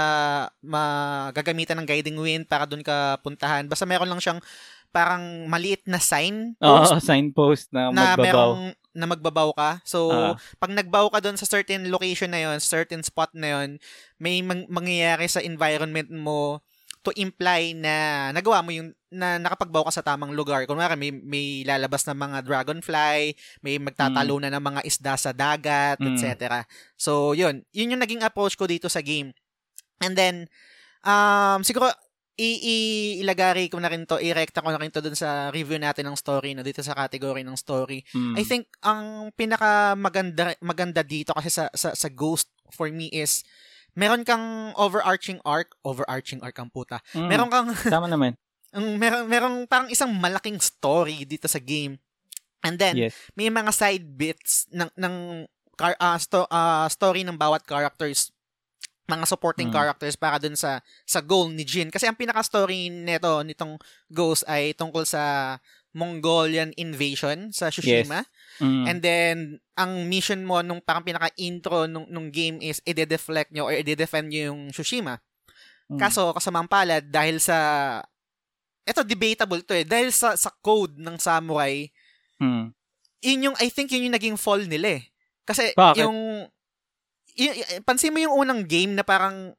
magagamitan 0.63 1.77
ng 1.77 1.87
guiding 1.87 2.17
wind 2.17 2.45
para 2.45 2.65
doon 2.65 2.81
ka 2.81 3.21
puntahan. 3.21 3.69
Basta 3.69 3.85
meron 3.85 4.09
lang 4.09 4.17
siyang 4.17 4.41
parang 4.89 5.45
maliit 5.45 5.85
na 5.85 5.97
sign 5.97 6.53
Oo, 6.57 6.81
post 6.81 7.01
signpost 7.09 7.65
na 7.69 7.89
na 7.89 8.13
magbabaw. 8.13 8.25
merong 8.25 8.61
na 8.93 9.05
magbabaw 9.05 9.49
ka. 9.53 9.69
So, 9.81 10.09
Ah. 10.09 10.33
pag 10.57 10.69
nagbaw 10.69 11.09
ka 11.09 11.17
doon 11.19 11.33
sa 11.33 11.45
certain 11.45 11.89
location 11.89 12.29
na 12.29 12.37
yon, 12.39 12.57
certain 12.57 13.01
spot 13.01 13.33
na 13.33 13.57
yon, 13.57 13.81
may 14.17 14.41
mang- 14.41 14.69
mangyayari 14.69 15.25
sa 15.25 15.41
environment 15.41 16.09
mo 16.09 16.61
to 17.03 17.11
imply 17.19 17.75
na 17.75 17.93
nagawa 18.31 18.63
mo 18.63 18.71
yung 18.71 18.95
na 19.11 19.35
nakapagbaw 19.37 19.85
ka 19.85 19.93
sa 19.93 20.05
tamang 20.07 20.31
lugar. 20.31 20.63
Kunwari 20.63 20.95
may 20.95 21.11
may 21.11 21.45
lalabas 21.61 22.07
na 22.07 22.15
mga 22.15 22.41
dragonfly, 22.41 23.35
may 23.59 23.75
magtatalo 23.77 24.39
na 24.39 24.49
ng 24.49 24.63
mga 24.63 24.81
isda 24.87 25.13
sa 25.19 25.31
dagat, 25.35 25.99
Mm. 25.99 26.15
etc. 26.15 26.63
So, 26.95 27.35
yun. 27.35 27.61
Yun 27.75 27.93
yung 27.93 28.01
naging 28.01 28.23
approach 28.23 28.55
ko 28.55 28.65
dito 28.65 28.87
sa 28.87 29.03
game. 29.03 29.35
And 29.99 30.15
then 30.15 30.47
um 31.03 31.59
siguro 31.61 31.91
i- 32.33 32.61
i- 32.63 33.15
ilagari 33.21 33.69
ko 33.69 33.77
na 33.77 33.91
rin 33.91 34.07
to, 34.09 34.17
i-recta 34.17 34.63
ko 34.63 34.73
na 34.73 34.81
rin 34.81 34.89
to 34.89 35.03
dun 35.03 35.13
sa 35.13 35.53
review 35.53 35.77
natin 35.77 36.09
ng 36.09 36.17
story, 36.17 36.57
no, 36.57 36.65
dito 36.65 36.81
sa 36.81 36.97
category 36.97 37.45
ng 37.45 37.53
story. 37.53 38.01
Mm. 38.15 38.33
I 38.33 38.43
think 38.43 38.63
ang 38.81 39.29
pinaka 39.37 39.93
maganda 39.93 40.55
maganda 40.57 41.05
dito 41.05 41.29
kasi 41.35 41.51
sa 41.53 41.69
sa, 41.77 41.93
sa 41.93 42.09
Ghost 42.09 42.49
for 42.73 42.89
me 42.89 43.11
is 43.13 43.45
meron 43.93 44.23
kang 44.23 44.73
overarching 44.75 45.37
arc, 45.43 45.73
overarching 45.81 46.41
arc 46.41 46.57
ang 46.57 46.69
puta. 46.69 46.99
Mm. 47.13 47.27
Meron 47.29 47.49
kang 47.49 47.67
Tama 47.93 48.09
naman. 48.09 48.33
ang 48.75 48.97
meron 48.97 49.29
merong 49.29 49.57
parang 49.69 49.89
isang 49.89 50.09
malaking 50.09 50.57
story 50.57 51.23
dito 51.23 51.45
sa 51.45 51.61
game. 51.61 52.01
And 52.63 52.79
then 52.79 52.95
Yes. 52.97 53.13
may 53.35 53.51
mga 53.51 53.69
side 53.69 54.05
bits 54.15 54.65
ng 54.71 54.89
ng 54.95 55.15
car, 55.75 55.93
ah, 55.99 56.17
sto- 56.17 56.49
ah, 56.49 56.87
story 56.87 57.21
ng 57.21 57.37
bawat 57.37 57.65
characters 57.65 58.33
mga 59.03 59.27
supporting 59.27 59.67
Mm. 59.67 59.75
characters 59.75 60.15
para 60.15 60.39
dun 60.39 60.55
sa 60.55 60.79
sa 61.03 61.19
goal 61.19 61.51
ni 61.51 61.67
Jin 61.67 61.91
kasi 61.91 62.07
ang 62.07 62.15
pinaka 62.15 62.39
story 62.39 62.87
nito 62.87 63.43
nitong 63.43 63.75
Ghost 64.07 64.47
ay 64.47 64.71
tungkol 64.73 65.03
sa 65.03 65.55
Mongolian 65.93 66.73
invasion 66.75 67.49
sa 67.49 67.69
Tsushima 67.69 68.25
Mm. 68.53 68.85
and 68.85 68.99
then 68.99 69.35
ang 69.73 70.05
mission 70.05 70.41
mo 70.41 70.61
nung 70.61 70.77
parang 70.77 71.01
pinaka 71.01 71.33
intro 71.35 71.85
nung, 71.85 72.05
nung 72.05 72.29
game 72.29 72.61
is 72.61 72.77
i-deflect 72.83 73.49
nyo 73.49 73.65
or 73.65 73.73
i-defend 73.73 74.29
nyo 74.29 74.53
yung 74.53 74.61
Tsushima 74.69 75.17
Mm. 75.85 75.97
kaso 75.97 76.29
kasamang 76.31 76.65
palad 76.65 77.01
dahil 77.03 77.37
sa 77.37 77.57
eto 78.83 79.01
debatable 79.01 79.61
to 79.61 79.73
eh 79.73 79.83
dahil 79.83 80.09
sa 80.09 80.33
sa 80.33 80.53
code 80.55 80.97
ng 80.97 81.17
samurai 81.17 81.89
Mm. 82.37 82.73
yun 83.21 83.45
yung 83.47 83.55
I 83.57 83.69
think 83.69 83.89
yun 83.89 84.05
yung 84.05 84.13
naging 84.13 84.35
fall 84.35 84.61
nila 84.61 84.99
eh. 84.99 85.03
Kasi 85.43 85.71
Bakit? 85.73 86.03
yung 86.03 86.47
y- 87.33 87.55
y- 87.55 87.81
pansin 87.81 88.11
mo 88.11 88.19
yung 88.19 88.35
unang 88.37 88.63
game 88.63 88.93
na 88.93 89.01
parang 89.01 89.55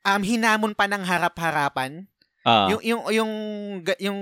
um 0.00 0.22
hinamon 0.22 0.72
pa 0.72 0.86
ng 0.86 1.02
harap-harapan. 1.02 2.06
Ah. 2.44 2.68
Yung 2.70 2.80
yung 2.80 3.02
yung 3.10 3.32
yung 3.98 4.20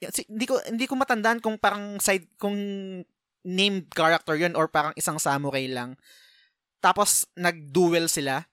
hindi 0.00 0.46
ko 0.48 0.56
hindi 0.64 0.88
ko 0.88 0.94
matandaan 0.96 1.44
kung 1.44 1.60
parang 1.60 2.00
side 2.00 2.24
kung 2.40 2.56
named 3.44 3.88
character 3.92 4.36
yun 4.36 4.56
or 4.56 4.68
parang 4.68 4.96
isang 4.96 5.20
samurai 5.20 5.68
lang. 5.68 5.96
Tapos 6.80 7.28
nag-duel 7.36 8.08
sila 8.08 8.48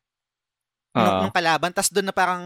nung, 0.92 1.08
Ah. 1.08 1.20
nung 1.24 1.36
kalaban. 1.36 1.72
Tapos 1.72 1.92
doon 1.92 2.08
na 2.12 2.16
parang 2.16 2.44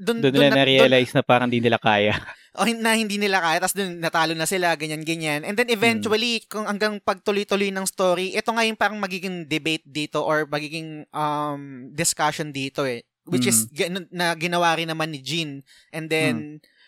doon 0.00 0.24
Doon 0.24 0.32
nila 0.32 0.56
na-realize 0.56 1.12
na 1.12 1.20
parang 1.20 1.52
di 1.52 1.60
nila 1.60 1.76
kaya. 1.76 2.16
o 2.58 2.64
na 2.64 2.96
hindi 2.96 3.20
nila 3.20 3.44
kaya. 3.44 3.60
Tapos 3.60 3.76
dun 3.76 4.00
natalo 4.00 4.32
na 4.32 4.48
sila 4.48 4.72
ganyan 4.72 5.04
ganyan. 5.04 5.44
And 5.44 5.52
then 5.60 5.68
eventually 5.68 6.40
kung 6.48 6.64
hanggang 6.64 6.96
pagtuloy-tuloy 7.04 7.68
ng 7.68 7.84
story 7.84 8.32
ito 8.32 8.48
nga 8.48 8.64
yung 8.64 8.80
parang 8.80 8.96
magiging 8.96 9.44
debate 9.44 9.84
dito 9.84 10.24
or 10.24 10.48
magiging 10.48 11.04
um 11.12 11.92
discussion 11.92 12.48
dito 12.48 12.88
eh. 12.88 13.04
Which 13.28 13.44
is 13.46 13.68
gin- 13.70 14.08
na 14.10 14.32
ginawa 14.32 14.72
rin 14.74 14.88
naman 14.88 15.12
ni 15.12 15.20
Jin. 15.20 15.60
And 15.92 16.08
then 16.08 16.34
e- 16.58 16.79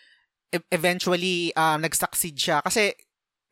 eventually 0.69 1.49
um, 1.57 1.81
nag-succeed 1.81 2.35
siya. 2.37 2.57
Kasi 2.61 2.93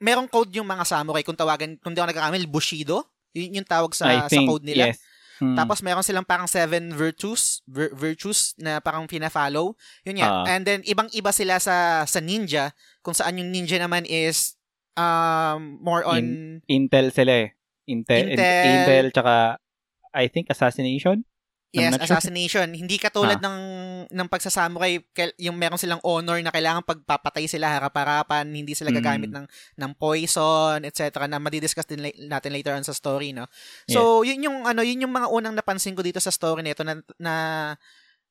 merong 0.02 0.30
code 0.30 0.54
yung 0.58 0.66
mga 0.66 0.86
samurai 0.86 1.22
kung 1.22 1.38
tawagan, 1.38 1.78
kung 1.82 1.93
di 1.93 2.02
ako 2.02 2.10
nagkakamil, 2.10 2.45
Bushido. 2.49 3.06
Yun 3.34 3.62
yung 3.62 3.68
tawag 3.70 3.93
sa, 3.95 4.10
I 4.10 4.26
sa 4.26 4.30
think, 4.30 4.49
code 4.49 4.66
nila. 4.66 4.91
yes. 4.91 4.99
Hmm. 5.41 5.58
Tapos 5.58 5.82
meron 5.82 6.06
silang 6.06 6.22
parang 6.22 6.45
seven 6.45 6.93
virtues, 6.93 7.66
vir- 7.66 7.97
virtues 7.97 8.54
na 8.62 8.78
parang 8.78 9.10
pina-follow. 9.10 9.74
Yun 10.06 10.22
nga. 10.22 10.45
Ah. 10.45 10.45
And 10.45 10.62
then 10.62 10.86
ibang-iba 10.86 11.34
sila 11.34 11.58
sa 11.58 12.06
sa 12.06 12.22
ninja, 12.22 12.78
kung 13.02 13.18
saan 13.18 13.41
yung 13.41 13.49
ninja 13.49 13.82
naman 13.82 14.06
is 14.06 14.54
um 14.93 15.82
more 15.82 16.06
on 16.06 16.22
Intel 16.70 17.10
sila 17.10 17.49
eh. 17.49 17.58
Intel, 17.89 18.38
Intel. 18.38 18.66
Intel, 18.70 19.06
tsaka 19.10 19.58
I 20.14 20.30
think 20.30 20.54
Assassination? 20.54 21.26
Yes, 21.72 21.91
not 21.91 21.99
sure. 21.99 22.07
assassination. 22.11 22.67
Hindi 22.72 22.99
katulad 22.99 23.39
Ah. 23.39 23.47
ng 23.47 23.57
ng 24.11 24.28
pagsasamurai, 24.28 24.99
yung 25.39 25.55
meron 25.55 25.80
silang 25.80 26.03
honor 26.03 26.36
na 26.39 26.51
kailangan 26.51 26.84
pagpapatay 26.84 27.47
sila 27.47 27.72
harap-harapan, 27.72 28.43
hindi 28.45 28.76
sila 28.76 28.91
Mm. 28.91 28.97
gagamit 28.99 29.32
ng 29.32 29.45
ng 29.80 29.91
poison, 29.95 30.84
etc. 30.84 31.26
na 31.26 31.39
madidiscuss 31.39 31.88
din 31.88 32.03
la- 32.03 32.17
natin 32.28 32.51
later 32.51 32.76
on 32.76 32.84
sa 32.84 32.91
story, 32.91 33.32
no. 33.32 33.47
So, 33.88 34.22
yun 34.22 34.43
yung 34.43 34.67
ano, 34.67 34.84
yun 34.84 34.99
yung 34.99 35.15
mga 35.15 35.32
unang 35.32 35.55
napansin 35.55 35.95
ko 35.95 36.03
dito 36.03 36.19
sa 36.19 36.28
story 36.30 36.59
nito 36.59 36.84
na, 36.84 36.99
na 37.17 37.34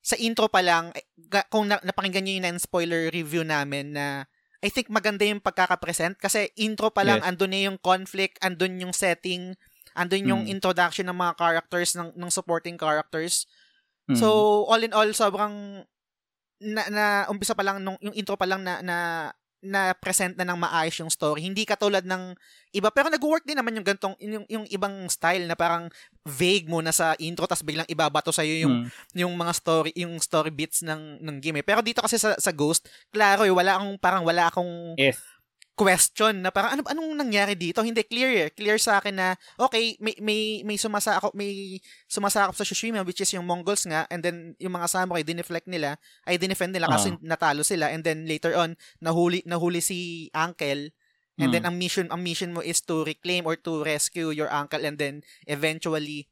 sa 0.01 0.13
intro 0.17 0.45
pa 0.45 0.61
lang 0.61 0.93
eh, 0.93 1.05
kung 1.47 1.65
na, 1.65 1.81
napakinggan 1.81 2.21
niyo 2.21 2.33
yung 2.37 2.45
non-spoiler 2.47 3.09
review 3.09 3.41
namin 3.41 3.93
na 3.93 4.25
I 4.61 4.69
think 4.69 4.89
maganda 4.89 5.25
yung 5.25 5.41
pagkaka-present 5.41 6.17
kasi 6.17 6.53
intro 6.55 6.93
pa 6.93 7.01
lang 7.01 7.17
Yes. 7.17 7.27
andun 7.27 7.49
na 7.49 7.61
yung 7.65 7.77
conflict, 7.77 8.37
andun 8.39 8.77
yung 8.77 8.93
setting, 8.93 9.57
andun 9.93 10.27
yung 10.27 10.43
Mm. 10.45 10.53
introduction 10.53 11.05
ng 11.05 11.17
mga 11.17 11.33
characters 11.35 11.93
ng 11.93 12.09
ng 12.13 12.29
supporting 12.29 12.75
characters. 12.75 13.45
Hmm. 14.07 14.17
So, 14.17 14.27
all 14.65 14.81
in 14.81 14.91
all, 14.91 15.09
sobrang 15.11 15.83
na, 16.61 16.83
na 16.89 17.03
umpisa 17.27 17.57
pa 17.57 17.63
lang 17.63 17.81
nung 17.81 17.97
yung 17.99 18.13
intro 18.13 18.37
pa 18.37 18.45
lang 18.45 18.61
na 18.61 18.81
na 18.81 18.97
na 19.61 19.93
present 19.93 20.33
na 20.33 20.41
ng 20.41 20.57
maayos 20.57 20.97
yung 20.97 21.13
story. 21.13 21.45
Hindi 21.45 21.69
katulad 21.69 22.01
ng 22.01 22.33
iba 22.73 22.89
pero 22.89 23.13
nag-work 23.13 23.45
din 23.45 23.53
naman 23.53 23.77
yung 23.77 23.85
gantong 23.85 24.17
yung, 24.17 24.41
yung 24.49 24.65
ibang 24.73 25.05
style 25.05 25.45
na 25.45 25.53
parang 25.53 25.85
vague 26.25 26.65
muna 26.65 26.89
sa 26.89 27.13
intro 27.21 27.45
tas 27.45 27.61
biglang 27.61 27.85
ibabato 27.85 28.33
sa 28.33 28.41
yung 28.41 28.89
Hmm. 28.89 28.89
yung 29.13 29.33
mga 29.37 29.53
story 29.53 29.93
yung 29.93 30.17
story 30.17 30.49
bits 30.49 30.81
ng 30.81 31.21
ng 31.21 31.37
game 31.37 31.61
eh. 31.61 31.65
Pero 31.65 31.85
dito 31.85 32.01
kasi 32.01 32.17
sa 32.17 32.33
sa 32.41 32.49
Ghost, 32.49 32.89
klaro 33.13 33.45
eh, 33.45 33.53
wala 33.53 33.77
akong 33.77 34.01
parang 34.01 34.25
wala 34.25 34.49
akong 34.49 34.97
Yes. 34.97 35.21
Question 35.73 36.45
na 36.45 36.53
parang 36.53 36.77
ano 36.77 36.81
anong 36.85 37.17
nangyari 37.17 37.57
dito? 37.57 37.81
Hindi 37.81 38.05
clear 38.05 38.31
eh. 38.37 38.49
Clear 38.53 38.77
sa 38.77 39.01
akin 39.01 39.15
na 39.17 39.27
okay, 39.57 39.97
may 39.97 40.13
may 40.21 40.61
may 40.61 40.77
sumasakop 40.77 41.33
may 41.33 41.79
sumasakop 42.05 42.53
sa 42.53 42.61
Tsushima 42.61 43.01
which 43.01 43.19
is 43.19 43.31
yung 43.33 43.47
Mongols 43.47 43.87
nga 43.87 44.05
and 44.07 44.21
then 44.21 44.53
yung 44.61 44.77
mga 44.77 44.87
samurai 44.87 45.25
dineflect 45.25 45.65
nila 45.65 45.97
ay 46.23 46.37
dinefend 46.37 46.75
nila 46.75 46.91
kasi 46.91 47.15
natalo 47.23 47.65
sila 47.65 47.89
and 47.89 48.05
then 48.05 48.27
later 48.29 48.53
on 48.53 48.77
nahuli 48.99 49.41
nahuli 49.43 49.81
si 49.81 50.29
Uncle 50.31 50.93
and 51.39 51.49
Mm. 51.49 51.53
then 51.55 51.63
ang 51.65 51.75
mission 51.79 52.05
ang 52.11 52.21
mission 52.21 52.51
mo 52.51 52.61
is 52.61 52.83
to 52.83 53.01
reclaim 53.01 53.47
or 53.47 53.55
to 53.55 53.81
rescue 53.81 54.29
your 54.29 54.51
uncle 54.51 54.83
and 54.83 54.99
then 54.99 55.23
eventually 55.47 56.27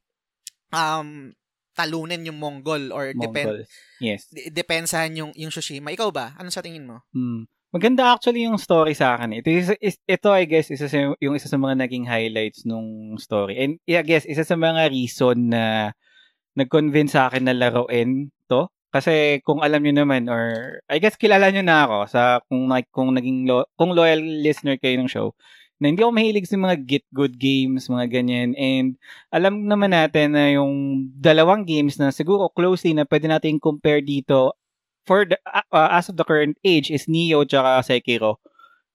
um 0.69 1.33
talunin 1.73 2.27
yung 2.27 2.37
Mongol 2.37 2.91
or 2.91 3.15
depend 3.15 3.47
Mongol. 3.47 3.59
Yes. 4.03 4.27
de- 4.29 4.51
depensahan 4.51 5.15
yung 5.15 5.31
yung 5.33 5.49
Tsushima. 5.49 5.95
Ikaw 5.95 6.11
ba? 6.11 6.35
Ano 6.35 6.51
sa 6.51 6.59
tingin 6.59 6.83
mo? 6.83 6.99
Hmm. 7.15 7.47
Maganda 7.69 8.17
actually 8.17 8.49
yung 8.49 8.57
story 8.57 8.97
sa 8.97 9.13
akin. 9.13 9.37
Ito, 9.37 9.49
is, 9.77 9.97
ito 10.09 10.27
I 10.33 10.49
guess, 10.49 10.73
isa 10.73 10.89
sa, 10.89 11.13
yung 11.21 11.37
isa 11.37 11.45
sa 11.45 11.61
mga 11.61 11.85
naging 11.85 12.09
highlights 12.09 12.65
nung 12.65 13.13
story. 13.21 13.61
And 13.61 13.77
I 13.85 14.01
guess, 14.01 14.25
isa 14.25 14.41
sa 14.41 14.57
mga 14.57 14.89
reason 14.89 15.53
na 15.53 15.93
nag-convince 16.57 17.13
sa 17.13 17.29
akin 17.29 17.45
na 17.45 17.53
laruin 17.53 18.33
to. 18.49 18.73
Kasi 18.89 19.45
kung 19.45 19.61
alam 19.61 19.85
nyo 19.85 19.93
naman, 20.01 20.25
or 20.33 20.81
I 20.89 20.97
guess 20.97 21.13
kilala 21.13 21.53
nyo 21.53 21.61
na 21.61 21.85
ako 21.85 21.97
sa 22.09 22.21
kung, 22.49 22.65
like, 22.65 22.89
kung 22.89 23.13
naging 23.13 23.45
lo, 23.45 23.69
kung 23.77 23.93
loyal 23.93 24.17
listener 24.17 24.81
kayo 24.81 24.97
ng 24.97 25.11
show, 25.11 25.37
na 25.77 25.93
hindi 25.93 26.01
ako 26.01 26.11
mahilig 26.11 26.49
sa 26.49 26.57
mga 26.57 26.75
get 26.89 27.05
good 27.13 27.37
games, 27.37 27.85
mga 27.85 28.09
ganyan. 28.09 28.57
And 28.57 28.97
alam 29.29 29.69
naman 29.69 29.93
natin 29.93 30.33
na 30.33 30.49
yung 30.57 31.05
dalawang 31.21 31.69
games 31.69 32.01
na 32.01 32.09
siguro 32.09 32.49
closely 32.49 32.97
na 32.97 33.05
pwede 33.05 33.29
natin 33.29 33.61
compare 33.61 34.01
dito 34.01 34.57
for 35.09 35.25
the, 35.25 35.41
uh, 35.49 35.65
uh, 35.73 35.89
as 35.89 36.05
of 36.05 36.21
the 36.21 36.23
current 36.23 36.61
age 36.61 36.93
is 36.93 37.09
Neo 37.09 37.41
tsaka 37.41 37.81
Sekiro. 37.81 38.37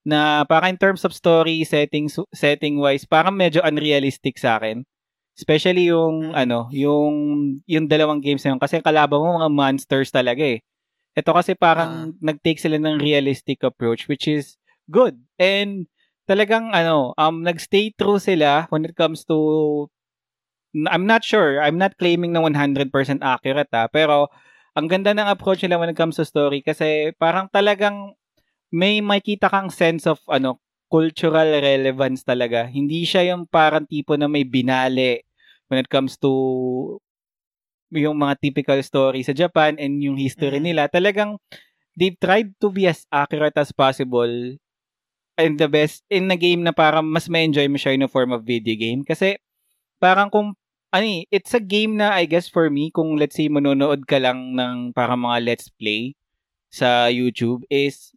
Na 0.06 0.46
para 0.46 0.70
in 0.70 0.78
terms 0.78 1.02
of 1.02 1.10
story 1.10 1.66
setting 1.66 2.06
setting 2.30 2.78
wise 2.78 3.02
parang 3.02 3.34
medyo 3.34 3.58
unrealistic 3.66 4.38
sa 4.38 4.62
akin. 4.62 4.86
Especially 5.34 5.90
yung 5.90 6.30
ano 6.30 6.70
yung 6.70 7.58
yung 7.66 7.90
dalawang 7.90 8.22
games 8.22 8.46
na 8.46 8.54
yun. 8.54 8.62
Kasi 8.62 8.78
kalaban 8.78 9.18
mo 9.18 9.42
mga 9.42 9.50
monsters 9.50 10.14
talaga 10.14 10.46
eh. 10.46 10.62
Ito 11.18 11.34
kasi 11.34 11.58
parang 11.58 12.14
nag-take 12.22 12.62
sila 12.62 12.78
ng 12.78 13.02
realistic 13.02 13.66
approach 13.66 14.06
which 14.06 14.30
is 14.30 14.54
good. 14.86 15.18
And 15.42 15.90
talagang 16.30 16.70
ano 16.70 17.16
um 17.18 17.42
nag-stay 17.42 17.98
true 17.98 18.22
sila 18.22 18.70
when 18.70 18.86
it 18.86 18.94
comes 18.94 19.26
to 19.26 19.36
I'm 20.74 21.06
not 21.06 21.22
sure. 21.26 21.62
I'm 21.62 21.78
not 21.78 21.98
claiming 21.98 22.34
na 22.34 22.42
100% 22.42 22.90
accurate 23.22 23.72
ah. 23.74 23.86
Pero 23.90 24.28
ang 24.74 24.86
ganda 24.90 25.14
ng 25.14 25.30
approach 25.30 25.62
nila 25.62 25.78
when 25.78 25.90
it 25.92 25.98
comes 25.98 26.18
to 26.18 26.26
story 26.26 26.60
kasi 26.62 27.14
parang 27.18 27.46
talagang 27.50 28.14
may 28.74 29.00
makita 29.04 29.48
kang 29.50 29.70
sense 29.70 30.06
of 30.10 30.18
ano 30.30 30.58
cultural 30.90 31.48
relevance 31.62 32.22
talaga. 32.26 32.66
Hindi 32.70 33.04
siya 33.06 33.34
yung 33.34 33.46
parang 33.50 33.86
tipo 33.88 34.14
na 34.18 34.26
may 34.30 34.44
binali 34.46 35.22
when 35.70 35.80
it 35.82 35.90
comes 35.90 36.18
to 36.20 36.30
yung 37.94 38.18
mga 38.18 38.34
typical 38.42 38.78
story 38.82 39.22
sa 39.22 39.32
Japan 39.36 39.78
and 39.78 40.02
yung 40.02 40.18
history 40.18 40.58
Mhm. 40.58 40.66
nila. 40.66 40.82
Talagang 40.90 41.38
they've 41.98 42.18
tried 42.18 42.54
to 42.60 42.70
be 42.72 42.86
as 42.90 43.06
accurate 43.12 43.56
as 43.58 43.70
possible 43.74 44.30
and 45.38 45.58
the 45.58 45.68
best 45.70 46.06
in 46.10 46.30
a 46.30 46.38
game 46.38 46.62
na 46.62 46.70
parang 46.74 47.06
mas 47.06 47.26
ma-enjoy 47.30 47.66
mo 47.70 47.78
siya 47.78 47.94
in 47.96 48.06
a 48.06 48.10
form 48.10 48.30
of 48.34 48.46
video 48.46 48.74
game. 48.78 49.02
Kasi 49.02 49.38
parang 50.02 50.30
kung 50.30 50.54
eh, 51.03 51.26
it's 51.34 51.51
a 51.51 51.59
game 51.59 51.99
na 51.99 52.14
I 52.14 52.30
guess 52.30 52.47
for 52.47 52.70
me, 52.70 52.95
kung 52.95 53.18
let's 53.18 53.34
say 53.34 53.51
manonood 53.51 54.07
ka 54.07 54.22
lang 54.22 54.55
ng 54.55 54.95
parang 54.95 55.26
mga 55.26 55.42
let's 55.42 55.66
play 55.66 56.14
sa 56.70 57.11
YouTube 57.11 57.66
is 57.66 58.14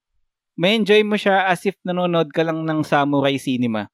may 0.54 0.78
enjoy 0.78 1.02
mo 1.02 1.18
siya 1.18 1.50
as 1.50 1.66
if 1.66 1.74
nanonood 1.82 2.30
ka 2.30 2.46
lang 2.46 2.62
ng 2.62 2.86
samurai 2.86 3.42
cinema. 3.42 3.90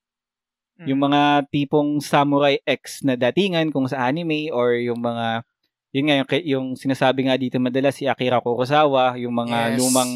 Mm. 0.80 0.88
Yung 0.92 1.00
mga 1.00 1.22
tipong 1.48 2.04
samurai 2.04 2.60
X 2.68 3.08
na 3.08 3.16
datingan 3.16 3.72
kung 3.72 3.88
sa 3.88 4.04
anime 4.10 4.52
or 4.52 4.76
yung 4.76 5.00
mga 5.00 5.48
yun 5.94 6.10
nga 6.10 6.16
yung, 6.20 6.28
yung 6.44 6.68
sinasabi 6.74 7.30
nga 7.30 7.38
dito 7.38 7.62
madalas 7.62 7.96
si 7.96 8.10
Akira 8.10 8.42
Kurosawa, 8.42 9.14
yung 9.22 9.32
mga 9.38 9.76
Yes. 9.76 9.80
lumang 9.80 10.12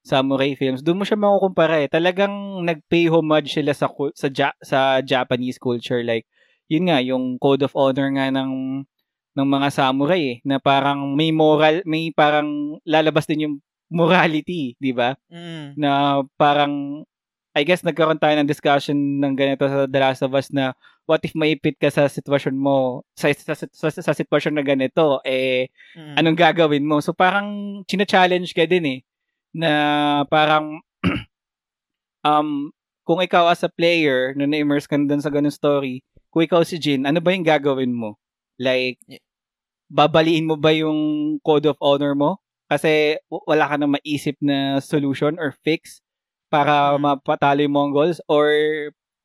samurai 0.00 0.56
films, 0.56 0.80
doon 0.80 0.98
mo 0.98 1.04
siya 1.04 1.20
makukumpara 1.20 1.84
eh. 1.84 1.88
Talagang 1.92 2.32
nag-pay 2.64 3.12
homage 3.12 3.52
sila 3.52 3.76
sa 3.76 3.92
sa 4.16 4.28
ja- 4.32 4.56
sa 4.64 5.04
Japanese 5.04 5.60
culture 5.60 6.00
like 6.00 6.24
yun 6.70 6.86
nga 6.86 7.02
yung 7.02 7.34
code 7.42 7.66
of 7.66 7.74
honor 7.74 8.06
nga 8.14 8.30
ng 8.30 8.86
ng 9.34 9.46
mga 9.46 9.68
samurai 9.74 10.22
eh, 10.22 10.36
na 10.46 10.58
parang 10.62 11.14
may 11.14 11.30
moral, 11.34 11.82
may 11.86 12.10
parang 12.14 12.78
lalabas 12.86 13.26
din 13.26 13.46
yung 13.46 13.56
morality, 13.90 14.74
di 14.78 14.94
ba? 14.94 15.18
Mm. 15.30 15.74
Na 15.78 16.22
parang 16.38 17.02
I 17.50 17.66
guess 17.66 17.82
nagkaroon 17.82 18.22
tayo 18.22 18.38
ng 18.38 18.46
discussion 18.46 18.94
ng 18.94 19.34
ganito 19.34 19.66
sa 19.66 19.90
The 19.90 19.98
Last 19.98 20.22
of 20.22 20.30
Us 20.38 20.54
na 20.54 20.70
what 21.10 21.18
if 21.26 21.34
maipit 21.34 21.74
ka 21.82 21.90
sa 21.90 22.06
sitwasyon 22.06 22.54
mo 22.54 23.02
sa 23.18 23.26
sa, 23.34 23.58
sa, 23.58 23.88
sa 23.90 24.12
sitwasyon 24.14 24.54
na 24.54 24.62
ganito 24.62 25.18
eh 25.26 25.66
Mm. 25.98 26.14
anong 26.22 26.38
gagawin 26.38 26.86
mo? 26.86 27.02
So 27.02 27.10
parang 27.10 27.82
china-challenge 27.90 28.54
ka 28.54 28.62
din 28.70 28.86
eh 28.86 28.98
na 29.50 29.70
parang 30.30 30.78
um 32.26 32.70
kung 33.02 33.18
ikaw 33.18 33.50
as 33.50 33.66
a 33.66 33.70
player 33.72 34.30
na 34.38 34.46
na-immerse 34.46 34.86
ka 34.86 34.94
dun 34.94 35.18
sa 35.18 35.34
ganung 35.34 35.50
story, 35.50 35.98
kung 36.30 36.42
ikaw 36.42 36.62
si 36.62 36.78
Jin, 36.78 37.04
ano 37.04 37.18
ba 37.18 37.34
yung 37.34 37.46
gagawin 37.46 37.90
mo? 37.90 38.16
Like, 38.56 38.98
babaliin 39.90 40.46
mo 40.46 40.54
ba 40.54 40.70
yung 40.70 40.98
code 41.42 41.66
of 41.66 41.78
honor 41.82 42.14
mo? 42.14 42.38
Kasi 42.70 43.18
wala 43.26 43.66
ka 43.66 43.74
na 43.74 43.90
maisip 43.90 44.38
na 44.38 44.78
solution 44.78 45.34
or 45.42 45.50
fix 45.66 45.98
para 46.46 46.94
Mm. 46.94 47.02
mapatalo 47.02 47.58
yung 47.60 47.74
Mongols 47.74 48.22
or 48.30 48.46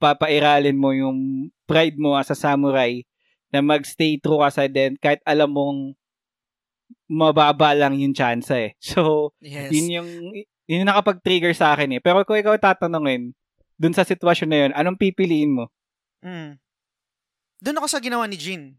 papairalin 0.01 0.74
mo 0.76 0.89
yung 0.91 1.49
pride 1.66 1.95
mo 1.95 2.18
as 2.18 2.34
a 2.34 2.38
samurai 2.38 3.06
na 3.53 3.62
magstay 3.62 4.18
true 4.18 4.41
ka 4.41 4.49
sa 4.49 4.66
den 4.66 4.97
kahit 4.97 5.22
alam 5.24 5.53
mong 5.53 5.93
mababa 7.06 7.78
lang 7.78 7.97
yung 8.01 8.14
chance 8.18 8.49
eh. 8.49 8.74
So, 8.82 9.32
Yes. 9.41 9.70
yun 9.72 9.88
yung 10.01 10.10
yun 10.66 10.82
yung 10.82 10.89
nakapag-trigger 10.89 11.53
sa 11.53 11.78
akin 11.78 11.97
eh. 11.97 12.01
Pero 12.01 12.26
kung 12.26 12.41
ikaw 12.41 12.58
tatanungin, 12.58 13.38
dun 13.78 13.93
sa 13.93 14.01
sitwasyon 14.01 14.49
na 14.49 14.60
yun, 14.66 14.72
anong 14.74 14.97
pipiliin 14.97 15.53
mo? 15.53 15.70
Mm. 16.26 16.58
Doon 17.60 17.78
ako 17.80 17.88
sa 17.88 18.03
ginawa 18.03 18.26
ni 18.26 18.36
Jean. 18.36 18.76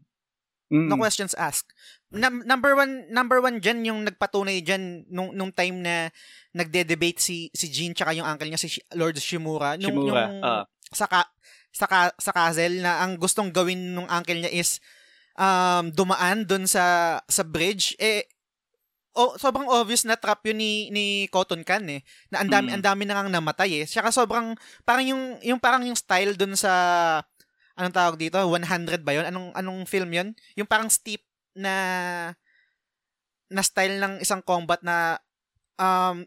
Mm. 0.67 0.91
No 0.91 0.99
questions 0.99 1.31
asked. 1.39 1.71
Num- 2.11 2.43
number 2.43 2.75
one, 2.75 3.07
number 3.07 3.39
one 3.39 3.63
dyan 3.63 3.87
yung 3.87 4.03
nagpatunay 4.03 4.59
dyan 4.59 5.07
nung, 5.07 5.31
nung 5.31 5.51
time 5.51 5.79
na 5.79 6.11
nagde-debate 6.51 7.19
si, 7.19 7.47
si 7.55 7.71
Jean 7.71 7.95
tsaka 7.95 8.11
yung 8.15 8.27
uncle 8.27 8.47
niya, 8.51 8.59
si 8.59 8.79
Lord 8.95 9.15
Shimura. 9.15 9.79
Nung, 9.79 9.95
Shimura, 9.95 10.27
yung 10.27 10.43
ah. 10.43 10.63
sa, 10.91 11.07
ka, 11.07 11.23
sa, 11.71 11.87
ka, 11.87 12.11
sa 12.19 12.31
castle 12.35 12.83
na 12.83 12.99
ang 12.99 13.15
gustong 13.15 13.51
gawin 13.51 13.95
nung 13.95 14.11
uncle 14.11 14.35
niya 14.43 14.51
is 14.51 14.83
um, 15.39 15.87
dumaan 15.91 16.43
doon 16.43 16.67
sa, 16.67 17.17
sa 17.31 17.47
bridge. 17.47 17.95
Eh, 17.95 18.27
oh, 19.15 19.39
sobrang 19.39 19.71
obvious 19.71 20.03
na 20.03 20.19
trap 20.19 20.45
yun 20.45 20.61
ni 20.61 20.93
ni 20.93 21.25
Cotton 21.33 21.63
Can 21.65 21.89
eh. 21.89 22.01
Na 22.29 22.45
ang 22.45 22.51
dami 22.51 22.69
Mm. 22.69 22.75
ang 22.77 22.83
dami 22.85 23.01
na 23.07 23.13
ngang 23.17 23.33
namatay 23.33 23.81
eh. 23.81 23.85
Saka 23.89 24.13
sobrang 24.13 24.53
parang 24.85 25.05
yung 25.07 25.23
yung 25.41 25.57
parang 25.57 25.81
yung 25.87 25.97
style 25.97 26.37
dun 26.37 26.53
sa 26.53 26.69
anong 27.77 27.95
tawag 27.95 28.17
dito? 28.17 28.37
100 28.41 29.05
ba 29.05 29.13
yun? 29.13 29.25
Anong 29.29 29.53
anong 29.53 29.85
film 29.85 30.09
yun? 30.09 30.33
Yung 30.57 30.65
parang 30.67 30.89
steep 30.89 31.21
na 31.53 31.73
na 33.47 33.61
style 33.63 34.01
ng 34.01 34.13
isang 34.19 34.43
combat 34.43 34.81
na 34.83 35.15
um 35.79 36.25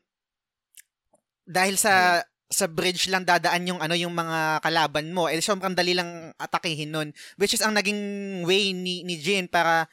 dahil 1.44 1.76
sa 1.76 2.22
sa 2.50 2.66
bridge 2.66 3.06
lang 3.06 3.22
dadaan 3.22 3.68
yung 3.68 3.80
ano 3.82 3.94
yung 3.94 4.10
mga 4.10 4.58
kalaban 4.64 5.14
mo 5.14 5.30
eh 5.30 5.38
sobrang 5.38 5.74
dali 5.74 5.94
lang 5.94 6.34
atakehin 6.34 6.90
nun 6.90 7.08
which 7.38 7.54
is 7.54 7.62
ang 7.62 7.76
naging 7.76 8.00
way 8.42 8.74
ni 8.74 9.06
ni 9.06 9.14
Jin 9.20 9.46
para 9.46 9.86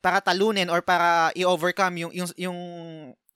para 0.00 0.22
talunin 0.22 0.70
or 0.72 0.80
para 0.80 1.34
i-overcome 1.36 2.06
yung 2.06 2.12
yung 2.14 2.30
yung 2.38 2.58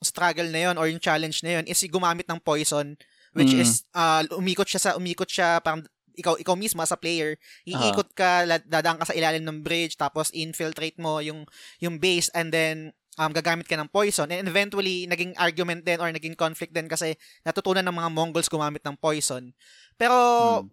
struggle 0.01 0.49
na 0.49 0.71
yon 0.71 0.77
or 0.81 0.89
yung 0.89 1.03
challenge 1.03 1.43
na 1.45 1.61
yon 1.61 1.65
is 1.69 1.85
gumamit 1.91 2.25
ng 2.31 2.41
poison 2.41 2.97
which 3.37 3.53
Mm. 3.53 3.61
is 3.65 3.85
uh, 3.97 4.25
umikot 4.37 4.69
siya 4.69 4.81
sa 4.81 4.91
umikot 4.97 5.29
siya 5.29 5.61
parang 5.61 5.85
ikaw 6.17 6.37
ikaw 6.37 6.55
mismo 6.55 6.81
as 6.85 6.93
a 6.93 6.99
player 6.99 7.37
iikot 7.65 8.13
ka 8.13 8.45
la- 8.45 8.63
dadaan 8.63 9.01
ka 9.01 9.09
sa 9.09 9.17
ilalim 9.17 9.43
ng 9.43 9.61
bridge 9.65 9.97
tapos 9.97 10.29
infiltrate 10.33 10.97
mo 11.01 11.19
yung 11.25 11.45
yung 11.81 11.97
base 11.97 12.29
and 12.37 12.53
then 12.53 12.93
um, 13.21 13.33
gagamit 13.33 13.69
ka 13.69 13.77
ng 13.77 13.93
poison. 13.93 14.29
And 14.33 14.49
eventually 14.49 15.05
naging 15.05 15.37
argument 15.37 15.85
din 15.85 16.01
or 16.01 16.09
naging 16.09 16.37
conflict 16.37 16.73
din 16.73 16.89
kasi 16.89 17.17
natutunan 17.45 17.85
ng 17.85 17.97
mga 17.97 18.13
Mongols 18.13 18.49
gumamit 18.49 18.81
ng 18.85 18.97
poison. 18.97 19.53
Pero 20.01 20.17
Mm. 20.65 20.69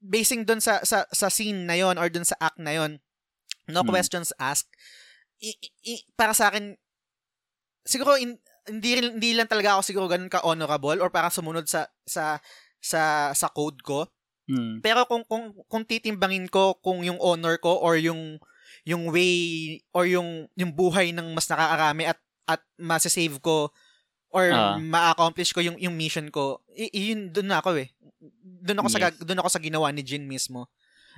basing 0.00 0.42
dun 0.44 0.60
sa 0.60 0.80
sa 0.84 1.04
sa 1.12 1.28
scene 1.32 1.64
na 1.68 1.76
yon 1.76 1.96
or 2.00 2.08
dun 2.08 2.24
sa 2.24 2.36
act 2.40 2.56
na 2.60 2.72
yon 2.76 3.00
no 3.68 3.84
Hmm. 3.84 3.92
questions 3.92 4.32
asked. 4.40 4.68
I- 5.40 5.56
i- 5.84 6.04
para 6.16 6.36
sa 6.36 6.52
akin 6.52 6.76
siguro 7.84 8.16
in, 8.20 8.36
hindi 8.68 9.00
hindi 9.00 9.30
lang 9.32 9.48
talaga 9.48 9.76
ako 9.76 9.82
siguro 9.84 10.06
ganun 10.08 10.32
ka 10.32 10.44
honorable 10.44 11.00
or 11.00 11.08
parang 11.08 11.32
sumunod 11.32 11.64
sa 11.64 11.88
sa 12.04 12.40
sa 12.80 13.32
sa 13.32 13.48
code 13.52 13.80
ko 13.80 14.08
Mm. 14.50 14.82
pero 14.82 15.06
kung 15.06 15.22
kung 15.24 15.54
kung 15.64 15.84
titimbangin 15.84 16.46
ko 16.46 16.74
kung 16.76 17.00
yung 17.00 17.16
honor 17.18 17.54
ko 17.56 17.78
or 17.78 17.94
yung 17.94 18.42
yung 18.82 19.06
way 19.08 19.34
or 19.90 20.04
yung 20.04 20.28
yung 20.54 20.72
buhay 20.72 21.10
ng 21.10 21.30
mas 21.30 21.46
nakakarami 21.46 22.04
at 22.04 22.18
at 22.44 22.58
masasave 22.76 23.38
ko 23.38 23.70
or 24.28 24.46
Ah. 24.48 24.74
ma-accomplish 24.74 25.50
ko 25.50 25.60
yung 25.60 25.76
yung 25.76 25.94
mission 25.94 26.26
ko 26.28 26.58
i- 26.72 26.90
yun 26.90 27.30
doon 27.30 27.46
na 27.46 27.58
ako 27.58 27.78
eh 27.78 27.94
doon 28.60 28.78
ako 28.78 28.88
sa 28.88 28.98
Yes. 28.98 29.04
gag- 29.08 29.22
doon 29.22 29.38
ako 29.38 29.48
sa 29.48 29.60
ginawa 29.60 29.86
ni 29.88 30.02
Jin 30.02 30.24
mismo 30.24 30.66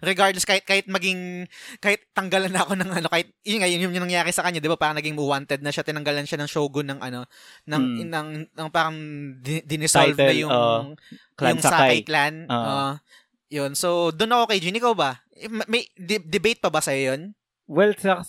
regardless 0.01 0.43
kahit 0.43 0.67
kahit 0.67 0.87
maging 0.87 1.47
kahit 1.79 2.03
tanggalan 2.11 2.51
na 2.51 2.67
ako 2.67 2.75
ng 2.75 2.91
ano 2.91 3.07
kahit 3.07 3.31
yun 3.43 3.63
nga 3.63 3.71
yun, 3.71 3.81
yun 3.81 3.95
yung 3.95 4.05
nangyari 4.05 4.29
sa 4.29 4.43
kanya 4.43 4.59
'di 4.59 4.67
ba 4.67 4.75
parang 4.75 4.99
naging 4.99 5.15
wanted 5.15 5.63
na 5.63 5.71
siya 5.71 5.87
tinanggalan 5.87 6.27
siya 6.27 6.43
ng 6.43 6.51
shogun 6.51 6.91
ng 6.91 6.99
ano 6.99 7.23
ng 7.65 7.83
Hmm. 8.01 8.11
ng, 8.11 8.29
ng 8.51 8.69
parang 8.69 8.97
di- 9.39 9.63
dinisolve 9.63 10.19
na 10.19 10.35
yung 10.35 10.51
uh, 10.51 10.91
Clan 11.33 11.55
yung 11.55 11.63
Sakai 11.63 11.79
Sakai. 11.95 11.99
clan. 12.03 12.35
Oo. 12.45 12.59
Uh, 12.59 12.93
yun. 13.53 13.77
So, 13.77 14.09
doon 14.09 14.33
ako 14.33 14.45
kay 14.49 14.61
Jin. 14.65 14.81
Ikaw 14.81 14.95
ba? 14.97 15.21
Eh, 15.37 15.53
ma- 15.53 15.69
May 15.69 15.85
de- 15.93 16.25
debate 16.25 16.65
pa 16.65 16.73
ba 16.73 16.81
sa'yo 16.81 17.13
yun? 17.13 17.23
Well, 17.69 17.93
sa, 18.01 18.25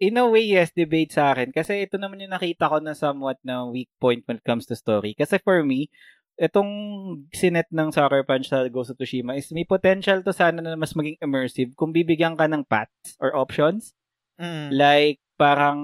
in 0.00 0.16
a 0.16 0.24
way, 0.24 0.48
yes, 0.48 0.72
debate 0.72 1.12
sa 1.12 1.36
akin. 1.36 1.52
Kasi 1.52 1.84
ito 1.84 2.00
naman 2.00 2.24
yung 2.24 2.32
nakita 2.32 2.72
ko 2.72 2.80
na 2.80 2.96
somewhat 2.96 3.36
na 3.44 3.68
weak 3.68 3.92
point 4.00 4.24
when 4.24 4.40
it 4.40 4.46
comes 4.48 4.64
to 4.66 4.74
story. 4.74 5.12
Kasi 5.12 5.36
for 5.44 5.60
me, 5.60 5.92
itong 6.36 6.72
sinet 7.32 7.68
ng 7.72 7.92
Sucker 7.92 8.24
Punch 8.24 8.52
sa 8.52 8.64
Ghost 8.68 8.92
of 8.92 9.00
Tsushima 9.00 9.36
is 9.36 9.48
may 9.52 9.64
potential 9.64 10.20
to 10.20 10.36
sana 10.36 10.60
na 10.60 10.76
mas 10.76 10.92
maging 10.92 11.16
immersive 11.20 11.72
kung 11.76 11.96
bibigyan 11.96 12.36
ka 12.36 12.44
ng 12.44 12.64
paths 12.68 13.16
or 13.20 13.32
options. 13.32 13.96
Mm. 14.36 14.68
Like, 14.72 15.18
parang 15.40 15.80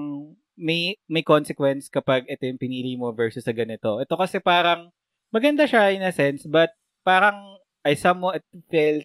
may 0.53 1.01
may 1.09 1.25
consequence 1.25 1.89
kapag 1.89 2.29
ito 2.29 2.45
yung 2.45 2.61
pinili 2.61 2.93
mo 2.93 3.09
versus 3.13 3.41
sa 3.41 3.53
ganito. 3.53 3.97
Ito 3.97 4.13
kasi 4.13 4.37
parang 4.37 4.93
maganda 5.33 5.65
siya 5.65 5.89
in 5.89 6.05
a 6.05 6.13
sense, 6.13 6.45
but 6.45 6.69
parang 7.01 7.57
I 7.83 7.93
somewhat 7.93 8.41
felt 8.71 9.03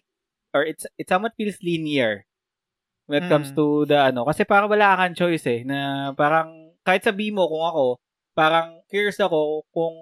or 0.55 0.63
it's 0.65 0.87
it 0.97 1.07
somewhat 1.07 1.35
feels 1.35 1.59
linear 1.61 2.25
when 3.05 3.21
it 3.21 3.29
comes 3.29 3.51
Mm. 3.51 3.57
to 3.57 3.65
the 3.85 3.97
ano 3.99 4.25
kasi 4.25 4.45
parang 4.45 4.69
wala 4.69 4.97
kang 4.97 5.17
choice 5.17 5.45
eh 5.45 5.61
na 5.67 6.09
parang 6.15 6.73
kahit 6.81 7.03
sabi 7.03 7.29
mo 7.29 7.45
kung 7.45 7.65
ako 7.65 7.85
parang 8.33 8.79
curious 8.87 9.19
ako 9.19 9.67
kung 9.69 9.93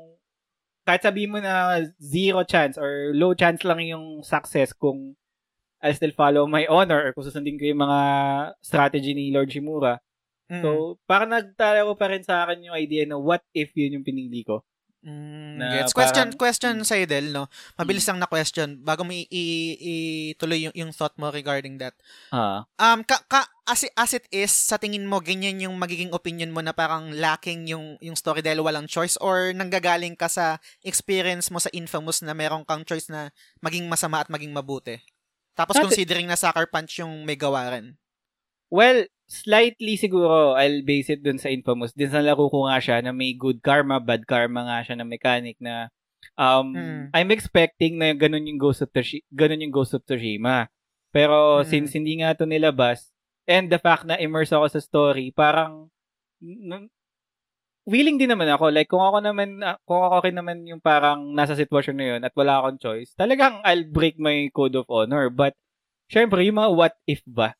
kahit 0.87 1.03
sabi 1.03 1.27
mo 1.27 1.41
na 1.41 1.83
zero 1.99 2.47
chance 2.47 2.79
or 2.79 3.11
low 3.11 3.35
chance 3.35 3.63
lang 3.67 3.83
yung 3.83 4.23
success 4.23 4.71
kung 4.71 5.17
I'll 5.83 5.93
still 5.93 6.15
follow 6.15 6.47
my 6.49 6.65
honor 6.65 7.05
or 7.05 7.09
kung 7.13 7.27
susundin 7.27 7.59
ko 7.59 7.67
yung 7.69 7.83
mga 7.83 7.99
strategy 8.65 9.13
ni 9.13 9.29
Lord 9.29 9.51
Shimura. 9.53 10.01
Mm. 10.49 10.63
So, 10.63 10.69
parang 11.05 11.29
nagtalago 11.29 11.93
pa 11.93 12.09
rin 12.09 12.23
sa 12.25 12.47
akin 12.47 12.71
yung 12.71 12.73
idea 12.73 13.03
na 13.05 13.19
what 13.19 13.43
if 13.53 13.75
yun 13.77 13.99
yung 13.99 14.07
pinili 14.07 14.41
ko. 14.41 14.63
Mm, 15.05 15.61
na 15.61 15.65
gets. 15.77 15.93
Question, 15.93 16.33
parang- 16.33 16.39
question 16.41 16.73
Mm. 16.81 16.87
sa'yo, 16.87 17.05
Del, 17.05 17.29
no? 17.29 17.45
Mabilis 17.77 18.03
lang 18.09 18.17
na 18.17 18.25
question 18.25 18.81
bago 18.81 19.05
mo 19.05 19.13
ituloy 19.13 20.67
yung, 20.67 20.75
yung 20.75 20.91
thought 20.91 21.13
mo 21.21 21.29
regarding 21.29 21.77
that. 21.77 21.93
Ah. 22.33 22.65
Um, 22.75 23.05
ka, 23.05 23.21
ka, 23.29 23.45
as, 23.63 23.85
it- 23.85 23.95
as 23.95 24.11
it 24.17 24.25
is, 24.33 24.49
sa 24.49 24.75
tingin 24.75 25.05
mo, 25.05 25.21
ganyan 25.21 25.61
yung 25.61 25.77
magiging 25.77 26.11
opinion 26.11 26.49
mo 26.49 26.59
na 26.59 26.73
parang 26.73 27.13
lacking 27.13 27.69
yung, 27.69 27.95
yung 28.01 28.17
story 28.17 28.41
dahil 28.41 28.59
walang 28.59 28.89
choice 28.89 29.15
or 29.21 29.53
nanggagaling 29.53 30.17
ka 30.17 30.25
sa 30.27 30.57
experience 30.81 31.53
mo 31.53 31.61
sa 31.61 31.69
Infamous 31.71 32.25
na 32.25 32.33
meron 32.33 32.65
kang 32.65 32.83
choice 32.83 33.07
na 33.07 33.29
maging 33.61 33.85
masama 33.85 34.25
at 34.25 34.29
maging 34.33 34.51
mabuti? 34.51 34.97
Tapos 35.53 35.77
Dati- 35.77 35.89
considering 35.89 36.25
na 36.25 36.37
Sucker 36.37 36.69
Punch 36.69 37.01
yung 37.01 37.21
may 37.23 37.37
gawa 37.37 37.69
rin. 37.69 37.97
Well, 38.67 39.07
slightly 39.27 39.95
siguro 39.95 40.55
I'll 40.55 40.83
base 40.83 41.11
it 41.11 41.23
dun 41.23 41.39
sa 41.39 41.51
Infamous. 41.51 41.91
Din 41.91 42.11
sa 42.11 42.23
laro 42.23 42.47
ko 42.47 42.67
nga 42.67 42.79
siya 42.79 42.99
na 42.99 43.11
may 43.11 43.35
good 43.35 43.59
karma, 43.59 43.99
bad 43.99 44.23
karma 44.23 44.63
nga 44.67 44.79
siya 44.83 44.95
na 44.99 45.05
mechanic 45.07 45.55
na 45.59 45.91
um 46.35 46.73
Mm. 46.73 47.03
I'm 47.13 47.31
expecting 47.31 47.95
na 47.97 48.11
ganun 48.13 48.47
yung 48.47 48.59
Ghost 48.59 48.83
of 48.83 48.91
Tsushima, 48.91 49.23
ganun 49.31 49.63
yung 49.63 49.73
Ghost 49.75 49.95
of 49.95 50.03
Tsushima. 50.03 50.67
Pero 51.11 51.63
Mm. 51.63 51.67
since 51.67 51.89
hindi 51.95 52.19
nga 52.19 52.35
to 52.35 52.43
nilabas 52.43 53.11
and 53.47 53.71
the 53.71 53.79
fact 53.79 54.03
na 54.03 54.19
immerse 54.19 54.51
ako 54.51 54.67
sa 54.67 54.79
story, 54.79 55.31
parang 55.31 55.87
n- 56.43 56.91
willing 57.87 58.19
din 58.19 58.27
naman 58.27 58.51
ako. 58.51 58.67
Like 58.67 58.91
kung 58.91 58.99
ako 59.01 59.23
naman 59.23 59.63
ah, 59.63 59.79
kung 59.87 60.03
ako 60.03 60.27
rin 60.27 60.35
naman 60.35 60.67
yung 60.67 60.83
parang 60.83 61.31
nasa 61.31 61.55
sitwasyon 61.55 61.95
na 61.95 62.07
yun 62.15 62.21
at 62.21 62.35
wala 62.35 62.59
akong 62.59 62.79
choice, 62.79 63.15
talagang 63.15 63.63
I'll 63.63 63.87
break 63.87 64.19
my 64.19 64.51
code 64.51 64.75
of 64.75 64.87
honor. 64.91 65.31
But 65.31 65.55
syempre 66.07 66.43
yung 66.43 66.59
mga 66.59 66.71
what 66.75 66.95
if 67.07 67.23
ba 67.23 67.55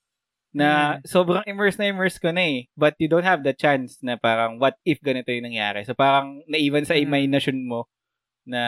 na 0.55 0.97
sobrang 1.03 1.43
immerse 1.45 1.77
na 1.77 1.91
immerse 1.91 2.17
ko 2.17 2.31
na 2.31 2.41
eh. 2.41 2.67
But 2.73 2.95
you 2.97 3.07
don't 3.07 3.27
have 3.27 3.43
the 3.43 3.53
chance 3.53 3.99
na 4.01 4.15
parang 4.17 4.57
what 4.57 4.79
if 4.83 4.97
ganito 4.99 5.29
yung 5.29 5.47
nangyari. 5.51 5.83
So 5.85 5.93
parang 5.93 6.41
naiwan 6.47 6.87
sa 6.87 6.95
Mm. 6.97 7.03
imagination 7.03 7.57
mo 7.63 7.85
na 8.47 8.61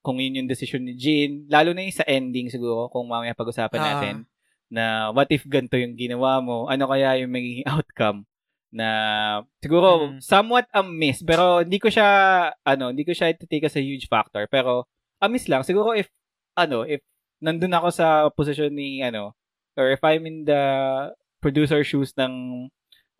kung 0.00 0.22
yun 0.22 0.44
yung 0.44 0.50
decision 0.50 0.86
ni 0.86 0.94
Jin, 0.94 1.50
lalo 1.50 1.74
na 1.74 1.82
yung 1.82 1.94
sa 1.94 2.06
ending 2.06 2.46
siguro, 2.46 2.86
kung 2.88 3.10
mamaya 3.10 3.34
pag-usapan 3.34 3.80
Ah. 3.80 3.86
natin, 3.90 4.16
na 4.70 4.84
what 5.10 5.26
if 5.30 5.42
ganito 5.44 5.74
yung 5.76 5.98
ginawa 5.98 6.38
mo, 6.38 6.66
ano 6.66 6.86
kaya 6.86 7.18
yung 7.20 7.30
magiging 7.30 7.66
outcome 7.74 8.22
na 8.70 8.88
siguro 9.58 10.14
Mm. 10.14 10.22
somewhat 10.22 10.66
a 10.70 10.82
miss, 10.82 11.22
pero 11.22 11.62
hindi 11.62 11.78
ko 11.78 11.90
siya, 11.90 12.06
ano, 12.62 12.90
hindi 12.90 13.02
ko 13.02 13.14
siya 13.14 13.30
iti-take 13.30 13.66
as 13.66 13.76
a 13.78 13.82
huge 13.82 14.06
factor, 14.06 14.46
pero 14.50 14.86
a 15.18 15.26
miss 15.26 15.46
lang. 15.46 15.62
Siguro 15.62 15.94
if, 15.94 16.06
ano, 16.54 16.82
if 16.82 17.02
nandun 17.38 17.70
ako 17.72 17.88
sa 17.90 18.06
posisyon 18.30 18.74
ni, 18.74 19.02
ano, 19.02 19.34
or 19.76 19.90
if 19.90 20.02
I'm 20.02 20.24
in 20.24 20.44
the 20.44 20.62
producer 21.40 21.82
shoes 21.84 22.14
ng, 22.16 22.66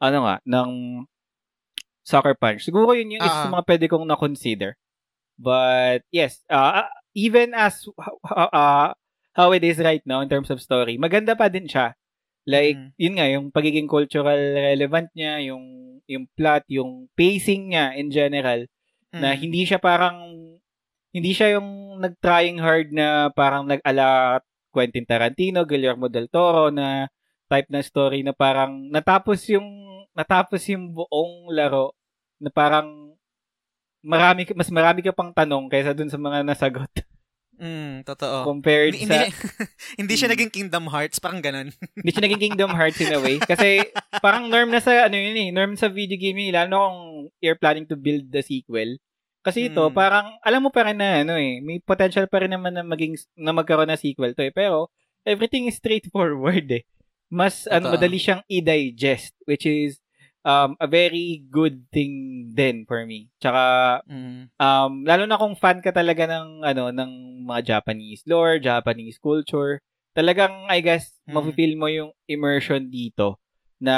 ano 0.01 0.19
nga, 0.25 0.37
ng 0.45 0.71
Soccer 2.05 2.37
Punch, 2.37 2.65
siguro 2.65 2.93
yun 2.93 3.17
yung 3.17 3.25
isa 3.25 3.33
sa 3.33 3.49
Ah. 3.49 3.55
mga 3.55 3.65
pwede 3.65 3.87
kong 3.89 4.05
na-consider. 4.05 4.77
But, 5.35 6.05
yes, 6.13 6.45
uh, 6.47 6.85
even 7.17 7.57
as 7.57 7.89
uh, 8.29 8.51
uh, 8.53 8.91
how 9.35 9.49
it 9.51 9.65
is 9.65 9.81
right 9.81 10.05
now 10.05 10.21
in 10.21 10.29
terms 10.29 10.53
of 10.53 10.63
story, 10.63 10.95
maganda 10.95 11.35
pa 11.35 11.49
din 11.49 11.67
siya. 11.67 11.97
Like, 12.45 12.77
Mm. 12.77 12.91
yun 13.01 13.15
nga, 13.17 13.27
yung 13.33 13.47
pagiging 13.51 13.89
cultural 13.89 14.37
relevant 14.53 15.09
niya, 15.17 15.41
yung, 15.49 15.65
yung 16.05 16.29
plot, 16.37 16.69
yung 16.69 17.09
pacing 17.17 17.73
niya 17.73 17.97
in 17.97 18.13
general, 18.13 18.69
na 19.11 19.33
Mm. 19.33 19.39
hindi 19.41 19.63
siya 19.65 19.81
parang, 19.81 20.19
hindi 21.09 21.33
siya 21.33 21.57
yung 21.57 21.99
nag-trying 22.05 22.61
hard 22.61 22.93
na 22.93 23.33
parang 23.33 23.65
nag-ala 23.65 24.39
Quentin 24.75 25.07
Tarantino, 25.07 25.63
Guillermo 25.63 26.11
del 26.11 26.27
Toro 26.27 26.75
na 26.75 27.07
type 27.47 27.71
na 27.71 27.79
story 27.79 28.27
na 28.27 28.35
parang 28.35 28.91
natapos 28.91 29.47
yung 29.47 29.69
natapos 30.11 30.67
yung 30.67 30.91
buong 30.91 31.55
laro 31.55 31.95
na 32.43 32.51
parang 32.51 33.15
marami 34.03 34.45
mas 34.53 34.69
marami 34.69 35.01
ka 35.01 35.15
pang 35.15 35.31
tanong 35.31 35.71
kaysa 35.71 35.95
dun 35.95 36.11
sa 36.11 36.19
mga 36.19 36.43
nasagot 36.43 36.91
Mm, 37.55 38.03
totoo. 38.03 38.43
compared 38.43 38.99
Hindi, 38.99 39.07
sa 39.07 39.31
hindi, 39.31 39.31
hindi 40.03 40.15
siya 40.19 40.27
Mm. 40.27 40.35
naging 40.35 40.51
Kingdom 40.51 40.85
Hearts, 40.91 41.23
parang 41.23 41.39
ganun. 41.39 41.71
hindi 42.03 42.11
siya 42.11 42.27
naging 42.27 42.43
Kingdom 42.51 42.75
Hearts 42.75 42.99
in 42.99 43.15
a 43.15 43.23
way 43.23 43.39
kasi 43.39 43.79
parang 44.19 44.51
norm 44.51 44.75
na 44.75 44.83
sa 44.83 45.07
ano 45.07 45.15
yun 45.15 45.39
eh 45.39 45.49
norm 45.55 45.79
sa 45.79 45.87
video 45.87 46.19
game 46.19 46.51
yun 46.51 46.59
lalo 46.59 46.67
na 46.67 46.79
kung 46.83 46.99
you're 47.39 47.55
planning 47.55 47.87
to 47.87 47.95
build 47.95 48.27
the 48.35 48.43
sequel 48.43 48.99
kasi 49.45 49.69
ito 49.69 49.85
Mm. 49.85 49.93
parang 49.93 50.27
alam 50.41 50.65
mo 50.65 50.73
pa 50.73 50.89
rin 50.89 50.97
na 50.97 51.21
ano 51.21 51.37
eh 51.37 51.61
may 51.61 51.79
potential 51.79 52.25
pa 52.27 52.41
rin 52.41 52.51
naman 52.51 52.73
na 52.73 52.81
maging 52.81 53.15
na 53.37 53.53
magkaroon 53.53 53.93
ng 53.93 54.01
sequel 54.01 54.33
to 54.33 54.41
eh 54.41 54.51
pero 54.51 54.89
everything 55.23 55.69
is 55.69 55.77
straightforward 55.77 56.65
eh 56.73 56.83
mas 57.29 57.69
ano 57.69 57.93
madali 57.93 58.17
siyang 58.17 58.41
i-digest 58.49 59.37
which 59.45 59.69
is 59.69 60.01
um, 60.45 60.77
a 60.79 60.87
very 60.87 61.43
good 61.49 61.89
thing 61.89 62.47
din 62.53 62.85
for 62.85 63.03
me. 63.09 63.33
Tsaka, 63.41 63.65
Mm. 64.07 64.53
um, 64.61 64.93
lalo 65.03 65.25
na 65.25 65.41
kung 65.41 65.57
fan 65.57 65.81
ka 65.81 65.91
talaga 65.91 66.29
ng, 66.29 66.61
ano, 66.63 66.93
ng 66.93 67.11
mga 67.49 67.61
Japanese 67.75 68.23
lore, 68.29 68.61
Japanese 68.61 69.17
culture, 69.17 69.81
talagang, 70.13 70.69
I 70.69 70.85
guess, 70.85 71.17
Mm. 71.27 71.33
mafe-feel 71.35 71.75
mo 71.81 71.89
yung 71.89 72.13
immersion 72.29 72.87
dito 72.87 73.41
na 73.81 73.97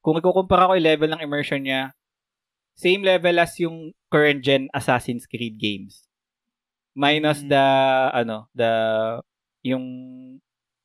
kung 0.00 0.16
ikukumpara 0.16 0.70
ko 0.70 0.72
yung 0.78 0.86
level 0.86 1.10
ng 1.12 1.24
immersion 1.26 1.60
niya, 1.60 1.90
same 2.76 3.00
level 3.02 3.40
as 3.40 3.56
yung 3.56 3.90
current 4.12 4.44
gen 4.44 4.68
Assassin's 4.70 5.24
Creed 5.24 5.56
games. 5.56 6.04
Minus 6.92 7.40
Mm. 7.40 7.48
the, 7.50 7.64
ano, 8.14 8.36
the, 8.52 8.72
yung 9.64 9.84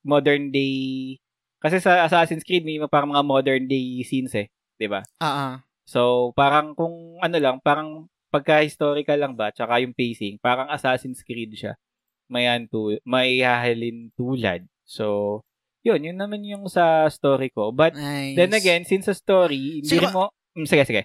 modern 0.01 0.49
day, 0.49 1.15
kasi 1.61 1.77
sa 1.77 2.03
Assassin's 2.03 2.43
Creed, 2.43 2.65
may 2.65 2.81
parang 2.87 3.13
mga 3.13 3.23
modern 3.23 3.63
day 3.67 4.01
scenes 4.01 4.33
eh, 4.33 4.49
di 4.75 4.87
ba? 4.89 5.03
Ah, 5.21 5.27
ah. 5.27 5.55
So, 5.85 6.31
parang 6.33 6.73
kung 6.73 7.19
ano 7.19 7.37
lang, 7.37 7.59
parang 7.61 8.07
pagka-historical 8.31 9.19
lang 9.19 9.35
ba, 9.35 9.51
tsaka 9.51 9.83
yung 9.83 9.91
pacing, 9.93 10.39
parang 10.39 10.71
Assassin's 10.71 11.21
Creed 11.21 11.51
siya. 11.53 11.75
May, 12.31 12.47
antu, 12.47 12.95
may 13.03 13.43
hahalin 13.43 14.07
tulad. 14.15 14.63
So, 14.87 15.39
yun, 15.83 15.99
yun 16.01 16.15
naman 16.15 16.47
yung 16.47 16.65
sa 16.71 17.11
story 17.11 17.51
ko. 17.51 17.75
But, 17.75 17.93
Nice. 17.99 18.39
then 18.39 18.55
again, 18.55 18.83
since 18.87 19.05
sa 19.05 19.15
story, 19.15 19.83
hindi 19.83 19.91
Siguro- 19.91 20.11
mo, 20.11 20.23
Mm, 20.51 20.67
sige, 20.67 20.83
sige. 20.83 21.03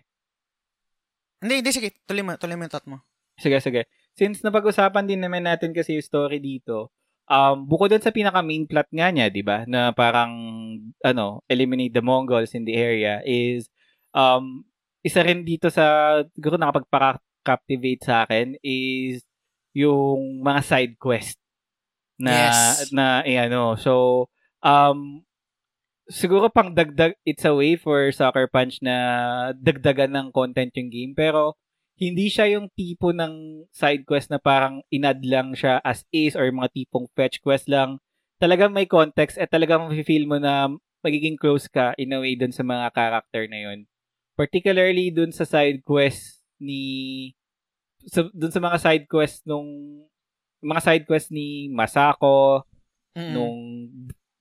Hindi, 1.46 1.62
hindi, 1.62 1.70
sige. 1.70 1.94
Tuloy 2.02 2.26
mo, 2.26 2.34
tuloy 2.34 2.58
mo 2.58 2.66
yung 2.66 2.74
thought 2.74 2.90
mo. 2.90 2.98
Sige, 3.38 3.62
sige. 3.62 3.86
Since 4.18 4.42
napag-usapan 4.42 5.06
din 5.06 5.22
naman 5.22 5.46
natin 5.46 5.70
kasi 5.70 5.94
yung 5.94 6.02
story 6.02 6.42
dito, 6.42 6.90
um, 7.30 7.62
bukod 7.62 7.94
dun 7.94 8.02
sa 8.02 8.10
pinaka 8.10 8.42
main 8.42 8.66
plot 8.66 8.90
nga 8.90 9.14
niya, 9.14 9.30
di 9.30 9.46
ba, 9.46 9.62
na 9.70 9.94
parang, 9.94 10.32
ano, 11.06 11.46
eliminate 11.46 11.94
the 11.94 12.02
Mongols 12.02 12.50
in 12.58 12.66
the 12.66 12.74
area, 12.74 13.22
is, 13.22 13.70
um, 14.10 14.66
isa 15.06 15.22
rin 15.22 15.46
dito 15.46 15.70
sa, 15.70 16.18
siguro 16.34 16.58
nakapagpa-captivate 16.58 18.02
sa 18.02 18.26
akin, 18.26 18.58
is 18.66 19.22
yung 19.70 20.42
mga 20.42 20.60
side 20.66 20.94
quest 20.98 21.38
na, 22.18 22.50
Yes. 22.50 22.90
na, 22.90 23.22
eh, 23.22 23.38
ano, 23.38 23.78
so, 23.78 24.26
um, 24.66 25.22
siguro 26.06 26.50
pang 26.50 26.72
dagdag, 26.72 27.18
it's 27.26 27.44
a 27.46 27.54
way 27.54 27.74
for 27.74 28.10
Sucker 28.14 28.46
Punch 28.50 28.82
na 28.82 28.96
dagdagan 29.58 30.14
ng 30.14 30.26
content 30.30 30.70
yung 30.74 30.90
game, 30.90 31.12
pero, 31.14 31.58
hindi 31.96 32.28
siya 32.28 32.52
yung 32.52 32.68
tipo 32.76 33.08
ng 33.10 33.64
side 33.72 34.04
quest 34.04 34.28
na 34.28 34.36
parang 34.36 34.84
inad 34.92 35.24
lang 35.24 35.56
siya 35.56 35.80
as 35.80 36.04
is 36.12 36.36
or 36.36 36.44
mga 36.52 36.68
tipong 36.76 37.08
fetch 37.16 37.40
quest 37.40 37.72
lang. 37.72 37.96
Talagang 38.36 38.76
may 38.76 38.84
context 38.84 39.40
at 39.40 39.48
talagang 39.48 39.88
feel 40.04 40.28
mo 40.28 40.36
na 40.36 40.68
magiging 41.00 41.40
close 41.40 41.72
ka 41.72 41.96
in 41.96 42.12
a 42.12 42.20
way 42.20 42.36
dun 42.36 42.52
sa 42.52 42.60
mga 42.60 42.92
character 42.92 43.48
na 43.48 43.58
yun. 43.64 43.88
Particularly 44.36 45.08
dun 45.08 45.32
sa 45.32 45.48
side 45.48 45.80
quest 45.80 46.44
ni 46.60 47.32
sa, 48.04 48.28
dun 48.28 48.52
sa 48.52 48.60
mga 48.60 48.76
side 48.76 49.06
quest 49.08 49.48
nung 49.48 50.04
mga 50.60 50.80
side 50.84 51.04
quest 51.08 51.32
ni 51.32 51.72
Masako 51.72 52.68
Mm-mm. 53.16 53.32
nung 53.32 53.58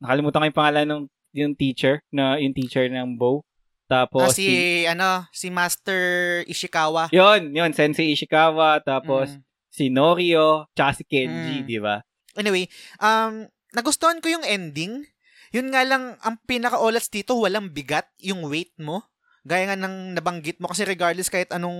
nakalimutan 0.04 0.44
ko 0.44 0.48
yung 0.52 0.60
pangalan 0.60 0.88
ng 0.92 1.04
yung 1.36 1.54
teacher 1.54 2.00
na 2.10 2.40
yung 2.40 2.56
teacher 2.56 2.88
ng 2.88 3.20
Bow. 3.20 3.44
Tapos 3.86 4.32
Ah, 4.32 4.34
si, 4.34 4.82
ano, 4.90 5.30
si 5.30 5.54
Master 5.54 6.02
Ishikawa. 6.50 7.14
Yun, 7.14 7.54
yun, 7.54 7.70
Sensei 7.76 8.10
Ishikawa, 8.10 8.82
tapos 8.82 9.38
Mm. 9.38 9.42
si 9.70 9.86
Norio, 9.94 10.66
tsaka 10.74 10.98
si 10.98 11.04
Kenji, 11.06 11.62
Mm. 11.62 11.68
di 11.70 11.78
ba? 11.78 12.02
Anyway, 12.34 12.66
um, 12.98 13.46
nagustuhan 13.76 14.24
ko 14.24 14.32
yung 14.32 14.42
ending. 14.42 15.06
Yun 15.54 15.70
nga 15.70 15.86
lang, 15.86 16.18
ang 16.26 16.42
pinaka-olats 16.50 17.14
dito, 17.14 17.38
walang 17.38 17.70
bigat 17.70 18.10
yung 18.18 18.48
weight 18.50 18.74
mo. 18.82 19.06
Gaya 19.46 19.70
nga 19.70 19.78
ng 19.78 20.18
nabanggit 20.18 20.58
mo, 20.58 20.66
kasi 20.66 20.82
regardless 20.82 21.30
kahit 21.30 21.54
anong 21.54 21.78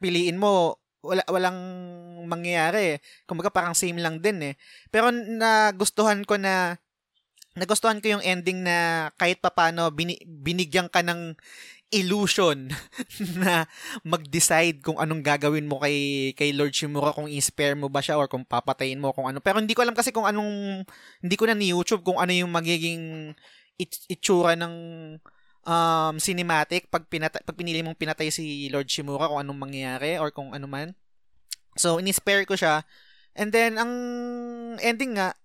piliin 0.00 0.40
mo, 0.40 0.80
wala, 1.04 1.20
walang 1.28 1.60
mangyayari. 2.24 2.96
Kumbaga 3.28 3.52
parang 3.52 3.76
same 3.76 4.00
lang 4.00 4.24
din 4.24 4.40
eh. 4.40 4.54
Pero 4.88 5.12
nagustuhan 5.12 6.24
ko 6.24 6.40
na 6.40 6.80
nagustuhan 7.60 8.00
ko 8.00 8.16
yung 8.16 8.24
ending 8.24 8.64
na 8.64 9.08
kahit 9.20 9.44
papano 9.44 9.92
bini, 9.92 10.16
binigyan 10.24 10.88
ka 10.88 11.04
ng 11.04 11.36
illusion 11.90 12.70
na 13.42 13.66
mag-decide 14.06 14.78
kung 14.80 14.96
anong 14.96 15.20
gagawin 15.26 15.66
mo 15.66 15.82
kay 15.82 16.30
kay 16.38 16.54
Lord 16.54 16.72
Shimura 16.72 17.10
kung 17.12 17.26
i-spare 17.26 17.74
mo 17.74 17.90
ba 17.90 17.98
siya 18.00 18.16
or 18.16 18.30
kung 18.30 18.46
papatayin 18.46 19.02
mo 19.02 19.12
kung 19.12 19.28
ano. 19.28 19.42
Pero 19.44 19.60
hindi 19.60 19.74
ko 19.76 19.84
alam 19.84 19.92
kasi 19.92 20.14
kung 20.14 20.24
anong 20.24 20.86
hindi 21.20 21.36
ko 21.36 21.44
na 21.44 21.58
ni 21.58 21.74
YouTube 21.74 22.06
kung 22.06 22.16
ano 22.16 22.32
yung 22.32 22.48
magiging 22.48 23.34
it- 23.76 24.06
itsura 24.08 24.54
ng 24.56 24.74
um, 25.66 26.14
cinematic 26.16 26.88
pag 26.88 27.04
pinata- 27.10 27.42
pag 27.42 27.58
pinili 27.58 27.82
mong 27.84 27.98
pinatay 27.98 28.30
si 28.32 28.70
Lord 28.70 28.88
Shimura 28.88 29.28
kung 29.28 29.42
anong 29.42 29.58
mangyayari 29.58 30.16
or 30.16 30.30
kung 30.32 30.54
ano 30.54 30.64
man. 30.70 30.94
So, 31.78 31.98
in-spare 32.02 32.46
ko 32.46 32.58
siya. 32.58 32.82
And 33.38 33.54
then, 33.54 33.78
ang 33.78 33.92
ending 34.82 35.14
nga, 35.18 35.38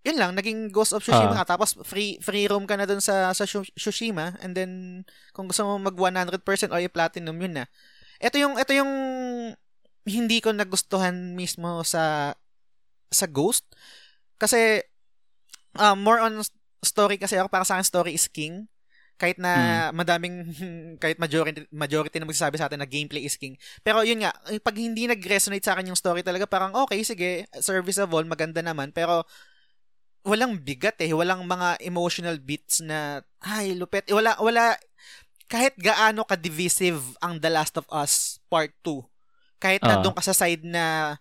yun 0.00 0.16
lang, 0.16 0.32
naging 0.32 0.72
Ghost 0.72 0.96
of 0.96 1.04
Tsushima 1.04 1.36
Ah. 1.36 1.44
ka. 1.44 1.56
Tapos, 1.56 1.76
free 1.84 2.16
free 2.24 2.48
roam 2.48 2.64
ka 2.64 2.76
na 2.76 2.88
dun 2.88 3.04
sa, 3.04 3.36
sa 3.36 3.44
Tsushima. 3.44 4.36
And 4.40 4.56
then, 4.56 4.70
kung 5.32 5.48
gusto 5.48 5.64
mo 5.64 5.76
mag 5.76 5.96
100% 5.96 6.40
o 6.72 6.80
i-platinum, 6.80 7.36
yun 7.36 7.60
na. 7.60 7.64
Ito 8.20 8.36
yung, 8.40 8.56
ito 8.56 8.72
yung 8.72 8.92
hindi 10.08 10.40
ko 10.40 10.56
nagustuhan 10.56 11.36
mismo 11.36 11.84
sa 11.84 12.32
sa 13.10 13.26
Ghost. 13.28 13.68
Kasi, 14.40 14.80
uh, 15.76 15.96
more 15.98 16.22
on 16.24 16.40
story 16.80 17.20
kasi 17.20 17.36
ako. 17.36 17.52
Para 17.52 17.68
sa 17.68 17.76
akin, 17.76 17.84
story 17.84 18.16
is 18.16 18.24
king. 18.24 18.64
Kahit 19.20 19.36
na 19.36 19.92
madaming, 19.92 20.48
kahit 21.02 21.20
majority, 21.20 21.68
majority 21.68 22.16
na 22.16 22.24
magsasabi 22.24 22.56
sa 22.56 22.72
atin 22.72 22.80
na 22.80 22.88
gameplay 22.88 23.20
is 23.28 23.36
king. 23.36 23.60
Pero 23.84 24.00
yun 24.00 24.24
nga, 24.24 24.32
pag 24.64 24.76
hindi 24.80 25.04
nag-resonate 25.04 25.60
sa 25.60 25.76
akin 25.76 25.92
yung 25.92 25.98
story 26.00 26.24
talaga, 26.24 26.48
parang 26.48 26.72
okay, 26.72 27.04
sige, 27.04 27.44
serviceable, 27.60 28.24
maganda 28.24 28.64
naman. 28.64 28.96
Pero, 28.96 29.28
walang 30.22 30.60
bigat 30.60 31.00
eh. 31.00 31.10
Walang 31.10 31.44
mga 31.44 31.80
emotional 31.80 32.36
beats 32.38 32.80
na, 32.80 33.20
ay, 33.40 33.72
lupet. 33.72 34.04
Eh, 34.06 34.14
Wala, 34.14 34.36
wala, 34.36 34.76
kahit 35.46 35.74
gaano 35.76 36.22
ka-divisive 36.22 37.00
ang 37.18 37.40
The 37.40 37.50
Last 37.50 37.74
of 37.74 37.86
Us 37.90 38.38
Part 38.46 38.70
2. 38.84 39.02
Kahit 39.58 39.82
na 39.82 39.98
Ah. 39.98 40.02
doon 40.02 40.14
ka 40.14 40.22
sa 40.22 40.36
side 40.36 40.62
na, 40.62 41.16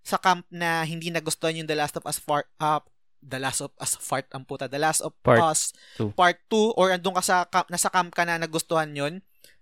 sa 0.00 0.16
camp 0.16 0.44
na 0.48 0.82
hindi 0.82 1.08
nagustuhan 1.08 1.56
yung 1.56 1.68
The 1.68 1.76
Last 1.76 1.96
of 1.96 2.04
Us 2.04 2.18
Part, 2.18 2.48
uh, 2.58 2.80
The 3.20 3.36
Last 3.36 3.60
of 3.60 3.72
Us 3.76 3.96
Part, 4.00 4.28
ang 4.32 4.44
puta, 4.44 4.64
The 4.64 4.80
Last 4.80 5.00
of 5.00 5.12
Part 5.20 5.40
Us 5.42 5.72
two. 5.94 6.08
Part 6.12 6.40
2, 6.48 6.72
or 6.72 6.88
andun 6.88 7.16
ka 7.16 7.22
sa 7.22 7.36
camp, 7.44 7.68
nasa 7.68 7.88
camp 7.88 8.12
ka 8.12 8.24
na 8.24 8.40
nagustuhan 8.40 8.90
yon 8.92 9.20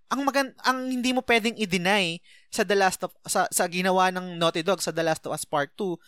ang 0.09 0.25
magan 0.25 0.57
ang 0.65 0.89
hindi 0.89 1.13
mo 1.13 1.21
pwedeng 1.21 1.53
i-deny 1.53 2.17
sa 2.49 2.65
The 2.65 2.73
Last 2.73 3.05
of 3.05 3.13
sa 3.29 3.45
sa 3.53 3.69
ginawa 3.69 4.09
ng 4.09 4.41
Naughty 4.41 4.65
Dog 4.65 4.81
sa 4.81 4.89
The 4.89 5.05
Last 5.05 5.21
of 5.29 5.37
Us 5.37 5.45
Part 5.45 5.77
2 5.77 6.01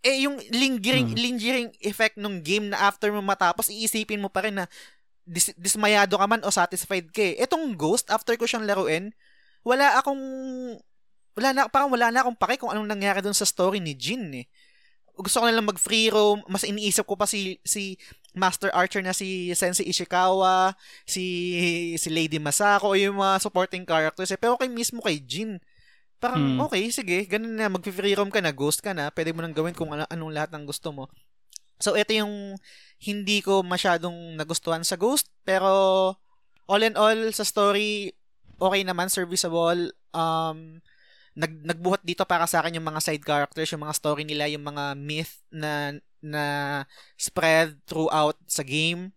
eh 0.00 0.24
yung 0.24 0.40
lingering 0.48 1.12
Hmm. 1.12 1.18
lingering 1.18 1.68
effect 1.84 2.16
ng 2.16 2.40
game 2.40 2.72
na 2.72 2.88
after 2.88 3.12
mo 3.12 3.20
matapos 3.20 3.68
iisipin 3.68 4.20
mo 4.20 4.32
pa 4.32 4.48
rin 4.48 4.56
na 4.56 4.64
dis- 5.24 5.52
dismayado 5.54 6.16
ka 6.16 6.26
man 6.26 6.40
o 6.42 6.50
satisfied 6.50 7.12
ka 7.12 7.20
eh. 7.20 7.36
Etong 7.38 7.76
Ghost 7.76 8.08
after 8.08 8.32
ko 8.34 8.48
siyang 8.48 8.64
laruin 8.64 9.12
wala 9.60 10.00
akong 10.00 10.20
wala 11.36 11.48
na 11.54 11.68
parang 11.68 11.92
wala 11.92 12.08
na 12.10 12.24
akong 12.24 12.36
pake 12.36 12.58
kung 12.58 12.72
anong 12.72 12.88
nangyari 12.88 13.20
doon 13.20 13.36
sa 13.36 13.46
story 13.46 13.78
ni 13.78 13.94
Jin 13.94 14.28
eh. 14.34 14.46
Gusto 15.20 15.44
ko 15.44 15.44
na 15.44 15.52
lang 15.52 15.68
mag 15.68 15.76
free 15.76 16.08
roam, 16.08 16.40
mas 16.48 16.64
iniisip 16.64 17.04
ko 17.04 17.12
pa 17.12 17.28
si 17.28 17.60
si 17.60 18.00
Master 18.32 18.72
Archer 18.72 19.04
na 19.04 19.12
si 19.12 19.52
Sensei 19.52 19.84
Ishikawa, 19.84 20.72
si 21.04 21.24
si 22.00 22.08
Lady 22.08 22.40
Masako, 22.40 22.96
yung 22.96 23.20
mga 23.20 23.36
supporting 23.44 23.84
characters 23.84 24.32
eh. 24.32 24.40
Pero 24.40 24.56
kay 24.56 24.72
mismo 24.72 25.04
kay 25.04 25.20
Jin, 25.20 25.60
parang 26.20 26.60
Hmm. 26.60 26.60
okay, 26.68 26.92
sige, 26.92 27.24
ganun 27.26 27.56
na, 27.56 27.72
mag-free 27.72 28.14
roam 28.14 28.30
ka 28.30 28.44
na, 28.44 28.52
ghost 28.52 28.84
ka 28.84 28.92
na, 28.92 29.08
pwede 29.10 29.32
mo 29.32 29.40
nang 29.40 29.56
gawin 29.56 29.72
kung 29.74 29.90
ano, 29.90 30.04
anong 30.12 30.32
lahat 30.36 30.50
ng 30.52 30.68
gusto 30.68 30.92
mo. 30.92 31.08
So, 31.80 31.96
ito 31.96 32.12
yung 32.12 32.60
hindi 33.00 33.40
ko 33.40 33.64
masyadong 33.64 34.36
nagustuhan 34.36 34.84
sa 34.84 35.00
Ghost, 35.00 35.32
pero 35.48 36.12
all 36.68 36.84
in 36.84 36.92
all, 36.94 37.16
sa 37.32 37.40
story, 37.40 38.12
okay 38.60 38.84
naman, 38.84 39.08
serviceable. 39.08 39.88
Um, 40.12 40.84
nag, 41.32 41.64
nagbuhat 41.64 42.04
dito 42.04 42.28
para 42.28 42.44
sa 42.44 42.60
akin 42.60 42.76
yung 42.76 42.84
mga 42.84 43.00
side 43.00 43.24
characters, 43.24 43.72
yung 43.72 43.88
mga 43.88 43.96
story 43.96 44.28
nila, 44.28 44.44
yung 44.52 44.62
mga 44.68 44.92
myth 45.00 45.40
na 45.48 45.96
na 46.20 46.44
spread 47.16 47.80
throughout 47.88 48.36
sa 48.44 48.60
game. 48.60 49.16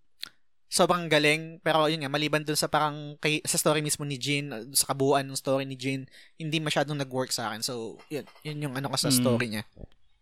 Sobrang 0.74 1.06
galing, 1.06 1.62
pero 1.62 1.86
yun 1.86 2.02
nga, 2.02 2.10
maliban 2.10 2.42
dun 2.42 2.58
sa 2.58 2.66
parang 2.66 3.14
kay, 3.22 3.46
sa 3.46 3.62
story 3.62 3.86
mismo 3.86 4.02
ni 4.10 4.18
Jin, 4.18 4.50
sa 4.74 4.90
kabuuan 4.90 5.22
ng 5.22 5.38
story 5.38 5.70
ni 5.70 5.78
Jin, 5.78 6.10
hindi 6.42 6.58
masyadong 6.58 6.98
nag-work 6.98 7.30
sa 7.30 7.54
akin. 7.54 7.62
So, 7.62 8.02
yun, 8.10 8.26
yun 8.42 8.58
yung 8.66 8.74
ano 8.74 8.90
ko 8.90 8.98
sa 8.98 9.14
Mm. 9.14 9.18
story 9.22 9.48
niya. 9.54 9.64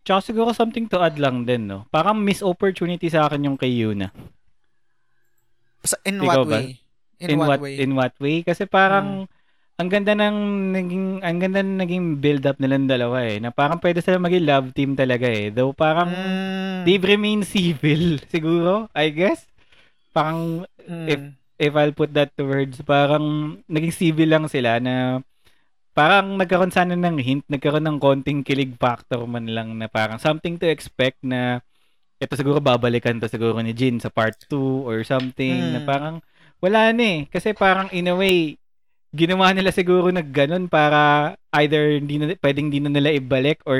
Tsaka 0.04 0.20
siguro 0.20 0.52
something 0.52 0.84
to 0.92 1.00
add 1.00 1.16
lang 1.16 1.48
din, 1.48 1.72
no? 1.72 1.88
Parang 1.88 2.20
miss 2.20 2.44
opportunity 2.44 3.08
sa 3.08 3.32
akin 3.32 3.48
yung 3.48 3.56
kay 3.56 3.72
Yuna. 3.72 4.12
Sa, 5.88 5.96
in 6.04 6.20
Ikaw 6.20 6.28
what 6.28 6.44
ba? 6.44 6.58
way? 6.60 6.76
In, 7.22 7.38
what, 7.38 7.60
way? 7.62 7.74
In 7.80 7.90
what 7.96 8.14
way? 8.20 8.36
Kasi 8.44 8.68
parang 8.68 9.24
ang 9.80 9.88
ganda 9.88 10.12
ng 10.12 10.36
naging 10.74 11.06
ang 11.24 11.38
ganda 11.40 11.64
ng 11.64 11.78
naging 11.80 12.04
build 12.20 12.44
up 12.44 12.58
nilang 12.60 12.90
dalawa 12.90 13.24
eh. 13.24 13.40
Na 13.40 13.54
parang 13.54 13.80
pwede 13.80 14.02
sila 14.04 14.20
maging 14.20 14.44
love 14.44 14.68
team 14.76 14.92
talaga 14.98 15.30
eh. 15.32 15.48
Though 15.48 15.72
parang 15.72 16.12
Mm, 16.12 16.84
they've 16.84 17.02
remained 17.02 17.46
civil 17.48 18.18
siguro, 18.34 18.90
I 18.92 19.08
guess. 19.14 19.48
Parang 20.12 20.68
mm. 20.84 21.06
if- 21.08 21.32
if 21.58 21.72
I'll 21.72 21.94
put 21.94 22.12
that 22.12 22.32
to 22.36 22.44
words, 22.44 22.80
parang 22.82 23.58
naging 23.66 23.94
civil 23.94 24.28
lang 24.28 24.46
sila 24.46 24.76
na 24.82 25.22
parang 25.92 26.40
nagkaroon 26.40 26.72
sana 26.72 26.96
ng 26.96 27.20
hint, 27.20 27.44
nagkaroon 27.46 27.84
ng 27.84 27.98
konting 28.00 28.40
kilig 28.40 28.74
factor 28.80 29.20
man 29.28 29.44
lang 29.46 29.76
na 29.76 29.86
parang 29.86 30.16
something 30.16 30.56
to 30.56 30.64
expect 30.66 31.20
na 31.20 31.60
ito 32.16 32.32
siguro 32.32 32.62
babalikan 32.62 33.18
to 33.18 33.28
siguro 33.28 33.58
ni 33.60 33.74
Jin 33.74 33.98
sa 34.00 34.08
part 34.08 34.38
2 34.48 34.88
or 34.88 35.02
something 35.04 35.58
Hmm. 35.58 35.72
na 35.76 35.80
parang 35.84 36.16
wala 36.62 36.94
na 36.94 37.02
eh. 37.02 37.20
Kasi 37.28 37.52
parang 37.52 37.90
in 37.90 38.06
a 38.08 38.14
way, 38.14 38.56
ginawa 39.12 39.50
nila 39.52 39.74
siguro 39.74 40.08
na 40.08 40.22
ganun 40.24 40.70
para 40.70 41.34
either 41.60 41.98
hindi 42.00 42.16
na, 42.16 42.32
pwedeng 42.38 42.70
hindi 42.72 42.80
na 42.80 42.90
nila 42.94 43.12
ibalik 43.12 43.60
or 43.68 43.78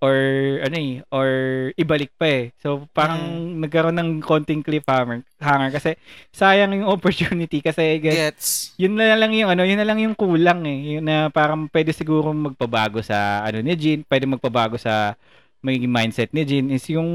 or 0.00 0.16
ano 0.64 0.76
eh, 0.76 1.04
or 1.12 1.28
ibalik 1.76 2.10
pa 2.16 2.26
eh. 2.26 2.44
So 2.56 2.88
parang 2.90 3.20
nagkaroon 3.60 3.94
ng 3.94 4.10
konting 4.20 4.64
cliffhanger 4.64 5.20
hanger 5.36 5.70
kasi 5.70 5.90
sayang 6.32 6.72
yung 6.72 6.88
opportunity 6.96 7.60
kasi 7.60 7.96
I 7.96 7.98
guess 8.00 8.16
Gets. 8.16 8.48
yun 8.76 8.96
na 8.96 9.12
lang 9.12 9.32
yung 9.32 9.52
ano, 9.52 9.62
yun 9.62 9.76
na 9.76 9.84
lang 9.84 10.00
yung 10.00 10.16
kulang 10.16 10.64
eh. 10.64 10.96
Yun 10.96 11.04
na 11.04 11.28
parang 11.28 11.68
pwede 11.68 11.92
siguro 11.92 12.32
magpabago 12.32 13.04
sa 13.04 13.44
ano 13.44 13.60
ni 13.60 13.76
Jin, 13.76 14.00
pwede 14.08 14.24
magpabago 14.24 14.80
sa 14.80 15.14
magiging 15.60 15.92
mindset 15.92 16.32
ni 16.32 16.48
Jin 16.48 16.72
is 16.72 16.88
yung 16.88 17.08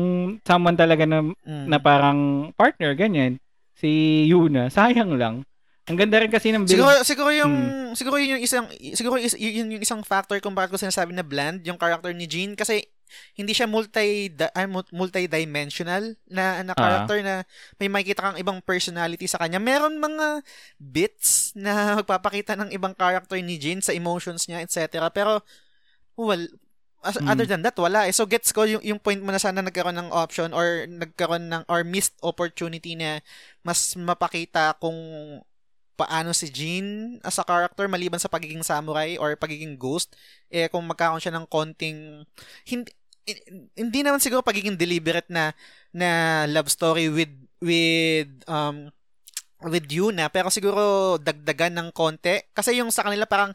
someone 0.45 0.77
talaga 0.77 1.09
na, 1.09 1.25
Mm. 1.25 1.65
na 1.65 1.77
parang 1.81 2.19
partner 2.53 2.93
ganyan. 2.93 3.41
Si 3.73 3.89
Yuna, 4.29 4.69
sayang 4.69 5.17
lang. 5.17 5.41
Ang 5.85 5.97
ganda 5.97 6.17
rin 6.17 6.33
kasi 6.33 6.49
ng 6.49 6.65
build. 6.65 6.73
Siguro 6.73 6.93
siguro 7.03 7.29
yung 7.29 7.53
Hmm. 7.53 7.93
siguro 7.93 8.17
yun 8.17 8.37
yung 8.37 8.43
isang 8.43 8.65
siguro 8.91 9.21
is, 9.21 9.37
yun 9.37 9.69
yung 9.69 9.79
isang 9.79 10.01
factor 10.01 10.41
kung 10.41 10.57
bakit 10.57 10.73
ko 10.73 10.81
sinasabi 10.81 11.13
na 11.13 11.21
bland 11.21 11.61
yung 11.61 11.77
character 11.77 12.09
ni 12.09 12.25
Jean 12.25 12.57
kasi 12.57 12.89
hindi 13.37 13.53
siya 13.53 13.69
multi 13.69 14.33
mul- 14.65 14.89
multi-dimensional 14.91 16.17
na 16.25 16.65
na 16.65 16.73
Ah. 16.73 16.75
character 16.75 17.21
na 17.21 17.45
may 17.77 17.85
makikita 17.85 18.25
kang 18.25 18.41
ibang 18.41 18.59
personality 18.59 19.29
sa 19.29 19.37
kanya. 19.37 19.61
Meron 19.61 20.01
mga 20.01 20.41
bits 20.81 21.53
na 21.53 21.71
magpapakita 22.01 22.57
ng 22.57 22.73
ibang 22.73 22.91
character 22.91 23.37
ni 23.37 23.55
Jean 23.55 23.77
sa 23.77 23.93
emotions 23.93 24.49
niya, 24.49 24.65
etc. 24.65 25.05
Pero 25.11 25.45
well, 26.17 26.49
as, 27.05 27.13
Hmm. 27.13 27.29
other 27.29 27.45
than 27.45 27.61
that, 27.61 27.77
wala 27.77 28.09
eh. 28.09 28.11
So 28.11 28.25
gets 28.25 28.49
ko 28.49 28.65
yung, 28.65 28.81
yung 28.81 28.97
point 28.97 29.21
mo 29.21 29.29
na 29.29 29.37
sana 29.37 29.61
nagkaroon 29.61 29.95
ng 29.95 30.09
option 30.09 30.49
or 30.49 30.89
nagkaroon 30.89 31.45
ng 31.45 31.63
or 31.67 31.85
missed 31.85 32.17
opportunity 32.19 32.97
na 32.97 33.21
mas 33.61 33.93
mapakita 33.93 34.73
kung 34.75 34.97
paano 35.95 36.35
si 36.35 36.51
Jean 36.51 37.19
as 37.23 37.39
a 37.39 37.47
character 37.47 37.87
maliban 37.87 38.19
sa 38.19 38.27
pagiging 38.27 38.61
samurai 38.61 39.15
or 39.15 39.39
pagiging 39.39 39.79
ghost 39.79 40.11
eh 40.51 40.67
kung 40.67 40.83
magkakaroon 40.83 41.23
siya 41.23 41.35
ng 41.35 41.47
konting 41.47 42.27
hindi 42.67 42.91
hindi 43.73 43.99
naman 44.05 44.21
siguro 44.21 44.45
pagiging 44.45 44.77
deliberate 44.77 45.25
na 45.33 45.51
na 45.89 46.43
love 46.45 46.69
story 46.69 47.09
with 47.09 47.33
with 47.57 48.29
um 48.45 48.93
with 49.65 49.89
Yuna 49.89 50.29
pero 50.29 50.53
siguro 50.53 51.17
dagdagan 51.17 51.73
ng 51.79 51.89
konti. 51.95 52.45
Kasi 52.53 52.77
yung 52.77 52.93
sa 52.93 53.07
kanila 53.07 53.25
parang 53.25 53.51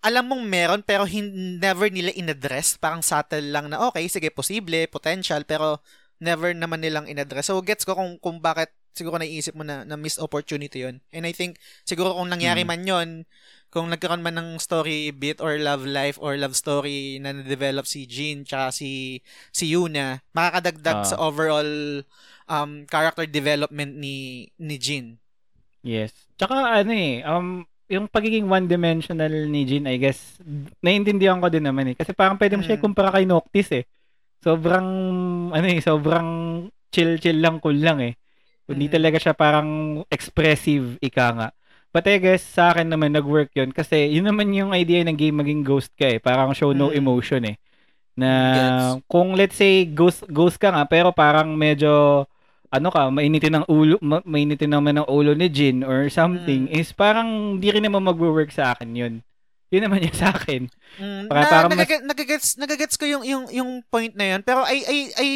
alam 0.00 0.24
mong 0.30 0.44
meron 0.46 0.80
pero 0.86 1.04
hin- 1.04 1.58
never 1.60 1.90
nila 1.90 2.14
inaddress. 2.14 2.78
Parang 2.78 3.02
subtle 3.02 3.50
lang 3.50 3.68
na 3.68 3.82
okay 3.90 4.06
sige 4.06 4.30
posible 4.30 4.86
potential 4.86 5.42
pero 5.44 5.82
never 6.22 6.54
naman 6.54 6.80
nilang 6.84 7.10
inaddress. 7.10 7.50
So 7.50 7.58
gets 7.64 7.82
ko 7.82 7.98
kung 7.98 8.16
kung 8.22 8.38
bakit 8.38 8.70
siguro 8.90 9.16
naiisip 9.16 9.54
mo 9.54 9.62
na, 9.62 9.82
na 9.82 9.94
missed 9.94 10.18
opportunity 10.18 10.82
yon 10.82 10.98
and 11.10 11.24
I 11.24 11.32
think 11.32 11.56
siguro 11.82 12.12
kung 12.12 12.28
nangyari 12.28 12.62
Mm. 12.62 12.68
man 12.68 12.82
yon 12.84 13.08
kung 13.70 13.86
nagkaroon 13.86 14.20
man 14.20 14.34
ng 14.34 14.50
story 14.58 15.10
bit 15.10 15.38
or 15.38 15.54
love 15.56 15.86
life 15.86 16.18
or 16.18 16.34
love 16.34 16.54
story 16.54 17.16
na 17.16 17.30
na-develop 17.30 17.86
si 17.86 18.02
Jean 18.04 18.42
tsaka 18.42 18.70
si 18.70 19.22
si 19.50 19.70
Yuna 19.70 20.26
makakadagdag 20.30 20.98
Ah. 21.00 21.06
sa 21.06 21.16
overall 21.16 22.02
um 22.46 22.82
character 22.84 23.24
development 23.24 23.94
ni 23.94 24.14
ni 24.56 24.76
Jean 24.76 25.16
Yes. 25.80 26.12
Tsaka 26.36 26.76
ano 26.76 26.92
eh, 26.92 27.24
um, 27.24 27.64
yung 27.88 28.04
pagiging 28.04 28.44
one-dimensional 28.44 29.32
ni 29.48 29.64
Jin, 29.64 29.88
I 29.88 29.96
guess, 29.96 30.36
naiintindihan 30.78 31.40
ko 31.40 31.48
din 31.48 31.64
naman 31.64 31.88
eh. 31.88 31.96
Kasi 31.96 32.12
parang 32.12 32.36
pwede 32.36 32.54
mo 32.54 32.62
siya 32.62 32.76
Mm. 32.76 32.80
ikumpara 32.84 33.08
kay 33.08 33.24
Noctis 33.24 33.72
eh. 33.72 33.84
Sobrang, 34.44 34.84
ano 35.48 35.66
eh, 35.66 35.80
sobrang 35.80 36.28
chill-chill 36.88 37.40
lang, 37.40 37.64
cool 37.64 37.76
lang 37.76 37.96
eh. 38.00 38.12
Hindi 38.70 38.86
talaga 38.88 39.16
siya 39.16 39.34
parang 39.34 39.68
expressive, 40.08 40.96
ika 41.00 41.26
nga. 41.32 41.48
But 41.90 42.06
I 42.06 42.18
guess 42.18 42.46
sa 42.46 42.70
akin 42.70 42.86
naman 42.86 43.10
nag-work 43.10 43.50
yun 43.52 43.74
kasi 43.74 44.06
yun 44.08 44.22
naman 44.22 44.54
yung 44.54 44.70
idea 44.70 45.02
ng 45.02 45.18
game 45.18 45.34
maging 45.36 45.62
ghost 45.62 45.90
ka 45.98 46.06
eh. 46.06 46.22
Parang 46.22 46.54
show 46.54 46.70
no 46.70 46.88
Mm. 46.88 46.96
emotion 46.96 47.42
eh. 47.44 47.56
Na 48.14 48.30
Gets. 48.54 49.02
kung 49.06 49.34
let's 49.34 49.58
say 49.58 49.82
ghost 49.84 50.22
ghost 50.28 50.56
ka 50.56 50.70
nga 50.70 50.84
pero 50.84 51.10
parang 51.10 51.50
medyo 51.50 52.24
ano 52.70 52.88
ka, 52.88 53.10
mainitin 53.10 53.58
ng 53.58 53.66
ulo, 53.66 53.98
ma- 53.98 54.22
mainitin 54.22 54.70
naman 54.70 54.94
ng 54.94 55.08
ulo 55.10 55.34
ni 55.34 55.50
Jin 55.50 55.82
or 55.82 56.06
something 56.06 56.70
Mm. 56.70 56.78
is 56.78 56.94
parang 56.94 57.58
hindi 57.58 57.66
rin 57.68 57.82
naman 57.82 58.06
magwo-work 58.06 58.54
sa 58.54 58.70
akin 58.70 58.94
yun. 58.94 59.14
Yun 59.70 59.86
naman 59.86 60.02
yung 60.02 60.12
sa 60.12 60.34
akin. 60.34 60.66
Mm, 60.98 61.30
Para- 61.30 61.40
na, 61.40 61.46
parang 61.48 61.70
mas- 61.70 61.78
nagaget, 61.78 62.02
nagagets, 62.02 62.48
nagagets 62.58 62.96
ko 62.98 63.06
yung, 63.06 63.22
yung, 63.22 63.44
yung 63.48 63.70
point 63.86 64.10
na 64.12 64.34
yun. 64.34 64.40
Pero 64.42 64.66
I, 64.66 64.82
I, 64.82 64.96
I, 65.14 65.28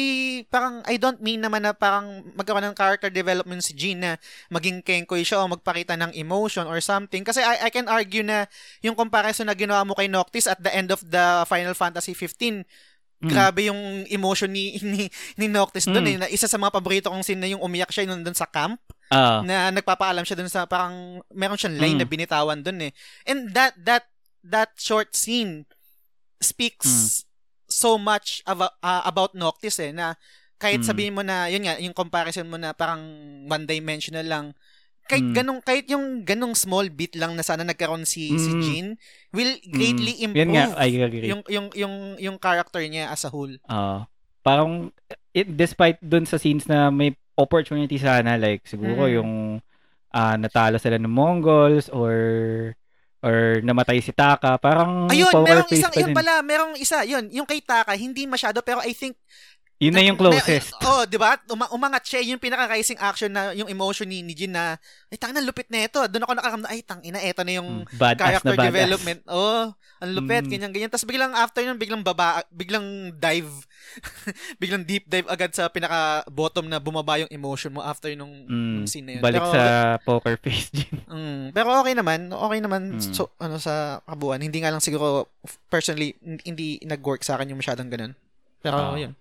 parang, 0.45 0.83
I 0.83 0.99
don't 0.99 1.19
mean 1.19 1.39
naman 1.39 1.63
na 1.63 1.71
parang 1.71 2.05
magkaroon 2.35 2.67
ng 2.67 2.75
character 2.75 3.07
development 3.07 3.63
si 3.63 3.71
Jean 3.71 4.03
na 4.03 4.11
maging 4.49 4.83
kenkoy 4.83 5.23
siya 5.23 5.39
o 5.39 5.47
magpakita 5.47 5.95
ng 5.95 6.11
emotion 6.13 6.67
or 6.67 6.77
something. 6.77 7.23
Kasi 7.23 7.39
I, 7.39 7.63
I 7.63 7.69
can 7.69 7.87
argue 7.87 8.21
na 8.21 8.43
yung 8.79 8.93
comparison 8.93 9.47
na 9.47 9.55
ginawa 9.55 9.81
mo 9.81 9.95
kay 9.95 10.11
Noctis 10.11 10.45
at 10.45 10.59
the 10.59 10.69
end 10.69 10.91
of 10.91 10.99
the 11.01 11.25
Final 11.45 11.73
Fantasy 11.73 12.11
15, 12.11 12.67
Mm. 13.15 13.31
grabe 13.31 13.63
yung 13.63 13.79
emotion 14.11 14.51
ni, 14.51 14.75
ni, 14.83 15.07
ni 15.39 15.47
Noctis 15.47 15.87
doon 15.87 16.03
Mm. 16.03 16.11
eh. 16.11 16.17
Na 16.19 16.27
isa 16.27 16.51
sa 16.51 16.59
mga 16.59 16.75
paborito 16.75 17.07
kong 17.07 17.23
scene 17.23 17.39
na 17.39 17.47
yung 17.47 17.63
umiyak 17.63 17.87
siya 17.87 18.03
nung 18.03 18.19
doon 18.21 18.35
sa 18.35 18.43
camp 18.43 18.75
Ah. 19.07 19.39
na 19.39 19.71
nagpapaalam 19.71 20.27
siya 20.27 20.35
dun 20.35 20.51
sa 20.51 20.67
parang 20.67 21.23
meron 21.31 21.55
siyang 21.55 21.79
line 21.79 21.95
Mm. 21.95 22.01
na 22.03 22.11
binitawan 22.11 22.59
dun 22.59 22.83
eh. 22.83 22.91
And 23.23 23.55
that 23.55 23.71
that 23.79 24.11
that 24.45 24.77
short 24.77 25.13
scene 25.13 25.65
speaks 26.37 26.85
Mm. 26.85 27.09
so 27.65 27.91
much 27.97 28.45
about 28.45 28.77
uh, 28.79 29.01
about 29.03 29.33
Noctis 29.33 29.79
eh 29.79 29.89
na 29.89 30.13
kahit 30.55 30.81
Mm. 30.81 30.87
sabihin 30.87 31.13
mo 31.13 31.21
na 31.21 31.49
yun 31.49 31.65
nga 31.65 31.75
yung 31.77 31.91
comparison 31.93 32.45
mo 32.45 32.55
na 32.55 32.71
parang 32.71 33.01
one 33.45 33.65
dimensional 33.65 34.23
lang 34.23 34.45
kahit 35.05 35.21
Mm. 35.21 35.33
ganong 35.33 35.61
kahit 35.61 35.85
yung 35.85 36.21
ganong 36.21 36.53
small 36.53 36.89
bit 36.89 37.13
lang 37.13 37.33
na 37.33 37.41
sana 37.41 37.61
nagkaroon 37.61 38.05
si 38.05 38.33
si 38.35 38.51
Mm. 38.51 38.61
Jean 38.61 38.87
will 39.31 39.53
greatly 39.67 40.13
Mm. 40.17 40.23
improve 40.29 40.53
nga, 40.53 40.65
I 40.77 40.89
agree. 40.95 41.29
yung 41.29 41.41
yung 41.45 41.67
yung 41.73 41.95
yung 42.17 42.37
character 42.37 42.81
niya 42.81 43.09
as 43.09 43.21
a 43.21 43.29
whole. 43.29 43.53
Ah, 43.65 44.05
parang 44.41 44.89
it, 45.29 45.49
despite 45.51 45.97
dun 45.99 46.25
sa 46.25 46.37
scenes 46.37 46.65
na 46.65 46.89
may 46.89 47.13
opportunity 47.35 47.97
sana 47.97 48.37
like 48.37 48.65
siguro 48.65 49.05
Mm. 49.05 49.13
yung 49.17 49.31
ah, 50.09 50.37
natalo 50.37 50.77
sila 50.77 50.95
ng 50.95 51.11
Mongols 51.11 51.91
or 51.91 52.13
or 53.25 53.57
namatay 53.65 53.97
si 54.05 54.13
Taka, 54.13 54.61
parang 54.61 55.09
Ayun, 55.09 55.33
merong 55.41 55.69
isang 55.73 55.93
yun 55.97 56.13
pala, 56.13 56.45
merong 56.45 56.77
isa, 56.77 57.01
yun, 57.01 57.25
yung 57.33 57.49
kay 57.49 57.57
Taka, 57.57 57.97
hindi 57.97 58.29
masyado 58.29 58.61
pero 58.61 58.85
I 58.85 58.93
think 58.93 59.17
Yun 59.77 59.91
na 59.91 59.99
yung 60.01 60.15
closest. 60.15 60.71
oh, 60.81 61.03
'di 61.03 61.15
ba? 61.15 61.35
Uma- 61.45 61.67
umangat 61.69 62.03
siya 62.05 62.23
yung 62.23 62.39
pinaka-rising 62.39 62.95
action 62.95 63.27
na 63.27 63.51
yung 63.51 63.67
emotion 63.67 64.07
ni, 64.07 64.23
ni 64.23 64.31
Jin 64.31 64.49
na 64.49 64.79
ay 65.05 65.17
tang 65.17 65.35
lupit 65.35 65.67
na 65.67 65.83
ito. 65.83 65.99
Doon 66.01 66.23
ako 66.23 66.33
nakakamda 66.33 66.67
ay 66.69 66.79
tang 66.79 67.01
ina 67.01 67.19
eto 67.19 67.43
na 67.43 67.53
yung 67.53 67.83
Mm, 67.83 67.91
na 67.91 68.15
character 68.15 68.53
badass. 68.53 68.65
development. 68.65 69.19
Oh, 69.25 69.67
ang 69.97 70.11
lupit, 70.11 70.41
Mm. 70.41 70.49
ganyan 70.49 70.71
ganyan. 70.71 70.87
Tapos 70.89 71.03
biglang 71.03 71.33
after 71.33 71.59
nun, 71.61 71.75
biglang 71.75 71.99
baba, 72.01 72.39
biglang 72.49 72.87
dive, 73.13 73.51
biglang 74.61 74.83
deep 74.83 75.05
dive 75.05 75.27
agad 75.27 75.51
sa 75.51 75.67
pinaka 75.67 76.23
bottom 76.29 76.65
na 76.65 76.77
bumaba 76.77 77.17
yung 77.17 77.29
emotion 77.29 77.71
mo 77.71 77.81
after 77.81 78.07
nung, 78.13 78.47
Mm, 78.47 78.71
nung 78.73 78.87
scene 78.87 79.03
na 79.03 79.13
yun. 79.13 79.21
Balik 79.21 79.41
pero, 79.41 79.51
sa 79.51 79.63
poker 80.01 80.35
face 80.37 80.71
Jin. 80.77 81.03
mm, 81.03 81.43
pero 81.51 81.75
okay 81.75 81.91
naman, 81.91 82.31
okay 82.31 82.59
naman 82.59 82.95
Mm. 82.95 83.11
so 83.11 83.27
ano 83.37 83.57
sa 83.57 83.99
kabuuan. 84.05 84.39
Hindi 84.39 84.63
nga 84.63 84.71
lang 84.71 84.79
siguro 84.79 85.27
personally 85.65 86.15
hindi 86.43 86.79
nag-work 86.81 87.21
sa 87.21 87.35
akin 87.35 87.51
yung 87.51 87.59
masyadong 87.59 87.87
ganun. 87.87 88.15
Pero 88.61 88.79
Ah. 88.79 88.95
yun. 88.95 89.11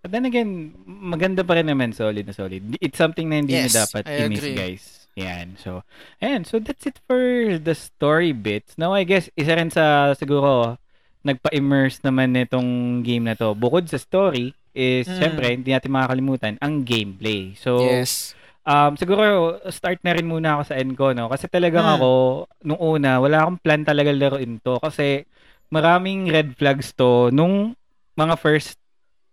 But 0.00 0.16
then 0.16 0.24
again, 0.24 0.72
maganda 0.88 1.44
pa 1.44 1.60
rin 1.60 1.68
naman, 1.68 1.92
solid 1.92 2.24
na 2.24 2.32
solid. 2.32 2.76
It's 2.80 2.96
something 2.96 3.28
na 3.28 3.44
hindi 3.44 3.52
Yes, 3.52 3.76
na 3.76 3.84
dapat 3.84 4.02
I 4.08 4.24
i-miss, 4.24 4.40
agree. 4.40 4.56
guys. 4.56 4.84
Yan. 5.20 5.60
So, 5.60 5.84
ayan. 6.18 6.48
So, 6.48 6.56
that's 6.56 6.88
it 6.88 6.96
for 7.04 7.20
the 7.60 7.76
story 7.76 8.32
bits. 8.32 8.80
Now, 8.80 8.96
I 8.96 9.04
guess, 9.04 9.28
isa 9.36 9.52
rin 9.52 9.68
sa, 9.68 10.16
siguro, 10.16 10.80
nagpa-immerse 11.20 12.00
naman 12.00 12.32
nitong 12.32 13.02
game 13.04 13.28
na 13.28 13.36
to. 13.36 13.52
Bukod 13.52 13.92
sa 13.92 14.00
story, 14.00 14.56
is, 14.72 15.04
Mm. 15.04 15.18
syempre, 15.20 15.44
hindi 15.52 15.76
natin 15.76 15.92
makakalimutan, 15.92 16.56
ang 16.64 16.80
gameplay. 16.80 17.52
So, 17.60 17.84
yes. 17.84 18.32
um, 18.64 18.96
siguro, 18.96 19.58
start 19.68 20.00
na 20.00 20.16
rin 20.16 20.24
muna 20.24 20.56
ako 20.56 20.62
sa 20.64 20.78
end 20.80 20.96
ko, 20.96 21.12
no? 21.12 21.28
Kasi 21.28 21.44
talagang 21.44 21.84
Mm. 21.84 21.94
ako, 22.00 22.10
nung 22.64 22.80
una, 22.80 23.20
wala 23.20 23.44
akong 23.44 23.60
plan 23.60 23.82
talaga 23.84 24.16
laruin 24.16 24.56
to. 24.64 24.80
Kasi, 24.80 25.28
maraming 25.68 26.32
red 26.32 26.56
flags 26.56 26.96
to 26.96 27.28
nung 27.30 27.76
mga 28.16 28.34
first 28.40 28.80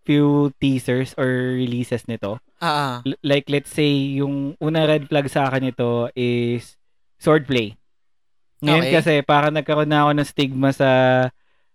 few 0.07 0.55
teasers 0.57 1.11
or 1.19 1.27
releases 1.59 2.07
nito. 2.07 2.39
Ah, 2.57 2.71
ah. 2.71 2.93
L- 3.03 3.19
like, 3.21 3.51
let's 3.51 3.69
say, 3.69 3.91
yung 4.17 4.55
una 4.57 4.87
red 4.87 5.11
flag 5.11 5.27
sa 5.27 5.51
akin 5.51 5.69
ito 5.69 6.07
is 6.15 6.79
swordplay. 7.19 7.75
Ngayon 8.63 8.87
Okay. 8.87 8.95
kasi, 8.95 9.13
parang 9.21 9.51
nagkaroon 9.53 9.91
na 9.91 10.07
ako 10.07 10.11
ng 10.15 10.29
stigma 10.31 10.71
sa 10.71 10.89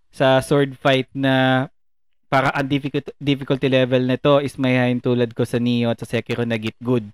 sa 0.09 0.41
sword 0.41 0.75
fight 0.75 1.07
na 1.13 1.69
para 2.27 2.49
ang 2.57 2.65
difficult, 2.65 3.13
difficulty 3.21 3.69
level 3.69 4.01
nito 4.03 4.41
is 4.41 4.57
mayayain 4.57 4.99
tulad 4.99 5.37
ko 5.37 5.45
sa 5.45 5.61
Neo 5.61 5.93
at 5.93 6.01
sa 6.01 6.09
Sekiro 6.09 6.49
na 6.49 6.57
Git 6.57 6.81
Good. 6.81 7.05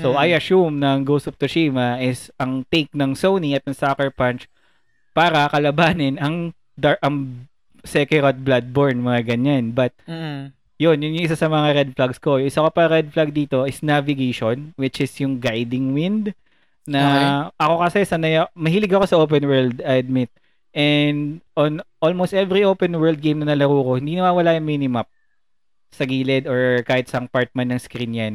So 0.00 0.16
Mm. 0.16 0.18
I 0.18 0.28
assume 0.34 0.74
na 0.82 0.96
ang 0.96 1.06
Ghost 1.06 1.28
of 1.28 1.38
Tsushima 1.38 2.02
is 2.02 2.32
ang 2.40 2.66
take 2.66 2.90
ng 2.90 3.14
Sony 3.14 3.54
at 3.54 3.62
ng 3.62 3.76
Sucker 3.76 4.10
Punch 4.10 4.48
para 5.12 5.46
kalabanin 5.46 6.18
ang 6.18 6.50
Dar 6.74 6.98
ang 6.98 7.46
Sekiro 7.84 8.26
at 8.26 8.40
Bloodborne, 8.40 8.98
mga 8.98 9.36
ganyan. 9.36 9.70
But 9.70 9.92
Mm. 10.04 10.50
yun, 10.76 10.98
yun 10.98 11.14
yung 11.14 11.26
isa 11.28 11.36
sa 11.36 11.46
mga 11.46 11.68
red 11.70 11.90
flags 11.92 12.18
ko. 12.18 12.40
Yung 12.40 12.48
isa 12.48 12.60
ko 12.60 12.68
pa 12.68 12.88
red 12.88 13.12
flag 13.12 13.30
dito 13.30 13.62
is 13.64 13.80
navigation, 13.80 14.72
which 14.74 14.98
is 14.98 15.12
yung 15.20 15.38
guiding 15.38 15.92
wind. 15.92 16.32
Na 16.84 17.00
ako 17.56 17.74
kasi 17.80 18.04
sanay, 18.04 18.44
mahilig 18.52 18.92
ako 18.92 19.04
sa 19.04 19.16
open 19.16 19.44
world, 19.44 19.76
I 19.80 20.00
admit. 20.00 20.28
And 20.74 21.38
on 21.54 21.80
almost 21.98 22.34
every 22.34 22.60
open 22.60 22.98
world 22.98 23.22
game 23.22 23.40
na 23.40 23.54
nalaro 23.54 23.80
ko, 23.80 23.92
hindi 23.96 24.18
nawawala 24.18 24.58
yung 24.58 24.66
minimap 24.66 25.06
sa 25.88 26.02
gilid 26.02 26.44
or 26.44 26.82
kahit 26.82 27.06
sang 27.06 27.30
part 27.30 27.48
man 27.54 27.70
ng 27.70 27.78
screen 27.78 28.12
yan. 28.12 28.34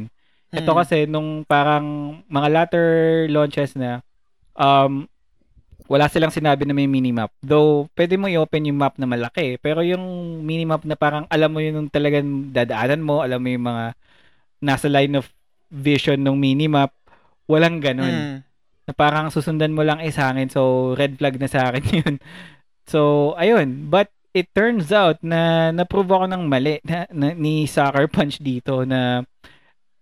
Ito 0.50 0.72
Mm. 0.72 0.78
kasi 0.80 0.96
nung 1.04 1.44
parang 1.44 1.84
mga 2.26 2.48
latter 2.48 2.88
launches 3.28 3.76
na 3.76 4.00
um 4.56 5.06
wala 5.90 6.06
silang 6.06 6.30
sinabi 6.30 6.62
na 6.62 6.70
may 6.70 6.86
minimap. 6.86 7.34
Though 7.42 7.90
pwede 7.98 8.14
mo 8.14 8.30
i-open 8.30 8.70
yung 8.70 8.78
map 8.78 8.94
na 8.94 9.10
malaki, 9.10 9.58
pero 9.58 9.82
yung 9.82 10.38
minimap 10.46 10.86
na 10.86 10.94
parang 10.94 11.26
alam 11.26 11.50
mo 11.50 11.58
yun 11.58 11.82
yung 11.82 11.90
talagang 11.90 12.54
dadaanan 12.54 13.02
mo, 13.02 13.26
alam 13.26 13.42
mo 13.42 13.50
yung 13.50 13.66
mga 13.66 13.84
nasa 14.62 14.86
line 14.86 15.18
of 15.18 15.26
vision 15.66 16.22
ng 16.22 16.38
minimap, 16.38 16.94
walang 17.50 17.82
ganun. 17.82 18.06
Mm. 18.06 18.38
Na 18.86 18.92
parang 18.94 19.34
susundan 19.34 19.74
mo 19.74 19.82
lang 19.82 19.98
is 19.98 20.14
hangin. 20.14 20.46
So, 20.46 20.94
red 20.94 21.18
flag 21.18 21.42
na 21.42 21.50
sa 21.50 21.74
akin 21.74 21.84
yun. 22.06 22.14
So, 22.86 23.34
ayun. 23.34 23.90
But, 23.90 24.14
it 24.30 24.46
turns 24.54 24.94
out 24.94 25.18
na 25.26 25.70
na-prove 25.74 26.10
ako 26.10 26.30
ng 26.30 26.42
mali 26.46 26.78
na, 26.86 27.06
na, 27.10 27.34
ni 27.34 27.66
Sucker 27.66 28.06
Punch 28.06 28.38
dito 28.38 28.86
na 28.86 29.26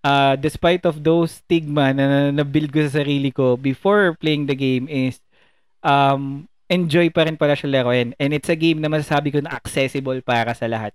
uh, 0.05 0.37
despite 0.37 0.85
of 0.85 1.01
those 1.01 1.41
stigma 1.41 1.97
na 1.97 2.29
na-build 2.29 2.69
ko 2.69 2.85
sa 2.85 3.01
sarili 3.01 3.33
ko 3.33 3.57
before 3.57 4.13
playing 4.21 4.45
the 4.45 4.57
game 4.57 4.85
is 4.85 5.21
um, 5.83 6.47
enjoy 6.69 7.09
pa 7.09 7.25
rin 7.25 7.37
pala 7.41 7.57
siya 7.57 7.81
laruin. 7.81 8.13
And 8.21 8.37
it's 8.37 8.53
a 8.53 8.59
game 8.59 8.79
na 8.85 8.93
masasabi 8.93 9.33
ko 9.33 9.41
na 9.41 9.57
accessible 9.57 10.21
para 10.21 10.53
sa 10.53 10.69
lahat. 10.69 10.93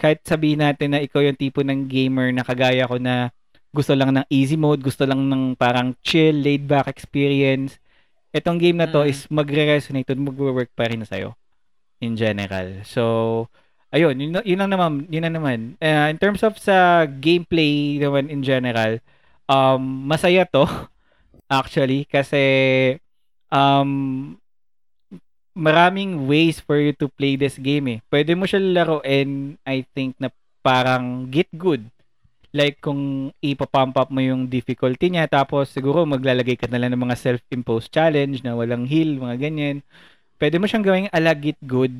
Kahit 0.00 0.24
sabihin 0.24 0.64
natin 0.64 0.96
na 0.96 1.00
ikaw 1.04 1.20
yung 1.22 1.38
tipo 1.38 1.60
ng 1.62 1.86
gamer 1.86 2.32
na 2.32 2.42
kagaya 2.42 2.88
ko 2.88 2.96
na 2.96 3.30
gusto 3.72 3.96
lang 3.96 4.12
ng 4.12 4.26
easy 4.28 4.56
mode, 4.56 4.84
gusto 4.84 5.04
lang 5.08 5.28
ng 5.28 5.56
parang 5.56 5.96
chill, 6.04 6.36
laid 6.40 6.68
back 6.68 6.88
experience. 6.88 7.80
Itong 8.32 8.60
game 8.60 8.80
na 8.80 8.88
to 8.88 9.04
Mm. 9.04 9.10
is 9.12 9.28
magre-resonate 9.28 10.08
at 10.08 10.18
magwo-work 10.20 10.72
pa 10.72 10.88
rin 10.88 11.04
sa'yo 11.04 11.36
in 12.02 12.16
general. 12.16 12.82
So, 12.84 13.46
ayun, 13.92 14.18
yun, 14.18 14.40
yun 14.42 14.58
lang 14.60 14.72
naman, 14.72 14.92
yun 15.08 15.24
lang 15.24 15.36
naman. 15.36 15.58
Uh, 15.78 16.08
in 16.10 16.18
terms 16.18 16.42
of 16.42 16.56
sa 16.58 17.06
gameplay 17.06 18.00
naman 18.00 18.28
in 18.32 18.42
general, 18.42 18.98
um, 19.46 20.08
masaya 20.08 20.48
to 20.48 20.64
actually 21.52 22.08
kasi 22.08 22.40
um, 23.52 24.34
maraming 25.52 26.24
ways 26.24 26.58
for 26.58 26.80
you 26.80 26.96
to 26.96 27.12
play 27.12 27.36
this 27.36 27.60
game 27.60 27.86
eh. 27.86 27.98
Pwede 28.08 28.32
mo 28.32 28.48
siya 28.48 28.58
laruin, 28.58 29.60
I 29.68 29.84
think, 29.92 30.16
na 30.16 30.32
parang 30.64 31.28
get 31.28 31.52
good. 31.52 31.84
Like, 32.52 32.84
kung 32.84 33.32
ipapump 33.40 33.96
up 33.96 34.08
mo 34.12 34.20
yung 34.20 34.48
difficulty 34.48 35.12
niya, 35.12 35.28
tapos 35.28 35.72
siguro 35.72 36.04
maglalagay 36.04 36.56
ka 36.56 36.68
na 36.68 36.80
lang 36.80 36.92
ng 36.92 37.04
mga 37.04 37.16
self-imposed 37.16 37.92
challenge 37.92 38.44
na 38.44 38.56
walang 38.56 38.84
heal, 38.88 39.20
mga 39.20 39.40
ganyan. 39.40 39.80
Pwede 40.36 40.60
mo 40.60 40.68
siyang 40.68 40.84
gawing 40.84 41.08
ala 41.12 41.32
get 41.32 41.56
good, 41.64 41.92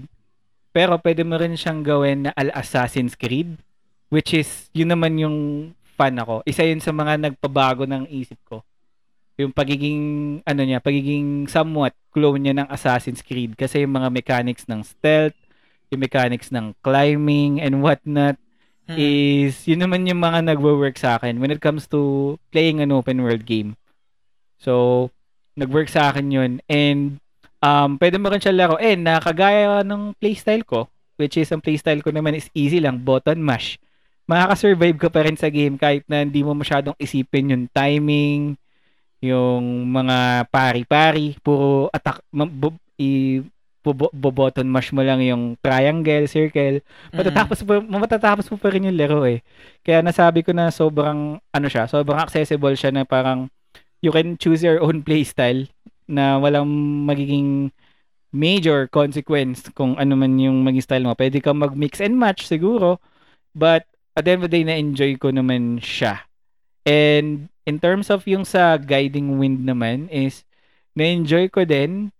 pero 0.72 1.00
pwede 1.00 1.24
mo 1.24 1.40
rin 1.40 1.56
siyang 1.56 1.80
gawin 1.84 2.28
na 2.28 2.30
ala 2.36 2.52
Assassin's 2.56 3.16
Creed, 3.16 3.56
which 4.12 4.36
is, 4.36 4.68
yun 4.76 4.92
naman 4.92 5.16
yung 5.16 5.38
fan 5.96 6.20
ako. 6.20 6.44
Isa 6.44 6.68
yun 6.68 6.84
sa 6.84 6.92
mga 6.92 7.16
nagpabago 7.20 7.88
ng 7.88 8.08
isip 8.12 8.40
ko 8.44 8.60
yung 9.40 9.52
pagiging 9.52 10.02
ano 10.44 10.60
niya, 10.62 10.78
pagiging 10.78 11.48
somewhat 11.48 11.96
clone 12.12 12.44
niya 12.44 12.54
ng 12.62 12.68
Assassin's 12.68 13.24
Creed 13.24 13.56
kasi 13.56 13.84
yung 13.84 13.96
mga 13.96 14.08
mechanics 14.12 14.64
ng 14.68 14.84
stealth, 14.84 15.36
yung 15.88 16.02
mechanics 16.04 16.52
ng 16.52 16.76
climbing 16.84 17.60
and 17.60 17.80
whatnot 17.80 18.36
Mm. 18.82 18.98
is 18.98 19.62
yun 19.62 19.78
naman 19.78 20.02
yung 20.10 20.18
mga 20.18 20.42
nagwo-work 20.42 20.98
sa 20.98 21.14
akin 21.14 21.38
when 21.38 21.54
it 21.54 21.62
comes 21.62 21.86
to 21.86 22.34
playing 22.50 22.82
an 22.82 22.90
open 22.90 23.22
world 23.22 23.46
game. 23.46 23.78
So, 24.58 25.06
nag-work 25.54 25.86
sa 25.86 26.10
akin 26.10 26.34
yun 26.34 26.50
and 26.66 27.22
um, 27.62 27.94
pwede 28.02 28.18
mo 28.18 28.26
rin 28.26 28.42
siya 28.42 28.50
laruin 28.50 29.06
na 29.06 29.22
kagaya 29.22 29.86
ng 29.86 30.18
playstyle 30.18 30.66
ko 30.66 30.90
which 31.14 31.38
is 31.38 31.54
ang 31.54 31.62
playstyle 31.62 32.02
ko 32.02 32.10
naman 32.10 32.34
is 32.34 32.50
easy 32.58 32.82
lang, 32.82 32.98
button 32.98 33.38
mash. 33.38 33.78
Makaka-survive 34.26 34.98
ka 34.98 35.08
pa 35.12 35.22
rin 35.22 35.38
sa 35.38 35.46
game 35.46 35.78
kahit 35.78 36.02
na 36.10 36.26
hindi 36.26 36.42
mo 36.42 36.50
masyadong 36.50 36.98
isipin 36.98 37.54
yung 37.54 37.64
timing, 37.70 38.58
yung 39.22 39.86
mga 39.86 40.50
pari-pari, 40.50 41.38
puro 41.38 41.86
attack, 41.94 42.26
bu- 42.34 42.82
i, 42.98 43.38
button 43.82 44.66
mash 44.70 44.90
mo 44.94 45.02
lang 45.02 45.22
yung 45.22 45.58
triangle, 45.58 46.26
circle, 46.26 46.82
matatapos 47.14 47.62
mo, 47.66 47.82
matatapos 47.82 48.46
mo 48.50 48.56
pa 48.58 48.70
rin 48.74 48.90
yung 48.90 48.98
laro 48.98 49.22
eh. 49.26 49.42
Kaya 49.86 50.02
nasabi 50.02 50.42
ko 50.42 50.50
na 50.50 50.70
sobrang, 50.74 51.38
ano 51.38 51.66
siya, 51.70 51.86
sobrang 51.86 52.18
accessible 52.18 52.74
siya 52.74 52.90
na 52.94 53.02
parang 53.06 53.50
you 54.02 54.10
can 54.10 54.34
choose 54.38 54.62
your 54.62 54.82
own 54.82 55.02
playstyle 55.06 55.70
na 56.10 56.38
walang 56.38 56.66
magiging 57.06 57.70
major 58.32 58.88
consequence 58.88 59.68
kung 59.76 59.94
ano 60.00 60.16
man 60.16 60.40
yung 60.40 60.66
maging 60.66 60.82
style 60.82 61.06
mo. 61.06 61.14
Pwede 61.14 61.38
kang 61.38 61.62
mag-mix 61.62 62.00
and 62.02 62.18
match 62.18 62.48
siguro, 62.48 62.98
but 63.54 63.86
at 64.18 64.24
the 64.26 64.30
end 64.34 64.40
of 64.42 64.48
the 64.48 64.52
day, 64.52 64.64
na-enjoy 64.64 65.20
ko 65.20 65.30
naman 65.30 65.78
siya. 65.78 66.26
And 66.82 67.51
in 67.66 67.78
terms 67.78 68.10
of 68.10 68.26
yung 68.26 68.42
sa 68.42 68.74
guiding 68.78 69.38
wind 69.38 69.62
naman 69.62 70.10
is, 70.10 70.42
na-enjoy 70.92 71.48
ko 71.48 71.64
din 71.64 72.12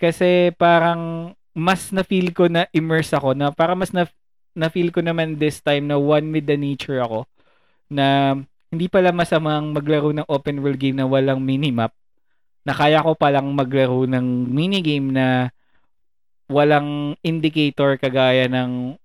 kasi 0.00 0.52
parang 0.56 1.32
mas 1.54 1.94
na-feel 1.94 2.34
ko 2.34 2.50
na 2.50 2.66
immerse 2.74 3.14
ako 3.14 3.36
na 3.36 3.54
para 3.54 3.78
mas 3.78 3.94
na 3.94 4.10
na-feel 4.54 4.90
ko 4.90 5.02
naman 5.02 5.38
this 5.38 5.62
time 5.62 5.86
na 5.86 5.98
one 5.98 6.30
with 6.34 6.46
the 6.46 6.58
nature 6.58 6.98
ako 7.02 7.26
na 7.90 8.38
hindi 8.74 8.86
pala 8.90 9.14
masamang 9.14 9.70
maglaro 9.70 10.10
ng 10.10 10.26
open 10.26 10.58
world 10.62 10.80
game 10.82 10.98
na 10.98 11.06
walang 11.06 11.38
minimap 11.42 11.94
na 12.66 12.74
kaya 12.74 13.04
ko 13.04 13.14
palang 13.14 13.54
maglaro 13.54 14.08
ng 14.08 14.50
minigame 14.50 15.14
na 15.14 15.26
walang 16.50 17.14
indicator 17.22 17.94
kagaya 18.00 18.50
ng 18.50 18.98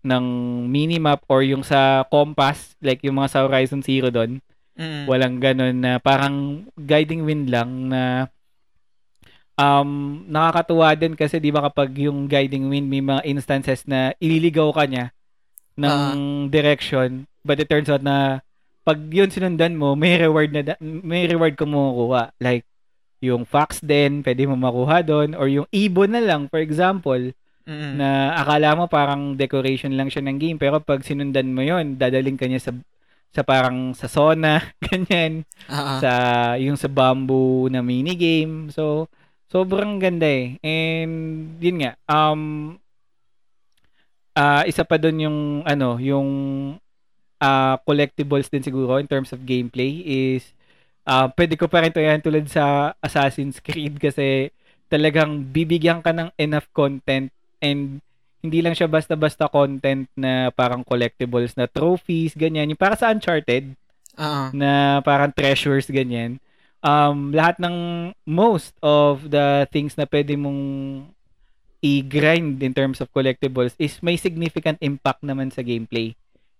ng 0.00 0.26
minimap 0.66 1.22
or 1.28 1.44
yung 1.44 1.60
sa 1.60 2.08
compass 2.08 2.74
like 2.80 3.04
yung 3.04 3.20
mga 3.20 3.30
sa 3.30 3.40
Horizon 3.44 3.84
Zero 3.84 4.08
doon 4.08 4.40
Mm. 4.74 5.04
walang 5.06 5.36
ganun 5.38 5.76
na 5.76 5.98
parang 5.98 6.64
guiding 6.74 7.26
wind 7.26 7.50
lang 7.50 7.90
na 7.90 8.30
um 9.60 10.22
nakakatuwa 10.24 10.96
din 10.96 11.12
kasi 11.12 11.36
'di 11.36 11.52
ba 11.52 11.68
kapag 11.68 11.92
yung 12.00 12.24
guiding 12.24 12.70
wind 12.70 12.88
may 12.88 13.04
mga 13.04 13.20
instances 13.28 13.84
na 13.84 14.16
ililigaw 14.16 14.72
ka 14.72 14.88
niya 14.88 15.12
ng 15.76 16.48
direction 16.48 17.28
but 17.44 17.60
it 17.60 17.68
turns 17.68 17.92
out 17.92 18.00
na 18.00 18.40
pag 18.80 18.96
yun 19.12 19.28
sinundan 19.28 19.76
mo 19.76 19.92
may 19.92 20.16
reward 20.16 20.48
na 20.50 20.64
may 20.80 21.28
reward 21.28 21.60
ka 21.60 21.68
makukuha 21.68 22.32
like 22.40 22.64
yung 23.20 23.44
fax 23.44 23.84
din 23.84 24.24
pwede 24.24 24.48
mo 24.48 24.56
makuha 24.56 25.04
doon 25.04 25.36
or 25.36 25.44
yung 25.44 25.68
ibon 25.68 26.16
na 26.16 26.24
lang 26.24 26.48
for 26.48 26.60
example 26.60 27.20
Mm. 27.68 28.00
na 28.00 28.34
akala 28.40 28.72
mo 28.74 28.88
parang 28.88 29.36
decoration 29.36 29.92
lang 29.94 30.08
siya 30.08 30.24
ng 30.24 30.40
game 30.40 30.58
pero 30.58 30.80
pag 30.80 31.04
sinundan 31.04 31.52
mo 31.52 31.60
yon 31.60 32.00
dadaling 32.00 32.34
ka 32.34 32.48
niya 32.48 32.58
sa 32.58 32.72
sa 33.30 33.46
parang 33.46 33.94
sa 33.94 34.10
zona 34.10 34.58
ganyan 34.90 35.46
ah. 35.70 36.02
sa 36.02 36.12
yung 36.58 36.74
sa 36.74 36.90
bamboo 36.90 37.70
na 37.70 37.80
mini 37.82 38.18
game. 38.18 38.74
So 38.74 39.06
sobrang 39.50 40.02
ganda 40.02 40.26
eh. 40.26 40.58
And 40.62 41.56
yun 41.62 41.82
nga 41.82 41.92
um 42.10 42.74
ah 44.34 44.62
isa 44.66 44.82
pa 44.82 44.98
doon 44.98 45.18
yung 45.30 45.38
ano, 45.66 45.98
yung 46.02 46.28
ah 47.40 47.80
collectibles 47.86 48.52
din 48.52 48.60
siguro 48.60 49.00
in 49.00 49.08
terms 49.08 49.32
of 49.32 49.46
gameplay 49.48 50.04
is 50.04 50.52
ah 51.08 51.30
pwede 51.32 51.56
ko 51.56 51.66
pa 51.70 51.80
rin 51.80 51.94
to 51.94 52.02
yan 52.02 52.20
tulad 52.20 52.44
sa 52.50 52.92
Assassin's 53.00 53.62
Creed 53.62 53.96
kasi 53.96 54.52
talagang 54.90 55.48
bibigyan 55.54 56.02
ka 56.02 56.10
ng 56.12 56.34
enough 56.36 56.66
content 56.74 57.30
and 57.62 58.02
hindi 58.40 58.64
lang 58.64 58.72
siya 58.72 58.88
basta-basta 58.88 59.48
content 59.52 60.08
na 60.16 60.48
parang 60.50 60.80
collectibles 60.80 61.52
na 61.56 61.68
trophies, 61.68 62.32
ganyan. 62.32 62.72
Yung 62.72 62.80
para 62.80 62.96
sa 62.96 63.12
Uncharted, 63.12 63.76
ah. 64.16 64.48
na 64.52 65.00
parang 65.04 65.32
treasures 65.32 65.88
ganyan. 65.88 66.40
Um, 66.80 67.36
lahat 67.36 67.60
ng 67.60 67.76
most 68.24 68.72
of 68.80 69.28
the 69.28 69.68
things 69.68 69.96
na 70.00 70.08
pwede 70.08 70.32
mong 70.40 70.60
i-grind 71.80 72.60
in 72.60 72.72
terms 72.76 73.00
of 73.00 73.08
collectibles 73.12 73.72
is 73.80 74.00
may 74.04 74.16
significant 74.16 74.76
impact 74.84 75.24
naman 75.24 75.48
sa 75.48 75.64
gameplay. 75.64 76.12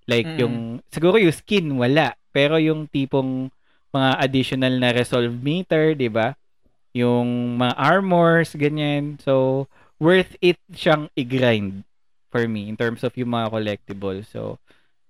Like 0.08 0.24
Mm. 0.24 0.38
yung 0.40 0.56
siguro 0.88 1.20
yung 1.20 1.32
skin 1.32 1.68
wala, 1.76 2.16
pero 2.32 2.56
yung 2.56 2.88
tipong 2.88 3.52
mga 3.92 4.10
additional 4.16 4.74
na 4.80 4.92
resolve 4.96 5.32
meter, 5.40 5.92
'di 5.92 6.08
ba? 6.08 6.36
Yung 6.96 7.56
mga 7.60 7.74
armors 7.76 8.56
ganyan. 8.56 9.20
So 9.20 9.64
worth 10.00 10.34
it 10.40 10.56
siyang 10.72 11.12
i-grind 11.14 11.84
for 12.32 12.48
me 12.48 12.66
in 12.66 12.74
terms 12.74 13.04
of 13.04 13.12
yung 13.14 13.36
mga 13.36 13.52
collectibles. 13.52 14.32
So 14.32 14.58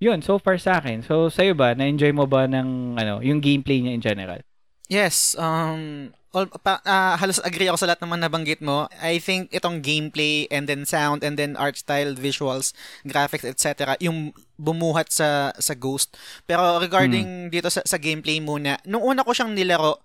yun, 0.01 0.25
so 0.25 0.41
far 0.41 0.57
sa 0.57 0.81
akin. 0.81 1.05
So, 1.05 1.29
sa'yo 1.29 1.53
ba, 1.53 1.77
na-enjoy 1.77 2.17
mo 2.17 2.25
ba 2.25 2.49
ng, 2.49 2.97
ano, 2.97 3.21
yung 3.21 3.39
gameplay 3.45 3.85
niya 3.85 3.93
in 3.93 4.01
general? 4.03 4.41
Yes, 4.89 5.37
um, 5.37 6.11
all, 6.33 6.49
pa, 6.51 6.81
ah, 6.89 7.15
halos 7.21 7.39
agree 7.45 7.69
ako 7.69 7.79
sa 7.85 7.89
lahat 7.93 8.03
naman 8.03 8.25
nabanggit 8.25 8.59
mo. 8.65 8.91
I 8.99 9.21
think 9.23 9.53
itong 9.55 9.85
gameplay 9.85 10.51
and 10.51 10.67
then 10.67 10.89
sound 10.89 11.23
and 11.23 11.37
then 11.37 11.55
art 11.55 11.79
style, 11.79 12.17
visuals, 12.17 12.75
graphics, 13.07 13.47
etc. 13.47 13.95
yung 14.03 14.35
bumuhat 14.59 15.15
sa 15.15 15.55
sa 15.63 15.79
Ghost. 15.79 16.19
Pero 16.49 16.83
regarding 16.83 17.53
dito 17.55 17.71
sa, 17.71 17.87
sa 17.87 18.01
gameplay 18.03 18.43
muna, 18.43 18.83
nung 18.83 19.05
una 19.05 19.23
ko 19.23 19.31
siyang 19.31 19.55
nilaro, 19.55 20.03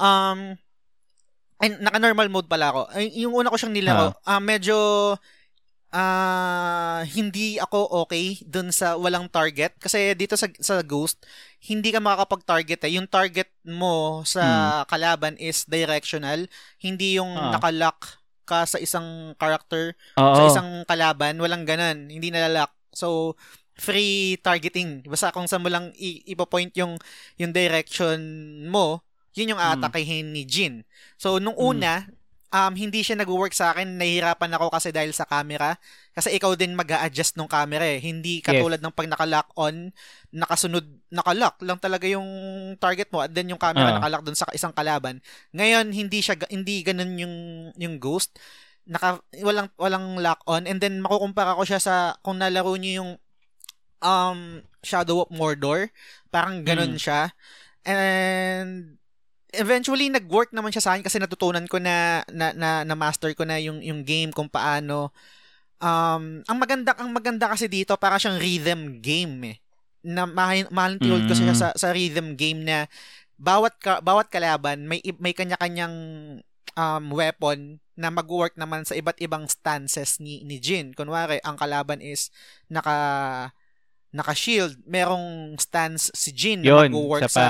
um, 0.00 0.56
and 1.62 1.78
naka-normal 1.78 2.26
mode 2.28 2.50
pala 2.50 2.74
ako. 2.74 2.90
Ay, 2.90 3.14
yung 3.16 3.32
una 3.32 3.48
ko 3.48 3.56
siyang 3.56 3.72
nilaro, 3.72 4.12
ah, 4.26 4.42
medyo 4.42 4.76
ah 5.92 7.04
hindi 7.04 7.60
ako 7.60 8.00
okay 8.02 8.40
dun 8.48 8.72
sa 8.72 8.96
walang 8.96 9.28
target 9.28 9.76
kasi 9.76 10.16
dito 10.16 10.40
sa 10.40 10.48
sa 10.56 10.80
Ghost 10.80 11.20
hindi 11.60 11.92
ka 11.92 12.00
makakapag-target 12.00 12.80
eh. 12.88 12.96
Yung 12.96 13.04
target 13.06 13.52
mo 13.62 14.24
sa 14.24 14.42
kalaban 14.88 15.36
is 15.36 15.68
directional, 15.68 16.48
hindi 16.80 17.20
yung 17.20 17.28
Ah. 17.36 17.52
nakalock 17.54 18.18
ka 18.42 18.64
sa 18.64 18.80
isang 18.80 19.36
character 19.36 19.92
Oo. 20.18 20.34
sa 20.34 20.42
isang 20.48 20.82
kalaban, 20.82 21.38
walang 21.38 21.62
ganun, 21.62 22.08
hindi 22.08 22.32
nalalock. 22.32 22.72
So 22.90 23.36
free 23.76 24.40
targeting. 24.40 25.04
Basta 25.06 25.28
kung 25.30 25.44
saan 25.46 25.62
mo 25.62 25.68
lang 25.68 25.92
i- 25.96 26.24
ipopoint 26.26 26.72
yung 26.74 26.96
yung 27.36 27.52
direction 27.52 28.18
mo, 28.66 29.04
yun 29.32 29.56
yung 29.56 29.60
Mm. 29.60 29.68
aatakihin 29.82 30.32
ni 30.32 30.42
Jin. 30.44 30.84
So 31.16 31.36
nung 31.38 31.56
Mm. 31.56 31.64
una, 31.64 31.92
um, 32.52 32.74
hindi 32.76 33.00
siya 33.00 33.16
nag-work 33.16 33.56
sa 33.56 33.72
akin. 33.72 33.96
Nahihirapan 33.96 34.52
ako 34.52 34.68
kasi 34.68 34.92
dahil 34.92 35.16
sa 35.16 35.24
camera. 35.24 35.80
Kasi 36.12 36.36
ikaw 36.36 36.52
din 36.52 36.76
mag 36.76 36.84
adjust 36.84 37.40
ng 37.40 37.48
camera 37.48 37.80
eh. 37.80 37.96
Hindi 37.96 38.44
katulad 38.44 38.76
ng 38.76 38.92
pag 38.92 39.08
naka-lock 39.08 39.48
on, 39.56 39.88
nakasunod, 40.30 40.84
naka-lock 41.08 41.56
lang 41.64 41.80
talaga 41.80 42.04
yung 42.04 42.28
target 42.76 43.08
mo 43.08 43.24
at 43.24 43.32
then 43.32 43.48
yung 43.48 43.56
camera 43.56 43.88
Ah. 43.88 43.96
naka-lock 43.96 44.20
dun 44.22 44.36
sa 44.36 44.44
isang 44.52 44.76
kalaban. 44.76 45.24
Ngayon, 45.56 45.96
hindi 45.96 46.20
siya, 46.20 46.36
hindi 46.52 46.84
ganun 46.84 47.16
yung, 47.16 47.36
yung 47.80 47.96
ghost. 47.96 48.36
Naka, 48.84 49.24
walang, 49.40 49.72
walang 49.80 50.20
lock 50.20 50.44
on 50.44 50.68
and 50.68 50.76
then 50.76 51.00
makukumpara 51.00 51.56
ko 51.56 51.64
siya 51.64 51.80
sa, 51.80 51.94
kung 52.20 52.36
nalaro 52.36 52.76
niyo 52.76 53.00
yung 53.00 53.10
um, 54.02 54.60
Shadow 54.82 55.24
of 55.24 55.32
Mordor, 55.32 55.88
parang 56.28 56.66
ganun 56.66 56.98
Mm. 56.98 57.00
siya. 57.00 57.32
And 57.86 58.98
eventually 59.52 60.08
nag-work 60.08 60.50
naman 60.50 60.72
siya 60.72 60.82
sa 60.82 60.90
akin 60.96 61.04
kasi 61.04 61.20
natutunan 61.20 61.64
ko 61.68 61.76
na 61.76 62.24
na, 62.32 62.52
na, 62.52 62.70
na 62.82 62.94
master 62.96 63.32
ko 63.36 63.44
na 63.44 63.60
yung 63.60 63.84
yung 63.84 64.00
game 64.02 64.32
kung 64.32 64.48
paano 64.48 65.12
um 65.82 66.40
ang 66.46 66.58
maganda 66.58 66.94
ang 66.96 67.10
maganda 67.12 67.50
kasi 67.50 67.68
dito 67.68 67.92
para 67.96 68.16
siyang 68.16 68.38
rhythm 68.38 69.02
game 69.02 69.54
eh 69.54 69.56
na 70.02 70.26
mahal 70.26 70.66
mahal 70.72 70.98
tiyold 70.98 71.28
ko 71.28 71.34
siya 71.36 71.52
Mm. 71.52 71.58
sa 71.58 71.68
sa 71.76 71.88
rhythm 71.92 72.34
game 72.34 72.64
na 72.64 72.86
bawat 73.38 73.74
ka, 73.78 73.98
bawat 74.00 74.30
kalaban 74.30 74.86
may 74.86 75.02
may 75.18 75.34
kanya-kanyang 75.34 75.94
um 76.72 77.04
weapon 77.12 77.82
na 77.92 78.08
mag-work 78.08 78.56
naman 78.56 78.82
sa 78.88 78.96
iba't 78.96 79.20
ibang 79.20 79.44
stances 79.44 80.16
ni 80.16 80.40
ni 80.48 80.56
Jin. 80.56 80.96
Kunwari, 80.96 81.44
ang 81.44 81.60
kalaban 81.60 82.00
is 82.00 82.32
naka 82.72 83.52
naka-shield, 84.12 84.76
merong 84.84 85.56
stance 85.56 86.12
si 86.12 86.32
Jin 86.32 86.60
na 86.64 86.84
Yun, 86.84 86.92
mag-work 86.92 87.24
isa 87.24 87.32
pa. 87.32 87.36
sa 87.36 87.46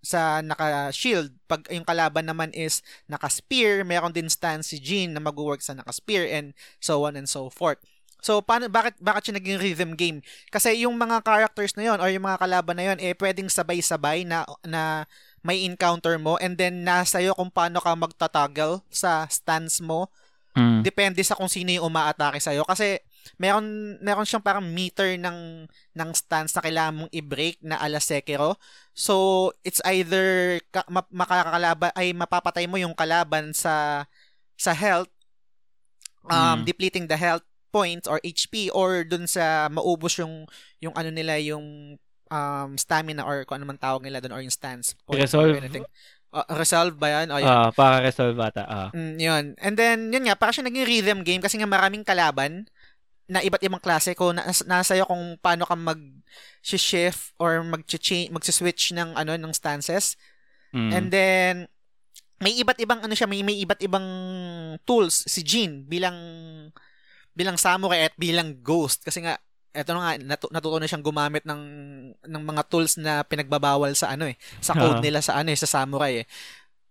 sa 0.00 0.40
naka-shield. 0.40 1.32
Pag 1.44 1.68
yung 1.68 1.84
kalaban 1.84 2.28
naman 2.28 2.50
is 2.56 2.80
naka-spear, 3.06 3.84
meron 3.84 4.12
din 4.12 4.28
stance 4.32 4.72
si 4.72 4.80
Jin 4.80 5.12
na 5.12 5.20
mag-work 5.20 5.60
sa 5.60 5.76
naka-spear 5.76 6.24
and 6.28 6.56
so 6.80 7.04
on 7.04 7.16
and 7.16 7.28
so 7.28 7.52
forth. 7.52 7.78
So 8.20 8.44
paano 8.44 8.68
bakit 8.68 9.00
bakit 9.00 9.28
siya 9.28 9.36
naging 9.40 9.60
rhythm 9.60 9.92
game? 9.96 10.20
Kasi 10.52 10.84
yung 10.84 11.00
mga 11.00 11.24
characters 11.24 11.72
na 11.72 11.88
yon 11.88 11.98
or 12.04 12.12
yung 12.12 12.28
mga 12.28 12.40
kalaban 12.40 12.76
na 12.76 12.92
yon 12.92 13.00
eh 13.00 13.16
pwedeng 13.16 13.48
sabay-sabay 13.48 14.28
na 14.28 14.44
na 14.60 15.08
may 15.40 15.64
encounter 15.64 16.20
mo 16.20 16.36
and 16.36 16.60
then 16.60 16.84
nasa 16.84 17.24
iyo 17.24 17.32
kung 17.32 17.48
paano 17.48 17.80
ka 17.80 17.96
magtatoggle 17.96 18.84
sa 18.92 19.24
stance 19.32 19.80
mo 19.80 20.12
Mm. 20.50 20.82
depende 20.82 21.22
sa 21.22 21.38
kung 21.38 21.46
sino 21.46 21.70
yung 21.70 21.94
umaatake 21.94 22.42
sa'yo. 22.42 22.66
Kasi 22.66 22.98
meron, 23.36 23.66
meron 24.00 24.24
siyang 24.24 24.42
parang 24.42 24.64
meter 24.64 25.14
ng, 25.14 25.68
ng 25.68 26.10
stance 26.10 26.56
na 26.56 26.64
kailangan 26.64 26.96
mong 26.96 27.12
i-break 27.12 27.60
na 27.60 27.76
ala 27.76 28.00
Sekiro. 28.00 28.56
So, 28.90 29.14
it's 29.62 29.78
either 29.84 30.58
ka, 30.70 30.82
ma, 30.88 31.04
makakalaban, 31.08 31.92
ay 31.94 32.10
mapapatay 32.10 32.64
mo 32.66 32.74
yung 32.74 32.96
kalaban 32.96 33.52
sa 33.52 34.06
sa 34.56 34.72
health, 34.72 35.08
um, 36.26 36.60
Mm. 36.60 36.64
depleting 36.64 37.06
the 37.06 37.16
health 37.16 37.44
points 37.70 38.10
or 38.10 38.18
HP 38.20 38.66
or 38.68 39.06
dun 39.06 39.24
sa 39.24 39.70
maubos 39.70 40.18
yung 40.18 40.42
yung 40.82 40.90
ano 40.98 41.08
nila 41.08 41.38
yung 41.38 41.94
um, 42.28 42.70
stamina 42.74 43.22
or 43.22 43.46
kung 43.46 43.62
ano 43.62 43.70
man 43.70 43.78
tawag 43.78 44.02
nila 44.02 44.18
dun 44.18 44.34
or 44.34 44.42
yung 44.42 44.50
stance 44.52 44.98
point 45.06 45.22
Resolve. 45.22 45.54
or 45.54 45.62
anything. 45.62 45.86
Uh, 46.30 46.46
resolve 46.54 46.94
ba 46.94 47.10
yan? 47.10 47.26
O, 47.30 47.42
yun. 47.42 47.50
Ah, 47.50 47.70
para 47.70 48.06
resolve 48.06 48.38
ata. 48.38 48.62
Ah. 48.62 48.88
Mm, 48.94 49.14
yun. 49.18 49.44
And 49.58 49.74
then, 49.74 49.98
yun 50.14 50.22
nga, 50.22 50.38
para 50.38 50.54
siya 50.54 50.62
naging 50.62 50.86
rhythm 50.86 51.18
game 51.26 51.42
kasi 51.42 51.58
nga 51.58 51.66
maraming 51.66 52.06
kalaban 52.06 52.70
na 53.30 53.40
iba't 53.46 53.62
ibang 53.62 53.78
klase 53.78 54.18
ko 54.18 54.34
na, 54.34 54.42
nasa 54.66 54.98
iyo 54.98 55.06
kung 55.06 55.38
paano 55.38 55.62
ka 55.62 55.78
mag 55.78 56.02
shift 56.60 57.30
or 57.38 57.62
mag 57.62 57.86
mag-switch 58.34 58.90
ng 58.90 59.14
ano 59.14 59.38
ng 59.38 59.54
stances. 59.54 60.18
Mm. 60.74 60.90
And 60.90 61.06
then 61.14 61.54
may 62.42 62.58
iba't 62.58 62.82
ibang 62.82 63.00
ano 63.06 63.14
siya, 63.14 63.30
may 63.30 63.46
may 63.46 63.62
iba't 63.62 63.78
ibang 63.86 64.06
tools 64.82 65.22
si 65.30 65.46
Jin 65.46 65.86
bilang 65.86 66.18
bilang 67.30 67.54
samurai 67.54 68.10
at 68.10 68.14
bilang 68.18 68.58
ghost 68.58 69.06
kasi 69.06 69.22
nga 69.22 69.38
eto 69.70 69.94
na 69.94 70.02
nga 70.02 70.12
natu- 70.18 70.50
natuto 70.50 70.82
na 70.82 70.90
siyang 70.90 71.06
gumamit 71.06 71.46
ng 71.46 71.62
ng 72.26 72.42
mga 72.42 72.62
tools 72.66 72.98
na 72.98 73.22
pinagbabawal 73.22 73.94
sa 73.94 74.10
ano 74.10 74.26
eh 74.26 74.34
sa 74.58 74.74
code 74.74 74.98
nila 74.98 75.22
sa 75.22 75.38
ano 75.38 75.54
eh 75.54 75.58
sa 75.58 75.70
samurai 75.70 76.26
eh. 76.26 76.26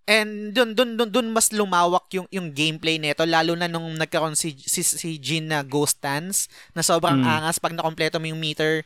And 0.09 0.57
dun 0.57 0.73
dun 0.73 0.97
dun, 0.97 1.13
dun 1.13 1.27
mas 1.29 1.53
lumawak 1.53 2.09
yung 2.17 2.25
yung 2.33 2.49
gameplay 2.49 2.97
nito 2.97 3.21
lalo 3.29 3.53
na 3.53 3.69
nung 3.69 3.93
nagkaroon 3.93 4.33
si 4.33 4.57
si, 4.57 4.81
si 4.81 5.21
Jin 5.21 5.45
na 5.45 5.61
ghost 5.61 6.01
stance 6.01 6.49
na 6.73 6.81
sobrang 6.81 7.21
Mm. 7.21 7.29
angas 7.29 7.61
pag 7.61 7.77
nakompleto 7.77 8.17
mo 8.17 8.25
yung 8.25 8.41
meter 8.41 8.81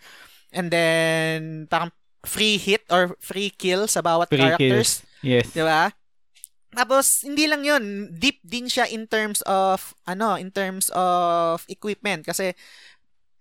and 0.52 0.68
then 0.68 1.64
parang 1.72 1.96
free 2.24 2.60
hit 2.60 2.84
or 2.92 3.16
free 3.24 3.48
kill 3.48 3.88
sa 3.88 4.04
bawat 4.04 4.28
Free 4.28 4.44
characters. 4.44 5.00
Yes. 5.24 5.52
Di 5.52 5.64
ba? 5.64 5.92
Tapos, 6.74 7.22
hindi 7.22 7.46
lang 7.46 7.62
yun. 7.62 7.84
Deep 8.10 8.42
din 8.42 8.66
siya 8.66 8.90
in 8.90 9.06
terms 9.06 9.46
of, 9.46 9.94
ano, 10.04 10.42
in 10.42 10.50
terms 10.50 10.90
of 10.90 11.62
equipment. 11.70 12.26
Kasi, 12.26 12.56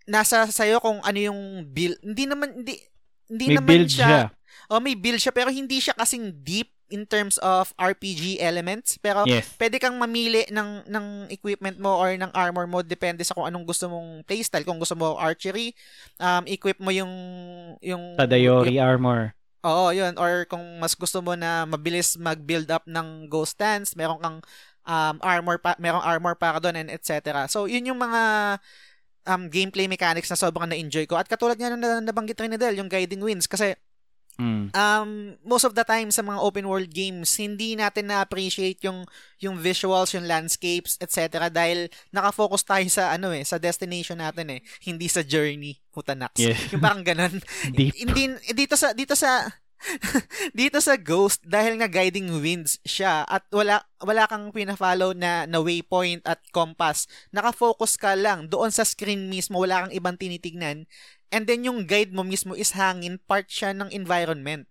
nasa 0.04 0.50
sayo 0.50 0.82
kung 0.82 0.98
ano 1.00 1.16
yung 1.16 1.40
build. 1.70 1.96
Hindi 2.02 2.26
naman, 2.26 2.60
hindi, 2.60 2.74
hindi 3.30 3.46
May 3.48 3.56
naman 3.56 3.70
build 3.70 3.88
siya. 3.88 4.04
siya. 4.04 4.22
Oh, 4.68 4.82
may 4.82 4.92
build 4.92 5.16
siya, 5.16 5.32
pero 5.32 5.48
hindi 5.48 5.78
siya 5.78 5.94
kasing 5.94 6.42
deep 6.42 6.74
in 6.92 7.08
terms 7.08 7.40
of 7.40 7.72
RPG 7.74 8.36
elements. 8.38 9.00
Pero, 9.00 9.24
Yes. 9.24 9.48
pwede 9.56 9.80
kang 9.80 9.96
mamili 9.96 10.44
ng 10.52 10.84
ng 10.86 11.06
equipment 11.32 11.80
mo 11.80 11.96
or 11.96 12.12
ng 12.12 12.28
armor 12.36 12.68
mo 12.68 12.84
depende 12.84 13.24
sa 13.24 13.32
kung 13.32 13.48
anong 13.48 13.64
gusto 13.64 13.88
mong 13.88 14.28
playstyle. 14.28 14.68
Kung 14.68 14.76
gusto 14.76 14.92
mo 14.92 15.16
archery, 15.16 15.72
um, 16.20 16.44
equip 16.44 16.76
mo 16.76 16.92
yung 16.92 17.12
yung 17.80 18.20
Tadayori 18.20 18.76
armor. 18.76 19.32
Oo, 19.62 19.94
yun. 19.94 20.18
Or 20.18 20.44
kung 20.44 20.62
mas 20.76 20.92
gusto 20.92 21.22
mo 21.22 21.32
na 21.32 21.64
mabilis 21.64 22.18
mag-build 22.18 22.68
up 22.68 22.84
ng 22.84 23.30
ghost 23.30 23.56
stance, 23.56 23.94
meron 23.94 24.18
kang 24.18 24.38
um, 24.82 25.16
armor 25.22 25.56
pa, 25.62 25.78
merong 25.78 26.02
armor 26.02 26.34
para 26.34 26.58
doon 26.58 26.82
and 26.82 26.90
etc. 26.90 27.46
So, 27.46 27.70
yun 27.70 27.86
yung 27.86 28.02
mga 28.02 28.22
um, 29.30 29.46
gameplay 29.46 29.86
mechanics 29.86 30.26
na 30.30 30.38
sobrang 30.38 30.66
na-enjoy 30.66 31.06
ko. 31.06 31.14
At 31.14 31.30
katulad 31.30 31.54
nga 31.54 31.70
na 31.70 32.02
nabanggit 32.02 32.38
rin 32.42 32.50
ni 32.50 32.58
Del, 32.58 32.74
yung 32.74 32.90
guiding 32.90 33.22
winds. 33.22 33.46
Kasi 33.46 33.78
Mm. 34.40 34.72
um, 34.72 35.36
most 35.44 35.68
of 35.68 35.76
the 35.76 35.84
time 35.84 36.08
sa 36.08 36.24
mga 36.24 36.40
open 36.40 36.64
world 36.64 36.88
games, 36.88 37.36
hindi 37.36 37.76
natin 37.76 38.08
na-appreciate 38.08 38.80
yung 38.80 39.04
yung 39.36 39.60
visuals, 39.60 40.16
yung 40.16 40.24
landscapes, 40.24 40.96
etc. 40.98 41.52
dahil 41.52 41.92
nakafocus 42.10 42.64
tayo 42.64 42.86
sa 42.88 43.12
ano 43.12 43.28
eh, 43.30 43.44
sa 43.44 43.60
destination 43.60 44.16
natin 44.16 44.56
eh, 44.56 44.60
hindi 44.88 45.06
sa 45.06 45.20
journey, 45.20 45.76
puta 45.92 46.16
naks. 46.16 46.40
Yes. 46.40 46.72
Yung 46.72 46.80
parang 46.80 47.04
ganun. 47.04 47.44
Hindi 48.02 48.36
dito 48.56 48.74
sa 48.74 48.96
dito 48.96 49.12
sa 49.12 49.48
dito 50.58 50.78
sa 50.78 50.94
Ghost 50.94 51.42
dahil 51.42 51.78
nga 51.78 51.90
guiding 51.90 52.30
winds 52.38 52.78
siya 52.86 53.26
at 53.26 53.42
wala 53.50 53.82
wala 53.98 54.26
kang 54.30 54.54
pina-follow 54.54 55.14
na 55.14 55.44
na 55.46 55.58
waypoint 55.58 56.22
at 56.22 56.38
compass. 56.54 57.10
Naka-focus 57.34 57.98
ka 57.98 58.14
lang 58.14 58.46
doon 58.46 58.70
sa 58.70 58.86
screen 58.86 59.26
mismo, 59.26 59.62
wala 59.62 59.86
kang 59.86 59.94
ibang 59.94 60.16
tinitignan. 60.18 60.86
And 61.32 61.48
then 61.48 61.64
yung 61.64 61.88
guide 61.88 62.12
mo 62.12 62.20
mismo 62.22 62.52
is 62.52 62.76
hangin, 62.76 63.16
part 63.24 63.48
siya 63.48 63.72
ng 63.72 63.88
environment. 63.88 64.68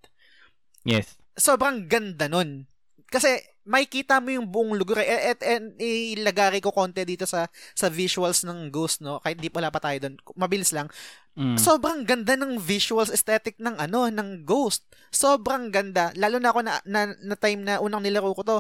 Yes. 0.86 1.18
Sobrang 1.34 1.90
ganda 1.90 2.30
nun. 2.30 2.70
Kasi 3.12 3.42
makikita 3.66 4.18
mo 4.24 4.30
yung 4.34 4.48
buong 4.50 4.78
lugar. 4.78 5.04
Eh, 5.04 5.36
at, 5.36 5.42
at, 5.42 5.62
ilagari 5.82 6.64
ko 6.64 6.74
konti 6.74 7.04
dito 7.04 7.28
sa 7.30 7.50
sa 7.76 7.92
visuals 7.92 8.42
ng 8.46 8.72
Ghost, 8.74 9.04
no? 9.04 9.20
Kahit 9.22 9.38
di 9.38 9.52
pala 9.52 9.70
pa 9.70 9.82
tayo 9.82 9.98
doon. 10.02 10.16
Mabilis 10.38 10.74
lang. 10.74 10.88
Mm. 11.38 11.58
Sobrang 11.58 12.04
ganda 12.04 12.34
ng 12.38 12.58
visuals 12.58 13.14
aesthetic 13.14 13.58
ng 13.62 13.78
ano, 13.78 14.10
ng 14.10 14.46
Ghost. 14.46 14.86
Sobrang 15.14 15.70
ganda. 15.70 16.14
Lalo 16.18 16.42
na 16.42 16.50
ako 16.54 16.60
na, 16.66 16.80
na, 16.88 17.14
na 17.22 17.36
time 17.36 17.62
na 17.62 17.84
unang 17.84 18.02
nilaro 18.02 18.34
ko 18.34 18.44
to. 18.46 18.58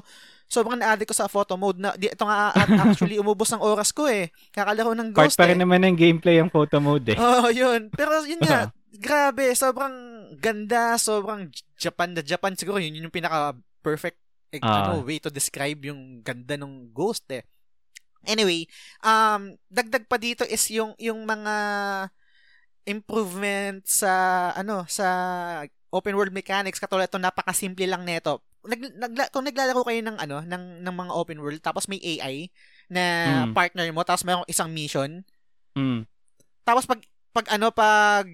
Sobrang 0.51 0.75
na-addict 0.75 1.07
ko 1.07 1.15
sa 1.15 1.31
photo 1.31 1.55
mode 1.55 1.79
na 1.79 1.95
di, 1.95 2.11
ito 2.11 2.27
nga 2.27 2.51
at 2.51 2.67
actually 2.67 3.15
umubos 3.15 3.47
ang 3.55 3.63
oras 3.63 3.95
ko 3.95 4.11
eh. 4.11 4.35
Kakalaro 4.51 4.91
ng 4.91 5.15
Part 5.15 5.31
Ghost 5.31 5.39
pa 5.39 5.47
eh. 5.47 5.55
rin 5.55 5.63
naman 5.63 5.79
ng 5.87 5.95
gameplay 5.95 6.43
ang 6.43 6.51
photo 6.51 6.83
mode 6.83 7.15
eh. 7.15 7.17
Oo, 7.17 7.47
oh, 7.47 7.51
yun. 7.55 7.87
Pero 7.95 8.19
yun 8.27 8.43
nga, 8.43 8.67
grabe, 9.07 9.47
sobrang 9.55 9.95
ganda, 10.43 10.99
sobrang 10.99 11.47
Japan 11.79 12.11
na 12.11 12.19
Japan. 12.19 12.59
Siguro 12.59 12.83
yun, 12.83 12.99
yun 12.99 13.07
yung 13.07 13.15
pinaka 13.15 13.55
perfect 13.79 14.19
eh, 14.51 14.59
Ah. 14.59 14.91
ano, 14.91 15.07
way 15.07 15.23
to 15.23 15.31
describe 15.31 15.79
yung 15.87 16.19
ganda 16.19 16.59
ng 16.59 16.91
ghost 16.91 17.23
eh. 17.31 17.47
Anyway, 18.27 18.67
um, 19.01 19.55
dagdag 19.71 20.05
pa 20.05 20.19
dito 20.19 20.43
is 20.43 20.61
yung 20.69 20.91
yung 20.99 21.23
mga 21.23 21.55
improvement 22.85 23.81
sa 23.87 24.11
ano 24.51 24.83
sa 24.89 25.07
open 25.93 26.15
world 26.17 26.33
mechanics 26.33 26.81
katulad 26.81 27.07
ito 27.07 27.17
napakasimple 27.17 27.87
lang 27.87 28.03
nito. 28.03 28.43
Nag, 28.61 28.79
nagla, 28.93 29.23
kung 29.29 29.41
naglalaro 29.41 29.81
kayo 29.81 30.01
ng 30.01 30.17
ano 30.17 30.37
ng 30.41 30.63
ng 30.81 30.95
mga 30.95 31.11
open 31.11 31.41
world 31.41 31.57
tapos 31.59 31.89
may 31.89 31.97
AI 31.97 32.45
na 32.87 33.03
Mm. 33.43 33.53
partner 33.53 33.89
mo 33.89 34.01
tapos 34.01 34.21
mayroong 34.21 34.45
isang 34.45 34.69
mission 34.69 35.25
Mm. 35.73 36.05
tapos 36.61 36.85
pag 36.85 37.01
pag 37.31 37.47
ano 37.49 37.71
pag 37.71 38.27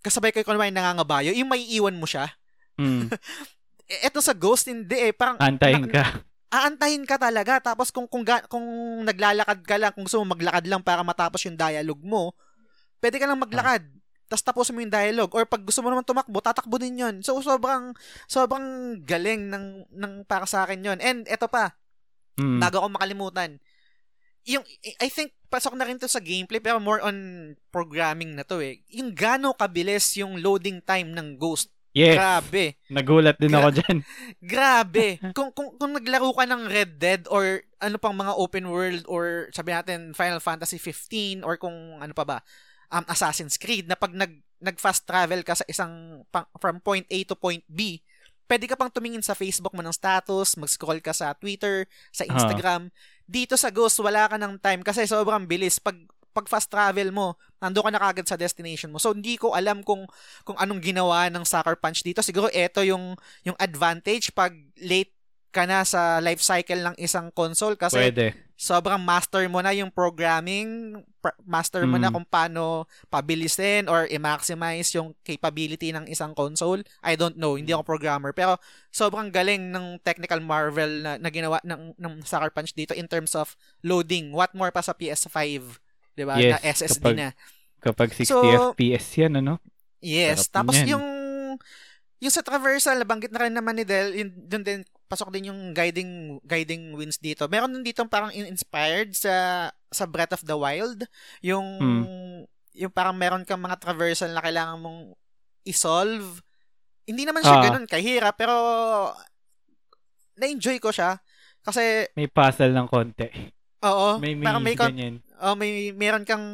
kasabay 0.00 0.34
kayo 0.34 0.42
kunwari 0.42 0.74
nangangabayo, 0.74 1.30
yung 1.30 1.46
may 1.46 1.62
iwan 1.68 1.94
mo 1.94 2.04
siya. 2.04 2.26
Mm. 2.74 3.06
E, 3.84 4.08
eto 4.08 4.18
sa 4.18 4.32
Ghost 4.32 4.66
hindi 4.66 4.94
eh, 4.96 5.12
parang 5.12 5.36
Antayin 5.36 5.84
na- 5.84 5.92
ka. 5.92 6.04
aantahin 6.48 7.04
ka 7.04 7.18
talaga 7.18 7.60
tapos 7.60 7.90
kung 7.90 8.06
kung 8.06 8.22
ga- 8.22 8.46
kung 8.46 8.64
naglalakad 9.02 9.62
ka 9.62 9.76
lang, 9.76 9.92
kung 9.92 10.06
gusto 10.06 10.18
mo 10.18 10.32
maglakad 10.32 10.64
lang 10.64 10.80
para 10.80 11.02
matapos 11.02 11.42
yung 11.44 11.54
dialogue 11.54 12.00
mo, 12.00 12.32
pwede 12.98 13.18
ka 13.18 13.26
lang 13.26 13.36
maglakad. 13.36 13.82
Tapos 14.32 14.40
tapusin 14.42 14.72
mo 14.72 14.80
yung 14.80 14.88
dialogue 14.88 15.36
or 15.36 15.44
pag 15.44 15.60
gusto 15.60 15.84
mo 15.84 15.92
naman 15.92 16.08
tumakbo, 16.08 16.40
tatakbo 16.40 16.80
din 16.80 16.96
'yon. 16.96 17.20
So 17.20 17.36
sobrang 17.44 17.92
sobrang 18.24 18.64
galing 19.04 19.52
ng 19.52 19.66
ng 19.92 20.12
para 20.24 20.48
sa 20.48 20.64
akin 20.64 20.80
'yon. 20.80 20.98
And 21.04 21.28
eto 21.28 21.52
pa, 21.52 21.76
Mm. 22.40 22.64
bago 22.64 22.80
ako 22.80 22.88
makalimutan. 22.96 23.60
Yung 24.48 24.64
I 24.98 25.12
think 25.12 25.36
pasok 25.46 25.76
na 25.76 25.84
rin 25.84 26.00
to 26.00 26.08
sa 26.08 26.16
gameplay 26.16 26.58
pero 26.58 26.80
more 26.80 27.04
on 27.04 27.14
programming 27.68 28.32
na 28.32 28.40
to 28.42 28.56
eh. 28.58 28.80
Yung 28.88 29.12
gaano 29.12 29.52
kabilis 29.52 30.16
yung 30.16 30.40
loading 30.40 30.80
time 30.80 31.12
ng 31.12 31.36
Ghost. 31.36 31.68
Yes. 31.92 32.16
Grabe. 32.16 32.80
Nagulat 32.88 33.36
din 33.36 33.52
ako 33.52 33.68
dyan. 33.76 33.96
Grabe. 34.40 35.20
kung, 35.36 35.52
kung 35.52 35.76
kung 35.76 35.92
naglaro 35.92 36.32
ka 36.32 36.48
ng 36.48 36.62
Red 36.64 36.96
Dead 36.96 37.22
or 37.28 37.60
ano 37.84 38.00
pang 38.00 38.16
mga 38.16 38.32
open 38.32 38.64
world 38.64 39.04
or 39.04 39.52
sabi 39.52 39.76
natin 39.76 40.16
Final 40.16 40.40
Fantasy 40.40 40.80
15 40.80 41.44
or 41.44 41.60
kung 41.60 42.00
ano 42.00 42.16
pa 42.16 42.24
ba 42.24 42.38
um, 42.92 43.04
Assassin's 43.08 43.56
Creed 43.56 43.88
na 43.88 43.96
pag 43.96 44.12
nag 44.12 44.44
nag 44.62 44.76
fast 44.78 45.08
travel 45.08 45.42
ka 45.42 45.58
sa 45.58 45.66
isang 45.66 46.22
pang- 46.30 46.46
from 46.60 46.78
point 46.78 47.08
A 47.10 47.18
to 47.26 47.34
point 47.34 47.64
B 47.66 48.04
pwede 48.52 48.68
ka 48.68 48.76
pang 48.76 48.92
tumingin 48.92 49.24
sa 49.24 49.32
Facebook 49.32 49.72
mo 49.72 49.80
ng 49.80 49.96
status, 49.96 50.60
mag-scroll 50.60 51.00
ka 51.00 51.16
sa 51.16 51.32
Twitter, 51.32 51.88
sa 52.12 52.28
Instagram. 52.28 52.92
Dito 53.24 53.56
sa 53.56 53.72
Ghost, 53.72 53.96
wala 54.04 54.28
ka 54.28 54.36
ng 54.36 54.60
time 54.60 54.84
kasi 54.84 55.08
sobrang 55.08 55.48
bilis. 55.48 55.80
Pag, 55.80 55.96
pag 56.36 56.44
fast 56.52 56.68
travel 56.68 57.08
mo, 57.16 57.40
nando 57.64 57.80
ka 57.80 57.88
na 57.88 57.96
kagad 57.96 58.28
sa 58.28 58.36
destination 58.36 58.92
mo. 58.92 59.00
So, 59.00 59.16
hindi 59.16 59.40
ko 59.40 59.56
alam 59.56 59.80
kung, 59.80 60.04
kung 60.44 60.60
anong 60.60 60.84
ginawa 60.84 61.32
ng 61.32 61.48
Sucker 61.48 61.80
Punch 61.80 62.04
dito. 62.04 62.20
Siguro, 62.20 62.52
ito 62.52 62.84
yung, 62.84 63.16
yung 63.48 63.56
advantage 63.56 64.36
pag 64.36 64.52
late 64.76 65.16
ka 65.52 65.62
na 65.62 65.84
sa 65.84 66.16
life 66.18 66.40
cycle 66.40 66.80
ng 66.82 66.96
isang 66.96 67.28
console 67.30 67.76
kasi 67.76 68.00
Pwede. 68.00 68.32
sobrang 68.54 68.96
master 68.98 69.44
mo 69.46 69.60
na 69.60 69.70
yung 69.70 69.92
programming, 69.92 70.96
pr- 71.20 71.36
master 71.42 71.84
mo 71.84 71.94
na 71.94 72.08
Mm. 72.08 72.14
kung 72.14 72.26
paano 72.26 72.88
pabilisin 73.06 73.84
or 73.84 74.08
i-maximize 74.08 74.90
yung 74.90 75.12
capability 75.20 75.92
ng 75.92 76.08
isang 76.08 76.32
console. 76.32 76.80
I 77.00 77.14
don't 77.14 77.36
know, 77.36 77.54
hindi 77.54 77.70
ako 77.70 77.84
programmer. 77.86 78.32
Pero 78.32 78.56
sobrang 78.88 79.28
galing 79.28 79.68
ng 79.68 80.00
technical 80.00 80.40
marvel 80.40 80.88
na, 81.00 81.12
na 81.16 81.28
ginawa 81.28 81.60
ng, 81.60 81.94
ng 81.94 82.14
Sucker 82.22 82.48
Punch 82.48 82.72
dito 82.72 82.92
in 82.92 83.04
terms 83.04 83.32
of 83.32 83.52
loading. 83.80 84.32
What 84.32 84.52
more 84.52 84.72
pa 84.72 84.80
sa 84.80 84.90
PS5, 84.90 85.76
di 86.14 86.24
ba? 86.24 86.34
Yes, 86.34 86.50
na 86.50 86.58
SSD 86.64 86.96
kapag- 87.04 87.18
na. 87.18 87.28
Kapag 87.78 88.08
60 88.10 88.24
So- 88.26 88.72
FPS 88.72 89.06
yan, 89.18 89.36
ano? 89.36 89.60
Yes. 89.98 90.46
Sarap 90.46 90.54
Tapos 90.56 90.74
niyan. 90.78 90.88
yung 90.92 91.06
yung 92.18 92.30
sa 92.30 92.38
traversal, 92.40 92.94
nabanggit 92.96 93.34
na 93.34 93.42
rin 93.42 93.50
naman 93.50 93.74
ni 93.74 93.82
Del, 93.82 94.14
yun, 94.14 94.30
dun 94.30 94.62
din, 94.62 94.86
pasok 95.12 95.28
din 95.28 95.52
yung 95.52 95.76
guiding 95.76 96.40
guiding 96.40 96.96
winds 96.96 97.20
dito. 97.20 97.44
Meron 97.44 97.76
din 97.76 97.84
dito 97.84 98.00
parang 98.08 98.32
in- 98.32 98.48
inspired 98.48 99.12
sa 99.12 99.68
sa 99.92 100.08
Breath 100.08 100.32
of 100.32 100.48
the 100.48 100.56
Wild. 100.56 101.04
Yung 101.44 101.66
Hmm. 101.76 102.48
yung 102.72 102.88
parang 102.88 103.12
meron 103.12 103.44
kang 103.44 103.60
mga 103.60 103.76
traversal 103.76 104.32
na 104.32 104.40
kailangan 104.40 104.80
mong 104.80 105.12
i-solve. 105.68 106.40
Hindi 107.04 107.28
naman 107.28 107.44
siya 107.44 107.60
Ah. 107.60 107.64
ganun 107.68 107.84
kahirap, 107.84 108.40
pero 108.40 108.56
na-enjoy 110.40 110.80
ko 110.80 110.88
siya. 110.88 111.20
Kasi, 111.60 112.08
May 112.16 112.26
puzzle 112.26 112.72
ng 112.72 112.88
konti. 112.88 113.28
oo, 113.84 114.16
May, 114.18 114.32
may, 114.32 114.46
parang 114.48 114.64
may, 114.64 114.74
kon- 114.74 114.90
ganyan. 114.90 115.20
Oh, 115.44 115.52
may 115.52 115.92
meron 115.92 116.24
kang 116.24 116.46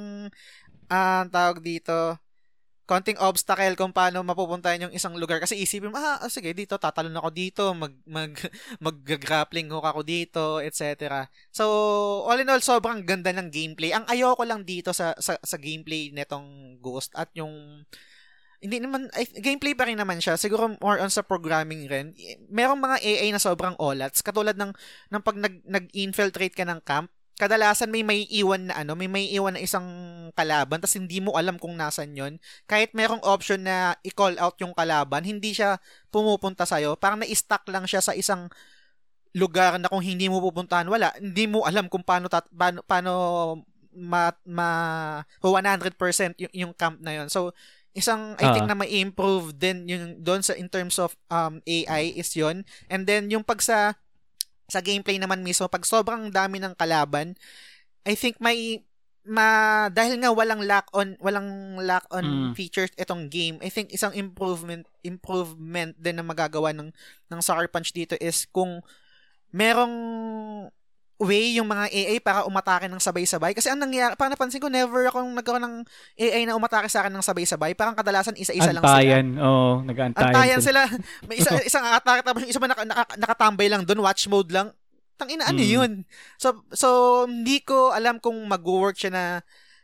ang 0.88 1.28
tawag 1.30 1.62
dito 1.62 2.16
konting 2.88 3.20
obstacle 3.20 3.76
kung 3.76 3.92
paano 3.92 4.24
mapupuntahan 4.24 4.88
yung 4.88 4.94
isang 4.96 5.12
lugar 5.20 5.44
kasi 5.44 5.60
isipin 5.60 5.92
mo 5.92 6.00
ah 6.00 6.24
ah, 6.24 6.32
sige 6.32 6.56
dito 6.56 6.80
tatalon 6.80 7.12
ako 7.20 7.28
dito 7.28 7.62
mag 7.76 7.92
mag 8.08 8.32
mag-grappling 8.86 9.68
hook 9.68 9.84
ako 9.84 10.00
dito 10.00 10.64
etc. 10.64 11.28
So 11.52 11.68
all 12.24 12.40
in 12.40 12.48
all 12.48 12.64
sobrang 12.64 13.04
ganda 13.04 13.28
ng 13.36 13.52
gameplay. 13.52 13.92
Ang 13.92 14.08
ayoko 14.08 14.40
lang 14.48 14.64
dito 14.64 14.96
sa 14.96 15.12
sa, 15.20 15.36
sa 15.36 15.56
gameplay 15.60 16.08
netong 16.16 16.80
Ghost 16.80 17.12
at 17.12 17.28
yung 17.36 17.84
hindi 18.58 18.82
naman 18.82 19.06
ay, 19.14 19.28
gameplay 19.38 19.76
pa 19.76 19.84
rin 19.84 20.00
naman 20.00 20.18
siya. 20.18 20.40
Siguro 20.40 20.72
more 20.80 20.98
on 20.98 21.12
sa 21.12 21.22
programming 21.22 21.86
rin. 21.86 22.16
Merong 22.48 22.80
mga 22.80 23.04
AI 23.04 23.28
na 23.30 23.38
sobrang 23.38 23.76
olats 23.76 24.24
katulad 24.24 24.56
ng 24.56 24.72
ng 25.12 25.22
pag 25.22 25.36
nag 25.36 25.60
nag-infiltrate 25.68 26.56
ka 26.56 26.64
ng 26.64 26.80
camp 26.82 27.12
kadalasan 27.38 27.88
may 27.88 28.02
may 28.02 28.26
iwan 28.34 28.68
na 28.68 28.82
ano, 28.82 28.98
may 28.98 29.06
may 29.06 29.30
iwan 29.30 29.54
na 29.54 29.62
isang 29.62 29.86
kalaban 30.34 30.82
tapos 30.82 30.98
hindi 30.98 31.22
mo 31.22 31.38
alam 31.38 31.56
kung 31.56 31.78
nasan 31.78 32.12
yon. 32.18 32.42
Kahit 32.66 32.92
merong 32.92 33.22
option 33.22 33.62
na 33.62 33.94
i-call 34.02 34.34
out 34.42 34.58
yung 34.58 34.74
kalaban, 34.74 35.22
hindi 35.22 35.54
siya 35.54 35.78
pumupunta 36.10 36.66
sa'yo. 36.66 36.98
Parang 36.98 37.22
na-stuck 37.22 37.62
lang 37.70 37.86
siya 37.86 38.02
sa 38.02 38.12
isang 38.12 38.50
lugar 39.36 39.78
na 39.78 39.86
kung 39.86 40.02
hindi 40.02 40.26
mo 40.26 40.42
pupuntahan, 40.42 40.88
wala. 40.90 41.14
Hindi 41.20 41.46
mo 41.46 41.62
alam 41.62 41.86
kung 41.86 42.02
paano, 42.02 42.26
tat, 42.26 42.48
paano, 42.50 42.82
paano 42.82 43.12
ma, 43.94 44.34
ma 44.48 44.68
100% 45.42 45.94
yung, 46.42 46.52
yung 46.54 46.72
camp 46.74 46.98
na 46.98 47.22
yon. 47.22 47.28
So, 47.30 47.54
isang 47.94 48.34
I 48.38 48.54
think 48.54 48.66
Ah. 48.66 48.70
na 48.74 48.78
ma-improve 48.78 49.54
din 49.58 49.86
yung 49.90 50.04
doon 50.22 50.42
sa 50.42 50.54
in 50.54 50.70
terms 50.70 51.02
of 51.02 51.18
um 51.30 51.58
AI 51.66 52.14
is 52.14 52.30
yon. 52.34 52.62
And 52.86 53.06
then 53.08 53.26
yung 53.30 53.42
pag 53.42 53.58
sa 53.58 53.98
sa 54.68 54.84
gameplay 54.84 55.16
naman 55.16 55.40
mismo, 55.40 55.64
pag 55.66 55.88
sobrang 55.88 56.28
dami 56.28 56.60
ng 56.60 56.76
kalaban, 56.76 57.32
I 58.04 58.14
think 58.14 58.36
may 58.38 58.84
ma 59.28 59.88
dahil 59.92 60.16
nga 60.24 60.32
walang 60.32 60.64
lock 60.64 60.88
on 60.96 61.12
walang 61.20 61.76
lock 61.84 62.08
on 62.08 62.24
Mm. 62.24 62.52
features 62.56 62.88
itong 62.96 63.28
game 63.28 63.60
I 63.60 63.68
think 63.68 63.92
isang 63.92 64.16
improvement 64.16 64.88
improvement 65.04 65.92
din 66.00 66.16
na 66.16 66.24
magagawa 66.24 66.72
ng 66.72 66.88
ng 67.28 67.40
Sucker 67.44 67.68
Punch 67.68 67.92
dito 67.92 68.16
is 68.24 68.48
kung 68.48 68.80
merong 69.52 69.92
way 71.18 71.58
yung 71.58 71.66
mga 71.66 71.90
AI 71.90 72.18
para 72.18 72.46
umatake 72.46 72.86
ng 72.86 72.96
sabay-sabay 72.96 73.50
kasi 73.50 73.66
ang 73.66 73.82
nangyari 73.82 74.14
parang 74.14 74.32
napansin 74.32 74.62
ko 74.62 74.70
never 74.70 75.02
akong 75.04 75.34
nagkaroon 75.34 75.60
ng 75.60 75.76
AI 76.14 76.46
na 76.46 76.54
umatake 76.54 76.86
sa 76.86 77.02
akin 77.02 77.10
ng 77.10 77.20
sabay-sabay 77.20 77.74
parang 77.74 77.92
kadalasan 77.92 78.38
isa-isa 78.38 78.70
lang 78.70 78.80
sila 78.80 79.02
Antayan. 79.02 79.26
Oo, 79.36 79.82
nag-aantayan. 79.82 80.30
Antayan 80.30 80.60
sila. 80.62 80.86
May 81.26 81.42
isa, 81.42 81.58
isang 81.68 81.82
atake 81.84 82.22
tapos 82.22 82.46
yung 82.46 82.52
isa 82.54 82.62
ba 82.62 82.70
naka, 82.70 82.86
naka- 82.86 83.18
nakatambay 83.18 83.66
lang 83.66 83.82
doon, 83.82 83.98
watch 84.00 84.30
mode 84.30 84.54
lang. 84.54 84.70
Tangina, 85.18 85.50
ano 85.50 85.58
Mm. 85.58 85.66
yun? 85.66 85.90
So, 86.38 86.62
so, 86.70 86.88
hindi 87.26 87.58
ko 87.60 87.90
alam 87.90 88.22
kung 88.22 88.38
mag-work 88.46 88.94
siya 88.94 89.10
na 89.10 89.24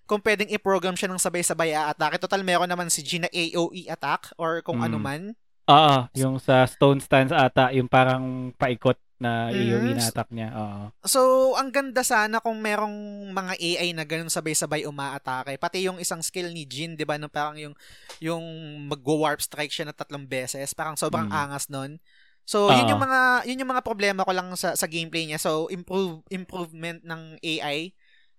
kung 0.06 0.22
pwedeng 0.22 0.46
i-program 0.46 0.94
siya 0.94 1.10
ng 1.10 1.18
sabay-sabay 1.18 1.74
a-atake. 1.74 2.22
Total, 2.22 2.46
meron 2.46 2.70
naman 2.70 2.86
si 2.86 3.02
Gina 3.02 3.26
AOE 3.26 3.90
attack 3.90 4.30
or 4.38 4.62
kung 4.62 4.78
Mm. 4.78 4.86
ano 4.86 4.98
man. 5.02 5.22
Oo, 5.66 5.96
yung 6.14 6.38
sa 6.38 6.62
stone 6.64 7.02
stance 7.02 7.34
ata, 7.34 7.74
yung 7.74 7.90
parang 7.90 8.54
paikot 8.54 8.94
na 9.24 9.48
Mm. 9.48 9.64
yung 9.72 9.84
ina-attack 9.96 10.28
niya. 10.36 10.48
Oo. 10.52 10.82
So, 11.04 11.20
ang 11.56 11.72
ganda 11.72 12.04
sana 12.04 12.40
kung 12.44 12.60
merong 12.60 12.92
mga 13.32 13.52
AI 13.56 13.88
na 13.96 14.04
ganun 14.04 14.28
sabay-sabay 14.32 14.84
umaatake. 14.84 15.56
Pati 15.56 15.84
yung 15.84 15.96
isang 16.00 16.20
skill 16.20 16.52
ni 16.52 16.64
Jin, 16.68 16.96
'di 16.96 17.04
ba, 17.08 17.16
no 17.16 17.32
parang 17.32 17.56
yung 17.56 17.74
yung 18.20 18.44
magwo-warp 18.88 19.40
strike 19.40 19.72
siya 19.72 19.88
na 19.88 19.96
tatlong 19.96 20.24
beses, 20.28 20.72
parang 20.76 20.96
sobrang 20.96 21.28
Mm. 21.28 21.32
angas 21.32 21.68
nun. 21.72 21.96
So, 22.44 22.68
yun 22.72 22.84
Oo. 22.84 22.90
yung 22.92 23.00
mga 23.00 23.20
yun 23.48 23.60
yung 23.64 23.72
mga 23.72 23.84
problema 23.84 24.20
ko 24.28 24.32
lang 24.36 24.52
sa 24.56 24.76
sa 24.76 24.84
gameplay 24.84 25.24
niya. 25.24 25.40
So, 25.40 25.72
improve 25.72 26.20
improvement 26.28 27.00
ng 27.00 27.40
AI 27.40 27.92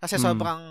kasi 0.06 0.16
Mm. 0.16 0.24
sobrang 0.24 0.62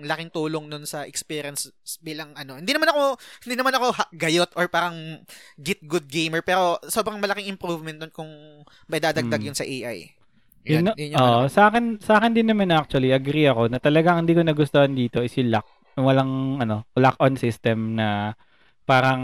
laking 0.00 0.32
tulong 0.32 0.64
nun 0.64 0.82
sa 0.82 1.04
experience 1.04 1.68
bilang 2.00 2.32
ano. 2.32 2.56
Hindi 2.56 2.72
naman 2.72 2.88
ako 2.88 3.02
hindi 3.44 3.54
naman 3.54 3.76
ako 3.76 3.86
ha- 3.92 4.08
gayot 4.10 4.48
or 4.56 4.64
parang 4.66 5.20
git 5.54 5.84
good 5.84 6.08
gamer 6.08 6.40
pero 6.40 6.80
sobrang 6.88 7.20
malaking 7.20 7.46
improvement 7.46 8.00
nun 8.00 8.08
kung 8.10 8.30
may 8.88 8.96
dadagdag 8.96 9.36
Mm. 9.36 9.46
yun 9.46 9.54
sa 9.54 9.62
AI. 9.62 10.08
Yun, 10.62 10.88
Yan, 10.88 10.96
yun 10.96 11.12
yung 11.12 11.20
oo, 11.20 11.38
ano. 11.44 11.48
sa 11.48 11.68
akin 11.68 12.00
sa 12.00 12.16
akin 12.16 12.32
din 12.32 12.48
naman 12.48 12.68
actually 12.70 13.12
agree 13.12 13.44
ako 13.44 13.68
na 13.68 13.76
talagang 13.76 14.24
hindi 14.24 14.32
ko 14.32 14.40
nagustuhan 14.40 14.92
dito 14.92 15.20
is 15.20 15.36
yung 15.36 15.52
lock. 15.52 15.68
Walang 15.94 16.32
ano, 16.58 16.88
lock 16.94 17.16
on 17.18 17.36
system 17.36 17.92
na 17.94 18.32
parang 18.84 19.20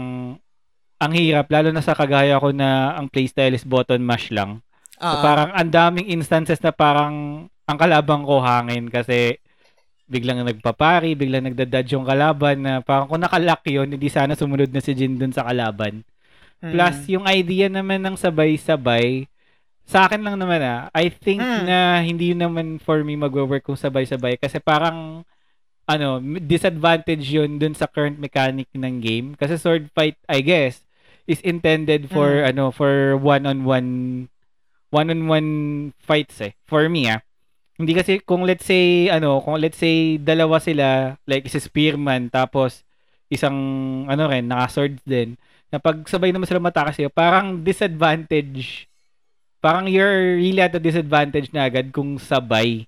ang 0.97 1.13
hirap 1.13 1.45
lalo 1.47 1.69
na 1.69 1.81
sa 1.81 1.93
kagaya 1.93 2.37
ko 2.37 2.49
na 2.49 2.93
ang 2.93 3.05
playstyle 3.07 3.53
is 3.53 3.61
button 3.63 4.01
mash 4.01 4.29
lang. 4.29 4.61
So, 4.93 5.05
Ah, 5.07 5.21
parang 5.21 5.49
ang 5.53 5.69
daming 5.69 6.05
instances 6.07 6.57
na 6.57 6.69
parang 6.69 7.13
ang 7.63 7.77
kalabang 7.77 8.25
ko 8.25 8.41
hangin 8.41 8.89
kasi 8.89 9.37
biglang 10.07 10.41
nagpapari, 10.41 11.13
biglang 11.13 11.51
nagdadodge 11.51 11.93
yung 11.93 12.07
kalaban 12.07 12.63
na 12.63 12.73
parang 12.79 13.11
kung 13.11 13.21
nakalock 13.21 13.61
yun, 13.67 13.91
hindi 13.91 14.07
sana 14.07 14.33
sumunod 14.33 14.71
na 14.71 14.79
si 14.79 14.95
Jin 14.95 15.19
dun 15.19 15.35
sa 15.35 15.43
kalaban. 15.43 16.01
Mm. 16.63 16.71
Plus, 16.73 16.97
yung 17.11 17.27
idea 17.27 17.67
naman 17.67 18.01
ng 18.01 18.15
sabay-sabay, 18.15 19.27
sa 19.87 20.07
akin 20.07 20.19
lang 20.19 20.35
naman 20.39 20.59
ah, 20.63 20.91
I 20.91 21.07
think 21.11 21.39
Mm. 21.39 21.63
na 21.63 21.77
hindi 22.03 22.35
yun 22.35 22.41
naman 22.43 22.67
for 22.79 23.03
me 23.03 23.15
magwo-work 23.15 23.63
kung 23.63 23.79
sabay-sabay 23.79 24.35
kasi 24.39 24.59
parang 24.59 25.23
ano, 25.87 26.19
disadvantage 26.43 27.31
yun 27.31 27.55
dun 27.55 27.71
sa 27.71 27.87
current 27.87 28.19
mechanic 28.19 28.67
ng 28.75 28.99
game. 28.99 29.27
Kasi 29.39 29.55
sword 29.55 29.87
fight, 29.95 30.19
I 30.27 30.43
guess, 30.43 30.83
is 31.23 31.39
intended 31.47 32.11
for 32.11 32.43
ano, 32.43 32.75
for 32.75 33.15
one-on-one 33.15 34.27
one-on-one 34.91 35.49
fights 35.99 36.39
eh. 36.43 36.55
For 36.67 36.87
me 36.87 37.07
ah. 37.11 37.23
Hindi 37.77 37.93
kasi 37.93 38.17
kung 38.25 38.41
let's 38.41 38.65
say 38.65 39.07
ano, 39.13 39.37
kung 39.45 39.61
let's 39.61 39.77
say 39.77 40.17
dalawa 40.17 40.57
sila, 40.57 41.13
like 41.29 41.45
isa 41.45 41.61
spearman 41.61 42.33
tapos 42.33 42.81
isang 43.29 43.55
ano 44.09 44.25
rin, 44.25 44.49
naka-sword 44.49 44.97
din. 45.05 45.37
Na 45.69 45.77
pag 45.77 46.01
sabay 46.09 46.33
naman 46.33 46.49
sila 46.49 46.63
matake 46.63 46.95
sa'yo, 46.95 47.09
parang 47.13 47.61
disadvantage. 47.61 48.89
Parang 49.61 49.85
you're 49.85 50.39
really 50.39 50.63
at 50.63 50.73
a 50.73 50.81
disadvantage 50.81 51.51
na 51.51 51.67
agad 51.67 51.91
kung 51.93 52.17
sabay. 52.17 52.87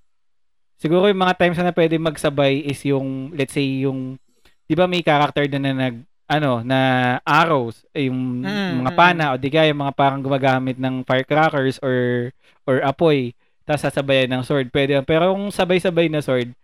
Siguro 0.79 1.11
yung 1.11 1.19
mga 1.19 1.35
times 1.35 1.59
na 1.59 1.75
pwede 1.75 1.99
magsabay 1.99 2.63
is 2.63 2.79
yung, 2.87 3.35
let's 3.35 3.51
say, 3.51 3.83
yung, 3.83 4.15
di 4.63 4.79
ba 4.79 4.87
may 4.87 5.03
character 5.03 5.43
na, 5.51 5.59
na 5.59 5.73
nag, 5.75 5.95
ano, 6.29 6.63
na 6.63 6.79
arrows, 7.27 7.83
yung 7.91 8.47
Mm, 8.47 8.87
mga 8.87 8.93
mm. 8.95 8.99
pana, 9.01 9.25
o 9.33 9.35
di 9.35 9.51
kaya 9.51 9.75
yung 9.75 9.83
mga 9.83 9.97
parang 9.97 10.23
gumagamit 10.23 10.79
ng 10.79 11.03
firecrackers 11.03 11.83
or, 11.83 12.31
or 12.63 12.79
apoy, 12.79 13.35
tapos 13.69 13.85
sasabayan 13.85 14.33
ng 14.33 14.41
sword. 14.41 14.73
Pwede 14.73 14.97
yan. 14.97 15.05
Pero 15.05 15.29
kung 15.29 15.53
sabay-sabay 15.53 16.09
na 16.09 16.25
sword, 16.25 16.57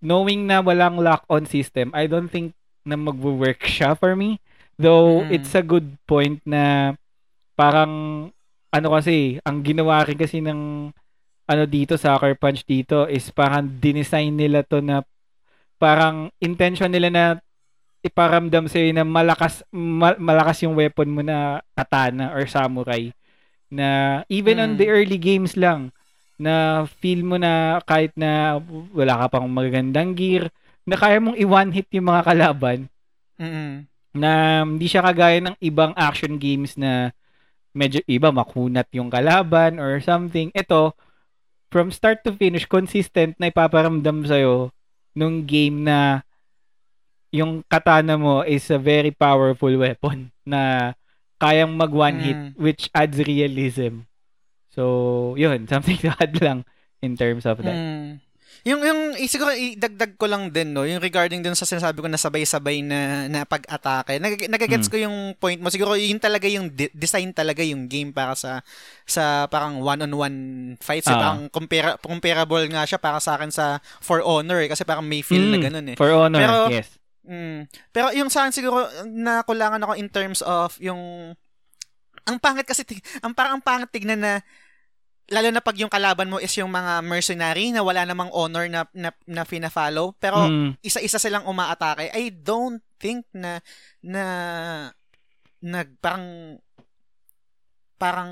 knowing 0.00 0.48
na 0.48 0.64
walang 0.64 0.96
lock-on 0.96 1.44
system, 1.44 1.92
I 1.92 2.08
don't 2.08 2.32
think 2.32 2.56
na 2.80 2.96
magwo-work 2.96 3.60
siya 3.68 3.92
for 3.92 4.16
me. 4.16 4.40
Though, 4.76 5.20
Mm. 5.20 5.36
it's 5.36 5.52
a 5.52 5.60
good 5.60 6.00
point 6.08 6.40
na 6.48 6.96
parang, 7.52 7.92
ano 8.72 8.88
kasi, 8.90 9.36
ang 9.42 9.60
ginawa 9.60 10.00
rin 10.02 10.16
kasi 10.16 10.40
ng 10.40 10.88
ano 11.46 11.62
dito, 11.64 11.94
Sucker 11.94 12.32
Punch 12.34 12.64
dito 12.64 13.04
is 13.04 13.28
parang 13.30 13.68
dinesign 13.78 14.32
nila 14.32 14.64
to 14.64 14.80
na 14.80 15.04
parang 15.76 16.32
intention 16.40 16.88
nila 16.88 17.08
na 17.12 17.24
iparamdam 18.00 18.66
sa'yo 18.66 18.90
na 18.90 19.04
malakas 19.04 19.60
ma- 19.70 20.16
malakas 20.16 20.64
yung 20.64 20.74
weapon 20.74 21.10
mo 21.10 21.20
na 21.20 21.60
katana 21.74 22.32
or 22.32 22.46
samurai 22.46 23.10
na 23.68 24.20
even 24.26 24.56
on 24.58 24.74
Mm. 24.74 24.78
the 24.78 24.86
early 24.86 25.18
games 25.18 25.54
lang 25.54 25.90
na 26.36 26.84
feel 27.00 27.24
mo 27.24 27.36
na 27.36 27.80
kahit 27.82 28.12
na 28.14 28.60
wala 28.92 29.14
ka 29.24 29.36
pang 29.36 29.48
magagandang 29.48 30.12
gear 30.12 30.52
na 30.84 30.94
kaya 30.94 31.16
mong 31.18 31.36
i-one 31.36 31.72
hit 31.72 31.88
yung 31.90 32.06
mga 32.06 32.22
kalaban 32.22 32.78
Mm-mm. 33.40 33.88
na 34.12 34.30
hindi 34.62 34.86
siya 34.86 35.00
kagaya 35.02 35.40
ng 35.40 35.56
ibang 35.58 35.96
action 35.96 36.36
games 36.36 36.76
na 36.76 37.10
medyo 37.72 38.00
iba 38.06 38.32
makunat 38.32 38.88
yung 38.92 39.12
kalaban 39.12 39.76
or 39.76 40.00
something. 40.00 40.48
Ito, 40.52 40.96
from 41.68 41.92
start 41.92 42.24
to 42.24 42.32
finish, 42.32 42.64
consistent 42.64 43.36
na 43.36 43.52
ipaparamdam 43.52 44.24
sa'yo 44.24 44.72
nung 45.12 45.44
game 45.44 45.84
na 45.84 46.24
yung 47.28 47.60
katana 47.68 48.16
mo 48.16 48.40
is 48.46 48.64
a 48.72 48.80
very 48.80 49.12
powerful 49.12 49.72
weapon 49.76 50.32
na 50.46 50.92
kayang 51.36 51.76
mag 51.76 51.92
one 51.92 52.16
hit 52.16 52.36
Mm. 52.36 52.50
which 52.56 52.88
adds 52.96 53.20
realism. 53.20 54.08
So, 54.76 54.82
yun, 55.34 55.64
something 55.72 55.96
to 55.98 56.12
add 56.12 56.36
lang 56.38 56.62
in 57.00 57.16
terms 57.16 57.44
of 57.44 57.56
that. 57.58 57.72
Mm. 57.72 58.20
Yung 58.66 58.82
yung 58.82 59.00
eh, 59.14 59.30
siguro 59.30 59.54
idagdag 59.54 60.18
ko 60.18 60.26
lang 60.26 60.50
din 60.50 60.74
no, 60.74 60.82
yung 60.82 60.98
regarding 60.98 61.38
dun 61.38 61.54
sa 61.54 61.62
sinasabi 61.62 62.02
ko 62.02 62.10
na 62.10 62.18
sabay-sabay 62.18 62.82
na 62.82 63.00
na 63.26 63.46
pag-atake. 63.46 64.18
Nag 64.18 64.50
nagagets 64.50 64.86
Mm. 64.86 64.92
ko 64.92 64.96
yung 64.98 65.16
point 65.38 65.60
mo. 65.60 65.70
Siguro 65.70 65.94
yun 65.94 66.18
talaga 66.18 66.50
yung 66.50 66.68
de- 66.68 66.90
design 66.90 67.30
talaga 67.30 67.62
yung 67.62 67.86
game 67.86 68.10
para 68.10 68.34
sa 68.34 68.66
sa 69.04 69.46
parang 69.46 69.78
one-on-one 69.78 70.38
fights. 70.76 71.06
Eh, 71.06 71.14
Ah. 71.14 71.20
parang 71.20 71.40
compara- 71.46 71.94
comparable 71.96 72.66
nga 72.66 72.82
siya 72.82 72.98
para 72.98 73.22
sa 73.22 73.38
akin 73.38 73.54
sa 73.54 73.78
For 74.02 74.18
Honor 74.18 74.58
eh, 74.58 74.68
kasi 74.68 74.82
parang 74.82 75.06
may 75.06 75.22
feel 75.22 75.46
na 75.46 75.56
Mm, 75.56 75.64
ganun 75.64 75.86
eh. 75.86 75.96
For 75.96 76.10
honor, 76.10 76.40
Pero- 76.42 76.68
yes. 76.68 76.90
Mm. 77.22 77.70
Pero 77.92 78.06
yung 78.18 78.30
sa 78.30 78.42
akin 78.42 78.52
siguro 78.52 78.82
nakulangan 79.04 79.78
ako 79.80 79.94
in 79.94 80.10
terms 80.10 80.42
of 80.42 80.74
yung 80.80 81.34
ang 82.26 82.42
pangit 82.42 82.66
kasi 82.66 82.82
ang 83.22 83.30
parang 83.30 83.58
ang 83.58 83.64
pangit 83.64 83.94
tignan 83.94 84.18
na 84.18 84.42
lalo 85.26 85.50
na 85.50 85.58
pag 85.58 85.74
yung 85.74 85.90
kalaban 85.90 86.30
mo 86.30 86.38
is 86.38 86.54
yung 86.54 86.70
mga 86.70 87.02
mercenary 87.02 87.74
na 87.74 87.82
wala 87.82 88.06
namang 88.06 88.30
honor 88.30 88.70
na 88.70 88.86
na, 88.94 89.10
na 89.26 89.42
fina-follow 89.42 90.14
pero 90.16 90.46
Mm, 90.46 90.78
isa-isa 90.80 91.18
silang 91.18 91.46
umaatake 91.46 92.14
I 92.14 92.30
don't 92.30 92.78
think 92.96 93.26
na 93.34 93.58
na 94.00 94.24
nag 95.58 95.98
parang 95.98 96.56
parang 97.96 98.30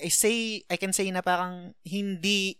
I 0.00 0.08
say 0.08 0.64
I 0.66 0.76
can 0.80 0.92
say 0.92 1.08
na 1.12 1.20
parang 1.20 1.76
hindi 1.84 2.56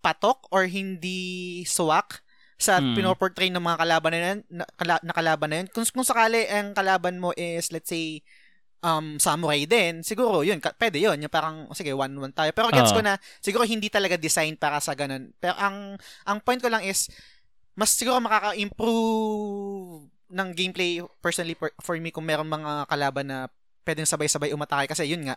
patok 0.00 0.48
or 0.52 0.68
hindi 0.68 1.60
swak 1.64 2.20
sa 2.60 2.76
Mm. 2.76 2.92
pinoportray 2.92 3.48
ng 3.48 3.64
mga 3.64 3.80
kalaban 3.80 4.12
na 4.12 4.20
yun, 4.20 4.40
na, 4.52 4.64
na 5.00 5.16
kalaban 5.16 5.48
na 5.48 5.56
yun. 5.64 5.68
Kung, 5.72 5.84
kung 5.88 6.04
sakali 6.04 6.44
ang 6.44 6.76
kalaban 6.76 7.16
mo 7.16 7.32
is, 7.32 7.72
let's 7.72 7.88
say, 7.88 8.20
um, 8.80 9.20
samurai 9.20 9.64
din, 9.68 10.00
siguro 10.00 10.40
yun, 10.44 10.60
ka, 10.60 10.72
pwede 10.76 11.00
yun. 11.00 11.20
Yung 11.20 11.32
parang, 11.32 11.68
oh, 11.68 11.76
sige, 11.76 11.92
one-one 11.92 12.32
tayo. 12.32 12.50
Pero 12.52 12.72
gets 12.72 12.92
Oo. 12.92 12.98
ko 12.98 13.02
na, 13.04 13.16
siguro 13.40 13.64
hindi 13.64 13.92
talaga 13.92 14.16
design 14.16 14.56
para 14.56 14.80
sa 14.80 14.96
ganun. 14.96 15.32
Pero 15.36 15.56
ang, 15.56 15.96
ang 16.24 16.38
point 16.40 16.60
ko 16.60 16.68
lang 16.68 16.84
is, 16.84 17.08
mas 17.76 17.92
siguro 17.94 18.20
makaka-improve 18.20 20.08
ng 20.30 20.48
gameplay 20.54 21.02
personally 21.18 21.58
for, 21.58 21.74
for 21.82 21.98
me 21.98 22.14
kung 22.14 22.24
meron 22.24 22.46
mga 22.46 22.86
kalaban 22.86 23.26
na 23.26 23.38
pwedeng 23.82 24.06
sabay-sabay 24.06 24.54
umatake 24.54 24.92
kasi 24.92 25.08
yun 25.10 25.26
nga 25.26 25.34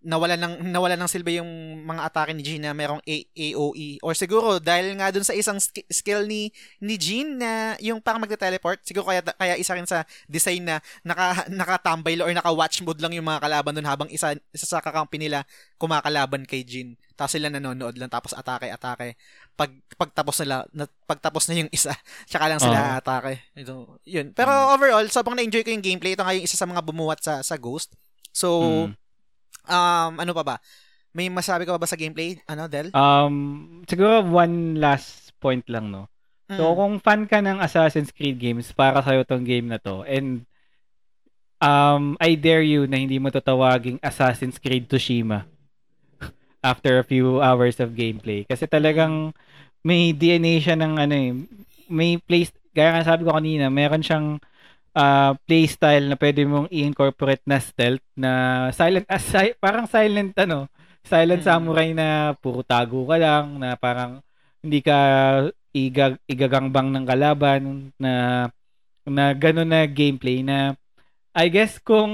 nawala 0.00 0.32
ng 0.40 0.72
nawala 0.72 0.96
ng 0.96 1.10
silbi 1.12 1.36
yung 1.36 1.84
mga 1.84 2.08
atake 2.08 2.32
ni 2.32 2.40
Jean 2.40 2.64
na 2.64 2.72
merong 2.72 3.04
A- 3.04 3.28
AOE 3.36 4.00
or 4.00 4.16
siguro 4.16 4.56
dahil 4.56 4.96
nga 4.96 5.12
dun 5.12 5.24
sa 5.28 5.36
isang 5.36 5.60
sk- 5.60 5.84
skill 5.92 6.24
ni 6.24 6.48
ni 6.80 6.96
Jean 6.96 7.36
na 7.36 7.76
yung 7.84 8.00
parang 8.00 8.24
magte-teleport 8.24 8.80
siguro 8.80 9.12
kaya 9.12 9.20
kaya 9.20 9.60
isa 9.60 9.76
rin 9.76 9.84
sa 9.84 10.08
design 10.24 10.64
na 10.64 10.80
naka 11.04 11.44
nakatambay 11.52 12.16
or 12.24 12.32
naka-watch 12.32 12.80
mode 12.80 12.96
lang 13.04 13.12
yung 13.12 13.28
mga 13.28 13.44
kalaban 13.44 13.76
dun 13.76 13.84
habang 13.84 14.08
isa 14.08 14.32
isa 14.56 14.64
sa 14.64 14.80
kakampi 14.80 15.20
nila 15.20 15.44
kumakalaban 15.76 16.48
kay 16.48 16.64
Jean. 16.64 16.96
Tapos 17.12 17.36
sila 17.36 17.52
nanonood 17.52 18.00
lang 18.00 18.08
tapos 18.08 18.32
atake 18.32 18.72
atake. 18.72 19.20
Pag 19.52 19.68
pagtapos 20.00 20.40
nila 20.40 20.64
na, 20.72 20.88
pagtapos 21.04 21.44
na 21.52 21.60
yung 21.60 21.70
isa 21.76 21.92
tsaka 22.32 22.48
lang 22.48 22.56
sila 22.56 22.96
Oo. 22.96 22.96
atake. 23.04 23.52
Ito 23.52 24.00
yun. 24.08 24.32
Pero 24.32 24.72
overall 24.72 25.04
sobrang 25.12 25.36
na-enjoy 25.36 25.60
ko 25.60 25.76
yung 25.76 25.84
gameplay. 25.84 26.16
Ito 26.16 26.24
nga 26.24 26.32
yung 26.32 26.48
isa 26.48 26.56
sa 26.56 26.64
mga 26.64 26.80
bumuwat 26.80 27.20
sa 27.20 27.44
sa 27.44 27.60
Ghost. 27.60 27.92
So 28.32 28.88
mm. 28.88 29.09
Um, 29.66 30.20
ano 30.20 30.32
pa 30.32 30.44
ba? 30.44 30.56
May 31.10 31.26
masabi 31.26 31.66
ka 31.66 31.74
pa 31.74 31.82
ba 31.82 31.90
sa 31.90 31.98
gameplay? 31.98 32.38
Ano, 32.46 32.70
Del? 32.70 32.94
Um, 32.94 33.82
siguro 33.84 34.22
one 34.22 34.78
last 34.78 35.34
point 35.42 35.66
lang, 35.66 35.90
no? 35.90 36.06
So, 36.50 36.70
Mm. 36.70 36.76
kung 36.78 36.94
fan 37.02 37.22
ka 37.30 37.38
ng 37.42 37.58
Assassin's 37.62 38.10
Creed 38.10 38.38
games, 38.38 38.70
para 38.74 39.02
sa'yo 39.02 39.22
tong 39.22 39.46
game 39.46 39.70
na 39.70 39.78
to. 39.78 40.02
And, 40.06 40.46
um, 41.62 42.18
I 42.18 42.34
dare 42.34 42.62
you 42.64 42.86
na 42.86 42.98
hindi 42.98 43.18
mo 43.22 43.30
tatawaging 43.30 44.02
Assassin's 44.02 44.58
Creed 44.58 44.90
Tsushima 44.90 45.46
after 46.62 46.98
a 46.98 47.06
few 47.06 47.38
hours 47.38 47.78
of 47.78 47.94
gameplay. 47.94 48.42
Kasi 48.46 48.66
talagang 48.66 49.30
may 49.82 50.10
DNA 50.12 50.58
siya 50.60 50.76
ng 50.76 50.94
ano 50.98 51.14
eh, 51.14 51.32
may 51.90 52.18
place, 52.18 52.50
gaya 52.74 52.94
nga 52.98 53.14
sabi 53.14 53.26
ko 53.26 53.34
kanina, 53.34 53.70
meron 53.70 54.02
siyang 54.04 54.38
uh, 54.92 55.32
playstyle 55.44 56.06
na 56.06 56.16
pwede 56.16 56.42
mong 56.44 56.68
i-incorporate 56.68 57.42
na 57.44 57.58
stealth 57.58 58.02
na 58.14 58.30
silent, 58.70 59.06
as 59.06 59.22
si- 59.22 59.56
parang 59.56 59.86
silent 59.86 60.34
ano, 60.36 60.66
silent 61.02 61.42
Mm. 61.42 61.46
samurai 61.46 61.90
na 61.92 62.08
puro 62.36 62.62
tago 62.62 63.04
ka 63.04 63.16
lang, 63.16 63.58
na 63.58 63.74
parang 63.74 64.20
hindi 64.60 64.80
ka 64.80 64.98
igag, 65.72 66.18
igagangbang 66.26 66.90
ng 66.90 67.04
kalaban 67.04 67.62
na 67.96 68.46
na 69.02 69.32
gano'n 69.32 69.66
na 69.66 69.82
gameplay 69.86 70.44
na 70.44 70.76
I 71.32 71.48
guess 71.48 71.78
kung 71.78 72.10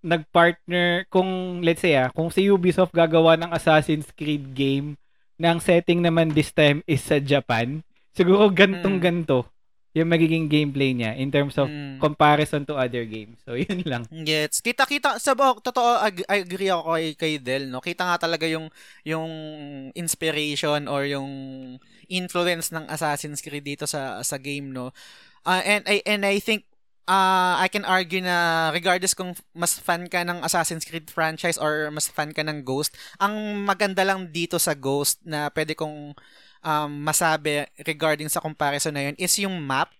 nagpartner 0.00 1.04
kung 1.06 1.60
let's 1.60 1.84
say 1.84 1.92
ah 1.94 2.08
kung 2.08 2.32
si 2.32 2.48
Ubisoft 2.48 2.90
gagawa 2.90 3.36
ng 3.36 3.52
Assassin's 3.52 4.08
Creed 4.10 4.56
game 4.56 4.96
na 5.36 5.52
ang 5.52 5.60
setting 5.60 6.00
naman 6.00 6.32
this 6.32 6.48
time 6.50 6.80
is 6.84 7.04
sa 7.04 7.20
Japan 7.20 7.84
siguro 8.10 8.48
gantong 8.48 8.96
Mm. 8.96 9.04
ganto 9.04 9.44
yung 9.90 10.06
magiging 10.06 10.46
gameplay 10.46 10.94
niya 10.94 11.18
in 11.18 11.34
terms 11.34 11.58
of 11.58 11.66
Mm. 11.66 11.98
comparison 11.98 12.62
to 12.62 12.78
other 12.78 13.02
games 13.02 13.34
so 13.42 13.58
yun 13.58 13.82
lang 13.82 14.06
Gets. 14.06 14.62
Kita-kita 14.62 15.18
sa 15.18 15.34
oh, 15.34 15.58
totoo 15.58 15.98
ag- 15.98 16.26
I 16.30 16.46
agree 16.46 16.70
ako 16.70 16.94
kay, 16.94 17.06
kay 17.18 17.32
Del, 17.42 17.66
no. 17.66 17.82
Kita 17.82 18.06
nga 18.06 18.16
talaga 18.16 18.46
yung 18.46 18.70
yung 19.02 19.26
inspiration 19.94 20.86
or 20.86 21.06
yung 21.06 21.28
influence 22.06 22.70
ng 22.70 22.86
Assassin's 22.86 23.42
Creed 23.42 23.64
dito 23.64 23.86
sa 23.86 24.22
sa 24.22 24.36
game, 24.38 24.70
no. 24.70 24.90
Uh, 25.42 25.62
and 25.64 25.82
I 25.88 26.02
and 26.04 26.22
I 26.22 26.38
think 26.38 26.68
uh, 27.08 27.58
I 27.58 27.66
can 27.66 27.82
argue 27.82 28.20
na 28.20 28.68
regardless 28.70 29.16
kung 29.16 29.32
mas 29.56 29.78
fan 29.78 30.06
ka 30.06 30.22
ng 30.22 30.44
Assassin's 30.44 30.84
Creed 30.84 31.08
franchise 31.08 31.56
or 31.56 31.88
mas 31.90 32.06
fan 32.06 32.30
ka 32.30 32.44
ng 32.44 32.62
Ghost, 32.62 32.92
ang 33.16 33.64
maganda 33.64 34.04
lang 34.04 34.28
dito 34.30 34.60
sa 34.60 34.76
Ghost 34.76 35.18
na 35.24 35.48
pwede 35.50 35.74
kong 35.74 36.14
um, 36.62 36.90
masabi 37.00 37.64
regarding 37.82 38.28
sa 38.28 38.38
comparison 38.38 38.92
na 38.92 39.08
yun 39.08 39.16
is 39.16 39.32
yung 39.38 39.58
map 39.58 39.90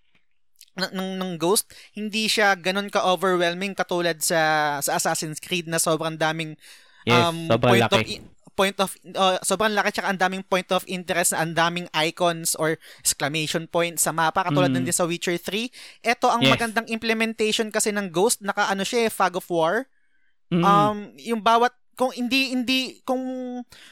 ng, 0.71 0.91
ng, 0.91 1.09
ng 1.19 1.31
Ghost, 1.35 1.67
hindi 1.91 2.25
siya 2.25 2.55
ganun 2.55 2.87
ka-overwhelming 2.87 3.75
katulad 3.75 4.23
sa, 4.23 4.39
sa 4.79 4.95
Assassin's 4.95 5.37
Creed 5.37 5.67
na 5.67 5.77
sobrang 5.77 6.15
daming 6.15 6.55
Yes, 7.03 7.17
um, 7.17 7.49
sobrang 7.49 7.71
point 7.75 7.83
laki. 7.83 8.15
of 8.21 8.29
point 8.51 8.77
of 8.77 8.91
uh, 9.15 9.39
sobrang 9.41 9.73
laki 9.73 9.89
tsaka 9.89 10.11
ang 10.11 10.19
daming 10.19 10.43
point 10.43 10.67
of 10.69 10.83
interest 10.85 11.31
na 11.31 11.41
ang 11.41 11.55
daming 11.55 11.87
icons 11.91 12.53
or 12.55 12.75
exclamation 12.99 13.63
points 13.65 14.03
sa 14.03 14.11
mapa 14.11 14.43
katulad 14.43 14.69
Mm. 14.69 14.75
din 14.77 14.85
din 14.85 14.93
sa 14.93 15.07
Witcher 15.07 15.39
3 15.39 15.71
ito 16.03 16.27
ang 16.27 16.43
Yes. 16.43 16.51
magandang 16.51 16.87
implementation 16.87 17.67
kasi 17.67 17.89
ng 17.89 18.11
Ghost 18.11 18.43
naka 18.43 18.67
ano 18.67 18.83
siya 18.83 19.07
eh, 19.07 19.11
Fog 19.11 19.39
of 19.39 19.47
War 19.49 19.87
Mm. 20.51 20.61
um 20.61 20.97
yung 21.15 21.39
bawat 21.39 21.71
kung 21.95 22.11
hindi 22.11 22.51
hindi 22.51 22.79
kung 23.01 23.23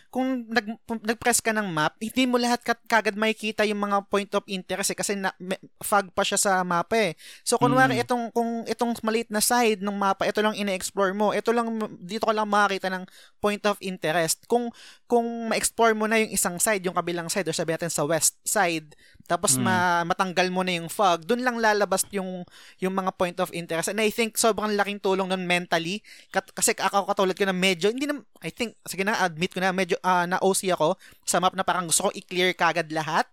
kung 0.09 0.45
nag 0.45 0.65
nag-press 1.05 1.37
ka 1.37 1.49
ng 1.51 1.69
map 1.69 1.93
hindi 1.97 2.25
mo 2.25 2.35
lahat 2.35 2.59
kagad 2.65 3.13
makikita 3.13 3.61
yung 3.63 3.77
mga 3.79 4.05
point 4.05 4.29
of 4.33 4.41
interest 4.45 4.91
eh, 4.91 4.97
kasi 4.97 5.13
na, 5.13 5.29
me- 5.37 5.61
fog 5.79 6.09
pa 6.11 6.21
siya 6.21 6.35
sa 6.35 6.51
mapa 6.61 6.97
eh 6.97 7.13
so 7.41 7.55
kunwari 7.55 7.95
Mm. 7.95 8.03
itong 8.03 8.23
kung 8.29 8.65
itong 8.65 8.97
maliit 8.99 9.29
na 9.29 9.37
side 9.39 9.79
ng 9.79 9.93
mapa 9.93 10.25
ito 10.25 10.41
lang 10.41 10.53
ine-explore 10.53 11.13
mo 11.13 11.29
ito 11.29 11.49
lang 11.49 11.69
dito 11.99 12.25
ka 12.25 12.33
lang 12.33 12.45
makakita 12.45 12.89
ng 12.89 13.05
point 13.37 13.61
of 13.63 13.77
interest 13.79 14.43
kung 14.45 14.73
kung 15.05 15.25
ma-explore 15.47 15.93
mo 15.93 16.05
na 16.05 16.17
yung 16.17 16.33
isang 16.33 16.57
side 16.57 16.81
yung 16.81 16.93
kabilang 16.93 17.29
side 17.29 17.45
or 17.45 17.53
sabi 17.53 17.71
natin 17.71 17.89
sa 17.89 18.01
west 18.03 18.41
side 18.41 18.97
tapos 19.25 19.55
Mm. 19.55 19.61
ma- 19.61 20.05
matanggal 20.05 20.49
mo 20.49 20.65
na 20.65 20.73
yung 20.73 20.89
fog 20.89 21.21
dun 21.21 21.41
lang 21.41 21.61
lalabas 21.61 22.01
yung 22.09 22.41
yung 22.77 22.93
mga 22.93 23.13
point 23.13 23.37
of 23.37 23.53
interest 23.53 23.87
and 23.87 23.99
I 23.99 24.09
think 24.09 24.35
sobrang 24.35 24.73
laking 24.73 24.99
tulong 24.99 25.29
nun 25.29 25.45
mentally 25.45 26.01
Kat- 26.29 26.49
kasi 26.49 26.73
ako 26.73 27.05
katulad 27.05 27.33
ko 27.33 27.45
na 27.45 27.53
medyo 27.53 27.93
hindi 27.93 28.09
na 28.09 28.17
I 28.39 28.49
think 28.51 28.79
sige 28.87 29.03
na 29.03 29.19
admit 29.19 29.51
ko 29.51 29.59
na 29.59 29.75
medyo 29.75 29.99
ah, 29.99 30.23
na 30.23 30.39
OC 30.39 30.71
ako 30.75 30.95
sa 31.27 31.43
map 31.43 31.55
na 31.55 31.67
parang 31.67 31.87
gusto 31.87 32.07
ko 32.07 32.09
i-clear 32.15 32.55
kagad 32.55 32.87
lahat 32.91 33.27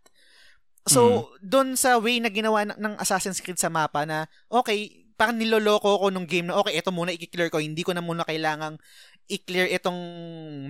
so 0.87 1.35
doon 1.43 1.75
sa 1.75 1.99
way 1.99 2.23
na 2.23 2.31
ginawa 2.31 2.63
ng, 2.63 2.79
ng 2.79 2.95
Assassin's 3.03 3.43
Creed 3.43 3.59
sa 3.59 3.67
mapa 3.67 4.07
na 4.07 4.31
okay 4.47 5.07
parang 5.19 5.35
niloloko 5.35 5.99
ko 5.99 6.07
nung 6.15 6.29
game 6.31 6.47
na 6.47 6.59
okay 6.61 6.79
ito 6.79 6.95
muna 6.95 7.11
i-clear 7.11 7.51
ko 7.51 7.59
hindi 7.59 7.83
ko 7.83 7.91
na 7.91 8.05
muna 8.05 8.23
kailangang 8.23 8.79
i-clear 9.27 9.67
itong 9.75 9.99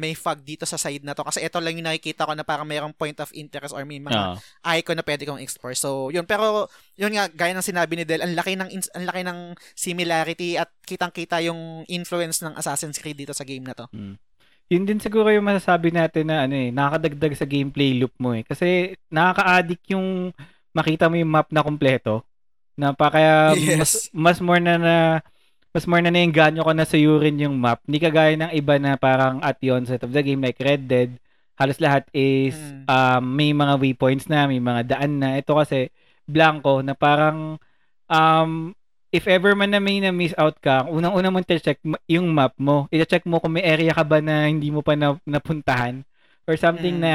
may 0.01 0.17
fog 0.17 0.41
dito 0.41 0.65
sa 0.65 0.81
side 0.81 1.05
na 1.05 1.13
to 1.13 1.21
kasi 1.21 1.45
ito 1.45 1.61
lang 1.61 1.77
yung 1.77 1.89
nakikita 1.93 2.25
ko 2.25 2.33
na 2.33 2.41
parang 2.41 2.65
mayroong 2.65 2.97
point 2.97 3.17
of 3.21 3.29
interest 3.37 3.77
or 3.77 3.85
may 3.85 4.01
mga 4.01 4.17
Oo. 4.17 4.41
icon 4.73 4.97
na 4.97 5.05
pwede 5.05 5.29
kong 5.29 5.45
explore. 5.45 5.77
So, 5.77 6.09
yun. 6.09 6.25
Pero, 6.25 6.73
yun 6.97 7.13
nga, 7.13 7.29
gaya 7.29 7.53
ng 7.53 7.61
sinabi 7.61 8.01
ni 8.01 8.05
Del, 8.09 8.25
ang 8.25 8.33
laki 8.33 8.57
ng, 8.57 8.71
ang 8.73 9.05
laki 9.05 9.21
ng 9.29 9.39
similarity 9.77 10.57
at 10.57 10.73
kitang-kita 10.89 11.45
yung 11.45 11.85
influence 11.93 12.41
ng 12.41 12.57
Assassin's 12.57 12.97
Creed 12.97 13.21
dito 13.21 13.37
sa 13.37 13.45
game 13.45 13.69
na 13.69 13.77
to. 13.77 13.85
Yun 14.67 14.83
din 14.83 14.99
siguro 14.99 15.31
yung 15.31 15.47
masasabi 15.47 15.95
natin 15.95 16.27
na 16.27 16.43
ano 16.43 16.55
eh, 16.55 16.75
nakakadagdag 16.75 17.39
sa 17.39 17.47
gameplay 17.47 17.95
loop 17.95 18.11
mo 18.19 18.35
eh. 18.35 18.43
Kasi 18.43 18.99
nakaka-addict 19.09 19.95
yung 19.95 20.35
makita 20.71 21.07
mo 21.07 21.15
yung 21.15 21.31
map 21.31 21.49
na 21.51 21.63
kompleto. 21.63 22.27
Na 22.75 22.91
pa 22.91 23.09
kaya 23.09 23.55
mas, 23.79 24.11
Yes. 24.11 24.11
mas 24.11 24.39
more 24.39 24.59
na 24.59 24.75
na 24.77 24.97
mas 25.71 25.85
more 25.85 26.01
na 26.01 26.11
nainganyo 26.11 26.65
ko 26.65 26.73
na 26.73 26.83
sayurin 26.83 27.37
yung 27.39 27.55
map. 27.57 27.85
Hindi 27.85 27.99
kagaya 28.01 28.33
ng 28.35 28.53
iba 28.53 28.75
na 28.81 28.97
parang 28.97 29.39
at 29.39 29.61
the 29.61 29.71
onset 29.71 30.01
of 30.03 30.11
the 30.11 30.25
game 30.25 30.41
like 30.41 30.57
Red 30.59 30.89
Dead, 30.89 31.15
halos 31.55 31.79
lahat 31.79 32.09
is 32.11 32.57
Mm. 32.57 32.85
um, 32.89 33.23
may 33.37 33.53
mga 33.53 33.75
waypoints 33.77 34.27
na, 34.27 34.49
may 34.49 34.59
mga 34.59 34.83
daan 34.89 35.21
na. 35.21 35.37
Ito 35.37 35.53
kasi 35.55 35.93
blanco 36.25 36.81
na 36.81 36.97
parang 36.97 37.61
um, 38.09 38.73
if 39.15 39.25
ever 39.31 39.55
man 39.55 39.71
na 39.73 39.81
may 39.83 39.99
na-miss 40.03 40.35
out 40.37 40.59
ka, 40.61 40.87
unang-una 40.87 41.31
mo 41.31 41.41
check 41.43 41.79
yung 42.11 42.31
map 42.35 42.55
mo. 42.59 42.87
I-check 42.91 43.25
mo 43.27 43.39
kung 43.39 43.55
may 43.55 43.65
area 43.65 43.95
ka 43.95 44.03
ba 44.03 44.19
na 44.21 44.47
hindi 44.51 44.71
mo 44.71 44.83
pa 44.83 44.95
na, 44.99 45.17
napuntahan 45.25 46.03
or 46.47 46.55
something 46.59 46.99
Mm. 46.99 47.05
na 47.05 47.15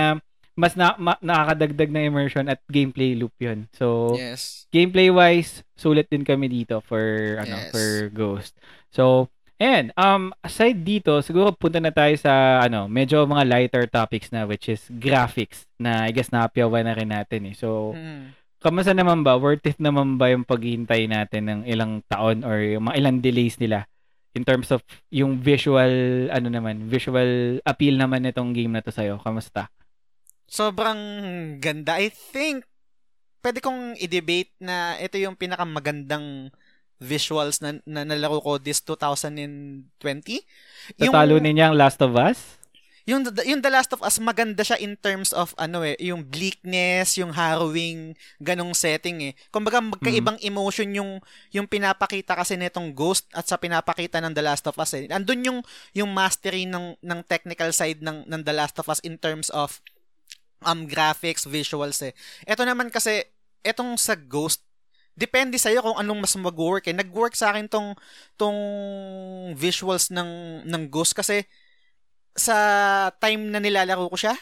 mas 0.51 0.75
na, 0.75 0.93
ma, 0.99 1.15
nakakadagdag 1.23 1.89
na 1.89 2.03
immersion 2.03 2.45
at 2.51 2.59
gameplay 2.67 3.15
loop 3.15 3.31
yun. 3.39 3.71
So, 3.71 4.15
Yes. 4.19 4.67
gameplay 4.69 5.07
wise, 5.07 5.63
sulit 5.79 6.11
din 6.11 6.27
kami 6.27 6.51
dito 6.51 6.83
for 6.83 7.01
ano, 7.39 7.55
Yes. 7.55 7.71
for 7.71 7.87
Ghost. 8.11 8.53
So, 8.91 9.31
ayan, 9.57 9.95
um 9.95 10.35
aside 10.43 10.83
dito, 10.83 11.23
siguro 11.23 11.55
punta 11.55 11.79
na 11.79 11.89
tayo 11.95 12.13
sa 12.19 12.59
ano, 12.61 12.91
medyo 12.91 13.23
mga 13.23 13.47
lighter 13.47 13.85
topics 13.87 14.27
na 14.35 14.43
which 14.43 14.67
is 14.67 14.83
graphics 14.91 15.65
na 15.79 16.03
I 16.03 16.11
guess 16.11 16.29
naapyawan 16.29 16.83
na 16.83 16.93
rin 16.99 17.09
natin 17.15 17.47
eh. 17.47 17.55
So, 17.55 17.95
Mm. 17.95 18.35
Kamusta 18.61 18.93
naman 18.93 19.25
ba? 19.25 19.35
Worth 19.35 19.65
it 19.65 19.81
naman 19.81 20.21
ba 20.21 20.29
yung 20.29 20.45
paghihintay 20.45 21.09
natin 21.09 21.49
ng 21.49 21.61
ilang 21.65 22.05
taon 22.05 22.45
or 22.45 22.61
yung 22.61 22.87
mga 22.87 22.97
ilang 23.01 23.17
delays 23.19 23.57
nila 23.57 23.89
in 24.31 24.47
terms 24.47 24.71
of 24.71 24.79
yung 25.11 25.41
visual 25.41 25.91
ano 26.31 26.47
naman, 26.47 26.87
visual 26.87 27.59
appeal 27.67 27.99
naman 27.99 28.23
nitong 28.23 28.55
game 28.55 28.71
na 28.71 28.85
to 28.85 28.93
sa'yo? 28.93 29.19
Kamusta? 29.19 29.67
Sobrang 30.47 31.01
ganda. 31.59 31.99
I 31.99 32.13
think, 32.13 32.63
pwede 33.43 33.59
kong 33.59 33.99
i-debate 33.99 34.53
na 34.61 34.95
ito 35.01 35.19
yung 35.19 35.35
pinakamagandang 35.35 36.53
visuals 37.01 37.59
na, 37.65 37.81
na 37.83 38.05
nalaro 38.05 38.39
ko 38.39 38.61
this 38.61 38.79
2020. 38.85 39.89
Tatalo 41.01 41.35
niya 41.41 41.73
ang 41.73 41.75
Last 41.75 41.99
of 42.05 42.13
Us? 42.13 42.60
Yung 43.09 43.25
yung 43.45 43.61
The 43.61 43.71
Last 43.73 43.91
of 43.93 44.01
Us 44.05 44.21
maganda 44.21 44.61
siya 44.61 44.77
in 44.77 44.93
terms 44.97 45.33
of 45.33 45.53
ano 45.57 45.81
eh, 45.81 45.97
yung 45.97 46.21
bleakness, 46.21 47.17
yung 47.17 47.33
harrowing 47.33 48.13
ganong 48.37 48.77
setting 48.77 49.31
eh. 49.31 49.33
Kumbaga 49.49 49.81
magkaibang 49.81 50.37
emotion 50.45 50.89
yung 50.93 51.17
yung 51.49 51.65
pinapakita 51.65 52.37
kasi 52.37 52.57
nitong 52.57 52.93
Ghost 52.93 53.25
at 53.33 53.49
sa 53.49 53.57
pinapakita 53.57 54.21
ng 54.21 54.33
The 54.33 54.43
Last 54.45 54.65
of 54.69 54.77
Us 54.77 54.93
eh. 54.93 55.09
Andun 55.09 55.41
yung 55.45 55.59
yung 55.97 56.13
mastery 56.13 56.69
ng 56.69 56.97
ng 57.01 57.19
technical 57.25 57.73
side 57.73 58.05
ng 58.05 58.29
ng 58.29 58.41
The 58.45 58.53
Last 58.53 58.77
of 58.77 58.89
Us 58.89 59.01
in 59.01 59.17
terms 59.17 59.49
of 59.49 59.81
um 60.61 60.85
graphics, 60.85 61.49
visuals 61.49 62.05
eh. 62.05 62.13
Ito 62.45 62.61
naman 62.65 62.93
kasi 62.93 63.25
etong 63.65 63.97
sa 63.97 64.13
Ghost 64.13 64.61
depende 65.17 65.59
sa 65.59 65.73
kung 65.75 65.97
anong 65.97 66.19
mas 66.23 66.33
mag-work 66.37 66.87
eh. 66.87 66.95
Nag-work 66.95 67.35
sa 67.35 67.53
akin 67.53 67.67
tong 67.67 67.97
tong 68.37 68.57
visuals 69.57 70.09
ng 70.13 70.63
ng 70.65 70.83
Ghost 70.87 71.17
kasi 71.17 71.45
sa 72.33 72.55
time 73.19 73.51
na 73.51 73.59
nilalaro 73.59 74.07
ko 74.07 74.17
siya, 74.17 74.35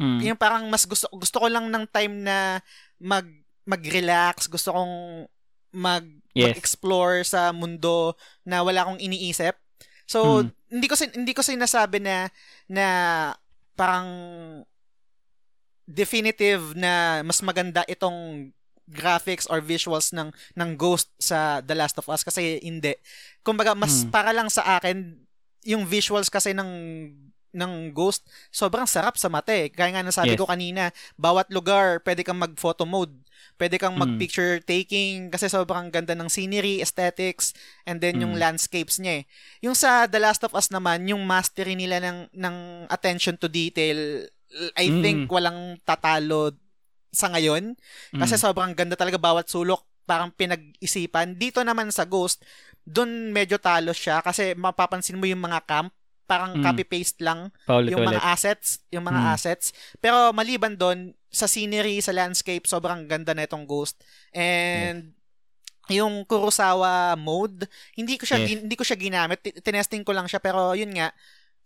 Mm. 0.00 0.32
yung 0.32 0.38
parang 0.40 0.64
mas 0.66 0.88
gusto 0.88 1.04
gusto 1.12 1.36
ko 1.36 1.46
lang 1.52 1.68
ng 1.68 1.84
time 1.92 2.24
na 2.24 2.64
mag 2.96 3.28
mag-relax, 3.68 4.48
gusto 4.48 4.72
kong 4.72 5.28
mag 5.70 6.04
Yes. 6.32 6.54
mag-explore 6.56 7.26
sa 7.26 7.50
mundo 7.50 8.14
na 8.46 8.62
wala 8.62 8.86
akong 8.86 9.02
iniisip. 9.02 9.52
So, 10.06 10.40
Mm. 10.40 10.48
hindi 10.70 10.86
ko 10.86 10.94
sin- 10.94 11.14
hindi 11.14 11.34
ko 11.34 11.42
sinasabi 11.42 11.98
na 11.98 12.30
na 12.66 12.86
parang 13.74 14.08
definitive 15.86 16.74
na 16.78 17.22
mas 17.26 17.42
maganda 17.42 17.82
itong 17.86 18.50
graphics 18.90 19.46
or 19.50 19.62
visuals 19.62 20.10
ng 20.10 20.30
ng 20.54 20.70
Ghost 20.74 21.10
sa 21.18 21.62
The 21.62 21.74
Last 21.74 21.98
of 21.98 22.10
Us 22.10 22.22
kasi 22.22 22.58
hindi. 22.62 22.94
Kumbaga 23.42 23.74
mas 23.74 24.02
Hmm. 24.02 24.10
para 24.10 24.30
lang 24.30 24.50
sa 24.50 24.78
akin 24.78 25.18
yung 25.64 25.84
visuals 25.84 26.28
kasi 26.28 26.52
ng 26.52 26.70
ng 27.50 27.90
Ghost 27.90 28.22
sobrang 28.54 28.86
sarap 28.86 29.18
sa 29.18 29.26
mata 29.26 29.50
eh. 29.50 29.66
Kaya 29.68 29.90
nga 29.90 30.06
nasabi 30.06 30.38
Yes. 30.38 30.40
ko 30.40 30.46
kanina, 30.46 30.94
bawat 31.18 31.50
lugar 31.50 31.98
pwede 32.06 32.22
kang 32.22 32.38
mag 32.38 32.54
photo 32.54 32.86
mode. 32.86 33.10
Pwede 33.58 33.74
kang 33.76 33.98
mag 33.98 34.14
Mm. 34.14 34.20
picture 34.22 34.62
taking 34.62 35.28
kasi 35.28 35.50
sobrang 35.50 35.90
ganda 35.90 36.14
ng 36.14 36.30
scenery, 36.30 36.78
aesthetics, 36.78 37.50
and 37.84 37.98
then 37.98 38.22
yung 38.22 38.38
Mm. 38.38 38.40
landscapes 38.40 39.02
niya 39.02 39.20
eh. 39.20 39.24
Yung 39.60 39.74
sa 39.74 40.06
The 40.06 40.22
Last 40.22 40.46
of 40.46 40.54
Us 40.54 40.70
naman, 40.70 41.10
yung 41.10 41.26
mastery 41.26 41.74
nila 41.74 41.98
ng 41.98 42.30
ng 42.30 42.56
attention 42.86 43.34
to 43.34 43.50
detail, 43.50 44.30
I 44.78 44.86
Mm. 44.88 45.02
think 45.02 45.18
walang 45.26 45.76
tatalo 45.82 46.54
sa 47.10 47.26
ngayon. 47.28 47.74
Kasi 48.14 48.38
Mm. 48.38 48.42
sobrang 48.46 48.72
ganda 48.72 48.94
talaga 48.94 49.18
bawat 49.18 49.50
sulok, 49.50 49.82
parang 50.06 50.30
pinag-isipan. 50.30 51.34
Dito 51.34 51.62
naman 51.62 51.90
sa 51.90 52.02
Ghost, 52.02 52.42
doon 52.84 53.30
medyo 53.30 53.56
talo 53.56 53.92
siya 53.92 54.20
kasi 54.20 54.52
mapapansin 54.54 55.18
mo 55.18 55.24
yung 55.24 55.40
mga 55.40 55.60
camp, 55.64 55.90
parang 56.24 56.58
Mm. 56.58 56.62
copy-paste 56.62 57.18
lang 57.20 57.50
Paulit 57.66 57.90
yung 57.90 58.06
ulit. 58.06 58.14
mga 58.14 58.22
assets, 58.22 58.86
yung 58.88 59.02
mga 59.02 59.20
Mm. 59.20 59.32
assets. 59.34 59.66
Pero 59.98 60.30
maliban 60.30 60.74
doon, 60.74 61.10
sa 61.26 61.46
scenery, 61.46 61.98
sa 61.98 62.10
landscape, 62.10 62.66
sobrang 62.66 63.06
ganda 63.06 63.34
na 63.34 63.46
itong 63.46 63.66
Ghost. 63.66 63.98
And 64.30 65.14
yung 65.90 66.22
Kurosawa 66.22 67.18
mode, 67.18 67.66
hindi 67.94 68.14
ko 68.14 68.22
siya 68.22 68.38
Yes. 68.38 68.46
gin- 68.46 68.62
hindi 68.62 68.76
ko 68.78 68.86
siya 68.86 68.94
ginamit. 68.94 69.42
Ti- 69.42 69.58
Tinesting 69.58 70.06
ko 70.06 70.14
lang 70.14 70.30
siya 70.30 70.38
pero 70.38 70.70
yun 70.74 70.94
nga, 70.94 71.10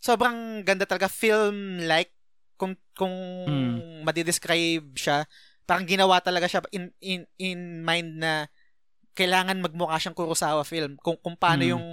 sobrang 0.01 0.65
ganda 0.65 0.85
talaga 0.85 1.09
film 1.09 1.85
like 1.85 2.12
kung 2.57 2.73
kung 2.97 3.12
Mm. 3.45 4.05
madidescribe 4.05 4.97
siya. 4.97 5.28
Parang 5.65 5.85
ginawa 5.85 6.20
talaga 6.20 6.45
siya 6.45 6.65
in 6.73 6.89
in 7.01 7.24
in 7.36 7.61
mind 7.81 8.16
na 8.16 8.49
kailangan 9.15 9.62
magmukha 9.62 9.97
siyang 9.97 10.19
Kurosawa 10.19 10.66
film. 10.66 10.99
Kung 10.99 11.16
kung 11.16 11.39
paano 11.39 11.62
Mm. 11.62 11.70
yung 11.70 11.86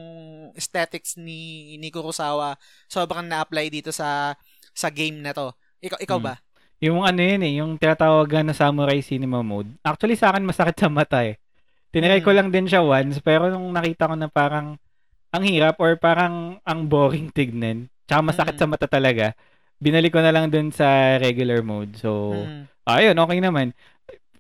aesthetics 0.53 1.15
ni 1.15 1.73
ni 1.77 1.88
Kurosawa 1.88 2.57
sobrang 2.85 3.23
na-apply 3.23 3.69
dito 3.69 3.93
sa 3.93 4.34
sa 4.73 4.89
game 4.89 5.22
na 5.22 5.31
to. 5.31 5.53
Ikaw 5.80 5.99
ikaw 6.02 6.18
Mm. 6.18 6.26
ba? 6.26 6.34
Yung 6.81 7.06
ano 7.06 7.22
yun 7.22 7.41
eh, 7.45 7.53
yung 7.61 7.77
tinatawagan 7.77 8.49
na 8.49 8.56
samurai 8.57 8.99
cinema 8.99 9.45
mode. 9.45 9.69
Actually 9.85 10.18
sa 10.18 10.34
akin 10.34 10.41
masakit 10.43 10.76
sa 10.76 10.89
mata 10.89 11.22
eh. 11.22 11.38
Tinry 11.93 12.19
ko 12.19 12.31
Mm. 12.31 12.38
lang 12.41 12.48
din 12.49 12.65
siya 12.65 12.81
once, 12.81 13.22
pero 13.22 13.48
nung 13.48 13.69
nakita 13.69 14.10
ko 14.10 14.15
na 14.18 14.26
parang 14.26 14.80
ang 15.30 15.43
hirap 15.45 15.77
or 15.77 15.95
parang 15.95 16.57
ang 16.64 16.88
boring 16.88 17.30
tignan, 17.30 17.85
tsaka 18.03 18.22
masakit 18.26 18.56
Mm. 18.57 18.61
sa 18.64 18.68
mata 18.68 18.88
talaga, 18.88 19.26
binalik 19.77 20.11
ko 20.11 20.19
na 20.19 20.34
lang 20.34 20.49
dun 20.49 20.73
sa 20.73 21.15
regular 21.15 21.61
mode. 21.61 21.95
So, 21.95 22.34
Mm. 22.34 22.65
Ayun, 22.81 23.14
okay 23.14 23.38
naman. 23.38 23.77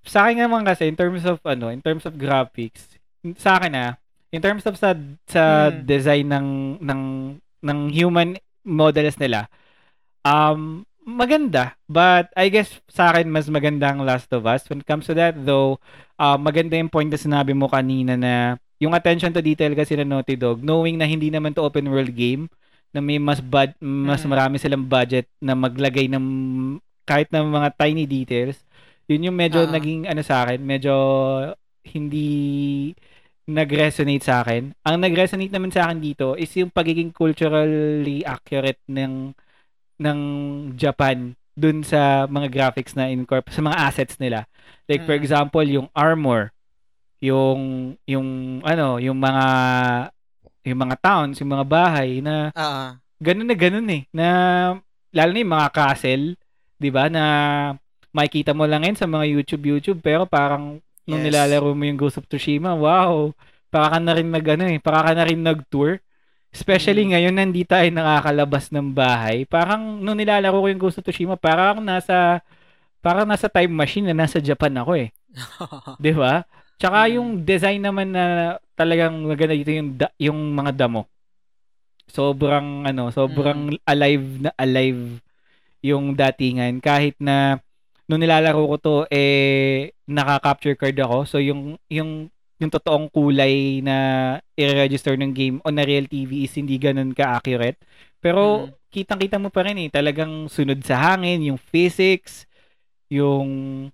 Sa 0.03 0.25
akin 0.25 0.41
naman 0.41 0.65
kasi 0.65 0.89
in 0.89 0.97
terms 0.97 1.21
of 1.23 1.37
ano, 1.45 1.69
in 1.69 1.79
terms 1.79 2.03
of 2.05 2.17
graphics, 2.17 2.97
sa 3.37 3.61
akin 3.61 3.73
ah, 3.77 3.91
in 4.33 4.41
terms 4.41 4.65
of 4.65 4.73
sa 4.75 4.97
sa 5.29 5.69
Hmm. 5.69 5.85
design 5.85 6.25
ng 6.27 6.47
ng 6.81 7.01
ng 7.61 7.79
human 7.89 8.35
models 8.65 9.17
nila, 9.17 9.45
um 10.25 10.83
maganda, 11.01 11.73
but 11.89 12.29
I 12.37 12.53
guess 12.53 12.69
sa 12.85 13.09
akin 13.09 13.25
mas 13.25 13.49
maganda 13.49 13.89
ang 13.89 14.05
Last 14.05 14.29
of 14.33 14.45
Us 14.45 14.69
when 14.69 14.81
it 14.81 14.87
comes 14.87 15.09
to 15.09 15.17
that 15.17 15.33
though 15.35 15.81
uh, 16.17 16.37
maganda 16.37 16.77
yung 16.77 16.93
point 16.93 17.09
na 17.09 17.17
sinabi 17.17 17.57
mo 17.57 17.65
kanina 17.65 18.13
na 18.13 18.33
yung 18.77 18.93
attention 18.93 19.33
to 19.33 19.41
detail 19.41 19.73
kasi 19.73 19.97
ng 19.97 20.05
Naughty 20.05 20.37
Dog 20.37 20.61
knowing 20.61 21.01
na 21.01 21.09
hindi 21.09 21.33
naman 21.33 21.57
to 21.57 21.65
open 21.65 21.89
world 21.89 22.13
game 22.13 22.45
na 22.93 23.01
may 23.01 23.17
mas 23.17 23.41
bud 23.41 23.73
mas 23.81 24.21
Mm. 24.21 24.29
marami 24.29 24.55
silang 24.61 24.85
budget 24.85 25.25
na 25.41 25.57
maglagay 25.57 26.05
ng 26.05 26.25
kahit 27.03 27.33
ng 27.33 27.49
mga 27.49 27.69
tiny 27.75 28.05
details 28.05 28.61
yun 29.11 29.27
yung 29.27 29.37
medyo 29.37 29.67
Ah. 29.67 29.69
naging 29.69 30.07
ano 30.07 30.23
sa 30.23 30.47
akin 30.47 30.63
medyo 30.63 30.95
hindi 31.83 32.29
nag-resonate 33.45 34.23
sa 34.23 34.45
akin. 34.45 34.71
Ang 34.85 34.97
nag-resonate 35.01 35.51
naman 35.51 35.73
sa 35.73 35.89
akin 35.89 35.99
dito 35.99 36.37
is 36.37 36.47
yung 36.55 36.71
pagiging 36.71 37.11
culturally 37.11 38.23
accurate 38.23 38.79
ng 38.87 39.33
ng 39.99 40.19
Japan 40.73 41.35
dun 41.51 41.83
sa 41.83 42.25
mga 42.25 42.47
graphics 42.47 42.95
na 42.95 43.11
incorp 43.11 43.51
sa 43.51 43.59
mga 43.59 43.77
assets 43.81 44.15
nila. 44.17 44.47
Like 44.87 45.03
for 45.03 45.13
Mm. 45.13 45.21
example, 45.21 45.65
yung 45.67 45.87
armor, 45.91 46.55
yung 47.19 47.93
yung 48.07 48.27
ano, 48.63 48.97
yung 48.97 49.19
mga 49.19 49.45
yung 50.63 50.79
mga 50.79 50.95
towns, 51.01 51.35
yung 51.41 51.51
mga 51.51 51.65
bahay 51.67 52.21
na 52.21 52.53
Ah, 52.53 53.01
ganun 53.17 53.49
na 53.49 53.57
ganun 53.57 53.89
eh 53.89 54.05
na 54.13 54.27
lalo 55.11 55.29
na 55.33 55.41
yung 55.41 55.53
mga 55.53 55.69
castle, 55.73 56.25
'di 56.77 56.89
ba? 56.89 57.09
Na 57.09 57.23
makikita 58.11 58.51
mo 58.51 58.63
lang 58.63 58.83
yan 58.83 58.95
sa 58.95 59.05
mga 59.05 59.25
YouTube 59.25 59.63
YouTube 59.67 59.99
pero 59.99 60.23
parang 60.25 60.77
nung 61.03 61.21
Yes. 61.23 61.33
nilalaro 61.33 61.71
mo 61.71 61.83
yung 61.83 61.97
Ghost 61.97 62.19
of 62.19 62.27
Tsushima, 62.27 62.71
wow. 62.71 63.31
Para 63.67 63.87
ka 63.89 63.99
na 63.99 64.13
rin 64.13 64.27
nag 64.27 64.45
ano 64.45 64.67
eh, 64.67 64.77
para 64.77 65.01
ka 65.01 65.11
na 65.11 65.23
rin 65.25 65.39
nag-tour. 65.39 65.97
Especially 66.51 67.07
Mm. 67.07 67.11
ngayon 67.15 67.35
nandito 67.35 67.71
tayo 67.71 67.87
nakakalabas 67.87 68.67
ng 68.69 68.91
bahay. 68.91 69.47
Parang 69.47 69.79
nung 69.97 70.19
nilalaro 70.19 70.59
ko 70.59 70.67
yung 70.67 70.81
Ghost 70.81 70.99
of 70.99 71.07
Tsushima, 71.07 71.39
parang 71.39 71.79
nasa 71.79 72.43
parang 72.99 73.25
nasa 73.25 73.47
time 73.47 73.71
machine 73.71 74.05
na 74.05 74.15
nasa 74.15 74.37
Japan 74.37 74.75
ako 74.77 74.99
eh. 74.99 75.09
'Di 76.03 76.11
ba? 76.11 76.43
Tsaka 76.75 77.07
Mm. 77.07 77.11
yung 77.15 77.29
design 77.41 77.79
naman 77.79 78.11
na 78.11 78.25
talagang 78.75 79.15
maganda 79.23 79.55
dito 79.55 79.71
yung 79.71 79.95
da- 79.95 80.13
yung 80.19 80.37
mga 80.51 80.71
damo. 80.75 81.07
Sobrang 82.05 82.83
ano, 82.83 83.07
sobrang 83.09 83.71
alive 83.87 84.25
na 84.43 84.51
alive 84.59 85.23
yung 85.79 86.11
datingan 86.11 86.83
kahit 86.83 87.15
na 87.17 87.63
nung 88.11 88.19
nilalaro 88.19 88.67
ko 88.67 88.75
to 88.75 88.95
eh 89.07 89.95
naka-capture 90.03 90.75
card 90.75 90.99
ako. 90.99 91.23
So 91.23 91.39
yung 91.39 91.79
yung 91.87 92.27
yung 92.59 92.69
totoong 92.69 93.07
kulay 93.09 93.79
na 93.79 93.95
i-register 94.53 95.15
ng 95.15 95.31
game 95.31 95.57
on 95.63 95.79
a 95.79 95.85
real 95.87 96.05
TV 96.05 96.43
is 96.45 96.53
hindi 96.59 96.75
ganun 96.75 97.15
ka-accurate. 97.15 97.79
Pero 98.19 98.67
Mm. 98.67 98.75
kitang-kita 98.91 99.39
mo 99.39 99.47
pa 99.47 99.63
rin 99.63 99.79
eh, 99.79 99.89
talagang 99.89 100.51
sunod 100.51 100.83
sa 100.83 101.15
hangin, 101.15 101.39
yung 101.47 101.57
physics, 101.57 102.43
yung 103.07 103.87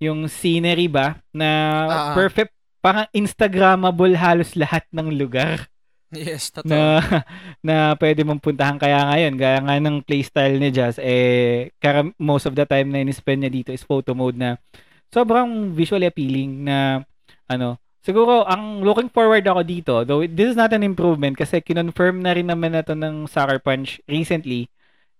yung 0.00 0.30
scenery 0.30 0.86
ba 0.88 1.18
na 1.34 1.48
ah. 1.90 2.14
perfect 2.16 2.54
parang 2.78 3.10
instagrammable 3.10 4.14
halos 4.14 4.54
lahat 4.54 4.86
ng 4.94 5.10
lugar 5.12 5.66
yes, 6.12 6.50
totoo. 6.52 6.70
na 6.70 7.00
na 7.68 7.76
pwede 7.98 8.24
mong 8.24 8.40
puntahan 8.40 8.80
kaya 8.80 9.08
ngayon 9.08 9.34
gaya 9.36 9.58
nga 9.60 9.76
ng 9.76 10.04
playstyle 10.04 10.56
ni 10.56 10.72
Jazz 10.72 10.96
eh 11.00 11.72
karam- 11.82 12.16
most 12.16 12.48
of 12.48 12.56
the 12.56 12.64
time 12.64 12.92
na 12.92 13.04
in-spend 13.04 13.44
niya 13.44 13.52
dito 13.52 13.70
is 13.72 13.84
photo 13.84 14.16
mode 14.16 14.40
na 14.40 14.56
sobrang 15.12 15.72
visually 15.72 16.08
appealing 16.08 16.64
na 16.64 17.04
ano 17.48 17.76
siguro 18.04 18.44
ang 18.48 18.80
looking 18.80 19.12
forward 19.12 19.44
ako 19.44 19.60
dito 19.64 19.94
though 20.08 20.24
this 20.24 20.52
is 20.52 20.58
not 20.58 20.72
an 20.72 20.84
improvement 20.84 21.36
kasi 21.36 21.60
kinonfirm 21.60 22.24
na 22.24 22.32
rin 22.32 22.48
naman 22.48 22.72
na 22.72 22.84
to 22.84 22.96
ng 22.96 23.28
Sucker 23.28 23.60
Punch 23.60 24.00
recently 24.08 24.68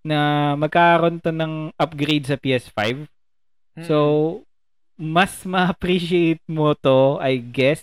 na 0.01 0.53
magkakaroon 0.55 1.19
to 1.21 1.29
ng 1.29 1.75
upgrade 1.77 2.25
sa 2.25 2.39
PS5 2.39 3.05
Mm. 3.79 3.87
So, 3.87 3.97
mas 4.99 5.47
ma-appreciate 5.47 6.43
mo 6.51 6.75
to, 6.75 7.15
I 7.23 7.39
guess, 7.39 7.79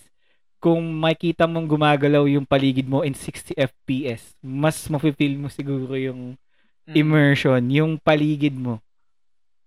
kung 0.66 0.82
makita 0.98 1.46
mong 1.46 1.70
gumagalaw 1.70 2.26
yung 2.26 2.42
paligid 2.42 2.90
mo 2.90 3.06
in 3.06 3.14
60 3.14 3.54
FPS. 3.54 4.34
Mas 4.42 4.74
mafe-feel 4.90 5.38
mo 5.38 5.46
siguro 5.46 5.94
yung 5.94 6.34
Mm. 6.90 6.94
immersion, 6.98 7.62
yung 7.70 7.92
paligid 8.02 8.54
mo 8.54 8.82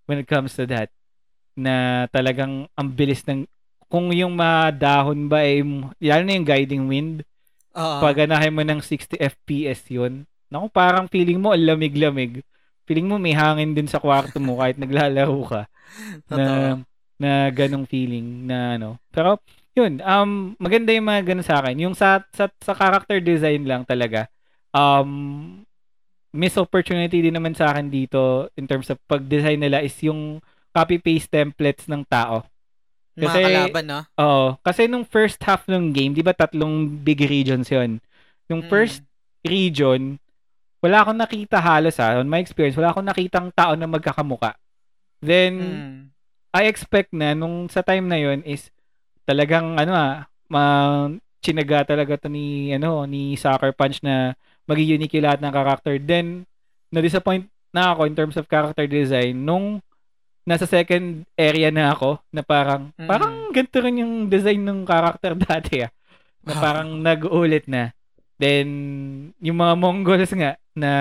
when 0.07 0.19
it 0.19 0.27
comes 0.27 0.55
to 0.55 0.67
that. 0.67 0.91
Na 1.55 2.03
talagang 2.11 2.67
ang 2.75 2.87
bilis 2.91 3.23
ng 3.27 3.47
kung 3.87 4.11
yung 4.11 4.35
mga 4.35 4.75
dahon 4.75 5.31
ba 5.31 5.43
eh, 5.43 5.63
lalo 6.03 6.21
na 6.23 6.35
yung 6.35 6.47
guiding 6.47 6.85
wind, 6.91 7.15
Ah, 7.75 7.99
pag 8.03 8.19
ganahin 8.19 8.55
mo 8.55 8.63
ng 8.63 8.83
60 8.83 9.15
FPS 9.19 9.87
yun, 9.91 10.27
naku, 10.51 10.67
parang 10.71 11.07
feeling 11.07 11.39
mo 11.39 11.55
lamig-lamig. 11.55 12.43
Feeling 12.87 13.07
mo 13.07 13.15
may 13.21 13.35
hangin 13.35 13.71
din 13.71 13.87
sa 13.87 14.01
kwarto 14.03 14.39
mo 14.41 14.59
kahit 14.59 14.75
naglalaro 14.75 15.39
ka 15.47 15.61
na 16.37 16.75
na 17.19 17.51
ganong 17.51 17.87
feeling 17.87 18.47
na 18.47 18.75
ano. 18.79 18.99
Pero 19.11 19.39
yun, 19.79 19.93
um 20.01 20.53
maganda 20.57 20.91
yung 20.91 21.07
mga 21.07 21.21
ganun 21.33 21.47
sa 21.47 21.59
akin. 21.59 21.75
Yung 21.79 21.95
sa 21.95 22.21
sa, 22.31 22.51
sa 22.59 22.73
character 22.73 23.17
design 23.19 23.63
lang 23.63 23.83
talaga. 23.83 24.27
Um 24.69 25.63
miss 26.29 26.55
opportunity 26.55 27.25
din 27.25 27.33
naman 27.33 27.57
sa 27.57 27.73
akin 27.73 27.89
dito 27.89 28.47
in 28.53 28.69
terms 28.69 28.87
of 28.87 29.01
pag-design 29.09 29.57
nila 29.57 29.81
is 29.81 29.97
yung 30.05 30.37
copy-paste 30.69 31.25
templates 31.27 31.89
ng 31.89 32.05
tao. 32.05 32.45
Mga 33.17 33.25
kasi- 33.25 33.45
kalaban, 33.49 33.85
no? 33.89 33.99
Oo. 34.15 34.47
Kasi 34.61 34.85
nung 34.85 35.03
first 35.03 35.41
half 35.41 35.65
ng 35.65 35.89
game, 35.89 36.13
di 36.13 36.21
ba 36.21 36.31
tatlong 36.31 36.85
big 36.85 37.17
regions 37.25 37.67
yon 37.67 37.97
Yung 38.45 38.61
Mm. 38.61 38.69
first 38.69 39.01
region, 39.41 40.21
wala 40.79 41.01
akong 41.01 41.17
nakita 41.17 41.57
halos 41.57 41.97
ha, 41.97 42.21
on 42.21 42.29
my 42.29 42.37
experience, 42.37 42.77
wala 42.77 42.93
akong 42.93 43.09
nakitang 43.09 43.49
tao 43.51 43.73
na 43.73 43.89
magkakamuka. 43.89 44.53
Then, 45.19 45.53
Mm. 45.57 45.99
I 46.49 46.65
expect 46.65 47.09
na 47.11 47.33
nung 47.33 47.67
sa 47.67 47.81
time 47.81 48.05
na 48.05 48.17
yon 48.17 48.41
is 48.41 48.69
talagang 49.29 49.77
ano 49.77 49.93
ah, 49.93 50.15
ma 50.49 50.63
chinaga 51.39 51.85
talaga 51.85 52.17
to 52.17 52.27
ni 52.27 52.73
ano 52.73 53.05
ni 53.05 53.37
Sucker 53.37 53.69
Punch 53.71 54.01
na 54.01 54.33
maging 54.65 54.97
unique 54.97 55.13
yung 55.13 55.25
lahat 55.25 55.39
ng 55.39 55.53
character. 55.53 55.93
Then 55.95 56.49
na-disappoint 56.89 57.45
na 57.69 57.93
ako 57.93 58.09
in 58.09 58.17
terms 58.17 58.33
of 58.33 58.49
character 58.49 58.89
design 58.89 59.37
nung 59.39 59.77
nasa 60.41 60.65
second 60.65 61.29
area 61.37 61.69
na 61.69 61.93
ako 61.93 62.17
na 62.33 62.41
parang 62.41 62.89
Mm. 62.97 63.05
parang 63.05 63.33
ganito 63.53 63.77
rin 63.77 64.01
yung 64.01 64.13
design 64.25 64.65
ng 64.65 64.81
character 64.83 65.37
dati 65.45 65.85
ah. 65.85 65.91
Na 66.41 66.53
parang 66.57 66.89
nag-uulit 66.97 67.69
na. 67.69 67.93
Then 68.35 68.67
yung 69.37 69.57
mga 69.59 69.73
Mongols 69.77 70.33
nga 70.33 70.57
na 70.73 70.91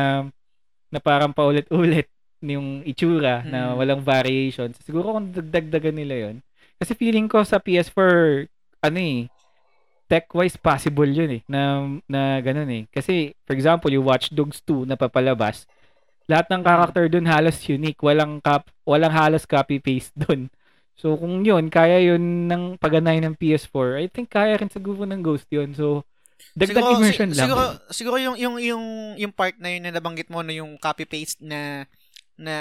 na 0.88 0.98
parang 1.00 1.32
paulit-ulit 1.32 2.08
yung 2.38 2.84
itsura 2.84 3.40
na 3.42 3.72
Mm. 3.72 3.74
walang 3.74 4.02
variation. 4.04 4.70
Siguro 4.76 5.16
kung 5.16 5.32
dagdagan 5.32 5.96
nila 5.96 6.14
yon 6.28 6.36
Kasi 6.78 6.94
feeling 6.94 7.26
ko 7.26 7.42
sa 7.42 7.58
PS4, 7.58 8.46
ano 8.86 8.98
eh, 8.98 9.26
tech-wise 10.08 10.56
possible 10.56 11.10
yun 11.10 11.38
eh, 11.38 11.42
na, 11.50 11.84
na 12.08 12.40
ganun 12.40 12.70
eh. 12.70 12.84
Kasi, 12.88 13.36
for 13.44 13.52
example, 13.52 13.90
yung 13.92 14.06
Watch 14.08 14.32
Dogs 14.32 14.62
2 14.64 14.88
na 14.88 14.96
papalabas, 14.96 15.68
lahat 16.28 16.46
ng 16.48 16.62
character 16.64 17.04
dun 17.08 17.28
halos 17.28 17.60
unique. 17.66 18.00
Walang, 18.04 18.40
kap, 18.40 18.68
walang 18.84 19.12
halos 19.12 19.48
copy-paste 19.48 20.12
dun. 20.16 20.52
So, 20.98 21.14
kung 21.14 21.46
yun, 21.46 21.70
kaya 21.70 22.02
yun 22.02 22.50
ng 22.50 22.76
paganay 22.76 23.22
ng 23.22 23.38
PS4, 23.38 24.02
I 24.02 24.06
think 24.10 24.32
kaya 24.34 24.58
rin 24.58 24.68
siguro 24.68 25.06
ng 25.06 25.22
Ghost 25.22 25.46
yun. 25.48 25.70
So, 25.72 26.02
dagdag 26.58 26.84
siguro, 26.84 26.98
immersion 26.98 27.30
si- 27.30 27.36
lang. 27.38 27.46
Siguro, 27.46 27.64
siguro 27.90 28.16
yung, 28.18 28.36
yung, 28.36 28.56
yung, 28.58 28.84
yung 29.14 29.32
part 29.32 29.54
na 29.62 29.70
yun 29.72 29.82
na 29.88 29.94
nabanggit 29.94 30.28
mo 30.28 30.42
na 30.42 30.54
yung 30.54 30.74
copy-paste 30.78 31.42
na 31.42 31.84
na 32.38 32.54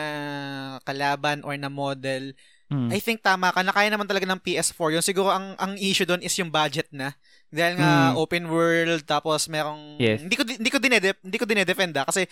kalaban 0.82 1.46
or 1.46 1.54
na 1.54 1.70
model, 1.70 2.34
Mm. 2.68 2.92
I 2.92 3.00
think 3.00 3.24
tama 3.24 3.48
ka 3.50 3.64
na 3.64 3.72
kaya 3.72 3.88
naman 3.88 4.04
talaga 4.04 4.28
ng 4.28 4.44
PS4 4.44 4.92
yun. 4.92 5.04
Siguro 5.04 5.32
ang 5.32 5.56
ang 5.56 5.80
issue 5.80 6.04
doon 6.04 6.20
is 6.20 6.36
yung 6.36 6.52
budget 6.52 6.92
na. 6.92 7.16
Dahil 7.48 7.80
nga 7.80 8.12
Mm. 8.12 8.20
open 8.20 8.44
world 8.52 9.08
tapos 9.08 9.48
merong 9.48 9.96
Yes. 9.96 10.20
hindi 10.20 10.36
ko 10.36 10.44
di- 10.44 10.60
hindi 10.60 10.68
ko 10.68 10.78
dinedef 10.78 11.16
hindi 11.24 11.38
ko 11.40 11.46
dinedefend 11.48 11.96
ah, 11.96 12.04
kasi 12.04 12.28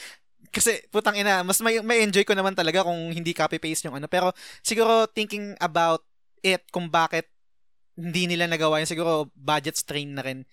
kasi 0.52 0.84
putang 0.88 1.16
ina, 1.16 1.44
mas 1.44 1.60
may, 1.60 1.80
may 1.80 2.00
enjoy 2.00 2.24
ko 2.24 2.32
naman 2.32 2.52
talaga 2.52 2.84
kung 2.84 3.12
hindi 3.12 3.32
copy 3.32 3.60
paste 3.60 3.88
yung 3.88 3.96
ano. 3.96 4.08
Pero 4.08 4.32
siguro 4.60 5.08
thinking 5.08 5.56
about 5.58 6.04
it 6.40 6.64
kung 6.68 6.88
bakit 6.88 7.28
hindi 7.96 8.28
nila 8.28 8.48
nagawa 8.48 8.80
yun, 8.80 8.88
siguro 8.88 9.32
budget 9.34 9.76
strain 9.76 10.16
na 10.16 10.24
rin 10.24 10.44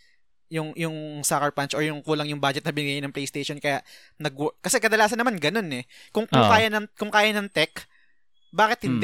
yung 0.46 0.70
yung 0.76 0.94
Sucker 1.24 1.50
Punch 1.50 1.72
or 1.72 1.80
yung 1.80 2.04
kulang 2.04 2.28
yung 2.28 2.38
budget 2.38 2.62
na 2.62 2.70
binigay 2.70 3.00
ng 3.00 3.10
PlayStation 3.10 3.56
kaya 3.56 3.80
nag 4.16 4.30
kasi 4.60 4.78
kadalasan 4.78 5.16
naman 5.16 5.40
ganun 5.40 5.66
eh. 5.72 5.88
Kung 6.10 6.28
kung 6.28 6.38
Oo. 6.38 6.50
kaya 6.50 6.70
ng 6.70 6.86
kung 6.94 7.10
kaya 7.10 7.32
ng 7.32 7.48
tech, 7.48 7.88
bakit 8.52 8.84
Hmm. 8.84 9.00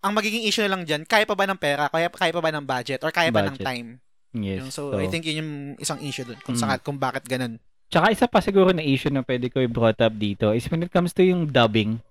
Ang 0.00 0.12
magiging 0.12 0.44
issue 0.44 0.62
na 0.62 0.72
lang 0.72 0.82
diyan, 0.82 1.02
kaya 1.04 1.24
pa 1.24 1.32
ba 1.32 1.44
ng 1.44 1.56
pera, 1.56 1.88
kaya 1.88 2.06
kaya 2.08 2.32
pa 2.32 2.40
ba 2.40 2.50
ng 2.50 2.64
budget 2.64 3.00
or 3.00 3.10
kaya 3.10 3.30
pa 3.30 3.42
ng 3.42 3.56
Budget. 3.56 3.66
time? 3.66 3.88
Yes. 4.32 4.60
Yun. 4.60 4.70
So, 4.70 4.92
I 4.94 5.08
think 5.08 5.24
yun 5.24 5.40
yung 5.40 5.52
isang 5.76 5.98
issue 5.98 6.22
doon 6.22 6.36
kung 6.44 6.54
Mm. 6.54 6.62
saka, 6.62 6.74
kung 6.80 6.96
bakit 6.96 7.24
ganun. 7.24 7.56
Tsaka 7.86 8.10
isa 8.10 8.26
pa 8.26 8.38
siguro 8.38 8.70
na 8.70 8.82
issue 8.82 9.08
na 9.08 9.22
pwede 9.22 9.48
ko 9.48 9.58
i-brought 9.58 9.98
up 9.98 10.12
dito 10.12 10.50
is 10.50 10.66
when 10.68 10.82
it 10.82 10.90
comes 10.90 11.10
to 11.10 11.22
yung 11.22 11.48
dubbing. 11.48 12.02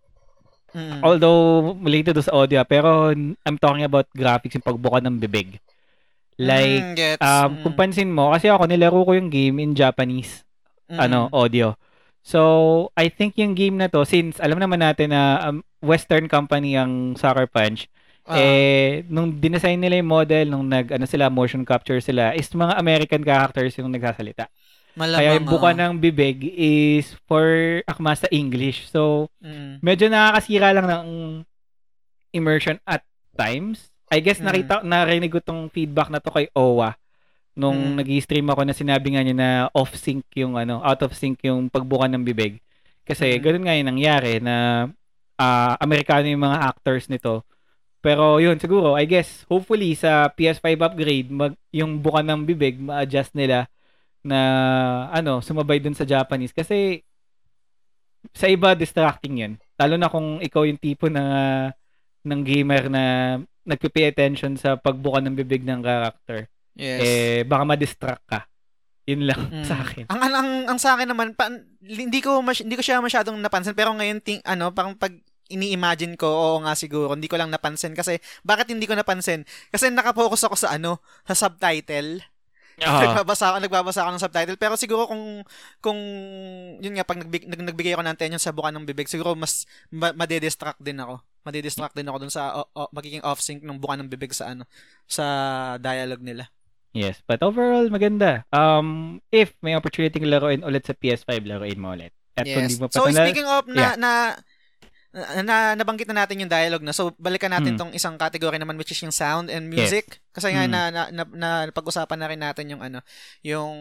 Mm. 0.71 0.99
Although, 0.99 1.77
related 1.79 2.15
to 2.15 2.23
sa 2.23 2.33
audio, 2.33 2.63
pero 2.63 3.13
I'm 3.13 3.55
talking 3.55 3.85
about 3.85 4.09
graphics, 4.11 4.55
yung 4.55 4.65
pagbuka 4.65 4.99
ng 4.99 5.15
bibig. 5.17 5.59
Like, 6.35 6.83
Mm, 6.83 6.95
gets. 6.97 7.21
um, 7.21 7.47
Mm. 7.47 7.59
kung 7.63 7.75
pansin 7.77 8.11
mo, 8.11 8.35
kasi 8.35 8.51
ako, 8.51 8.67
nilaro 8.67 8.99
ko 8.99 9.15
yung 9.15 9.31
game 9.31 9.55
in 9.61 9.71
Japanese, 9.71 10.43
Mm. 10.91 10.99
ano, 10.99 11.19
audio. 11.31 11.79
So, 12.25 12.41
I 12.97 13.13
think 13.13 13.37
yung 13.37 13.53
game 13.53 13.77
na 13.77 13.85
to, 13.85 14.01
since 14.01 14.41
alam 14.41 14.57
naman 14.57 14.81
natin 14.81 15.13
na 15.13 15.45
um, 15.45 15.61
Western 15.77 16.25
company 16.25 16.73
ang 16.73 17.13
Sucker 17.13 17.45
Punch, 17.45 17.85
Ah. 18.25 18.41
eh, 18.41 19.05
nung 19.05 19.37
dinesign 19.37 19.77
nila 19.77 20.01
yung 20.01 20.09
model, 20.09 20.49
nung 20.49 20.65
nag, 20.65 20.89
ano 20.89 21.05
sila, 21.05 21.29
motion 21.29 21.61
capture 21.61 22.01
sila, 22.01 22.33
is 22.33 22.49
mga 22.49 22.81
American 22.81 23.21
characters 23.21 23.77
yung 23.77 23.93
nagsasalita. 23.93 24.49
Malamang, 24.97 25.19
Kaya 25.21 25.29
yung 25.37 25.45
buka 25.45 25.69
ng 25.77 25.93
bibig 26.01 26.41
is 26.57 27.13
for 27.29 27.45
akma 27.85 28.17
sa 28.17 28.25
English. 28.33 28.89
So, 28.89 29.29
Mm. 29.37 29.77
medyo 29.85 30.09
nakakasira 30.09 30.73
lang 30.73 30.89
ng 30.89 31.05
immersion 32.33 32.81
at 32.83 33.05
times. 33.37 33.93
I 34.09 34.17
guess 34.17 34.41
Mm. 34.41 34.49
nakita, 34.49 34.81
narinig 34.81 35.29
ko 35.29 35.37
tong 35.37 35.69
feedback 35.69 36.09
na 36.09 36.17
to 36.17 36.33
kay 36.33 36.49
Owa 36.57 36.97
nung 37.55 37.95
Mm. 37.95 38.03
nag-stream 38.03 38.47
ako 38.51 38.61
na 38.67 38.75
sinabi 38.75 39.15
nga 39.15 39.23
niya 39.23 39.35
na 39.35 39.49
off-sync 39.71 40.27
yung 40.35 40.59
ano, 40.59 40.83
out 40.83 41.01
of 41.07 41.15
sync 41.15 41.39
yung 41.43 41.71
pagbuka 41.71 42.05
ng 42.11 42.23
bibig. 42.23 42.59
Kasi 43.07 43.35
Mm. 43.35 43.41
ganun 43.41 43.63
nga 43.65 43.75
yung 43.79 43.89
nangyari 43.91 44.33
na 44.39 44.55
ah, 45.35 45.75
Amerikano 45.83 46.31
yung 46.31 46.47
mga 46.47 46.63
actors 46.63 47.11
nito. 47.11 47.43
Pero 47.99 48.39
yun, 48.39 48.55
siguro, 48.55 48.95
I 48.95 49.03
guess, 49.03 49.43
hopefully 49.51 49.91
sa 49.91 50.31
PS5 50.31 50.79
upgrade, 50.79 51.27
mag, 51.27 51.51
yung 51.75 51.99
buka 51.99 52.23
ng 52.23 52.47
bibig, 52.47 52.79
ma-adjust 52.79 53.35
nila 53.35 53.67
na 54.23 54.39
ano, 55.11 55.43
sumabay 55.43 55.83
dun 55.83 55.91
sa 55.91 56.07
Japanese. 56.07 56.55
Kasi 56.55 57.03
sa 58.31 58.47
iba, 58.47 58.73
distracting 58.73 59.35
yun. 59.43 59.53
Lalo 59.75 59.95
na 59.99 60.07
kung 60.07 60.39
ikaw 60.39 60.63
yung 60.63 60.79
tipo 60.79 61.11
na 61.11 61.23
ng 62.23 62.41
gamer 62.47 62.87
na 62.89 63.03
nagpe-pay 63.65 64.09
attention 64.09 64.55
sa 64.55 64.79
pagbuka 64.79 65.19
ng 65.19 65.35
bibig 65.35 65.61
ng 65.67 65.81
character. 65.83 66.47
Yes. 66.75 67.01
Eh, 67.01 67.41
baka 67.47 67.63
ma-distract 67.63 68.23
ka. 68.27 68.39
Yun 69.05 69.29
lang 69.29 69.41
Mm. 69.53 69.65
sa 69.65 69.79
akin. 69.79 70.05
Ang, 70.09 70.19
ang, 70.21 70.33
ang, 70.33 70.49
ang 70.75 70.79
sa 70.81 70.97
akin 70.97 71.07
naman, 71.07 71.37
pa, 71.37 71.47
hindi 71.81 72.19
ko 72.19 72.41
mas, 72.41 72.59
hindi 72.59 72.75
ko 72.75 72.83
siya 72.83 72.99
masyadong 72.99 73.37
napansin 73.37 73.77
pero 73.77 73.93
ngayon 73.93 74.19
ting, 74.19 74.41
ano, 74.43 74.73
parang 74.73 74.97
pag 74.97 75.13
ini-imagine 75.45 76.17
ko, 76.17 76.25
oo 76.25 76.57
nga 76.65 76.73
siguro, 76.73 77.13
hindi 77.13 77.29
ko 77.29 77.37
lang 77.37 77.53
napansin 77.53 77.93
kasi 77.93 78.17
bakit 78.41 78.65
hindi 78.65 78.89
ko 78.89 78.97
napansin? 78.97 79.45
Kasi 79.69 79.93
nakapokus 79.93 80.41
ako 80.41 80.57
sa 80.57 80.73
ano, 80.73 81.05
sa 81.21 81.37
subtitle. 81.37 82.25
Ah, 82.81 83.07
nagbabasa 83.07 83.55
ako, 83.55 83.57
nagbabasa 83.63 84.03
ako 84.03 84.09
ng 84.11 84.23
subtitle 84.25 84.57
pero 84.59 84.75
siguro 84.75 85.07
kung 85.07 85.45
kung 85.79 85.95
yun 86.81 86.97
nga 86.97 87.07
pag 87.07 87.21
nagbig, 87.23 87.47
nag, 87.47 87.61
nagbigay 87.71 87.95
ako 87.95 88.03
ng 88.03 88.15
attention 88.17 88.41
sa 88.41 88.51
buka 88.51 88.73
ng 88.73 88.83
bibig, 88.83 89.07
siguro 89.07 89.31
mas 89.31 89.63
ma, 89.93 90.11
madidistract 90.11 90.81
din 90.81 90.99
ako. 90.99 91.21
Madidistract 91.45 91.95
din 91.95 92.09
ako 92.09 92.25
dun 92.25 92.33
sa 92.33 92.57
o, 92.57 92.67
o, 92.75 92.89
magiging 92.91 93.23
off-sync 93.23 93.61
ng 93.63 93.79
buka 93.79 93.95
ng 93.95 94.09
bibig 94.11 94.33
sa 94.35 94.51
ano, 94.51 94.67
sa 95.05 95.23
dialogue 95.79 96.25
nila. 96.25 96.49
Yes, 96.95 97.19
but 97.21 97.43
overall, 97.43 97.85
maganda. 97.87 98.47
Um, 98.49 98.87
if 99.29 99.51
may 99.59 99.75
opportunity 99.75 100.15
kang 100.15 100.31
laruin 100.31 100.63
ulit 100.63 100.81
sa 100.81 100.95
PS5, 100.95 101.43
laruin 101.43 101.75
mo 101.75 101.91
ulit. 101.91 102.15
At 102.33 102.43
kung 102.43 102.65
di 102.65 102.75
mo 102.75 102.87
pa 102.87 102.95
So, 102.95 103.07
na- 103.07 103.21
speaking 103.21 103.45
of 103.45 103.67
na, 103.67 103.75
Yeah. 103.75 103.95
na, 103.95 104.11
na, 105.39 105.55
nabanggit 105.73 106.11
na 106.11 106.19
natin 106.19 106.43
yung 106.43 106.51
dialogue 106.51 106.83
na. 106.83 106.91
So, 106.91 107.15
balikan 107.15 107.47
natin 107.47 107.75
Hmm. 107.75 107.79
tong 107.79 107.93
isang 107.95 108.15
category 108.15 108.59
naman 108.59 108.75
which 108.75 108.91
is 108.91 108.99
yung 108.99 109.15
sound 109.15 109.47
and 109.47 109.71
music. 109.71 110.19
Kasi 110.29 110.51
nga 110.51 110.67
Hmm. 110.67 110.73
na, 110.75 110.81
na, 110.91 111.01
na, 111.09 111.23
na 111.25 111.49
pag-usapan 111.71 112.19
na 112.19 112.27
rin 112.27 112.41
natin 112.41 112.67
yung 112.67 112.83
ano, 112.83 112.99
yung 113.39 113.71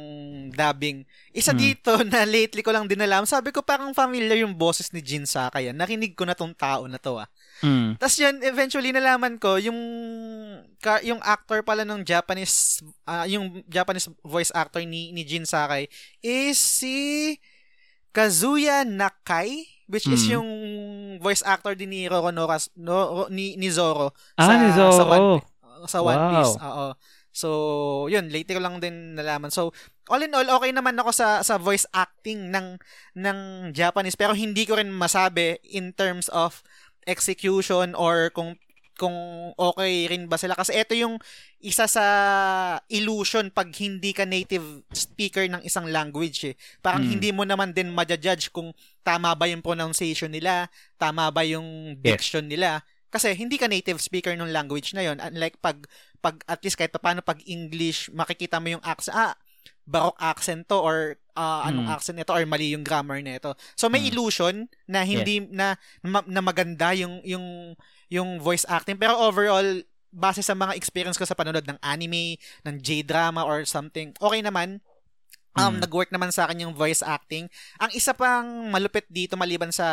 dubbing. 0.50 1.02
Isa 1.30 1.50
Hmm. 1.50 1.58
dito 1.58 1.90
na 2.06 2.22
lately 2.22 2.62
ko 2.62 2.70
lang 2.70 2.86
din 2.86 3.02
alam. 3.02 3.26
Sabi 3.26 3.50
ko 3.50 3.66
parang 3.66 3.90
familiar 3.90 4.38
yung 4.38 4.54
boses 4.54 4.94
ni 4.94 5.02
Jin 5.02 5.26
Sakai. 5.26 5.66
yan. 5.66 5.74
Narinig 5.74 6.14
ko 6.14 6.22
na 6.22 6.38
tong 6.38 6.54
tao 6.54 6.86
na 6.86 6.96
to 6.96 7.18
ah. 7.18 7.26
Mm. 7.60 7.94
Tapos 7.96 8.16
yun, 8.16 8.36
eventually 8.42 8.90
nalaman 8.90 9.38
ko, 9.38 9.56
yung 9.56 9.78
ka, 10.80 10.98
yung 11.02 11.22
actor 11.22 11.62
pala 11.62 11.86
ng 11.86 12.02
Japanese, 12.02 12.82
ah, 13.04 13.24
yung 13.24 13.62
Japanese 13.68 14.10
voice 14.20 14.50
actor 14.50 14.82
ni, 14.82 15.14
ni 15.14 15.22
Jin 15.22 15.46
Sakai 15.46 15.86
is 16.18 16.58
si 16.58 16.96
Kazuya 18.10 18.86
Nakai, 18.86 19.66
which 19.86 20.06
is 20.06 20.26
Mm. 20.26 20.32
yung 20.38 20.48
voice 21.18 21.42
actor 21.42 21.74
din 21.74 21.90
ni 21.90 22.06
Roronoka, 22.06 22.56
no, 22.74 23.26
ni, 23.28 23.54
ni 23.54 23.68
Zoro. 23.68 24.14
Ah, 24.38 24.54
ni 24.54 24.70
Zoro. 24.72 24.94
Sa 24.94 25.04
One, 25.04 25.26
sa 25.84 25.98
One 26.00 26.16
Wow. 26.16 26.30
Piece. 26.30 26.54
Oo. 26.56 26.86
So, 27.34 27.48
yun, 28.06 28.30
late 28.30 28.46
ko 28.46 28.62
lang 28.62 28.78
din 28.78 29.18
nalaman. 29.18 29.50
So, 29.50 29.74
all 30.06 30.22
in 30.22 30.30
all, 30.30 30.46
okay 30.54 30.70
naman 30.70 30.94
ako 30.94 31.10
sa 31.10 31.42
sa 31.42 31.58
voice 31.58 31.82
acting 31.90 32.54
ng 32.54 32.78
ng 33.18 33.38
Japanese 33.74 34.14
pero 34.14 34.30
hindi 34.30 34.62
ko 34.62 34.78
rin 34.78 34.86
masabi 34.86 35.58
in 35.66 35.90
terms 35.90 36.30
of 36.30 36.62
execution 37.06 37.92
or 37.94 38.28
kung 38.30 38.56
kung 38.94 39.50
okay 39.58 40.06
rin 40.06 40.30
ba 40.30 40.38
sila 40.38 40.54
kasi 40.54 40.70
ito 40.78 40.94
yung 40.94 41.18
isa 41.58 41.90
sa 41.90 42.06
illusion 42.86 43.50
pag 43.50 43.74
hindi 43.74 44.14
ka 44.14 44.22
native 44.22 44.86
speaker 44.94 45.50
ng 45.50 45.66
isang 45.66 45.90
language 45.90 46.46
eh. 46.46 46.54
Parang 46.78 47.02
Mm. 47.02 47.10
hindi 47.18 47.30
mo 47.34 47.42
naman 47.42 47.74
din 47.74 47.90
ma-judge 47.90 48.54
kung 48.54 48.70
tama 49.02 49.34
ba 49.34 49.50
yung 49.50 49.66
pronunciation 49.66 50.30
nila, 50.30 50.70
tama 50.94 51.26
ba 51.34 51.42
yung 51.42 51.98
diction 51.98 52.46
nila. 52.46 52.86
Kasi 53.10 53.34
hindi 53.34 53.58
ka 53.58 53.66
native 53.66 53.98
speaker 53.98 54.34
ng 54.34 54.50
language 54.54 54.94
na 54.94 55.02
yon. 55.02 55.18
Unlike 55.18 55.58
pag 55.58 55.86
pag 56.22 56.38
at 56.46 56.62
least 56.62 56.78
kahit 56.78 56.94
paano 56.94 57.18
pag 57.18 57.42
English, 57.46 58.10
makikita 58.14 58.62
mo 58.62 58.78
yung 58.78 58.84
accent. 58.86 59.14
Ah, 59.14 59.34
Baroque 59.84 60.18
accent 60.22 60.64
to 60.70 60.78
or 60.80 61.18
ah, 61.34 61.66
anong 61.66 61.86
Mm. 61.86 61.94
accent 61.94 62.16
nito 62.16 62.30
or 62.30 62.42
mali 62.44 62.72
yung 62.72 62.82
grammar 62.82 63.18
nito. 63.18 63.52
So 63.74 63.86
may 63.86 64.00
Mm. 64.00 64.10
illusion 64.10 64.54
na 64.86 65.02
hindi 65.02 65.42
na, 65.44 65.74
ma- 66.00 66.24
na 66.24 66.38
maganda 66.38 66.94
yung 66.94 67.20
yung 67.22 67.74
yung 68.08 68.38
voice 68.38 68.62
acting 68.64 68.94
pero 68.94 69.18
overall 69.18 69.82
base 70.08 70.40
sa 70.40 70.54
mga 70.54 70.78
experience 70.78 71.18
ko 71.18 71.26
sa 71.26 71.34
panonood 71.34 71.66
ng 71.66 71.78
anime, 71.80 72.38
ng 72.62 72.76
J-drama 72.78 73.42
or 73.42 73.66
something, 73.66 74.14
okay 74.16 74.40
naman. 74.40 74.78
Um, 75.54 75.78
Mm. 75.78 75.86
nag-work 75.86 76.10
naman 76.10 76.30
sa 76.30 76.46
akin 76.46 76.62
yung 76.62 76.74
voice 76.74 76.98
acting. 76.98 77.46
Ang 77.78 77.90
isa 77.90 78.10
pang 78.10 78.46
malupit 78.70 79.06
dito 79.06 79.34
maliban 79.34 79.70
sa 79.70 79.86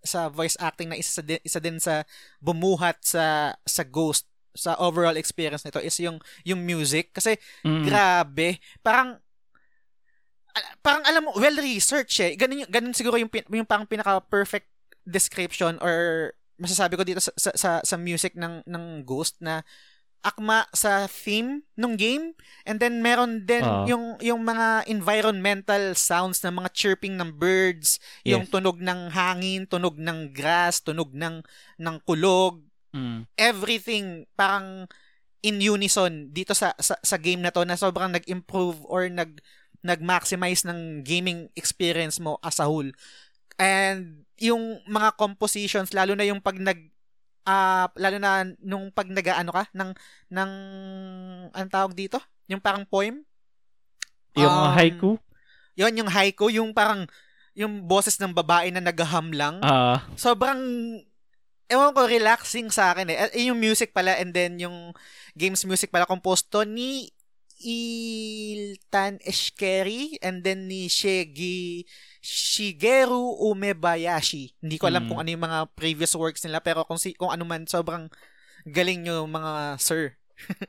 sa 0.00 0.28
voice 0.28 0.56
acting 0.58 0.88
na 0.88 0.96
isa, 0.96 1.20
sa 1.20 1.22
di- 1.22 1.40
isa 1.40 1.60
din 1.60 1.76
sa 1.76 2.04
bumuhat 2.38 3.00
sa 3.00 3.52
sa 3.64 3.84
Ghost 3.84 4.24
sa 4.54 4.78
overall 4.78 5.16
experience 5.16 5.60
nito 5.60 5.76
is 5.76 5.96
yung 5.98 6.16
yung 6.42 6.60
music 6.60 7.10
kasi 7.10 7.36
Mm. 7.60 7.84
grabe, 7.84 8.48
parang 8.80 9.16
parang 10.80 11.02
alam 11.04 11.22
mo 11.26 11.34
well 11.34 11.56
researched 11.58 12.20
eh. 12.20 12.32
Ganun 12.34 12.62
yung- 12.62 12.72
ganun 12.72 12.94
siguro 12.94 13.18
yung 13.18 13.30
yung 13.50 13.66
parang 13.66 13.86
pinaka 13.86 14.22
perfect 14.22 14.70
description 15.02 15.76
or 15.82 16.30
masasabi 16.56 16.94
ko 16.94 17.02
dito 17.02 17.18
sa 17.18 17.34
sa, 17.34 17.50
sa, 17.54 17.70
sa 17.82 17.96
music 17.98 18.38
ng 18.38 18.62
ng 18.64 18.84
Ghost 19.02 19.42
na 19.42 19.66
akma 20.24 20.64
sa 20.72 21.04
theme 21.04 21.68
ng 21.76 22.00
game 22.00 22.32
and 22.64 22.80
then 22.80 23.04
meron 23.04 23.44
din 23.44 23.60
Oo. 23.60 23.84
yung 23.84 24.04
yung 24.24 24.40
mga 24.40 24.88
environmental 24.88 25.92
sounds 25.92 26.40
ng 26.40 26.64
mga 26.64 26.72
chirping 26.72 27.20
ng 27.20 27.28
birds, 27.36 28.00
yung 28.24 28.48
Yes. 28.48 28.52
tunog 28.54 28.80
ng 28.80 29.12
hangin, 29.12 29.68
tunog 29.68 30.00
ng 30.00 30.32
grass, 30.32 30.80
tunog 30.80 31.12
ng 31.12 31.44
ng 31.76 31.96
kulog, 32.08 32.64
Mm. 32.94 33.26
everything 33.34 34.22
parang 34.32 34.86
in 35.42 35.58
unison 35.58 36.30
dito 36.30 36.54
sa 36.54 36.72
sa, 36.78 36.94
sa 37.02 37.18
game 37.18 37.42
na 37.42 37.50
to 37.50 37.66
na 37.66 37.74
sobrang 37.76 38.08
nag-improve 38.08 38.80
or 38.86 39.10
nag 39.10 39.42
nag-maximize 39.84 40.64
ng 40.64 41.04
gaming 41.04 41.52
experience 41.52 42.16
mo 42.16 42.40
as 42.40 42.56
a 42.58 42.66
whole. 42.66 42.88
And 43.60 44.24
yung 44.40 44.82
mga 44.88 45.14
compositions 45.14 45.94
lalo 45.94 46.18
na 46.18 46.26
yung 46.26 46.42
pag 46.42 46.58
nag 46.58 46.90
ah 47.44 47.92
lalo 48.00 48.16
na 48.16 48.48
nung 48.64 48.88
pag 48.88 49.06
nag-ano 49.06 49.52
ka 49.52 49.68
ng 49.76 49.90
ng 50.32 50.50
anong 51.52 51.72
tawag 51.72 51.92
dito? 51.92 52.18
Yung 52.48 52.58
parang 52.58 52.88
poem? 52.88 53.20
Yung 54.34 54.50
Um, 54.50 54.74
haiku? 54.74 55.10
Yon 55.78 55.94
yung 55.94 56.10
haiku, 56.10 56.50
yung 56.50 56.74
parang 56.74 57.06
yung 57.54 57.86
boses 57.86 58.18
ng 58.18 58.34
babae 58.34 58.74
na 58.74 58.82
naghaham 58.82 59.30
lang 59.30 59.62
Ah, 59.62 60.02
sobrang 60.18 60.58
ewan 61.70 61.94
ko 61.94 62.04
relaxing 62.04 62.68
sa 62.68 62.92
akin 62.92 63.08
eh. 63.08 63.30
Eh, 63.30 63.46
yung 63.46 63.56
music 63.62 63.94
pala 63.94 64.18
and 64.18 64.34
then 64.34 64.58
yung 64.58 64.90
games 65.38 65.62
music 65.64 65.88
pala 65.94 66.04
composed 66.04 66.50
to 66.50 66.66
ni 66.66 67.13
Iltan 67.64 69.18
Eshkeri 69.24 70.20
and 70.20 70.44
then 70.44 70.68
ni 70.68 70.86
Shigi 70.86 71.88
Shigeru 72.20 73.40
Umebayashi. 73.40 74.52
Hindi 74.60 74.76
ko 74.76 74.88
alam 74.88 75.04
Mm. 75.04 75.08
kung 75.08 75.18
ano 75.20 75.30
yung 75.32 75.44
mga 75.44 75.60
previous 75.72 76.12
works 76.14 76.44
nila 76.44 76.60
pero 76.60 76.84
kung 76.84 77.00
si 77.00 77.12
kung 77.16 77.32
ano 77.32 77.44
man 77.44 77.64
sobrang 77.64 78.08
galing 78.64 79.04
nyo 79.04 79.24
mga 79.24 79.76
sir 79.76 80.16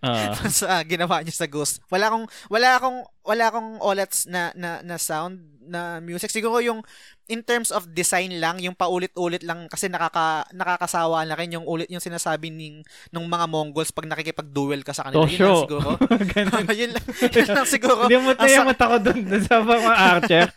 ah. 0.03 0.35
sa 0.51 0.83
ginawa 0.83 1.23
niyo 1.23 1.31
sa 1.31 1.47
Ghost. 1.47 1.79
Wala 1.87 2.11
akong 2.11 2.25
wala 2.51 2.69
akong 2.77 2.99
wala 3.23 3.43
akong 3.49 3.69
olats 3.79 4.27
na 4.27 4.51
na 4.53 4.83
na 4.83 4.99
sound 4.99 5.39
na 5.65 5.97
music. 5.97 6.29
Siguro 6.29 6.61
yung 6.61 6.83
in 7.25 7.41
terms 7.41 7.69
of 7.69 7.89
design 7.89 8.37
lang, 8.37 8.61
yung 8.61 8.73
paulit-ulit 8.73 9.41
lang 9.41 9.65
kasi 9.65 9.89
nakaka 9.89 10.45
nakakasawa 10.51 11.25
na 11.25 11.33
rin 11.33 11.53
yung 11.53 11.65
ulit 11.65 11.89
yung 11.89 11.99
sinasabi 11.99 12.49
ning 12.49 12.81
ng 13.09 13.25
mga 13.25 13.45
Mongols 13.45 13.89
pag 13.89 14.05
nakikipag-duel 14.05 14.81
ka 14.81 14.93
sa 14.93 15.09
kanila. 15.09 15.25
Yun 15.25 15.33
lang 15.33 15.41
Tosho. 15.41 15.63
siguro. 15.63 15.89
Yun, 16.75 16.91
lang, 16.91 17.05
yun 17.31 17.49
lang 17.49 17.65
siguro. 17.65 18.01
Hindi 18.05 18.17
mo 18.19 18.31
sa- 18.31 18.39
tayo 18.39 18.57
mata 18.63 18.85
ko 18.85 18.97
dun, 18.99 19.19
dun 19.25 19.41
sa 19.41 19.55
mga 19.59 19.91
archer. 19.91 20.47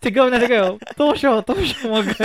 sigaw 0.00 0.26
na 0.26 0.40
sigaw. 0.40 0.80
Tosho, 0.96 1.44
tosho. 1.44 1.84
Mag- 1.86 2.16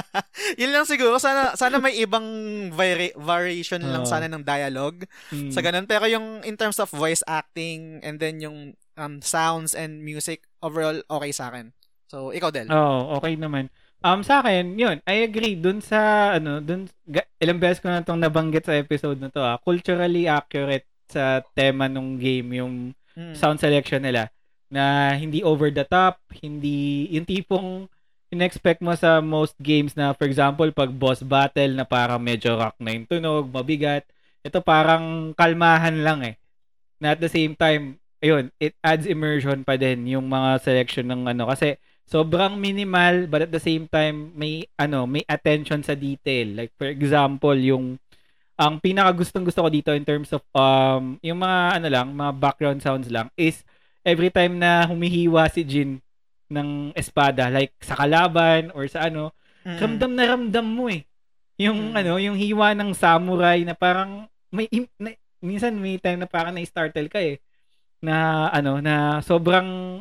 Yun 0.60 0.72
lang 0.72 0.88
siguro. 0.88 1.20
Sana, 1.20 1.52
sana 1.52 1.76
may 1.76 2.00
ibang 2.00 2.24
vari- 2.72 3.12
variation 3.14 3.82
lang 3.82 4.02
Oo. 4.02 4.08
sana 4.08 4.24
ng 4.26 4.40
dialogue 4.40 5.04
Mm. 5.28 5.52
sa 5.52 5.60
ganun. 5.60 5.84
Pero 5.84 6.08
yung 6.08 6.40
in 6.42 6.56
terms 6.56 6.80
of 6.80 6.88
voice 6.88 7.20
acting 7.24 8.00
and 8.00 8.16
then 8.16 8.40
yung 8.40 8.72
um, 8.96 9.20
sounds 9.20 9.72
and 9.72 10.00
music, 10.00 10.48
overall, 10.58 10.96
okay 11.06 11.30
sa 11.30 11.52
akin. 11.52 11.76
So, 12.10 12.34
ikaw, 12.34 12.50
Del. 12.50 12.66
Oo, 12.66 13.22
okay 13.22 13.38
naman. 13.38 13.70
Um, 14.02 14.26
sa 14.26 14.42
akin, 14.42 14.74
yun, 14.74 14.98
I 15.06 15.22
agree. 15.22 15.54
Dun 15.54 15.78
sa, 15.78 16.34
ano, 16.34 16.58
dun, 16.58 16.90
ilang 17.38 17.62
beses 17.62 17.78
ko 17.78 17.86
na 17.86 18.02
itong 18.02 18.18
nabanggit 18.18 18.66
sa 18.66 18.74
episode 18.74 19.22
na 19.22 19.30
to, 19.30 19.38
ah, 19.38 19.62
culturally 19.62 20.26
accurate 20.26 20.90
sa 21.06 21.38
tema 21.54 21.86
ng 21.86 22.18
game, 22.18 22.58
yung 22.58 22.74
Mm. 23.14 23.34
sound 23.34 23.58
selection 23.62 24.02
nila, 24.02 24.30
na 24.70 25.14
hindi 25.14 25.42
over 25.42 25.70
the 25.70 25.86
top, 25.86 26.18
hindi, 26.42 27.06
yung 27.14 27.26
tipong, 27.26 27.86
in-expect 28.30 28.78
mo 28.78 28.94
sa 28.94 29.18
most 29.18 29.54
games 29.58 29.94
na, 29.98 30.14
for 30.14 30.26
example, 30.26 30.66
pag 30.70 30.90
boss 30.94 31.22
battle 31.22 31.74
na 31.74 31.82
parang 31.86 32.22
medyo 32.22 32.54
rock 32.54 32.78
na 32.78 32.94
yung 32.94 33.06
tunog, 33.06 33.50
mabigat, 33.50 34.06
ito 34.42 34.58
parang 34.62 35.34
kalmahan 35.34 36.06
lang 36.06 36.22
eh. 36.22 36.34
Na 37.02 37.14
at 37.14 37.20
the 37.20 37.26
same 37.26 37.58
time, 37.58 37.98
ayun, 38.22 38.54
it 38.62 38.78
adds 38.80 39.10
immersion 39.10 39.66
pa 39.66 39.74
din 39.74 40.06
yung 40.06 40.30
mga 40.30 40.62
selection 40.62 41.06
ng 41.10 41.26
ano, 41.26 41.50
kasi 41.50 41.74
sobrang 42.10 42.58
minimal 42.58 43.30
but 43.30 43.46
at 43.46 43.52
the 43.54 43.62
same 43.62 43.86
time 43.86 44.34
may 44.34 44.66
ano 44.74 45.06
may 45.06 45.22
attention 45.24 45.78
sa 45.80 45.94
detail 45.94 46.58
like 46.58 46.74
for 46.74 46.90
example 46.90 47.54
yung 47.54 47.94
ang 48.58 48.76
pinaka 48.76 49.14
gustong 49.14 49.46
gusto 49.46 49.62
ko 49.62 49.70
dito 49.70 49.94
in 49.94 50.02
terms 50.02 50.34
of 50.34 50.42
um 50.52 51.16
yung 51.22 51.38
mga 51.38 51.78
ano 51.78 51.86
lang 51.86 52.10
mga 52.10 52.32
background 52.36 52.82
sounds 52.82 53.06
lang 53.08 53.30
is 53.38 53.62
every 54.02 54.28
time 54.28 54.58
na 54.58 54.84
humihiwa 54.84 55.46
si 55.46 55.62
Jin 55.62 56.02
ng 56.50 56.90
espada 56.92 57.46
like 57.46 57.70
sa 57.78 57.94
kalaban 57.94 58.74
or 58.74 58.84
sa 58.90 59.06
ano 59.06 59.30
Mm. 59.60 59.76
ramdam 59.76 60.12
na 60.16 60.24
ramdam 60.24 60.64
mo 60.64 60.88
eh 60.88 61.04
yung 61.60 61.92
Mm. 61.92 62.00
ano 62.00 62.12
yung 62.16 62.32
hiwa 62.32 62.72
ng 62.72 62.96
samurai 62.96 63.60
na 63.60 63.76
parang 63.76 64.24
may 64.48 64.64
im- 64.72 64.88
na, 64.96 65.12
minsan 65.38 65.76
may 65.76 66.00
time 66.00 66.16
na 66.16 66.24
parang 66.24 66.56
na-startle 66.56 67.12
ka 67.12 67.20
eh 67.20 67.36
na 68.00 68.48
ano 68.48 68.80
na 68.80 69.20
sobrang 69.20 70.00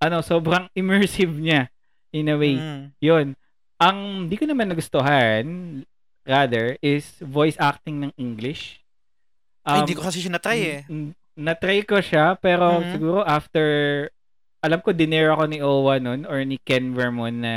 ano 0.00 0.20
sobrang 0.20 0.66
immersive 0.80 1.30
niya 1.30 1.68
in 2.10 2.26
a 2.26 2.34
way 2.34 2.56
Mm. 2.56 2.84
yun 2.98 3.26
ang 3.76 3.98
di 4.26 4.34
ko 4.34 4.44
naman 4.44 4.68
nagustuhan 4.68 5.44
rather 6.22 6.76
is 6.80 7.04
voice 7.18 7.56
acting 7.56 8.00
ng 8.00 8.12
English 8.16 8.80
Ay, 9.60 9.76
Um, 9.76 9.80
hindi 9.84 9.92
ko 9.92 10.02
kasi 10.02 10.18
siya 10.18 10.32
na-try 10.32 10.60
eh. 10.60 10.80
n- 10.86 11.12
na-try 11.34 11.80
ko 11.82 12.00
siya 12.00 12.32
pero 12.34 12.80
Mhm. 12.80 12.90
siguro 12.90 13.20
after 13.20 13.66
alam 14.60 14.80
ko 14.80 14.90
dinare 14.90 15.28
ako 15.30 15.44
ni 15.46 15.58
Owa 15.60 15.96
nun 15.96 16.24
or 16.24 16.40
ni 16.42 16.56
Ken 16.58 16.92
Vermon 16.92 17.32
na 17.34 17.54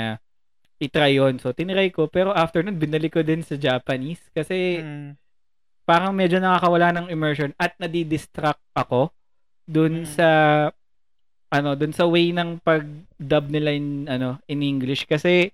i-try 0.79 1.15
yun. 1.15 1.35
So, 1.35 1.51
tinry 1.51 1.87
ko. 1.89 2.07
Pero 2.07 2.31
after 2.31 2.59
nun, 2.59 2.75
binalik 2.75 3.11
ko 3.13 3.21
din 3.21 3.39
sa 3.39 3.55
Japanese. 3.55 4.19
Kasi, 4.29 4.79
Mm. 4.79 5.15
parang 5.81 6.11
medyo 6.11 6.39
nakakawala 6.39 6.91
ng 6.93 7.07
immersion 7.07 7.51
at 7.57 7.75
nadidistract 7.77 8.59
ako 8.73 9.11
dun 9.65 10.03
Mm. 10.03 10.07
sa 10.09 10.27
ano, 11.53 11.77
dun 11.77 11.93
sa 11.93 12.09
way 12.09 12.33
ng 12.33 12.57
pag-dub 12.65 13.45
nila 13.53 13.77
in, 13.77 14.09
ano, 14.09 14.41
in 14.49 14.65
English. 14.65 15.05
Kasi, 15.05 15.53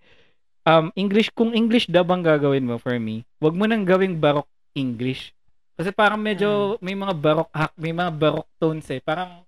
um, 0.63 0.95
English, 0.95 1.27
kung 1.35 1.51
English 1.51 1.91
dub 1.91 2.07
ang 2.07 2.23
gagawin 2.23 2.63
mo 2.63 2.80
for 2.80 2.95
me, 2.95 3.27
wag 3.43 3.51
mo 3.51 3.67
nang 3.67 3.84
gawing 3.84 4.15
baroque 4.15 4.47
English. 4.71 5.35
Kasi 5.76 5.91
parang 5.91 6.19
medyo 6.19 6.80
may 6.80 6.95
mga 6.95 7.11
baroque, 7.15 7.51
hack- 7.51 7.76
may 7.76 7.91
mga 7.91 8.11
baroque 8.15 8.51
tones 8.55 8.88
eh. 8.91 9.03
Parang 9.03 9.43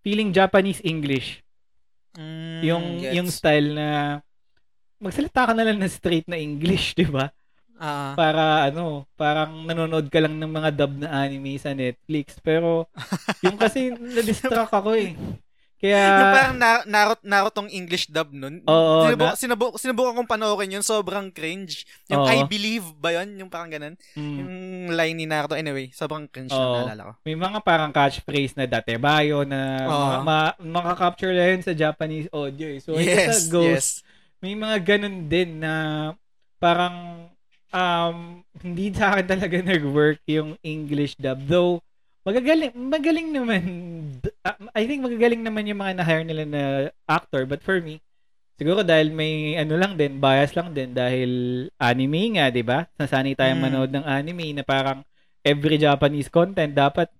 feeling 0.00 0.32
Japanese 0.32 0.80
English. 0.80 1.44
Mm, 2.16 2.60
Yung, 2.64 2.84
gets. 3.04 3.14
yung 3.20 3.28
style 3.28 3.68
na 3.76 3.88
magsalita 5.00 5.48
ka 5.48 5.52
na 5.52 5.64
lang 5.64 5.76
na 5.80 5.88
straight 5.88 6.28
na 6.28 6.40
English, 6.40 6.92
di 7.00 7.04
ba? 7.04 7.28
Ah. 7.80 8.12
para 8.12 8.68
ano, 8.68 9.08
parang 9.16 9.64
nanonood 9.64 10.12
ka 10.12 10.20
lang 10.20 10.36
ng 10.36 10.52
mga 10.52 10.70
dub 10.76 11.00
na 11.00 11.24
anime 11.24 11.56
sa 11.56 11.72
Netflix. 11.72 12.36
Pero 12.44 12.84
yung 13.44 13.56
kasi 13.56 13.88
na-distract 13.96 14.68
ako 14.68 15.00
eh. 15.00 15.16
Kaya 15.80 15.96
yung 16.20 16.30
parang 16.30 16.56
na, 16.56 16.70
narot, 16.84 17.20
narotong 17.24 17.68
English 17.72 18.06
dub 18.06 18.28
nun. 18.30 18.60
Oo, 18.68 19.08
Sinubu, 19.08 19.24
na- 19.24 19.36
sinubu, 19.36 19.66
sinubukan 19.80 20.12
kong 20.14 20.28
panoorin 20.28 20.76
yun. 20.76 20.84
Sobrang 20.84 21.32
cringe. 21.32 21.88
Yung 22.06 22.22
Oo. 22.22 22.28
I 22.28 22.44
believe 22.44 22.84
ba 22.96 23.16
yun? 23.16 23.40
Yung 23.40 23.48
parang 23.48 23.72
ganun. 23.72 23.96
mm, 24.12 24.36
Yung 24.36 24.52
line 24.92 25.16
ni 25.16 25.24
Naruto. 25.24 25.56
Anyway, 25.56 25.88
sobrang 25.90 26.28
cringe 26.28 26.52
Oo. 26.52 26.60
na 26.76 26.78
naalala 26.84 27.02
ko. 27.02 27.12
may 27.24 27.34
mga 27.34 27.58
parang 27.64 27.90
catchphrase 27.90 28.54
na 28.54 28.68
datebayo 28.68 29.42
na 29.42 29.60
Oo. 29.82 29.96
mga, 29.96 30.16
ma, 30.20 30.38
makaka-capture 30.60 31.32
na 31.32 31.48
yun 31.48 31.62
sa 31.64 31.72
Japanese 31.72 32.28
audio 32.30 32.68
eh. 32.68 32.78
So, 32.78 32.94
yes, 32.94 33.26
that 33.26 33.44
goes 33.48 33.66
yes. 33.66 33.86
may 34.38 34.52
mga 34.52 34.76
ganun 34.82 35.26
din 35.26 35.60
na 35.60 35.74
parang 36.56 37.28
um 37.70 38.42
hindi 38.60 38.90
sa 38.90 39.14
akin 39.14 39.26
talaga 39.28 39.56
nag-work 39.72 40.20
yung 40.26 40.58
English 40.60 41.16
dub. 41.16 41.40
Though, 41.44 41.80
magagaling, 42.30 42.72
magaling 42.78 43.28
naman. 43.34 43.62
ah, 44.46 44.56
I 44.72 44.86
think 44.86 45.02
magagaling 45.02 45.42
naman 45.42 45.66
yung 45.66 45.82
mga 45.82 45.98
na-hire 45.98 46.24
nila 46.24 46.44
na 46.46 46.62
actor. 47.04 47.44
But 47.44 47.60
for 47.60 47.82
me, 47.82 47.98
siguro 48.54 48.86
dahil 48.86 49.10
may 49.10 49.58
ano 49.58 49.74
lang 49.74 49.98
din, 49.98 50.22
bias 50.22 50.54
lang 50.54 50.70
din 50.70 50.94
dahil 50.94 51.30
anime 51.76 52.38
nga, 52.38 52.48
di 52.48 52.62
ba? 52.62 52.86
Nasanay 52.96 53.34
tayong 53.34 53.58
Mm. 53.58 53.66
manood 53.66 53.90
ng 53.90 54.06
anime 54.06 54.54
na 54.54 54.62
parang 54.62 55.02
every 55.42 55.76
Japanese 55.80 56.30
content 56.30 56.70
dapat 56.72 57.10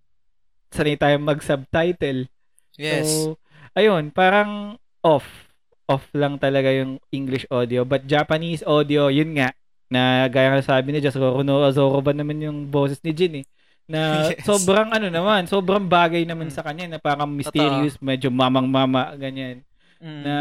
sanay 0.71 0.95
tayong 0.95 1.27
mag-subtitle. 1.27 2.31
Yes. 2.79 3.11
So, 3.11 3.37
ayun, 3.75 4.15
parang 4.15 4.79
off. 5.03 5.27
Off 5.91 6.07
lang 6.15 6.39
talaga 6.39 6.71
yung 6.71 7.03
English 7.11 7.51
audio. 7.51 7.83
But 7.83 8.07
Japanese 8.07 8.63
audio, 8.63 9.11
yun 9.11 9.35
nga, 9.35 9.51
na 9.91 10.31
gaya 10.31 10.55
nga 10.55 10.63
sabi 10.63 10.95
ni 10.95 11.03
Jasoro 11.03 11.43
no 11.43 11.67
Azoro 11.67 11.99
ba 11.99 12.15
naman 12.15 12.39
yung 12.39 12.71
boses 12.71 13.03
ni 13.03 13.11
Jin 13.11 13.43
eh. 13.43 13.45
Na 13.91 14.01
Yes. 14.31 14.47
sobrang 14.47 14.87
ano 14.89 15.11
naman, 15.11 15.51
sobrang 15.51 15.83
bagay 15.85 16.23
naman 16.23 16.47
Mm. 16.47 16.55
sa 16.55 16.63
kanya 16.63 16.87
na 16.87 16.99
parang 17.03 17.27
mysterious, 17.27 17.99
medyo 17.99 18.31
mamang-mama, 18.31 19.19
ganyan. 19.19 19.67
Mm. 19.99 20.23
Na 20.23 20.37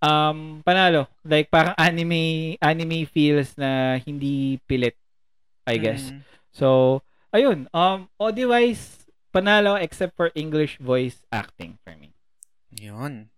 um 0.00 0.38
panalo, 0.64 1.04
like 1.24 1.48
parang 1.48 1.76
anime 1.76 2.56
anime 2.58 3.04
feels 3.04 3.52
na 3.56 4.00
hindi 4.00 4.56
pilit, 4.64 4.96
I 5.68 5.76
guess. 5.76 6.08
Mm. 6.08 6.20
So, 6.50 6.66
ayun, 7.30 7.68
um 7.70 8.08
audio-wise 8.16 9.04
panalo 9.28 9.76
except 9.76 10.16
for 10.16 10.32
English 10.32 10.80
voice 10.80 11.20
acting 11.28 11.76
for 11.84 11.92
me. 12.00 12.16
Yun. 12.72 13.28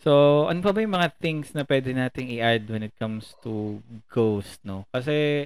So, 0.00 0.48
ano 0.48 0.64
pa 0.64 0.72
ba 0.72 0.80
yung 0.80 0.96
mga 0.96 1.12
things 1.20 1.52
na 1.52 1.60
pwede 1.60 1.92
nating 1.92 2.32
i-add 2.32 2.64
when 2.72 2.80
it 2.80 2.96
comes 2.96 3.36
to 3.44 3.84
Ghost, 4.08 4.56
no? 4.64 4.88
Kasi, 4.88 5.44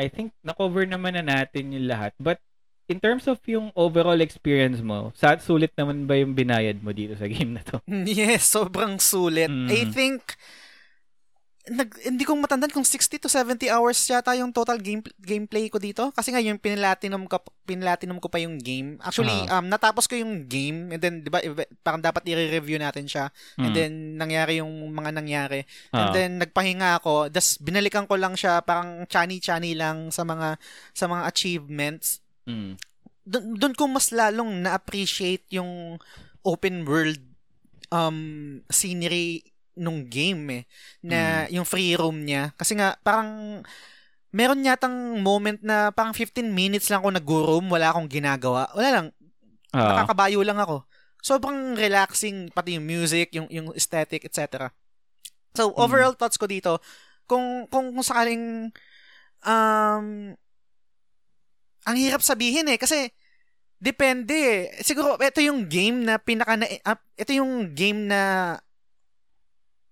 I 0.00 0.08
think, 0.08 0.32
na-cover 0.40 0.88
naman 0.88 1.20
na 1.20 1.24
natin 1.24 1.76
yung 1.76 1.86
lahat. 1.86 2.16
But, 2.16 2.40
in 2.90 2.98
terms 2.98 3.28
of 3.30 3.38
yung 3.46 3.70
overall 3.78 4.18
experience 4.18 4.82
mo, 4.82 5.14
sa 5.14 5.38
sulit 5.38 5.70
naman 5.78 6.10
ba 6.10 6.18
yung 6.18 6.34
binayad 6.34 6.82
mo 6.82 6.90
dito 6.90 7.14
sa 7.14 7.28
game 7.28 7.54
na 7.54 7.62
to? 7.62 7.78
Yes, 8.08 8.50
sobrang 8.50 8.98
sulit. 8.98 9.52
Mm. 9.52 9.68
I 9.68 9.80
think, 9.92 10.34
nag, 11.68 11.92
hindi 12.00 12.24
ko 12.24 12.32
matandaan 12.40 12.72
kung 12.72 12.88
60 12.88 13.20
to 13.20 13.28
70 13.28 13.68
hours 13.68 14.00
yata 14.08 14.32
yung 14.32 14.48
total 14.48 14.80
game 14.80 15.04
gameplay 15.20 15.68
ko 15.68 15.76
dito. 15.76 16.08
Kasi 16.16 16.32
nga 16.32 16.40
yung 16.40 16.56
pinlatinum 16.56 17.28
ko, 17.28 17.36
pinlatinum 17.68 18.16
ko 18.16 18.32
pa 18.32 18.40
yung 18.40 18.56
game. 18.56 18.96
Actually, 19.04 19.44
Ah. 19.44 19.60
um, 19.60 19.68
natapos 19.68 20.08
ko 20.08 20.16
yung 20.16 20.48
game 20.48 20.88
and 20.90 21.00
then, 21.04 21.20
di 21.20 21.28
ba, 21.28 21.44
parang 21.84 22.00
dapat 22.00 22.24
i-review 22.24 22.80
natin 22.80 23.04
siya. 23.04 23.28
And 23.60 23.70
Mm. 23.70 23.76
then, 23.76 23.92
nangyari 24.16 24.64
yung 24.64 24.72
mga 24.88 25.10
nangyari. 25.12 25.60
And 25.92 26.08
Ah. 26.08 26.14
then, 26.16 26.40
nagpahinga 26.40 26.96
ako. 26.96 27.28
Das 27.28 27.60
binalikan 27.60 28.08
ko 28.08 28.16
lang 28.16 28.32
siya, 28.40 28.64
parang 28.64 29.04
chani-chani 29.04 29.76
lang 29.76 30.08
sa 30.08 30.24
mga, 30.24 30.56
sa 30.96 31.12
mga 31.12 31.28
achievements. 31.28 32.24
Mm. 32.48 32.80
Doon 33.30 33.74
ko 33.76 33.84
mas 33.86 34.10
lalong 34.10 34.64
na-appreciate 34.64 35.44
yung 35.52 36.00
open 36.40 36.88
world 36.88 37.20
um 37.92 38.18
scenery 38.70 39.42
nung 39.80 40.04
game 40.06 40.42
eh 40.52 40.62
na 41.00 41.48
yung 41.48 41.64
free 41.64 41.96
roam 41.96 42.20
niya. 42.20 42.52
Kasi 42.60 42.76
nga 42.76 43.00
parang 43.00 43.60
meron 44.30 44.62
yatang 44.62 45.18
moment 45.24 45.58
na 45.64 45.90
parang 45.90 46.12
15 46.12 46.44
minutes 46.46 46.92
lang 46.92 47.00
ako 47.00 47.16
nag-roam 47.16 47.66
wala 47.72 47.90
akong 47.90 48.06
ginagawa. 48.06 48.68
Wala 48.76 48.90
lang. 48.92 49.06
Ah. 49.72 50.04
nakakabayo 50.04 50.44
lang 50.44 50.60
ako. 50.60 50.84
Sobrang 51.24 51.76
relaxing 51.76 52.52
pati 52.52 52.76
yung 52.76 52.86
music 52.86 53.32
yung 53.36 53.48
yung 53.52 53.68
aesthetic 53.76 54.24
etc 54.24 54.72
so 55.52 55.74
overall 55.76 56.14
thoughts 56.14 56.38
ko 56.38 56.46
dito 56.46 56.78
kung 57.26 57.66
kung, 57.68 57.90
kung 57.92 58.06
sakaling 58.06 58.70
um 59.44 60.06
ang 61.84 61.96
hirap 61.96 62.22
sabihin 62.22 62.68
eh 62.70 62.78
kasi 62.78 63.10
depende 63.80 64.36
eh. 64.36 64.60
Siguro 64.84 65.16
ito 65.16 65.40
yung 65.40 65.64
game 65.66 66.04
na 66.04 66.20
pinaka 66.20 66.54
na, 66.60 66.68
ah, 66.84 67.00
ito 67.16 67.32
yung 67.32 67.72
game 67.72 68.04
na 68.06 68.20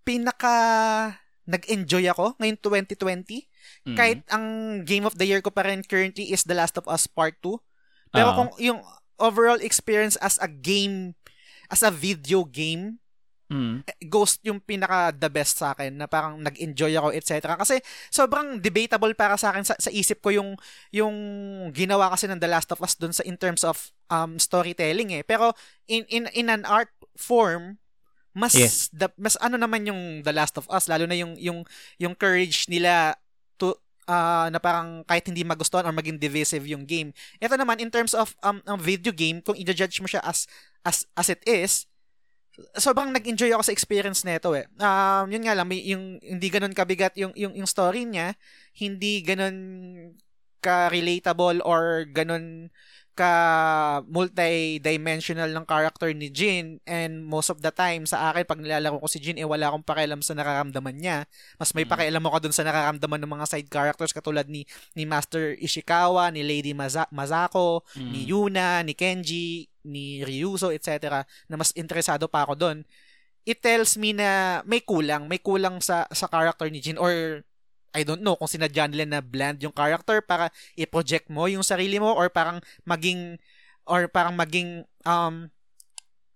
pinaka 0.09 0.56
nag-enjoy 1.44 2.09
ako 2.09 2.32
ngayong 2.40 2.60
2020 2.64 3.44
Mm. 3.85 3.97
kahit 4.01 4.20
ang 4.32 4.44
game 4.89 5.05
of 5.05 5.12
the 5.20 5.28
year 5.28 5.44
ko 5.44 5.52
pa 5.52 5.60
rin 5.60 5.85
currently 5.85 6.32
is 6.32 6.48
The 6.48 6.56
Last 6.56 6.80
of 6.80 6.89
Us 6.89 7.05
Part 7.05 7.36
2 7.44 7.60
pero 8.09 8.32
Ah. 8.32 8.36
kung 8.36 8.51
yung 8.56 8.80
overall 9.20 9.60
experience 9.60 10.16
as 10.24 10.40
a 10.40 10.48
game 10.48 11.12
as 11.68 11.85
a 11.85 11.93
video 11.93 12.48
game 12.48 12.97
Mm. 13.48 13.80
Ghost 14.12 14.44
yung 14.44 14.60
pinaka 14.60 15.09
the 15.09 15.32
best 15.32 15.56
sa 15.56 15.72
akin 15.72 15.97
na 15.97 16.05
parang 16.05 16.36
nag-enjoy 16.36 16.93
ako 16.93 17.16
etc. 17.16 17.56
Kasi 17.56 17.80
sobrang 18.12 18.60
debatable 18.60 19.16
para 19.16 19.40
sa 19.40 19.56
akin 19.56 19.64
sa, 19.64 19.72
sa 19.80 19.89
isip 19.89 20.20
ko 20.20 20.28
yung 20.28 20.52
yung 20.93 21.16
ginawa 21.72 22.12
kasi 22.12 22.28
ng 22.28 22.36
The 22.36 22.44
Last 22.44 22.68
of 22.76 22.85
Us 22.85 23.01
doon 23.01 23.16
sa 23.16 23.24
in 23.24 23.40
terms 23.40 23.64
of 23.64 23.89
um 24.12 24.36
storytelling 24.36 25.16
eh. 25.16 25.24
Pero 25.24 25.56
in 25.89 26.05
in 26.12 26.28
in 26.36 26.52
an 26.52 26.68
art 26.68 26.93
form 27.16 27.80
mas 28.39 28.55
Yes. 28.55 28.86
the, 28.94 29.10
mas 29.19 29.35
ano 29.43 29.59
naman 29.59 29.82
yung 29.82 30.23
The 30.23 30.31
Last 30.31 30.55
of 30.55 30.70
Us 30.70 30.86
lalo 30.86 31.10
na 31.10 31.19
yung 31.19 31.35
yung 31.43 31.66
yung 31.98 32.15
courage 32.15 32.70
nila 32.70 33.19
to 33.59 33.74
ah, 34.06 34.47
na 34.55 34.62
parang 34.62 35.02
kahit 35.02 35.27
hindi 35.27 35.43
magustuhan 35.43 35.82
or 35.82 35.93
maging 35.93 36.23
divisive 36.23 36.62
yung 36.70 36.86
game. 36.86 37.10
Ito 37.43 37.59
naman 37.59 37.82
in 37.82 37.90
terms 37.90 38.15
of 38.15 38.39
um, 38.47 38.62
um 38.70 38.78
video 38.78 39.10
game 39.10 39.43
kung 39.43 39.59
i-judge 39.59 39.98
mo 39.98 40.06
siya 40.06 40.23
as 40.23 40.47
as 40.86 41.02
as 41.19 41.27
it 41.35 41.43
is 41.43 41.90
sobrang 42.74 43.15
nag-enjoy 43.15 43.55
ako 43.55 43.70
sa 43.70 43.74
experience 43.74 44.27
nito 44.27 44.51
eh. 44.55 44.66
Um, 44.82 45.31
yun 45.31 45.47
nga 45.47 45.55
lang, 45.55 45.70
may, 45.70 45.78
yung 45.86 46.19
hindi 46.19 46.48
ganun 46.51 46.74
kabigat 46.74 47.15
yung, 47.15 47.31
yung, 47.39 47.55
yung 47.55 47.69
story 47.70 48.02
niya, 48.02 48.35
hindi 48.74 49.23
ganun 49.23 49.56
ka-relatable 50.59 51.62
or 51.62 52.02
ganun 52.10 52.66
ka 53.19 53.32
multi-dimensional 54.07 55.51
ng 55.51 55.66
character 55.66 56.15
ni 56.15 56.31
Jin 56.31 56.78
and 56.86 57.27
most 57.27 57.51
of 57.51 57.59
the 57.59 57.70
time 57.70 58.07
sa 58.07 58.31
akin 58.31 58.47
pag 58.47 58.61
nilalaro 58.62 59.03
ko 59.03 59.11
si 59.11 59.19
Jin 59.19 59.36
eh 59.36 59.45
wala 59.45 59.69
akong 59.69 59.82
pakialam 59.82 60.23
sa 60.23 60.32
nararamdaman 60.32 60.95
niya 60.95 61.27
mas 61.59 61.74
may 61.74 61.82
Mm. 61.82 61.90
pakialam 61.90 62.24
ako 62.24 62.36
dun 62.40 62.55
sa 62.55 62.62
nararamdaman 62.62 63.19
ng 63.19 63.32
mga 63.35 63.47
side 63.49 63.69
characters 63.69 64.15
katulad 64.15 64.47
ni 64.47 64.62
ni 64.95 65.03
Master 65.03 65.59
Ishikawa 65.59 66.31
ni 66.31 66.47
Lady 66.47 66.70
Maza- 66.73 67.11
Mazako 67.11 67.82
Mm. 67.99 68.11
ni 68.12 68.20
Yuna, 68.28 68.69
ni 68.82 68.95
Kenji, 68.95 69.66
ni 69.82 70.23
Ryuzo, 70.23 70.70
etc. 70.70 71.24
na 71.49 71.57
mas 71.57 71.73
interesado 71.74 72.28
pa 72.28 72.45
ako 72.45 72.55
doon. 72.55 72.78
It 73.43 73.65
tells 73.65 73.97
me 73.97 74.12
na 74.12 74.61
may 74.62 74.85
kulang, 74.85 75.24
may 75.24 75.40
kulang 75.40 75.81
sa 75.81 76.05
sa 76.12 76.28
character 76.28 76.69
ni 76.69 76.78
Jin 76.78 77.01
or 77.01 77.40
I 77.93 78.02
don't 78.02 78.20
know 78.20 78.35
kung 78.35 78.47
sinadya 78.47 78.85
nila 78.86 79.05
na 79.09 79.20
bland 79.20 79.60
yung 79.60 79.73
character 79.73 80.20
para 80.20 80.48
i-project 80.74 81.28
mo 81.28 81.47
yung 81.47 81.62
sarili 81.62 81.97
mo 81.97 82.12
or 82.12 82.28
parang 82.28 82.60
maging 82.85 83.40
or 83.85 84.05
parang 84.06 84.35
maging 84.35 84.85
um 85.02 85.48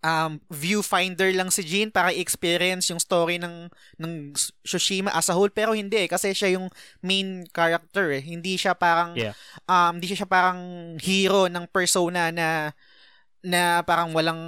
um 0.03 0.43
viewfinder 0.51 1.31
lang 1.31 1.47
si 1.47 1.63
Jin 1.63 1.95
para 1.95 2.11
i-experience 2.11 2.91
yung 2.91 2.99
story 2.99 3.39
ng 3.39 3.71
ng 4.03 4.35
Tsushima 4.67 5.15
as 5.15 5.31
a 5.31 5.37
whole 5.37 5.47
pero 5.47 5.79
hindi 5.79 5.95
eh 5.95 6.09
kasi 6.11 6.35
siya 6.35 6.59
yung 6.59 6.67
main 6.99 7.47
character 7.49 8.11
eh 8.11 8.19
hindi 8.19 8.59
siya 8.59 8.75
parang 8.75 9.15
Yeah. 9.15 9.37
um 9.71 10.03
hindi 10.03 10.11
siya 10.11 10.27
parang 10.27 10.59
hero 10.99 11.47
ng 11.47 11.71
persona 11.71 12.35
na 12.35 12.75
na 13.43 13.87
parang 13.87 14.11
walang 14.11 14.43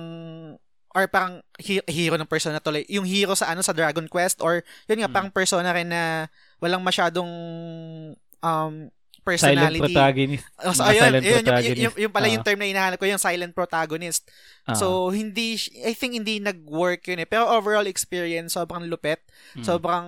or 0.94 1.06
parang 1.10 1.42
he- 1.58 1.82
hero 1.86 2.14
ng 2.14 2.26
persona 2.26 2.58
tuloy 2.58 2.86
yung 2.86 3.06
hero 3.06 3.34
sa 3.34 3.50
ano 3.50 3.62
sa 3.62 3.74
Dragon 3.74 4.06
Quest 4.06 4.38
or 4.42 4.62
yun 4.86 5.02
nga 5.02 5.10
Mm. 5.10 5.14
parang 5.14 5.30
persona 5.30 5.70
rin 5.70 5.90
na 5.90 6.30
walang 6.64 6.80
masyadong 6.80 7.28
um 8.40 8.88
Silent 9.24 9.56
personality 9.56 9.80
protagonist. 9.80 10.44
Oh, 10.60 10.76
so, 10.76 10.84
Mga 10.84 10.90
ayun, 10.92 11.00
silent 11.00 11.24
yun, 11.24 11.32
yung, 11.32 11.40
protagonist. 11.48 11.80
yung, 11.80 11.94
yung 11.96 12.12
pala 12.12 12.26
Ah. 12.28 12.32
yung 12.36 12.44
term 12.44 12.58
na 12.60 12.68
hinahanap 12.68 12.98
ko, 13.00 13.06
yung 13.08 13.24
silent 13.24 13.52
protagonist. 13.56 14.22
Ah. 14.68 14.76
So, 14.76 15.08
hindi, 15.08 15.56
I 15.80 15.96
think 15.96 16.12
hindi 16.12 16.44
nag-work 16.44 17.08
yun 17.08 17.24
eh. 17.24 17.28
Pero 17.28 17.48
overall 17.48 17.88
experience, 17.88 18.52
sobrang 18.52 18.84
lupet. 18.84 19.24
Mm. 19.56 19.64
Sobrang 19.64 20.06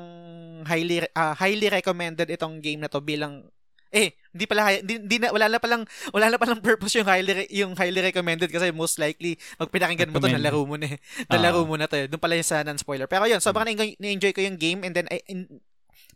highly, 0.68 1.00
ah, 1.16 1.32
highly 1.32 1.72
recommended 1.72 2.28
itong 2.28 2.60
game 2.60 2.84
na 2.84 2.92
to 2.92 3.00
bilang 3.00 3.48
eh, 3.88 4.12
hindi 4.36 4.44
pala, 4.44 4.68
hi- 4.68 4.84
hindi, 4.84 5.00
hindi 5.00 5.16
na, 5.16 5.32
wala 5.32 5.48
na 5.48 5.56
palang, 5.56 5.88
wala 6.12 6.28
na 6.28 6.36
palang 6.36 6.60
purpose 6.60 7.00
yung 7.00 7.08
highly, 7.08 7.48
yung 7.48 7.72
highly 7.72 8.04
recommended 8.04 8.52
kasi 8.52 8.68
most 8.68 9.00
likely, 9.00 9.40
pag 9.56 9.72
pinakinggan 9.72 10.12
mo 10.12 10.20
to, 10.20 10.28
nalaro 10.28 10.60
mo 10.68 10.76
na 10.76 10.92
eh. 10.92 11.00
Ah. 11.32 11.40
Nalaro 11.40 11.64
mo 11.64 11.80
na 11.80 11.88
to 11.88 11.96
eh. 11.96 12.04
Doon 12.04 12.20
pala 12.20 12.36
yung 12.36 12.44
sa 12.44 12.60
non-spoiler. 12.60 13.08
Pero 13.08 13.24
yun, 13.24 13.40
sobrang 13.40 13.64
na-enjoy, 13.64 13.96
na-enjoy 13.96 14.32
ko 14.36 14.44
yung 14.44 14.60
game 14.60 14.84
and 14.84 14.92
then, 14.92 15.08
I, 15.08 15.24
in- 15.32 15.48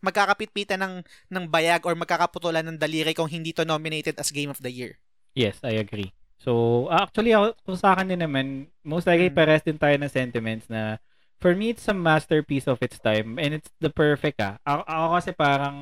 magkakapitpitan 0.01 0.81
ng, 0.81 0.95
ng 1.31 1.45
bayag 1.49 1.85
or 1.85 1.95
magkakaputulan 1.97 2.65
ng 2.67 2.77
daliri 2.81 3.13
kung 3.13 3.29
hindi 3.29 3.53
to 3.53 3.65
nominated 3.65 4.17
as 4.17 4.33
Game 4.33 4.49
of 4.53 4.61
the 4.61 4.73
Year. 4.73 4.97
Yes, 5.33 5.61
I 5.63 5.79
agree. 5.79 6.11
So, 6.41 6.89
actually, 6.89 7.37
ako, 7.37 7.53
sa 7.77 7.93
akin 7.95 8.11
din 8.11 8.25
naman, 8.25 8.73
most 8.81 9.05
likely 9.05 9.29
Mm. 9.29 9.37
pares 9.37 9.63
din 9.63 9.77
tayo 9.77 9.95
ng 10.01 10.09
sentiments 10.09 10.67
na 10.73 10.97
for 11.37 11.53
me, 11.57 11.73
it's 11.73 11.89
a 11.89 11.97
masterpiece 11.97 12.69
of 12.69 12.81
its 12.81 13.01
time 13.01 13.37
and 13.41 13.57
it's 13.57 13.69
the 13.81 13.93
perfect 13.93 14.41
ah. 14.41 14.57
Ako, 14.65 14.83
ako 14.89 15.07
kasi 15.21 15.31
parang 15.37 15.77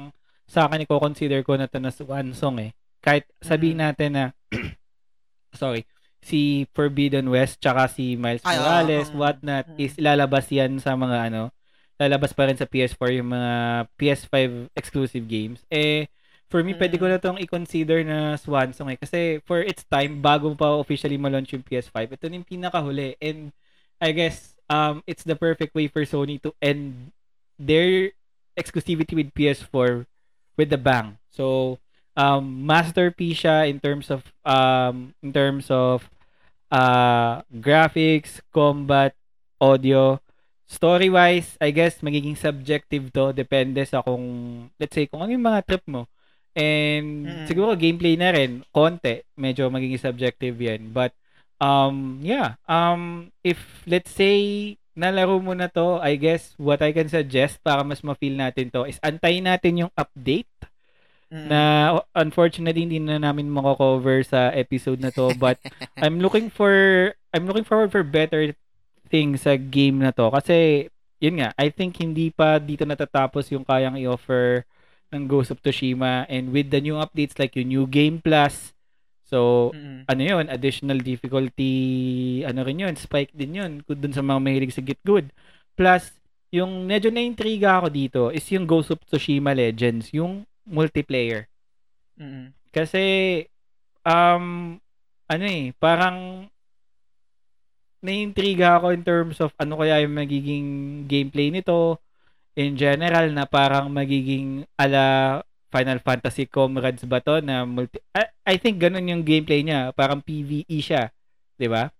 sa 0.46 0.66
akin, 0.66 0.82
i-consider 0.82 1.40
ko 1.46 1.54
na 1.54 1.70
to 1.70 1.78
na 1.78 1.90
one 2.06 2.30
song 2.34 2.58
eh. 2.58 2.70
Kahit 2.98 3.26
sabihin 3.38 3.78
Mm. 3.78 3.84
natin 3.90 4.10
na, 4.14 4.24
sorry, 5.54 5.86
si 6.18 6.66
Forbidden 6.74 7.30
West 7.30 7.62
tsaka 7.62 7.86
si 7.86 8.18
Miles 8.18 8.42
Ay, 8.42 8.58
oo, 8.58 8.62
Morales, 8.66 9.08
oo. 9.14 9.18
whatnot, 9.22 9.64
Mm. 9.70 9.78
is 9.78 9.94
lalabas 9.98 10.46
yan 10.50 10.82
sa 10.82 10.98
mga 10.98 11.30
ano, 11.30 11.54
lalabas 11.98 12.32
pa 12.32 12.46
rin 12.46 12.56
sa 12.56 12.64
PS4 12.64 13.10
yung 13.18 13.34
mga 13.34 13.52
PS5 13.98 14.70
exclusive 14.72 15.26
games. 15.26 15.66
Eh, 15.68 16.06
for 16.46 16.62
me, 16.62 16.72
pwede 16.78 16.96
ko 16.96 17.04
Mm. 17.04 17.10
na 17.10 17.18
itong 17.18 17.38
i-consider 17.42 18.06
na 18.06 18.38
swan 18.38 18.72
song 18.72 18.94
eh. 18.94 18.98
Kasi 18.98 19.42
for 19.44 19.60
its 19.60 19.82
time, 19.84 20.22
bago 20.22 20.54
pa 20.54 20.78
officially 20.78 21.18
ma-launch 21.18 21.52
yung 21.52 21.66
PS5, 21.66 22.14
ito 22.14 22.24
na 22.30 22.38
yung 22.38 22.48
pinakahuli. 22.48 23.18
And 23.18 23.50
I 23.98 24.14
guess, 24.14 24.54
um, 24.70 25.02
it's 25.04 25.26
the 25.26 25.34
perfect 25.34 25.74
way 25.74 25.90
for 25.90 26.06
Sony 26.06 26.38
to 26.46 26.54
end 26.62 27.10
their 27.58 28.14
exclusivity 28.54 29.18
with 29.18 29.34
PS4 29.34 30.06
with 30.54 30.70
the 30.70 30.78
bang. 30.78 31.18
So, 31.34 31.78
um, 32.14 32.66
masterpiece 32.66 33.42
siya 33.42 33.66
in 33.66 33.82
terms 33.82 34.10
of, 34.10 34.22
um, 34.46 35.14
in 35.22 35.34
terms 35.34 35.70
of, 35.70 36.06
uh, 36.70 37.42
graphics, 37.54 38.38
combat, 38.54 39.14
audio, 39.58 40.22
story-wise, 40.68 41.56
I 41.58 41.72
guess, 41.72 41.98
magiging 41.98 42.36
subjective 42.36 43.08
to. 43.16 43.32
Depende 43.32 43.82
sa 43.82 44.04
kung, 44.04 44.22
let's 44.76 44.92
say, 44.92 45.08
kung 45.08 45.24
ano 45.24 45.32
yung 45.32 45.48
mga 45.48 45.64
trip 45.64 45.84
mo. 45.88 46.04
And 46.52 47.24
Mm. 47.24 47.46
siguro 47.48 47.72
gameplay 47.72 48.14
na 48.14 48.30
rin, 48.30 48.62
konti, 48.68 49.24
medyo 49.34 49.66
magiging 49.66 49.98
subjective 49.98 50.54
yan. 50.54 50.92
But, 50.92 51.16
um, 51.56 52.20
yeah, 52.20 52.60
um, 52.68 53.32
if, 53.40 53.58
let's 53.88 54.12
say, 54.12 54.36
nalaro 54.92 55.38
mo 55.38 55.54
na 55.54 55.70
to, 55.70 55.98
I 55.98 56.14
guess, 56.14 56.52
what 56.58 56.82
I 56.82 56.92
can 56.92 57.08
suggest 57.08 57.62
para 57.62 57.80
mas 57.80 58.02
ma-feel 58.02 58.34
natin 58.34 58.68
to 58.74 58.84
is 58.84 59.00
antayin 59.00 59.48
natin 59.48 59.86
yung 59.86 59.92
update 59.96 60.50
Mm. 61.28 61.44
na 61.44 61.60
unfortunately 62.16 62.88
hindi 62.88 62.96
na 62.96 63.20
namin 63.20 63.52
mako-cover 63.52 64.24
sa 64.24 64.48
episode 64.48 64.96
na 64.96 65.12
to 65.12 65.36
but 65.36 65.60
I'm 66.00 66.24
looking 66.24 66.48
for 66.48 66.72
I'm 67.36 67.44
looking 67.44 67.68
forward 67.68 67.92
for 67.92 68.00
better 68.00 68.56
things 69.08 69.44
sa 69.48 69.56
game 69.58 69.98
na 70.04 70.12
to 70.14 70.28
kasi 70.30 70.88
yun 71.18 71.40
nga 71.42 71.50
I 71.58 71.72
think 71.74 71.98
hindi 71.98 72.30
pa 72.30 72.60
dito 72.62 72.86
natatapos 72.86 73.50
yung 73.50 73.66
kayang 73.66 73.98
i-offer 73.98 74.62
ng 75.10 75.24
Ghost 75.26 75.50
of 75.50 75.60
Tsushima 75.64 76.28
and 76.28 76.52
with 76.52 76.68
the 76.70 76.80
new 76.84 77.00
updates 77.00 77.40
like 77.40 77.56
yung 77.58 77.72
new 77.72 77.84
game 77.88 78.20
plus 78.22 78.76
so 79.24 79.72
Mm-mm. 79.74 80.04
ano 80.08 80.22
yun 80.22 80.46
additional 80.52 81.00
difficulty 81.00 81.74
ano 82.44 82.60
rin 82.64 82.84
yun 82.84 82.94
spike 82.96 83.32
din 83.34 83.58
yun 83.58 83.72
kung 83.84 83.98
dun 84.00 84.14
sa 84.14 84.24
mga 84.24 84.40
mahilig 84.40 84.72
sa 84.76 84.84
Get 84.84 85.00
Good 85.04 85.32
plus 85.76 86.12
yung 86.52 86.88
medyo 86.88 87.12
na-intriga 87.12 87.80
ako 87.80 87.88
dito 87.92 88.22
is 88.32 88.44
yung 88.52 88.64
Ghost 88.68 88.92
of 88.92 89.00
Tsushima 89.04 89.52
Legends 89.52 90.12
yung 90.16 90.44
multiplayer 90.68 91.48
Mm-mm. 92.20 92.52
kasi, 92.74 93.02
um, 94.04 94.76
ano 95.28 95.44
eh, 95.44 95.72
parang 95.78 96.48
naiintriga 98.00 98.78
ako 98.78 98.94
in 98.94 99.02
terms 99.02 99.36
of 99.42 99.50
ano 99.58 99.78
kaya 99.78 100.02
yung 100.04 100.14
magiging 100.14 100.66
gameplay 101.04 101.50
nito 101.50 101.98
in 102.54 102.74
general 102.74 103.30
na 103.30 103.46
parang 103.46 103.90
magiging 103.90 104.66
ala 104.74 105.38
Final 105.68 106.00
Fantasy 106.00 106.48
Comrades 106.48 107.04
ba 107.04 107.20
to 107.20 107.44
na 107.44 107.68
multi 107.68 108.00
I, 108.16 108.30
I 108.48 108.54
think 108.56 108.80
ganun 108.80 109.10
yung 109.10 109.22
gameplay 109.22 109.60
niya, 109.60 109.92
parang 109.92 110.24
PvE 110.24 110.78
siya, 110.80 111.12
'di 111.60 111.68
ba? 111.68 111.92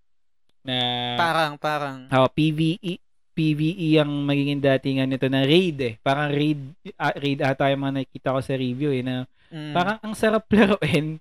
Na 0.65 0.75
Parang, 1.15 1.53
parang. 1.55 1.97
Oh, 2.11 2.27
PvE 2.27 2.99
PvE 3.31 4.03
ang 4.03 4.11
magiging 4.27 4.59
datingan 4.59 5.07
nito 5.07 5.31
na 5.31 5.47
raid 5.47 5.77
eh. 5.79 5.93
Parang 6.03 6.27
raid 6.27 6.59
ah, 6.99 7.15
raid 7.15 7.39
ata 7.39 7.71
yung 7.71 7.87
mga 7.87 7.95
nakikita 8.03 8.35
ko 8.35 8.39
sa 8.43 8.59
review 8.59 8.91
eh 8.91 9.03
na 9.05 9.23
Mm. 9.49 9.73
Parang 9.73 9.97
ang 10.05 10.13
sarap 10.13 10.45
laruin 10.53 11.17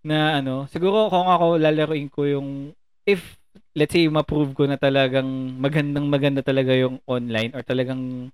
na 0.00 0.40
ano, 0.40 0.64
siguro 0.70 1.12
kung 1.12 1.28
ako 1.28 1.60
lalaruin 1.60 2.08
ko 2.08 2.24
yung 2.24 2.72
if 3.04 3.36
let's 3.76 3.92
say 3.92 4.08
ma-prove 4.08 4.52
ko 4.52 4.64
na 4.64 4.76
talagang 4.76 5.26
magandang 5.58 6.06
maganda 6.08 6.40
talaga 6.40 6.72
yung 6.72 7.00
online 7.04 7.52
or 7.52 7.62
talagang 7.62 8.30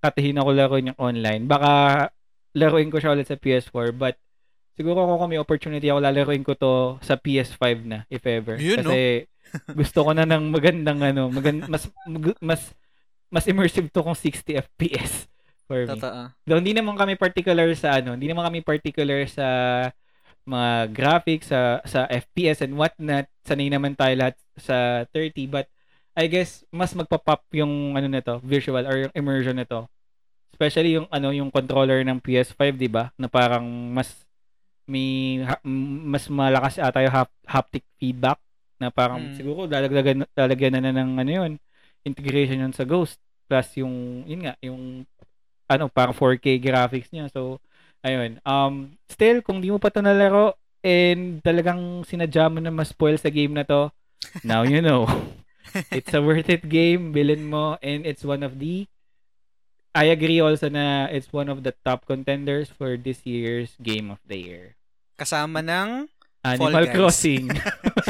katihin 0.00 0.38
ako 0.38 0.50
laruin 0.52 0.90
yung 0.92 1.00
online, 1.00 1.48
baka 1.48 1.72
laruin 2.56 2.92
ko 2.92 3.00
siya 3.00 3.12
ulit 3.12 3.28
sa 3.28 3.36
PS4 3.36 3.92
but 3.96 4.16
siguro 4.76 5.08
kung 5.08 5.32
may 5.32 5.40
opportunity 5.40 5.88
ako 5.88 5.98
lalaruin 6.04 6.44
ko 6.44 6.52
to 6.52 7.00
sa 7.00 7.16
PS5 7.16 7.64
na 7.84 7.98
if 8.12 8.22
ever. 8.24 8.60
Yun, 8.60 8.84
Kasi 8.84 9.24
gusto 9.78 9.98
ko 10.04 10.10
na 10.12 10.28
ng 10.28 10.52
magandang 10.52 11.00
ano, 11.00 11.32
magan- 11.32 11.66
mas 11.66 11.88
mag- 12.06 12.40
mas 12.42 12.62
mas 13.26 13.44
immersive 13.50 13.90
to 13.90 14.04
kung 14.04 14.14
60 14.14 14.62
FPS 14.76 15.26
for 15.66 15.82
me. 15.82 15.98
Totoo. 15.98 16.30
Though 16.46 16.60
hindi 16.62 16.72
naman 16.76 16.94
kami 16.94 17.18
particular 17.18 17.66
sa 17.74 17.98
ano, 17.98 18.14
hindi 18.14 18.30
naman 18.30 18.46
kami 18.46 18.62
particular 18.62 19.26
sa 19.26 19.46
mga 20.46 20.94
graphics 20.94 21.50
sa 21.50 21.82
sa 21.82 22.06
FPS 22.06 22.62
and 22.62 22.74
whatnot. 22.74 23.26
Sanay 23.42 23.66
naman 23.66 23.92
tayo 23.92 24.14
lahat 24.14 24.34
sa 24.56 25.02
30 25.10 25.46
but 25.46 25.66
I 26.16 26.26
guess 26.26 26.64
mas 26.70 26.94
magpa-pop 26.94 27.44
yung 27.52 27.92
ano 27.92 28.06
nito, 28.06 28.40
visual 28.40 28.86
or 28.86 28.96
yung 28.96 29.14
immersion 29.14 29.52
nito. 29.52 29.84
Especially 30.50 30.96
yung 30.96 31.04
ano 31.10 31.28
yung 31.28 31.52
controller 31.52 32.00
ng 32.00 32.22
PS5, 32.22 32.78
'di 32.78 32.88
ba? 32.88 33.12
Na 33.14 33.28
parang 33.28 33.66
mas 33.92 34.24
may 34.86 35.42
ha- 35.42 35.60
mas 36.06 36.30
malakas 36.30 36.78
ata 36.78 37.02
yung 37.02 37.12
hap- 37.12 37.42
haptic 37.44 37.82
feedback 37.98 38.38
na 38.78 38.88
parang 38.88 39.18
Mm. 39.20 39.34
siguro 39.34 39.66
lalagyan 39.66 40.24
lalagyan 40.32 40.72
na, 40.78 40.80
na 40.80 40.92
ng 40.94 41.10
ano 41.18 41.30
yun, 41.32 41.52
integration 42.02 42.62
yun 42.62 42.72
sa 42.72 42.86
Ghost 42.86 43.18
plus 43.46 43.66
yung 43.76 44.22
yun 44.24 44.46
nga 44.46 44.54
yung 44.62 45.02
ano 45.66 45.90
parang 45.90 46.14
4K 46.14 46.56
graphics 46.56 47.10
niya. 47.10 47.26
So 47.28 47.58
ayun. 48.04 48.40
Um 48.44 48.96
still 49.08 49.40
kung 49.40 49.60
di 49.60 49.70
mo 49.70 49.78
pa 49.78 49.92
to 49.92 50.00
nalaro 50.02 50.56
and 50.84 51.40
talagang 51.42 52.04
sinadya 52.04 52.50
mo 52.52 52.60
na 52.60 52.70
ma-spoil 52.74 53.16
sa 53.16 53.32
game 53.32 53.54
na 53.56 53.64
to, 53.64 53.88
now 54.44 54.62
you 54.62 54.80
know. 54.82 55.06
it's 55.90 56.14
a 56.14 56.22
worth 56.22 56.48
it 56.48 56.68
game, 56.70 57.10
bilhin 57.10 57.46
mo 57.48 57.76
and 57.82 58.06
it's 58.06 58.22
one 58.22 58.42
of 58.42 58.58
the 58.62 58.86
I 59.96 60.12
agree 60.12 60.44
also 60.44 60.68
na 60.68 61.08
it's 61.08 61.32
one 61.32 61.48
of 61.48 61.64
the 61.64 61.72
top 61.80 62.04
contenders 62.04 62.68
for 62.68 63.00
this 63.00 63.24
year's 63.24 63.72
game 63.80 64.12
of 64.12 64.20
the 64.28 64.36
year. 64.36 64.64
Kasama 65.16 65.64
ng 65.64 66.12
Animal 66.44 66.84
Guys. 66.86 66.94
Crossing. 66.94 67.44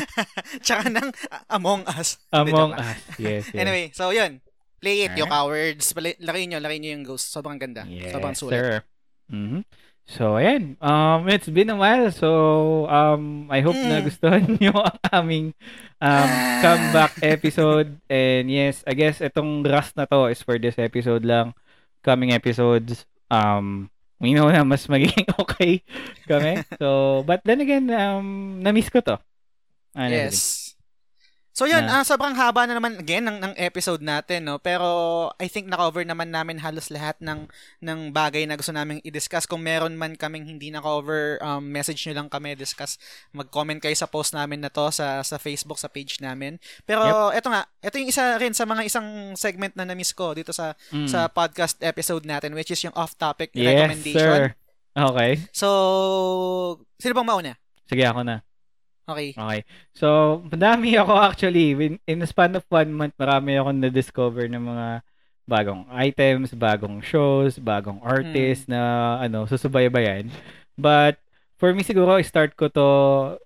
tsaka 0.67 0.91
ng 0.91 1.09
Among 1.49 1.87
Us. 1.89 2.21
Among. 2.35 2.75
Us. 2.77 3.01
Yes, 3.17 3.49
yes. 3.49 3.63
Anyway, 3.63 3.95
so 3.95 4.11
yun. 4.11 4.43
Play 4.77 5.09
it, 5.09 5.17
you 5.17 5.25
Alright. 5.25 5.73
cowards. 5.73 5.87
Laki 6.21 6.51
nyo, 6.51 6.59
laki 6.61 6.77
nyo 6.83 6.91
yung 6.93 7.05
Ghost. 7.07 7.33
Sobrang 7.33 7.57
ganda. 7.57 7.89
Yes, 7.89 8.13
Sobrang 8.13 8.37
sulit. 8.37 8.53
sir. 8.61 8.85
Mhm. 9.31 9.65
So, 10.07 10.39
ayan. 10.39 10.79
Um, 10.79 11.27
it's 11.27 11.51
been 11.51 11.67
a 11.71 11.75
while. 11.75 12.15
So, 12.15 12.87
um, 12.87 13.51
I 13.51 13.59
hope 13.59 13.75
na 13.75 13.99
Mm. 13.99 14.07
gustuhan 14.07 14.43
nyo 14.63 14.71
ang 14.79 14.99
aming 15.11 15.47
um, 15.99 16.31
comeback 16.63 17.19
episode. 17.27 17.99
And 18.07 18.47
yes, 18.47 18.87
I 18.87 18.95
guess 18.95 19.19
itong 19.19 19.67
rust 19.67 19.99
na 19.99 20.07
to 20.07 20.31
is 20.31 20.43
for 20.47 20.59
this 20.63 20.79
episode 20.79 21.27
lang. 21.27 21.55
Coming 22.07 22.31
episodes, 22.31 23.03
um, 23.35 23.91
we 24.23 24.31
know 24.31 24.47
na 24.47 24.63
mas 24.63 24.87
magiging 24.87 25.27
okay 25.43 25.83
kami. 26.31 26.63
So, 26.79 27.23
but 27.27 27.43
then 27.43 27.59
again, 27.67 27.91
um, 27.91 28.63
na-miss 28.63 28.95
ko 28.95 29.03
to. 29.03 29.19
Honestly. 29.95 30.39
Yes. 30.39 30.66
So 31.57 31.65
yun, 31.65 31.89
Na- 31.89 32.01
ah, 32.01 32.05
sobrang 32.05 32.37
haba 32.37 32.69
na 32.69 32.77
naman 32.77 33.01
again 33.01 33.25
ng, 33.25 33.41
ng 33.41 33.55
episode 33.57 34.05
natin, 34.05 34.45
no? 34.45 34.61
Pero 34.61 34.85
I 35.41 35.49
think 35.49 35.73
na-cover 35.73 36.05
naman 36.05 36.29
namin 36.29 36.61
halos 36.61 36.93
lahat 36.93 37.17
ng 37.17 37.49
ng 37.81 38.13
bagay 38.13 38.45
na 38.45 38.61
gusto 38.61 38.77
naming 38.77 39.01
i-discuss. 39.01 39.49
Kung 39.49 39.65
meron 39.65 39.97
man 39.97 40.21
kaming 40.21 40.45
hindi 40.45 40.69
na-cover, 40.69 41.41
um, 41.41 41.65
message 41.65 42.05
nyo 42.05 42.21
lang 42.21 42.29
kami, 42.29 42.61
discuss. 42.61 43.01
Mag-comment 43.33 43.81
kayo 43.81 43.97
sa 43.97 44.05
post 44.05 44.37
namin 44.37 44.61
na 44.61 44.69
to 44.69 44.93
sa 44.93 45.25
sa 45.25 45.41
Facebook, 45.41 45.81
sa 45.81 45.89
page 45.89 46.21
namin. 46.21 46.61
Pero 46.85 47.33
eto 47.33 47.49
nga, 47.49 47.65
eto 47.81 47.97
yung 47.97 48.13
isa 48.13 48.37
rin 48.37 48.53
sa 48.53 48.69
mga 48.69 48.85
isang 48.85 49.33
segment 49.33 49.73
na 49.81 49.89
na-miss 49.89 50.13
ko 50.13 50.37
dito 50.37 50.53
sa 50.53 50.77
Mm. 50.93 51.09
sa 51.09 51.25
podcast 51.33 51.81
episode 51.81 52.29
natin, 52.29 52.53
which 52.53 52.69
is 52.69 52.85
yung 52.85 52.93
off-topic 52.93 53.57
yes, 53.57 53.65
recommendation. 53.65 54.21
sir. 54.21 54.45
Okay. 54.93 55.41
So, 55.57 55.69
sino 57.01 57.17
bang 57.17 57.29
mauna? 57.33 57.53
Sige, 57.89 58.05
ako 58.05 58.21
na. 58.29 58.46
Okay. 59.07 59.31
Okay. 59.33 59.61
So, 59.95 60.43
madami 60.51 60.99
ako 60.99 61.15
actually. 61.15 61.73
In, 61.79 61.95
in 62.07 62.19
the 62.19 62.27
span 62.27 62.59
of 62.59 62.67
one 62.67 62.91
month, 62.91 63.15
marami 63.15 63.55
akong 63.55 63.79
na-discover 63.79 64.51
ng 64.51 64.63
mga 64.67 64.87
bagong 65.47 65.87
items, 65.95 66.51
bagong 66.59 66.99
shows, 66.99 67.55
bagong 67.63 68.03
artists 68.03 68.67
na 68.67 69.15
ano, 69.23 69.47
susubaybayan. 69.47 70.27
But, 70.75 71.23
for 71.57 71.71
me 71.71 71.87
siguro, 71.87 72.19
start 72.21 72.59
ko 72.59 72.67
to 72.67 72.89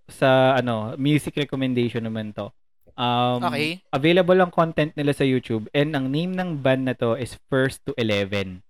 sa 0.08 0.56
ano, 0.56 0.96
music 0.96 1.36
recommendation 1.36 2.08
naman 2.08 2.32
to. 2.32 2.48
Um, 2.96 3.44
Okay. 3.44 3.84
Available 3.92 4.40
ang 4.40 4.52
content 4.52 4.96
nila 4.96 5.12
sa 5.12 5.28
YouTube 5.28 5.68
and 5.76 5.92
ang 5.92 6.08
name 6.08 6.32
ng 6.32 6.56
band 6.64 6.88
na 6.88 6.96
to 6.96 7.20
is 7.20 7.36
First 7.52 7.84
to 7.84 7.92
Eleven. 8.00 8.64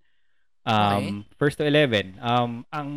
Um, 0.66 1.24
First 1.38 1.58
to 1.58 1.64
Eleven. 1.64 2.18
Um, 2.20 2.66
ang 2.68 2.88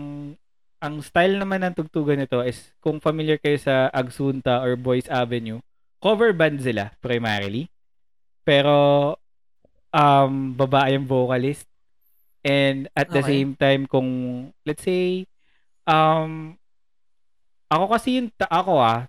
ang 0.84 1.00
style 1.00 1.40
naman 1.40 1.64
ng 1.64 1.76
tugtugan 1.80 2.20
nito 2.20 2.44
is 2.44 2.76
kung 2.84 3.00
familiar 3.00 3.40
kayo 3.40 3.56
sa 3.56 3.88
Agsunta 3.88 4.60
or 4.60 4.76
Boys 4.76 5.08
Avenue, 5.08 5.64
cover 6.04 6.36
band 6.36 6.60
sila 6.60 6.92
primarily. 7.00 7.72
Pero 8.44 9.16
um 9.96 10.52
babae 10.52 11.00
yung 11.00 11.08
vocalist 11.08 11.64
and 12.44 12.92
at 12.92 13.08
the 13.08 13.24
Okay. 13.24 13.40
same 13.40 13.56
time 13.56 13.88
kung 13.88 14.10
let's 14.68 14.84
say 14.84 15.24
um 15.88 16.58
ako 17.72 17.86
kasi 17.96 18.20
yung 18.20 18.28
ta- 18.36 18.52
ako 18.52 18.76
ah 18.76 19.08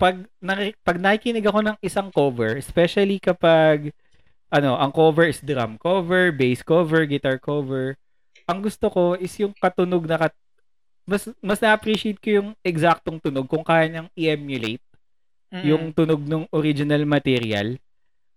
pag 0.00 0.24
naki- 0.40 0.78
pag 0.80 0.98
nakikinig 0.98 1.46
ako 1.46 1.60
ng 1.62 1.76
isang 1.78 2.08
cover, 2.10 2.56
especially 2.58 3.20
kapag 3.20 3.92
ano, 4.48 4.74
ang 4.76 4.90
cover 4.90 5.28
is 5.28 5.38
drum 5.44 5.76
cover, 5.76 6.32
bass 6.32 6.64
cover, 6.64 7.04
guitar 7.06 7.36
cover. 7.38 7.94
Ang 8.48 8.64
gusto 8.64 8.88
ko 8.88 9.02
is 9.14 9.30
yung 9.38 9.52
katunog 9.54 10.08
na 10.08 10.16
kat- 10.18 10.40
mas 11.08 11.26
mas 11.42 11.58
na-appreciate 11.58 12.18
ko 12.22 12.28
yung 12.42 12.50
eksaktong 12.62 13.18
tunog 13.18 13.46
kung 13.50 13.64
kaya 13.66 13.88
niyang 13.90 14.10
i-emulate 14.14 14.82
Mm-mm. 15.52 15.64
yung 15.68 15.92
tunog 15.92 16.22
ng 16.24 16.48
original 16.54 17.04
material. 17.04 17.76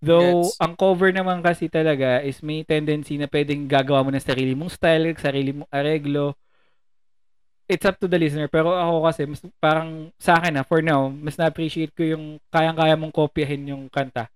Though, 0.04 0.52
Gets. 0.52 0.60
ang 0.62 0.76
cover 0.76 1.10
naman 1.16 1.40
kasi 1.42 1.72
talaga 1.72 2.20
is 2.22 2.44
may 2.44 2.62
tendency 2.68 3.16
na 3.18 3.26
pwedeng 3.32 3.66
gagawa 3.66 4.04
mo 4.06 4.12
ng 4.14 4.22
sarili 4.22 4.54
mong 4.54 4.76
style, 4.76 5.16
sarili 5.18 5.56
mong 5.56 5.72
areglo. 5.72 6.36
It's 7.66 7.82
up 7.88 7.98
to 7.98 8.06
the 8.06 8.20
listener. 8.22 8.46
Pero 8.52 8.78
ako 8.78 9.10
kasi, 9.10 9.26
mas, 9.26 9.42
parang 9.58 10.14
sa 10.22 10.38
akin 10.38 10.62
na, 10.62 10.64
for 10.68 10.86
now, 10.86 11.10
mas 11.10 11.34
na-appreciate 11.40 11.90
ko 11.98 12.06
yung 12.06 12.38
kayang-kaya 12.54 12.94
mong 12.94 13.10
kopyahin 13.16 13.74
yung 13.74 13.90
kanta. 13.90 14.30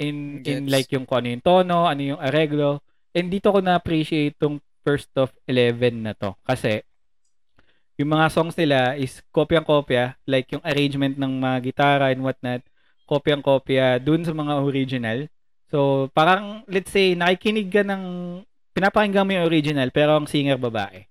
In, 0.00 0.40
in 0.48 0.64
Gets. 0.64 0.72
like 0.72 0.88
yung 0.96 1.04
kung 1.04 1.20
ano 1.20 1.28
yung 1.36 1.44
tono, 1.44 1.84
ano 1.84 2.00
yung 2.00 2.20
areglo. 2.22 2.80
And 3.12 3.28
dito 3.28 3.52
ko 3.52 3.60
na-appreciate 3.60 4.40
tong 4.40 4.64
first 4.80 5.12
of 5.20 5.28
11 5.44 6.00
na 6.08 6.16
to. 6.16 6.32
Kasi, 6.48 6.80
yung 8.02 8.12
mga 8.18 8.26
songs 8.34 8.58
nila 8.58 8.98
is 8.98 9.22
kopyang-kopya, 9.30 10.18
like 10.26 10.50
yung 10.50 10.60
arrangement 10.66 11.14
ng 11.14 11.38
mga 11.38 11.56
gitara 11.62 12.10
and 12.10 12.20
whatnot, 12.20 12.60
kopyang-kopya 13.06 14.02
dun 14.02 14.26
sa 14.26 14.34
mga 14.34 14.58
original. 14.58 15.18
So, 15.70 16.10
parang, 16.12 16.66
let's 16.66 16.90
say, 16.90 17.14
nakikinig 17.14 17.70
ka 17.70 17.86
ng, 17.86 18.02
pinapakinggan 18.74 19.24
mo 19.24 19.32
yung 19.38 19.46
original, 19.48 19.88
pero 19.94 20.18
ang 20.18 20.26
singer 20.26 20.58
babae. 20.58 21.06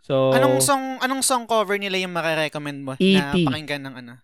So, 0.00 0.30
Anong 0.32 0.62
song 0.62 0.84
anong 1.02 1.22
song 1.26 1.44
cover 1.44 1.76
nila 1.76 1.98
yung 2.00 2.14
makarecommend 2.14 2.80
mo 2.80 2.94
E.T.. 2.96 3.34
na 3.36 3.36
pakinggan 3.50 3.82
ng 3.84 3.94
ano? 4.00 4.14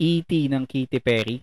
E.T. 0.00 0.30
ng 0.50 0.64
Katy 0.66 0.98
Perry. 0.98 1.38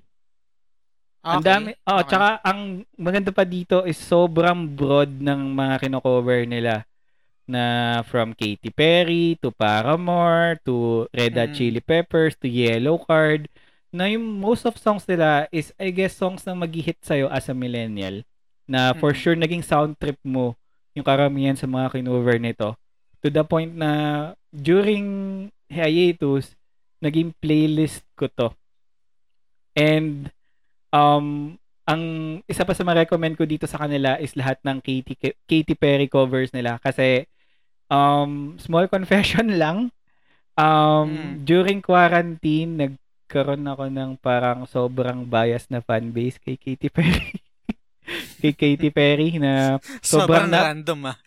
Ang 1.30 1.46
Okay. 1.46 1.46
dami, 1.46 1.70
oh, 1.86 2.02
Okay. 2.02 2.10
tsaka 2.10 2.28
ang 2.42 2.60
maganda 2.98 3.30
pa 3.30 3.46
dito 3.46 3.86
is 3.86 4.02
sobrang 4.02 4.66
broad 4.66 5.14
ng 5.22 5.54
mga 5.54 5.76
kino-cover 5.78 6.42
nila 6.50 6.89
na 7.50 7.64
from 8.06 8.38
Katy 8.38 8.70
Perry 8.70 9.42
to 9.42 9.50
Paramore 9.50 10.62
to 10.62 11.10
Red 11.10 11.34
Hot 11.34 11.50
Mm. 11.50 11.58
Chili 11.58 11.82
Peppers 11.82 12.38
to 12.38 12.46
Yellow 12.46 13.02
Card 13.02 13.50
na 13.90 14.06
yung 14.06 14.22
most 14.38 14.70
of 14.70 14.78
songs 14.78 15.10
nila 15.10 15.50
is 15.50 15.74
I 15.82 15.90
guess 15.90 16.14
songs 16.14 16.46
na 16.46 16.54
mag-hit 16.54 17.02
sa'yo 17.02 17.26
as 17.26 17.50
a 17.50 17.58
millennial 17.58 18.22
na 18.70 18.94
for 18.94 19.12
Mm. 19.12 19.18
sure 19.18 19.34
naging 19.34 19.66
sound 19.66 19.98
trip 19.98 20.22
mo 20.22 20.54
yung 20.94 21.02
karamihan 21.02 21.58
sa 21.58 21.66
mga 21.66 21.98
kinover 21.98 22.38
nito 22.38 22.78
to 23.18 23.34
the 23.34 23.42
point 23.42 23.74
na 23.74 23.92
during 24.54 25.06
hiatus 25.66 26.54
naging 27.02 27.34
playlist 27.42 28.06
ko 28.14 28.30
to 28.30 28.54
and 29.74 30.30
um 30.94 31.58
ang 31.90 32.04
isa 32.46 32.62
pa 32.62 32.78
sa 32.78 32.86
ma-recommend 32.86 33.34
ko 33.34 33.50
dito 33.50 33.66
sa 33.66 33.82
kanila 33.82 34.22
is 34.22 34.38
lahat 34.38 34.62
ng 34.62 34.78
Katy, 34.78 35.18
Katy 35.50 35.74
Perry 35.74 36.06
covers 36.06 36.54
nila 36.54 36.78
kasi 36.78 37.26
um 37.90 38.32
small 38.58 38.86
confession 38.86 39.54
lang 39.62 39.90
um 40.54 41.08
Mm. 41.10 41.34
during 41.42 41.80
quarantine 41.80 42.72
nagkaroon 42.76 43.64
ako 43.64 43.88
ng 43.88 44.12
parang 44.18 44.66
sobrang 44.66 45.24
bias 45.24 45.66
na 45.68 45.80
fan 45.80 46.10
base 46.10 46.36
kay 46.38 46.56
Katy 46.56 46.88
Perry 46.88 47.40
kay 48.40 48.52
Katy 48.52 48.90
Perry 48.90 49.36
na 49.36 49.80
Sobrang, 50.02 50.04
sobrang 50.04 50.46
na- 50.48 50.66
random 50.68 51.00
ah. 51.08 51.18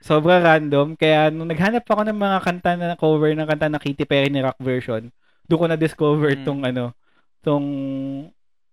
sobrang 0.00 0.40
random 0.40 0.86
kaya 0.94 1.28
nung 1.28 1.46
naghanap 1.46 1.82
ako 1.82 2.02
ng 2.02 2.16
mga 2.16 2.38
kanta 2.40 2.70
na 2.74 2.94
cover 2.94 3.30
ng 3.30 3.44
kanta 3.44 3.68
na 3.68 3.76
Katy 3.76 4.04
Perry 4.04 4.28
ni 4.28 4.40
rock 4.40 4.56
version 4.58 5.12
doon 5.44 5.58
ko 5.58 5.66
na 5.66 5.76
discover 5.76 6.32
Mm. 6.32 6.42
tong 6.42 6.60
ano 6.62 6.84
tong 7.40 7.66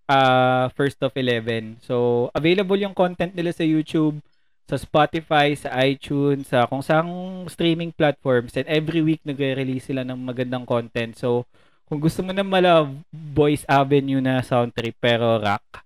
ah, 0.07 0.71
first 0.71 0.99
of 0.99 1.11
11 1.11 1.81
so 1.81 1.95
available 2.31 2.77
yung 2.77 2.93
content 2.93 3.31
nila 3.31 3.51
sa 3.51 3.63
YouTube 3.63 4.23
sa 4.71 4.79
Spotify, 4.79 5.51
sa 5.51 5.75
iTunes, 5.83 6.47
sa 6.47 6.63
kung 6.63 6.79
saang 6.79 7.43
streaming 7.51 7.91
platforms 7.91 8.55
and 8.55 8.63
every 8.71 9.03
week 9.03 9.19
nagre-release 9.27 9.91
sila 9.91 10.07
ng 10.07 10.15
magandang 10.15 10.63
content. 10.63 11.11
So, 11.19 11.43
kung 11.91 11.99
gusto 11.99 12.23
mo 12.23 12.31
na 12.31 12.47
mala 12.47 12.87
Boys 13.11 13.67
Avenue 13.67 14.23
na 14.23 14.39
sound 14.39 14.71
trip 14.71 14.95
pero 14.95 15.43
rock. 15.43 15.83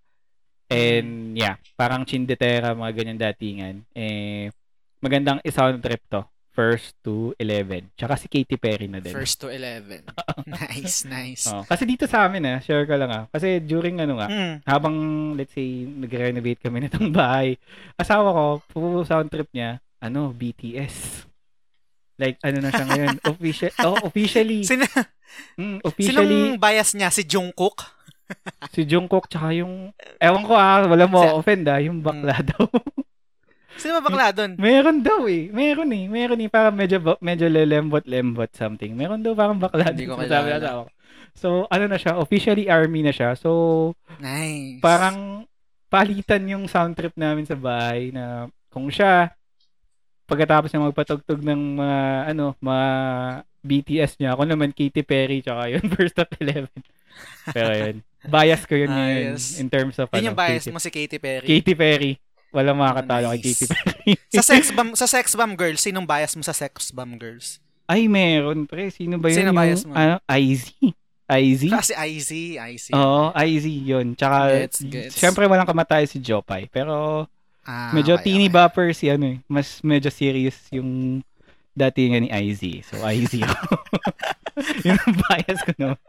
And 0.69 1.33
yeah, 1.33 1.57
parang 1.73 2.05
Chindetera, 2.05 2.77
mga 2.77 2.93
ganyan 2.93 3.17
datingan, 3.21 3.75
eh, 3.97 4.53
magandang 5.01 5.41
i-sound 5.41 5.81
trip 5.81 6.05
to 6.13 6.21
First 6.55 6.95
to 7.03 7.35
11. 7.35 7.91
Tsaka 7.99 8.15
si 8.15 8.31
Katy 8.31 8.55
Perry 8.55 8.87
na 8.87 9.03
din. 9.03 9.11
First 9.11 9.43
to 9.43 9.51
11. 9.51 10.07
nice, 10.47 11.03
nice. 11.03 11.51
Oh, 11.51 11.67
kasi 11.67 11.83
dito 11.83 12.07
sa 12.07 12.25
amin 12.25 12.47
ah, 12.47 12.57
share 12.63 12.87
ko 12.87 12.95
lang 12.95 13.11
ah. 13.11 13.23
Kasi 13.27 13.59
during 13.59 13.99
ano 13.99 14.15
nga, 14.15 14.31
Mm. 14.31 14.55
habang 14.63 14.95
let's 15.35 15.51
say 15.51 15.83
nagre-renovate 15.83 16.63
kami 16.63 16.87
nitong 16.87 17.11
bahay, 17.11 17.59
asawa 17.99 18.31
ko, 18.31 18.43
pu 18.65 18.79
sound 19.03 19.27
trip 19.27 19.51
niya, 19.51 19.83
ano, 19.99 20.31
BTS. 20.31 21.27
Like 22.15 22.39
ano 22.39 22.63
na 22.63 22.71
siya 22.71 22.85
ngayon, 22.87 23.15
official 23.35 23.71
oh, 23.83 23.99
officially. 24.07 24.63
Sino, 24.63 24.87
mm, 25.59 25.83
officially 25.83 26.55
sinong 26.55 26.55
bias 26.55 26.95
niya? 26.95 27.11
Si 27.11 27.27
Jungkook? 27.27 27.83
si 28.73 28.81
Jungkook 28.89 29.29
tsaka 29.29 29.53
yung 29.53 29.93
ewan 30.17 30.41
ko 30.41 30.57
ah, 30.57 30.81
wala 30.81 31.05
mo 31.05 31.19
Si- 31.21 31.35
offend 31.35 31.67
ah, 31.67 31.77
yung 31.77 31.99
bakla 31.99 32.39
daw. 32.41 32.63
Sino 33.75 33.97
ba 33.97 34.03
bakla 34.03 34.31
doon? 34.31 34.51
meron 34.55 34.99
daw 34.99 35.23
eh. 35.25 35.47
Meron 35.49 35.91
eh. 35.91 36.05
Meron 36.05 36.39
eh. 36.39 36.47
Parang 36.47 36.71
medyo, 36.71 36.97
medyo 37.19 37.45
lelembot-lembot 37.45 38.49
something. 38.51 38.91
Meron 38.91 39.19
daw 39.19 39.33
parang 39.33 39.57
bakla. 39.57 39.89
Hindi 39.89 40.05
ko 40.05 40.15
dun, 40.15 40.23
kilala. 40.23 40.33
sabi 40.33 40.47
ng 40.49 40.59
asawa 40.59 40.79
ko. 40.81 40.89
So, 41.35 41.47
ano 41.67 41.85
na 41.85 41.97
siya, 41.97 42.15
officially 42.15 42.65
army 42.65 43.01
na 43.01 43.11
siya. 43.11 43.35
So, 43.35 43.91
Nice. 44.17 44.79
parang 44.79 45.43
palitan 45.85 46.47
yung 46.47 46.65
sound 46.65 46.95
trip 46.95 47.11
namin 47.13 47.43
sa 47.43 47.53
bahay 47.53 48.09
na 48.09 48.47
kung 48.69 48.87
siya 48.87 49.35
pagkatapos 50.25 50.71
niya 50.71 50.81
magpatugtog 50.81 51.39
ng 51.39 51.61
mga 51.77 51.99
ano, 52.31 52.45
mga 52.57 52.87
BTS 53.61 54.11
niya, 54.17 54.33
ako 54.33 54.43
naman 54.45 54.71
Katy 54.71 55.01
Perry 55.01 55.41
tsaka 55.41 55.67
yun 55.73 55.85
first 55.91 56.15
of 56.15 56.29
11. 56.31 56.69
Pero 57.51 57.71
yun, 57.71 57.95
bias 58.23 58.61
ko 58.63 58.73
yun 58.73 58.89
ngayon 58.89 59.35
Ayos. 59.35 59.57
in 59.57 59.67
terms 59.67 59.95
of 59.97 60.09
Yun 60.09 60.15
ano, 60.15 60.25
yung 60.25 60.37
bias 60.37 60.63
Katy, 60.63 60.71
mo 60.71 60.79
si 60.79 60.89
Katy 60.89 61.17
Perry. 61.17 61.45
Katy 61.45 61.73
Perry. 61.73 62.11
Walang 62.55 62.79
makakatalo 62.79 63.35
kay 63.35 63.39
Nice. 63.43 63.59
Katy 63.59 63.65
Perry. 63.67 64.11
sa 64.31 64.43
sex 64.47 64.61
bomb 64.71 64.91
sa 64.95 65.05
sex 65.05 65.25
bomb 65.35 65.53
girls, 65.53 65.83
sinong 65.83 66.07
bias 66.07 66.33
mo 66.33 66.41
sa 66.41 66.55
sex 66.55 66.95
bomb 66.95 67.19
girls? 67.19 67.59
Ay, 67.85 68.07
meron 68.07 68.63
pre. 68.63 68.87
Sino 68.89 69.19
ba 69.19 69.27
yun? 69.27 69.37
Sino 69.43 69.51
yung, 69.51 69.59
bias 69.59 69.83
mo? 69.83 69.91
Ano, 69.93 70.17
IZ. 70.25 70.71
IZ? 71.27 71.61
Kasi 71.67 71.93
IZ, 71.93 72.29
IZ. 72.57 72.85
Oo, 72.95 73.29
IZ 73.35 73.65
yun. 73.67 74.15
Tsaka, 74.15 74.65
Gets, 74.65 74.79
gets. 74.87 75.13
syempre 75.13 75.43
walang 75.45 75.67
kamatay 75.67 76.07
si 76.07 76.17
Jopay. 76.17 76.71
Pero, 76.71 77.27
Ah, 77.65 77.89
medyo 77.91 78.13
okay, 78.13 78.29
teeny 78.29 78.45
okay. 78.45 78.53
bopper 78.53 78.93
si 78.93 79.09
ano 79.09 79.25
eh. 79.25 79.37
Mas 79.49 79.81
medyo 79.81 80.13
serious 80.13 80.53
yung 80.69 81.21
datingan 81.73 82.23
ni 82.23 82.29
IZ. 82.29 82.85
So, 82.85 83.01
IZ 83.01 83.41
ako. 83.41 83.73
yun 84.85 84.95
ang 84.95 85.15
bias 85.19 85.59
ko 85.65 85.71
no. 85.75 85.91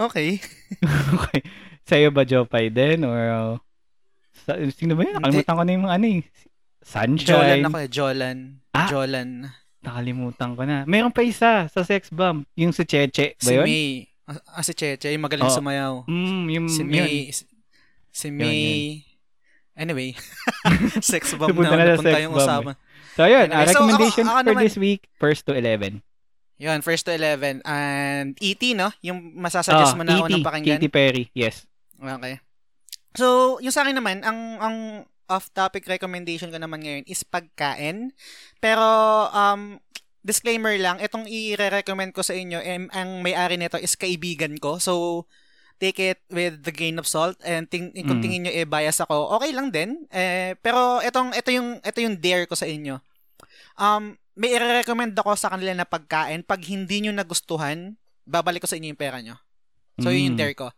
Okay. 0.00 0.40
okay. 1.16 1.40
Sa'yo 1.84 2.08
ba 2.08 2.24
Jopay 2.24 2.68
din? 2.68 3.04
Or, 3.04 3.20
uh, 3.20 3.54
sino 4.70 4.94
ba 4.94 5.02
yun? 5.02 5.16
Nakalimutan 5.16 5.54
ko 5.54 5.62
na 5.62 5.72
yung 5.72 5.84
mga 5.84 5.96
ano 5.96 6.06
eh. 6.08 6.22
Jolan 6.22 7.18
Sunshine. 7.18 7.62
ako 7.62 7.76
eh, 7.76 7.90
Jolan. 7.90 8.38
Ah. 8.72 8.88
Jolan. 8.88 9.28
Nakalimutan 9.78 10.50
ko 10.54 10.62
na. 10.64 10.76
Meron 10.84 11.12
pa 11.12 11.20
isa 11.20 11.68
sa 11.68 11.80
Sex 11.82 12.08
Bomb. 12.08 12.48
Yung 12.54 12.72
si 12.72 12.82
Cheche. 12.82 13.36
Ba 13.36 13.44
Si 13.44 13.52
yun? 13.52 13.64
May. 13.64 14.08
Ah, 14.26 14.60
si 14.60 14.72
Cheche, 14.72 15.08
yung 15.08 15.24
magaling 15.24 15.44
Oh. 15.44 15.52
sumayaw. 15.52 15.92
Mm, 16.04 16.44
yung, 16.48 16.66
Si 16.68 16.80
yun. 16.80 16.88
May. 16.88 17.16
Si 18.08 18.28
May. 18.28 19.04
Anyway. 19.72 20.16
sex 21.00 21.38
bomb 21.38 21.54
na. 21.54 21.70
na 21.70 21.94
Napunta 21.94 22.18
yung 22.18 22.34
bomb 22.34 22.42
usapan. 22.42 22.74
So, 23.14 23.24
yun. 23.24 23.46
Anyway, 23.46 23.54
uh, 23.54 23.66
so, 23.66 23.78
recommendation 23.78 24.24
ako- 24.24 24.32
ako 24.32 24.38
for 24.38 24.46
naman- 24.48 24.64
this 24.64 24.76
week, 24.76 25.00
first 25.16 25.42
to 25.44 25.52
11. 25.54 26.02
Yun, 26.58 26.82
first 26.82 27.06
to 27.06 27.14
11. 27.14 27.62
And 27.62 28.34
E.T., 28.42 28.74
no? 28.74 28.90
Yung 29.00 29.38
masasuggest 29.38 29.94
mo 29.94 30.02
na 30.02 30.18
E.T., 30.18 30.26
unang 30.26 30.42
pakinggan. 30.42 30.82
Katy 30.82 30.90
Perry, 30.90 31.30
yes. 31.30 31.62
Okay. 31.94 32.42
So, 33.16 33.56
yung 33.60 33.72
sa 33.72 33.86
akin 33.86 33.96
naman, 33.96 34.20
ang 34.22 34.40
ang 34.58 34.76
off-topic 35.28 35.84
recommendation 35.84 36.48
ko 36.48 36.56
naman 36.56 36.80
ngayon 36.80 37.04
is 37.04 37.20
pagkain. 37.20 38.16
Pero, 38.58 38.84
um, 39.28 39.76
disclaimer 40.24 40.76
lang, 40.80 41.00
itong 41.00 41.28
i-recommend 41.28 42.16
ko 42.16 42.24
sa 42.24 42.32
inyo, 42.32 42.58
em, 42.60 42.88
ang 42.92 43.20
may-ari 43.20 43.60
nito 43.60 43.76
is 43.76 43.92
kaibigan 43.94 44.56
ko. 44.56 44.80
So, 44.80 45.24
take 45.78 46.00
it 46.00 46.20
with 46.28 46.64
the 46.66 46.74
grain 46.74 46.98
of 46.98 47.06
salt 47.06 47.38
and 47.44 47.70
ting- 47.70 47.94
kung 47.94 48.18
Mm. 48.18 48.24
tingin 48.24 48.42
nyo 48.48 48.52
eh 48.52 48.66
bias 48.66 48.98
ako, 48.98 49.38
okay 49.38 49.52
lang 49.54 49.70
din. 49.70 50.10
Eh, 50.10 50.58
pero 50.58 50.98
itong 50.98 51.30
ito 51.36 51.54
yung 51.54 51.78
ito 51.78 51.98
yung 52.02 52.18
dare 52.18 52.50
ko 52.50 52.58
sa 52.58 52.66
inyo. 52.66 52.98
Um, 53.78 54.18
may 54.34 54.58
i-recommend 54.58 55.14
ako 55.14 55.38
sa 55.38 55.54
kanila 55.54 55.70
na 55.76 55.86
pagkain 55.86 56.42
pag 56.42 56.62
hindi 56.66 57.04
nyo 57.04 57.12
nagustuhan, 57.14 57.94
babalik 58.26 58.66
ko 58.66 58.68
sa 58.68 58.74
inyo 58.74 58.90
yung 58.90 58.98
pera 58.98 59.22
nyo. 59.22 59.38
So, 59.98 60.10
yun 60.10 60.34
yung 60.34 60.38
Mm. 60.38 60.42
dare 60.42 60.54
ko. 60.54 60.68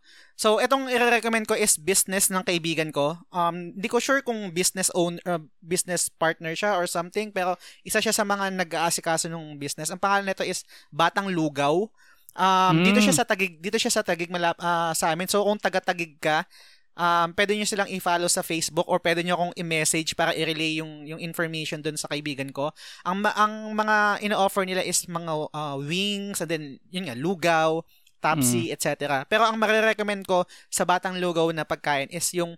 So, 0.41 0.57
itong 0.57 0.89
i-recommend 0.89 1.45
ko 1.45 1.53
is 1.53 1.77
business 1.77 2.33
ng 2.33 2.41
kaibigan 2.41 2.89
ko. 2.89 3.13
Um, 3.29 3.77
di 3.77 3.85
ko 3.85 4.01
sure 4.01 4.25
kung 4.25 4.49
business 4.49 4.89
own 4.97 5.21
uh, 5.29 5.37
business 5.61 6.09
partner 6.09 6.57
siya 6.57 6.73
or 6.81 6.89
something, 6.89 7.29
pero 7.29 7.53
isa 7.85 8.01
siya 8.01 8.09
sa 8.09 8.25
mga 8.25 8.49
nag-aasikaso 8.57 9.29
ng 9.29 9.61
business. 9.61 9.93
Ang 9.93 10.01
pangalan 10.01 10.33
nito 10.33 10.41
is 10.41 10.65
Batang 10.89 11.29
Lugaw. 11.29 11.85
Um, 12.33 12.73
Mm. 12.81 12.89
dito 12.89 12.99
siya 13.05 13.21
sa 13.21 13.27
Tagig, 13.27 13.61
dito 13.61 13.77
siya 13.77 13.93
sa 13.93 14.01
Tagig 14.01 14.33
malap 14.33 14.57
ah, 14.57 14.95
sa 14.97 15.13
amin. 15.13 15.29
So, 15.29 15.45
kung 15.45 15.61
taga-Tagig 15.61 16.17
ka, 16.17 16.47
um, 16.97 17.35
pwede 17.37 17.53
nyo 17.53 17.67
silang 17.67 17.91
i-follow 17.91 18.31
sa 18.31 18.41
Facebook 18.41 18.87
or 18.89 18.97
pwede 19.03 19.21
nyo 19.21 19.37
akong 19.37 19.53
i-message 19.59 20.17
para 20.17 20.33
i-relay 20.33 20.81
yung, 20.81 21.05
yung 21.05 21.21
information 21.21 21.85
dun 21.85 21.99
sa 22.01 22.09
kaibigan 22.09 22.49
ko. 22.49 22.73
Ang, 23.05 23.27
ang 23.29 23.77
mga 23.77 24.25
ino-offer 24.25 24.65
nila 24.65 24.81
is 24.81 25.05
mga 25.05 25.53
ah, 25.53 25.77
wings, 25.77 26.41
and 26.41 26.49
then, 26.49 26.65
yun 26.89 27.05
nga, 27.11 27.19
lugaw, 27.19 27.83
Topsy, 28.21 28.69
etc. 28.69 29.25
Pero 29.25 29.43
ang 29.43 29.57
marirecommend 29.57 30.23
ko 30.23 30.45
sa 30.69 30.85
Batang 30.85 31.17
Lugaw 31.17 31.49
na 31.49 31.65
pagkain 31.65 32.07
is 32.07 32.29
yung 32.31 32.53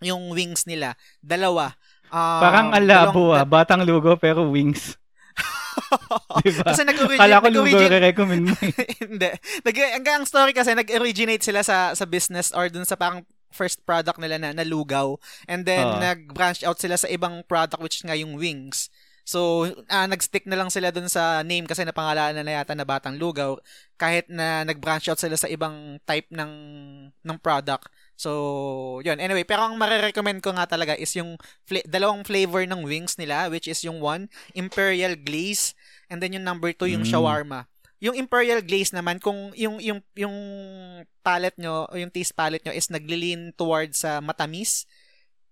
yung 0.00 0.32
wings 0.32 0.64
nila. 0.64 0.96
Dalawa. 1.20 1.76
Um, 2.08 2.40
Parang 2.40 2.66
ang 2.70 2.84
labo 2.84 3.32
dalawang- 3.32 3.36
ah. 3.36 3.44
Batang 3.44 3.82
lugo 3.84 4.16
pero 4.16 4.46
wings. 4.46 4.96
diba? 6.44 6.64
Kasi 6.64 6.82
nag-originate, 6.82 7.20
Kala 7.20 7.40
ko 7.40 7.46
nag-originate- 7.48 7.92
re-recommend 7.92 8.44
mo. 8.48 8.56
eh. 8.56 8.72
Hindi. 9.04 9.30
Nag, 9.62 9.76
ang, 10.00 10.04
ang 10.06 10.24
story 10.24 10.52
kasi, 10.52 10.72
nag-originate 10.72 11.44
sila 11.44 11.60
sa 11.60 11.92
sa 11.92 12.04
business 12.04 12.52
or 12.52 12.68
dun 12.68 12.84
sa 12.84 12.96
parang 12.96 13.24
first 13.50 13.80
product 13.82 14.16
nila 14.16 14.36
na, 14.36 14.52
na 14.52 14.64
lugaw. 14.64 15.16
And 15.44 15.64
then, 15.64 15.84
Oo. 15.86 15.96
nag-branch 15.98 16.60
out 16.62 16.76
sila 16.76 16.96
sa 16.96 17.08
ibang 17.08 17.40
product 17.42 17.80
which 17.80 18.00
nga 18.02 18.12
yung 18.12 18.36
wings. 18.36 18.88
So, 19.26 19.66
ah, 19.90 20.06
nag-stick 20.06 20.46
na 20.46 20.54
lang 20.54 20.70
sila 20.70 20.94
dun 20.94 21.10
sa 21.10 21.42
name 21.42 21.66
kasi 21.66 21.82
napangalanan 21.82 22.46
na 22.46 22.62
yata 22.62 22.78
na 22.78 22.86
Batang 22.86 23.18
Lugaw 23.18 23.58
kahit 23.98 24.30
na 24.30 24.62
nag-branch 24.62 25.10
out 25.10 25.18
sila 25.18 25.34
sa 25.34 25.50
ibang 25.50 25.98
type 26.06 26.30
ng 26.30 26.52
ng 27.10 27.38
product. 27.42 27.90
So, 28.14 29.02
yun. 29.02 29.18
Anyway, 29.18 29.42
pero 29.42 29.66
ang 29.66 29.74
marirecommend 29.74 30.46
ko 30.46 30.54
nga 30.54 30.70
talaga 30.70 30.94
is 30.94 31.10
yung 31.18 31.34
fla- 31.66 31.82
dalawang 31.90 32.22
flavor 32.22 32.62
ng 32.70 32.86
wings 32.86 33.18
nila 33.18 33.50
which 33.50 33.66
is 33.66 33.82
yung 33.82 33.98
one, 33.98 34.30
Imperial 34.54 35.18
Glaze 35.18 35.74
and 36.06 36.22
then 36.22 36.38
yung 36.38 36.46
number 36.46 36.70
two, 36.70 36.86
yung 36.86 37.02
Mm. 37.02 37.10
shawarma. 37.10 37.66
Yung 37.98 38.14
Imperial 38.14 38.62
Glaze 38.62 38.94
naman, 38.94 39.18
kung 39.18 39.50
yung 39.58 39.82
yung 39.82 40.04
yung 40.14 40.36
palate 41.26 41.58
nyo 41.58 41.90
o 41.90 41.98
yung 41.98 42.12
taste 42.14 42.36
palate 42.36 42.62
nyo 42.62 42.70
is 42.76 42.92
naglilin 42.92 43.50
towards 43.58 44.06
sa 44.06 44.22
matamis, 44.22 44.86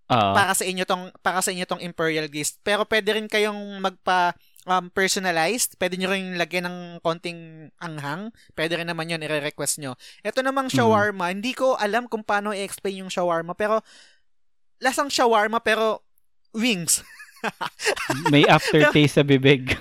Ah. 0.04 0.36
para 0.36 0.52
sa 0.52 0.68
inyo 0.68 0.84
tong 0.84 1.08
para 1.24 1.40
sa 1.40 1.48
inyo 1.48 1.64
tong 1.64 1.80
Imperial 1.80 2.28
Glaze. 2.28 2.60
Pero 2.60 2.84
pwede 2.84 3.16
rin 3.16 3.24
kayong 3.24 3.80
magpa 3.80 4.36
um, 4.68 4.92
personalized. 4.92 5.80
Pwede 5.80 5.96
nyo 5.96 6.12
rin 6.12 6.36
lagyan 6.36 6.68
ng 6.68 6.78
konting 7.00 7.72
anghang. 7.80 8.28
Pwede 8.52 8.76
rin 8.76 8.88
naman 8.88 9.08
yun, 9.08 9.24
i-request 9.24 9.80
nyo. 9.80 9.96
Ito 10.20 10.44
namang 10.44 10.68
Mm. 10.68 10.76
shawarma, 10.76 11.32
hindi 11.32 11.56
ko 11.56 11.76
alam 11.80 12.04
kung 12.04 12.20
paano 12.20 12.52
i-explain 12.52 13.00
yung 13.04 13.12
shawarma, 13.12 13.56
pero 13.56 13.80
lasang 14.84 15.08
shawarma 15.08 15.64
pero 15.64 16.04
wings. 16.52 17.00
May 18.32 18.44
aftertaste 18.44 19.20
sa 19.20 19.24
bibig. 19.24 19.76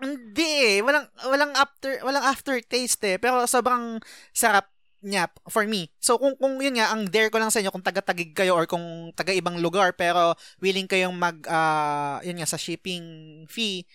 Hindi 0.00 0.78
eh. 0.78 0.78
Walang, 0.80 1.06
walang 1.28 1.52
after, 1.54 2.00
walang 2.02 2.24
aftertaste 2.24 3.04
eh. 3.04 3.16
Pero 3.20 3.44
sobrang 3.44 4.00
sarap 4.32 4.69
niya 5.00 5.32
for 5.48 5.64
me. 5.64 5.88
So 6.00 6.20
kung 6.20 6.36
kung 6.36 6.60
yun 6.60 6.76
nga 6.76 6.92
ang 6.92 7.08
dare 7.08 7.32
ko 7.32 7.40
lang 7.40 7.52
sa 7.52 7.60
inyo 7.60 7.72
kung 7.72 7.84
taga-tagig 7.84 8.36
kayo 8.36 8.56
or 8.56 8.68
kung 8.68 9.12
taga 9.16 9.32
ibang 9.32 9.56
lugar 9.58 9.96
pero 9.96 10.36
willing 10.60 10.88
kayong 10.88 11.16
mag 11.16 11.40
ah, 11.48 12.20
yun 12.20 12.36
nga 12.40 12.48
sa 12.48 12.60
shipping 12.60 13.44
fee 13.48 13.88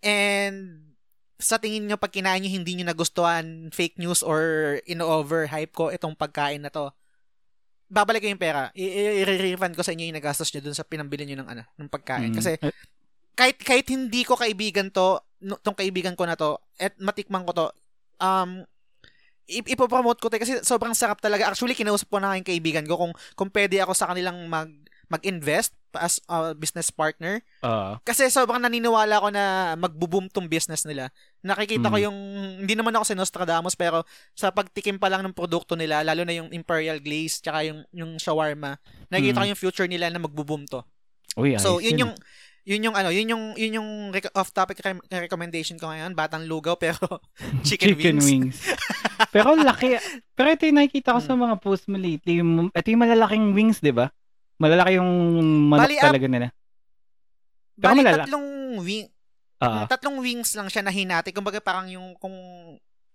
and 0.00 0.88
sa 1.40 1.56
tingin 1.56 1.88
nyo 1.88 1.96
pag 1.96 2.12
kinain 2.12 2.40
nyo 2.40 2.52
hindi 2.52 2.76
nyo 2.76 2.88
nagustuhan 2.88 3.72
fake 3.72 3.96
news 3.96 4.20
or 4.20 4.76
in-over 4.84 5.48
hype 5.48 5.72
ko 5.72 5.88
itong 5.88 6.12
pagkain 6.16 6.60
na 6.60 6.72
to 6.72 6.92
babalik 7.90 8.22
ko 8.22 8.30
yung 8.30 8.40
pera. 8.40 8.70
I-refund 8.78 9.74
ko 9.74 9.82
sa 9.82 9.90
inyo 9.90 10.06
yung 10.08 10.18
nagastos 10.22 10.54
nyo 10.54 10.62
dun 10.62 10.78
sa 10.78 10.86
pinambili 10.86 11.26
nyo 11.26 11.42
ng 11.42 11.48
ano, 11.50 11.62
ng 11.74 11.90
pagkain. 11.90 12.30
Mm. 12.30 12.38
Kasi 12.38 12.54
Eh, 12.54 12.72
kahit 13.34 13.58
kahit 13.58 13.86
hindi 13.90 14.22
ko 14.22 14.38
kaibigan 14.38 14.94
to, 14.94 15.18
no, 15.42 15.58
tong 15.58 15.74
kaibigan 15.74 16.14
ko 16.14 16.24
na 16.24 16.38
to, 16.38 16.54
at 16.78 16.94
matikman 17.02 17.42
ko 17.42 17.52
to, 17.52 17.66
um, 18.22 18.62
ipopromote 19.50 20.22
ko 20.22 20.30
eh, 20.30 20.38
kasi 20.38 20.62
sobrang 20.62 20.94
sarap 20.94 21.18
talaga. 21.18 21.50
Actually, 21.50 21.74
kinausap 21.74 22.06
ko 22.06 22.18
na 22.18 22.38
yung 22.38 22.46
kaibigan 22.46 22.86
ko 22.86 22.94
kung, 22.96 23.12
kung 23.34 23.50
pwede 23.50 23.82
ako 23.82 23.92
sa 23.92 24.06
kanilang 24.06 24.46
mag, 24.46 24.70
mag-invest 25.10 25.74
as 25.98 26.22
a 26.30 26.54
business 26.54 26.86
partner. 26.86 27.42
ah. 27.66 27.98
Kasi 28.06 28.30
sobrang 28.30 28.62
naniniwala 28.62 29.18
ako 29.18 29.28
na 29.34 29.44
magbo-boom 29.74 30.30
tong 30.30 30.46
business 30.46 30.86
nila. 30.86 31.10
Nakikita 31.42 31.90
ko 31.90 31.98
Mm. 31.98 32.04
yung, 32.06 32.18
hindi 32.62 32.78
naman 32.78 32.94
ako 32.94 33.10
si 33.10 33.18
Nostradamus, 33.18 33.74
pero 33.74 34.06
sa 34.32 34.54
pagtikim 34.54 35.02
pa 35.02 35.10
lang 35.10 35.26
ng 35.26 35.34
produkto 35.34 35.74
nila, 35.74 36.06
lalo 36.06 36.22
na 36.22 36.30
yung 36.30 36.54
Imperial 36.54 37.02
Glaze, 37.02 37.42
tsaka 37.42 37.66
yung, 37.66 37.82
yung 37.90 38.22
shawarma, 38.22 38.78
nakikita 39.10 39.34
Mm. 39.34 39.42
ko 39.42 39.50
yung 39.50 39.58
future 39.58 39.88
nila 39.90 40.06
na 40.08 40.22
magbo-boom 40.22 40.70
to. 40.70 40.78
Uy, 41.34 41.58
So, 41.58 41.78
ayos 41.78 41.90
yun 41.90 42.06
yung 42.06 42.14
yun 42.70 42.86
yung 42.86 42.94
ano, 42.94 43.10
yun 43.10 43.26
yung 43.26 43.44
yun 43.54 43.82
yung 43.82 43.88
rec- 44.10 44.30
off-topic 44.30 44.78
re- 44.78 45.02
recommendation 45.18 45.74
ko 45.74 45.90
ngayon, 45.90 46.14
batang 46.14 46.46
lugaw 46.46 46.78
pero 46.78 47.02
chicken, 47.66 47.98
wings. 48.16 48.62
pero 49.28 49.58
laki. 49.58 49.98
Pero 50.32 50.48
ito 50.48 50.64
yung 50.64 50.78
nakikita 50.78 51.12
ko 51.12 51.20
sa 51.20 51.34
Hmm. 51.34 51.42
mga 51.44 51.56
post 51.58 51.84
mo 51.84 51.98
lately. 51.98 52.38
Yung- 52.38 52.70
Ito 52.70 52.86
yung 52.86 53.02
malalaking 53.02 53.50
wings, 53.50 53.82
di 53.82 53.90
ba? 53.90 54.14
Malalaki 54.56 54.96
yung 54.96 55.10
manok 55.66 55.82
Bali, 55.84 55.96
ah, 55.96 56.04
talaga 56.06 56.26
nila. 56.26 56.48
Pero 57.74 57.82
Bali, 57.82 58.00
malala- 58.00 58.24
tatlong 58.24 58.48
wing, 58.78 59.06
Ah, 59.58 59.84
tatlong 59.84 60.16
wings 60.16 60.54
lang 60.54 60.68
siya 60.68 60.80
na 60.80 60.88
hinati. 60.88 61.34
Kumbaga 61.34 61.60
parang 61.60 61.84
yung 61.84 62.16
kung 62.16 62.32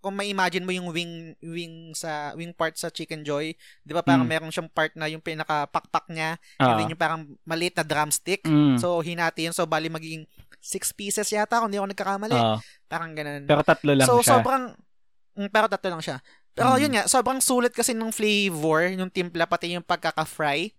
kung 0.06 0.14
may 0.14 0.30
imagine 0.30 0.62
mo 0.62 0.70
yung 0.70 0.86
wing 0.88 1.14
wing 1.42 1.74
sa 1.92 2.30
wing 2.32 2.54
part 2.54 2.78
sa 2.78 2.86
Chicken 2.88 3.26
Joy, 3.26 3.50
'di 3.82 3.90
ba 3.90 4.00
parang 4.00 4.22
Mm. 4.22 4.30
meron 4.30 4.52
siyang 4.54 4.70
part 4.70 4.94
na 4.94 5.10
yung 5.10 5.18
pinaka-pakpak 5.18 6.06
niya, 6.08 6.38
ah, 6.56 6.70
and 6.70 6.74
then 6.78 6.94
yung 6.94 7.00
parang 7.00 7.26
maliit 7.42 7.74
na 7.74 7.82
drumstick. 7.82 8.46
mm, 8.46 8.78
So 8.78 9.02
hinati 9.02 9.42
yun. 9.42 9.52
So 9.52 9.66
bali 9.66 9.90
magiging 9.90 10.22
six 10.62 10.90
pieces 10.90 11.26
yata 11.26 11.58
kung 11.58 11.68
di 11.68 11.76
ako 11.76 11.90
nagkakamali. 11.90 12.38
ah. 12.38 12.62
Parang 12.86 13.10
ganun. 13.12 13.42
pero 13.44 13.66
tatlo 13.66 13.90
lang 13.92 14.06
so 14.06 14.22
siya. 14.22 14.38
sobrang 14.38 14.78
mm, 15.34 15.50
pero 15.50 15.66
tatlo 15.66 15.88
lang 15.90 16.02
siya. 16.06 16.18
Pero 16.54 16.70
Mm. 16.72 16.80
yun 16.80 16.92
nga, 16.94 17.04
sobrang 17.04 17.38
sulit 17.38 17.74
kasi 17.74 17.90
ng 17.90 18.08
flavor, 18.08 18.88
yung 18.88 19.10
timpla 19.10 19.44
pati 19.44 19.74
yung 19.74 19.84
pagkaka-fry, 19.84 20.70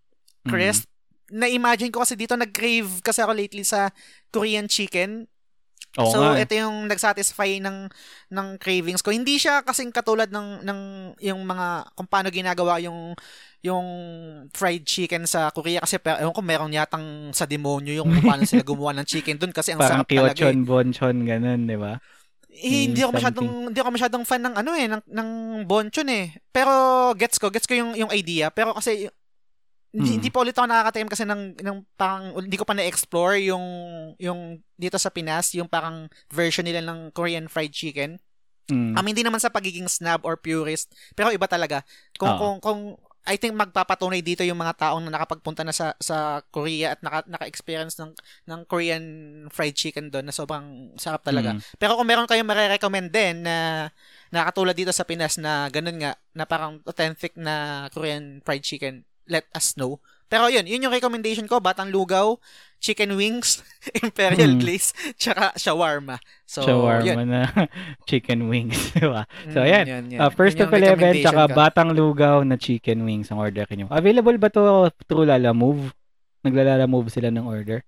Mm. 0.41 0.49
crisp. 0.49 0.87
Na-imagine 1.27 1.91
ko 1.91 1.99
kasi 2.01 2.15
dito 2.15 2.33
nag-crave 2.33 3.03
kasi 3.03 3.19
ako 3.19 3.35
lately 3.35 3.61
sa 3.61 3.91
Korean 4.31 4.65
chicken. 4.65 5.27
Oo 5.97 6.09
so 6.13 6.21
nga 6.21 6.37
eh. 6.37 6.45
ito 6.45 6.53
yung 6.53 6.85
nag-satisfy 6.85 7.57
ng 7.57 7.89
ng 8.29 8.47
cravings 8.57 9.01
ko. 9.01 9.09
Hindi 9.09 9.37
siya 9.37 9.65
kasing 9.65 9.89
katulad 9.89 10.29
ng 10.29 10.61
ng 10.61 10.79
yung 11.25 11.41
mga 11.41 11.67
kung 11.97 12.05
paano 12.05 12.29
ginagawa 12.29 12.77
yung 12.77 13.17
yung 13.65 13.87
fried 14.53 14.85
chicken 14.85 15.25
sa 15.25 15.49
Korea 15.49 15.81
kasi 15.81 15.97
pero 15.97 16.21
ewan 16.21 16.35
ko 16.35 16.41
meron 16.45 16.71
yatang 16.71 17.33
sa 17.33 17.49
demonyo 17.49 17.97
yung 17.97 18.09
kung 18.13 18.23
paano 18.23 18.45
sila 18.45 18.61
gumawa 18.69 18.93
ng 19.01 19.07
chicken 19.09 19.41
doon 19.41 19.51
kasi 19.51 19.73
ang 19.73 19.81
Parang 19.81 20.05
sarap 20.05 20.07
talaga. 20.13 20.47
eh. 20.47 20.55
kiochon, 20.55 20.63
bonchon, 20.63 21.25
ganun, 21.25 21.65
di 21.65 21.75
ba? 21.75 21.97
Eh, 22.49 22.89
hindi 22.89 23.05
ako 23.05 23.13
something. 23.13 23.17
masyadong 23.21 23.49
hindi 23.69 23.79
ako 23.81 23.91
masyadong 23.93 24.23
fan 24.25 24.41
ng 24.41 24.55
ano 24.57 24.71
eh 24.73 24.87
ng 24.89 25.03
ng 25.05 25.29
bonchon 25.69 26.09
eh. 26.09 26.25
Pero 26.49 26.71
gets 27.13 27.37
ko, 27.37 27.53
gets 27.53 27.69
ko 27.69 27.77
yung 27.77 27.93
yung 27.93 28.09
idea. 28.09 28.49
Pero 28.49 28.73
kasi 28.73 29.05
hindi, 29.97 30.13
Mm. 30.13 30.15
hindi 30.21 30.29
pa 30.29 30.45
ulit 30.45 30.53
ako 30.53 30.69
nakakataim 30.69 31.09
kasi 31.09 31.25
ng 31.25 31.57
ng 31.57 31.77
parang 31.97 32.37
hindi 32.37 32.53
ko 32.53 32.69
pa 32.69 32.77
na-explore 32.77 33.41
yung 33.41 33.65
yung 34.21 34.61
dito 34.77 35.01
sa 35.01 35.09
Pinas, 35.09 35.57
yung 35.57 35.65
parang 35.65 36.05
version 36.29 36.61
nila 36.61 36.85
ng 36.85 37.09
Korean 37.17 37.49
fried 37.49 37.73
chicken. 37.73 38.21
Mm. 38.69 38.93
Mean, 38.93 39.15
hindi 39.17 39.25
naman 39.25 39.41
sa 39.41 39.49
pagiging 39.49 39.89
snob 39.89 40.21
or 40.21 40.37
purist, 40.37 40.93
pero 41.17 41.33
iba 41.33 41.49
talaga. 41.49 41.81
Kung 42.21 42.29
Oo. 42.29 42.37
kung 42.37 42.55
kung 42.61 42.81
I 43.27 43.35
think 43.35 43.59
magpapatunay 43.59 44.23
dito 44.23 44.39
yung 44.47 44.55
mga 44.55 44.87
taong 44.87 45.03
na 45.03 45.11
nakapagpunta 45.11 45.59
na 45.67 45.75
sa 45.75 45.91
sa 45.99 46.39
Korea 46.47 46.95
at 46.95 47.03
naka, 47.03 47.27
naka-experience 47.27 47.99
ng 47.99 48.15
ng 48.47 48.59
Korean 48.71 49.03
fried 49.51 49.75
chicken 49.75 50.07
doon 50.07 50.31
na 50.31 50.35
sobrang 50.35 50.95
sarap 50.95 51.27
talaga. 51.27 51.57
Mm. 51.57 51.59
Pero 51.75 51.99
kung 51.99 52.07
meron 52.07 52.23
kayong 52.29 52.47
marirecommend 52.47 53.11
din 53.11 53.43
na 53.43 53.89
nakatulad 54.31 54.71
dito 54.77 54.95
sa 54.95 55.03
Pinas 55.03 55.35
na 55.35 55.67
ganun 55.67 55.99
nga, 55.99 56.15
na 56.31 56.47
parang 56.47 56.79
authentic 56.87 57.35
na 57.35 57.87
Korean 57.91 58.39
fried 58.47 58.63
chicken, 58.63 59.03
let 59.27 59.45
us 59.51 59.75
know. 59.75 59.99
Pero 60.27 60.47
yun, 60.47 60.63
yun 60.63 60.83
yung 60.83 60.91
recommendation 60.91 61.45
ko, 61.45 61.59
Batang 61.59 61.87
Lugaw, 61.87 62.35
chicken 62.77 63.15
wings, 63.15 63.63
imperial 64.03 64.53
Mm. 64.53 64.59
glaze, 64.59 64.91
tsaka 65.15 65.55
shawarma. 65.55 66.19
So, 66.43 66.61
Shawarma 66.61 67.07
yun. 67.15 67.17
na 67.25 67.47
chicken 68.09 68.47
wings, 68.47 68.75
di 68.91 69.07
ba? 69.07 69.23
So, 69.47 69.59
Mm, 69.59 69.65
ayan. 69.65 69.85
yun, 69.85 70.03
yun. 70.11 70.19
Uh, 70.19 70.27
first 70.29 70.55
Yun 70.55 70.67
of 70.67 70.69
yung 70.69 70.75
11, 70.75 70.83
recommendation 70.91 71.23
tsaka 71.25 71.43
ko. 71.45 71.55
batang 71.55 71.89
lugaw 71.91 72.37
na 72.41 72.55
chicken 72.55 73.03
wings 73.03 73.27
ang 73.29 73.39
order 73.39 73.63
nyo. 73.69 73.87
Available 73.87 74.35
ba 74.35 74.49
to 74.49 74.63
through 75.05 75.23
Lala 75.23 75.51
Move? 75.51 75.95
Naglalala 76.43 76.85
Move 76.85 77.07
sila 77.07 77.27
ng 77.27 77.43
order? 77.43 77.87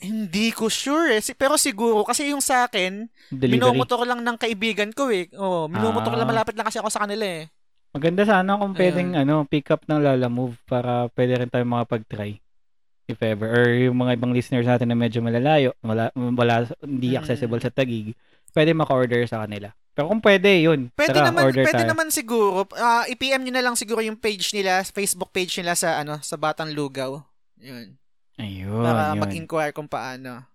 Hindi 0.00 0.48
ko 0.50 0.66
sure 0.66 1.12
eh. 1.12 1.34
Pero 1.34 1.54
siguro, 1.54 2.00
kasi 2.02 2.26
yung 2.26 2.40
sa 2.40 2.64
akin, 2.64 3.04
Delivery? 3.28 3.54
minomotor 3.54 4.02
lang 4.02 4.24
ng 4.24 4.34
kaibigan 4.34 4.90
ko 4.90 5.12
eh. 5.12 5.28
Oh, 5.36 5.68
minomotor 5.68 6.16
lang 6.16 6.24
Ah. 6.24 6.32
malapit 6.32 6.56
lang 6.56 6.64
kasi 6.64 6.80
ako 6.80 6.88
sa 6.88 7.04
kanila 7.04 7.22
eh. 7.22 7.52
Maganda 7.90 8.22
sana 8.22 8.54
kung 8.54 8.72
pwedeng 8.72 9.14
ano, 9.14 9.42
pick 9.44 9.66
up 9.68 9.82
ng 9.84 9.98
Lala 9.98 10.28
Move 10.28 10.54
para 10.64 11.10
pwede 11.12 11.34
rin 11.36 11.50
tayo 11.50 11.64
makapag-try. 11.64 12.38
If 13.04 13.18
ever. 13.18 13.50
Or 13.50 13.66
yung 13.68 13.98
mga 13.98 14.14
ibang 14.14 14.30
listeners 14.30 14.62
natin 14.62 14.86
na 14.86 14.94
medyo 14.94 15.18
malalayo, 15.18 15.74
wala, 15.82 16.08
wala 16.14 16.54
hindi 16.80 17.12
Mm. 17.12 17.18
accessible 17.18 17.58
sa 17.58 17.66
Tagig, 17.68 18.14
pwede 18.54 18.70
maka-order 18.70 19.26
sa 19.26 19.42
kanila. 19.42 19.74
Pero 19.90 20.06
kung 20.06 20.22
pwede, 20.22 20.62
yun. 20.62 20.86
Pwede 20.94 21.18
Tara, 21.18 21.26
naman, 21.26 21.42
order 21.44 21.66
pwede 21.66 21.82
tayo. 21.82 21.90
naman 21.90 22.14
siguro. 22.14 22.62
ah, 22.72 23.02
i-PM 23.04 23.42
nyo 23.42 23.52
na 23.52 23.64
lang 23.64 23.74
siguro 23.74 23.98
yung 23.98 24.14
page 24.14 24.54
nila, 24.54 24.86
Facebook 24.86 25.34
page 25.34 25.58
nila 25.58 25.74
sa 25.74 25.98
ano, 25.98 26.22
sa 26.22 26.38
Batang 26.38 26.70
Lugaw. 26.70 27.18
Yun. 27.58 27.98
Ayun, 28.38 28.86
Para 28.86 29.12
yun. 29.12 29.20
mag-inquire 29.20 29.74
kung 29.74 29.90
paano. 29.90 30.46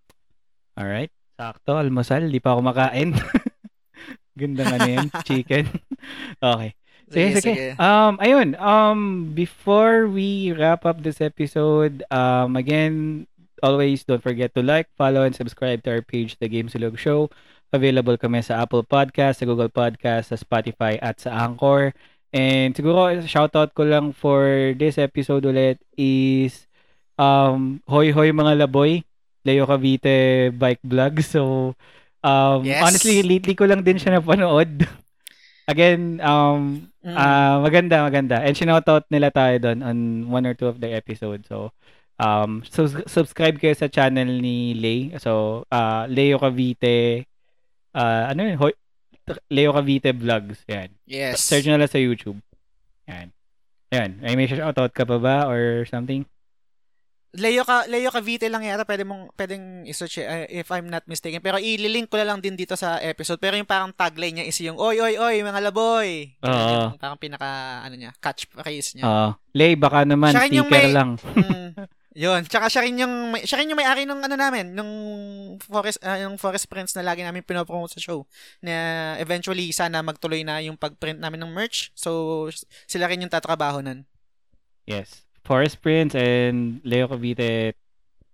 Alright. 0.73 1.11
Sakto, 1.35 1.75
almusal. 1.75 2.31
Di 2.31 2.39
pa 2.39 2.55
ako 2.55 2.63
makain. 2.63 3.11
Gandang 4.39 4.71
ano 4.73 4.87
yan, 4.87 5.07
chicken. 5.21 5.67
okay. 6.41 6.71
Sige, 7.05 7.37
sige. 7.37 7.77
Um, 7.77 8.17
ayun, 8.17 8.57
um, 8.57 9.29
before 9.31 10.09
we 10.09 10.51
wrap 10.57 10.85
up 10.85 11.05
this 11.05 11.21
episode, 11.21 12.01
um, 12.09 12.57
again, 12.57 13.25
always 13.61 14.01
don't 14.03 14.23
forget 14.23 14.53
to 14.57 14.61
like, 14.65 14.89
follow, 14.97 15.21
and 15.21 15.35
subscribe 15.37 15.83
to 15.85 15.91
our 15.93 16.01
page, 16.01 16.37
The 16.41 16.49
Game 16.49 16.67
Sulog 16.67 16.97
Show. 16.97 17.29
Available 17.73 18.17
kami 18.17 18.41
sa 18.41 18.61
Apple 18.63 18.83
Podcast, 18.83 19.41
sa 19.41 19.45
Google 19.45 19.69
Podcast, 19.69 20.33
sa 20.33 20.37
Spotify, 20.39 20.97
at 20.97 21.21
sa 21.21 21.33
Anchor. 21.45 21.93
And 22.33 22.73
siguro, 22.73 23.21
shoutout 23.23 23.71
ko 23.77 23.85
lang 23.85 24.11
for 24.11 24.73
this 24.75 24.97
episode 24.97 25.45
ulit 25.45 25.79
is 25.95 26.67
um, 27.15 27.79
Hoy 27.87 28.11
Hoy 28.11 28.33
mga 28.33 28.65
laboy, 28.65 29.05
Leo 29.45 29.63
Cavite 29.69 30.51
bike 30.51 30.81
vlog. 30.83 31.21
So, 31.23 31.73
um, 32.25 32.65
Yes. 32.65 32.81
honestly, 32.81 33.21
lately 33.23 33.53
ko 33.55 33.69
lang 33.69 33.85
din 33.85 34.01
siya 34.01 34.17
napanood. 34.19 34.83
Again, 35.65 36.21
um, 36.21 36.93
Mm. 37.05 37.13
Ah, 37.13 37.61
maganda, 37.61 38.01
maganda. 38.01 38.41
And 38.41 38.57
sinoutout 38.57 39.05
nila 39.13 39.29
tayo 39.29 39.61
doon 39.61 39.85
on 39.85 39.97
one 40.25 40.49
or 40.49 40.57
two 40.57 40.65
of 40.65 40.81
their 40.81 40.97
episodes. 40.97 41.45
So, 41.45 41.69
um, 42.17 42.65
so 42.65 42.89
subscribe 43.05 43.61
kayo 43.61 43.77
sa 43.77 43.85
channel 43.85 44.25
ni 44.25 44.73
Lay. 44.73 45.13
So, 45.21 45.63
uh, 45.69 46.09
Leo 46.09 46.41
Cavite, 46.41 47.29
uh, 47.93 48.33
ano 48.33 48.41
yun? 48.41 48.57
Hoy- 48.57 48.79
Leo 49.53 49.69
Cavite 49.77 50.17
Vlogs. 50.17 50.65
Yan. 50.65 50.97
yes. 51.05 51.45
Search 51.45 51.69
lang 51.69 51.85
sa 51.85 52.01
YouTube. 52.01 52.41
Yan. 53.05 53.29
Yan. 53.93 54.17
Ay, 54.25 54.33
may 54.33 54.49
shoutout 54.49 54.89
ka 54.89 55.05
pa 55.05 55.21
ba 55.21 55.45
or 55.45 55.85
something? 55.85 56.25
Leo 57.35 57.67
ka 57.67 57.83
Leo 57.91 58.09
Cavite 58.09 58.47
lang 58.47 58.63
yata 58.63 58.87
pwede 58.87 59.03
mong 59.03 59.35
pwedeng 59.35 59.83
i-search 59.83 60.23
eh, 60.23 60.47
if 60.49 60.71
I'm 60.71 60.87
not 60.87 61.03
mistaken. 61.05 61.43
Pero 61.43 61.59
i-link 61.59 62.07
ko 62.07 62.15
na 62.15 62.31
lang 62.31 62.39
din 62.39 62.55
dito 62.55 62.79
sa 62.79 62.97
episode. 63.03 63.37
Pero 63.43 63.59
yung 63.59 63.67
parang 63.67 63.91
tagline 63.91 64.39
niya 64.41 64.45
is 64.47 64.57
yung 64.63 64.79
oy 64.79 65.03
oy 65.03 65.19
oy 65.19 65.43
mga 65.43 65.59
laboy. 65.59 66.31
Oo. 66.41 66.95
Yung 66.95 67.01
parang 67.01 67.19
pinaka 67.19 67.83
ano 67.83 67.95
niya, 67.99 68.15
catchphrase 68.23 68.99
niya. 68.99 69.05
Uh, 69.05 69.31
Lay, 69.55 69.75
baka 69.75 70.07
naman, 70.07 70.31
sticker 70.35 70.67
may- 70.71 70.95
lang. 70.95 71.15
Mm. 71.35 71.75
Yun. 72.15 72.47
Tsaka 72.47 72.71
siya 72.71 72.87
rin 72.87 72.95
yung 72.95 73.35
siya 73.43 73.59
rin 73.59 73.67
yung 73.67 73.75
may-ari 73.75 74.07
ng 74.07 74.23
ano 74.23 74.35
namin, 74.39 74.71
nung 74.71 74.91
Forest 75.59 75.99
ah, 75.99 76.15
yung 76.15 76.39
Forest 76.39 76.71
Prints 76.71 76.95
na 76.95 77.03
lagi 77.03 77.19
namin 77.27 77.43
pinopromote 77.43 77.99
sa 77.99 77.99
show. 77.99 78.23
Na 78.63 79.19
eventually 79.19 79.67
sana 79.75 79.99
magtuloy 79.99 80.47
na 80.47 80.63
yung 80.63 80.79
pag-print 80.79 81.19
namin 81.19 81.43
ng 81.43 81.51
merch. 81.51 81.91
So 81.91 82.47
sila 82.87 83.11
rin 83.11 83.19
yung 83.19 83.33
tatrabaho 83.33 83.83
nun. 83.83 84.07
Yes. 84.87 85.27
Forest 85.45 85.79
Prince 85.85 86.17
and 86.17 86.81
Leo 86.81 87.05
Cavite 87.05 87.77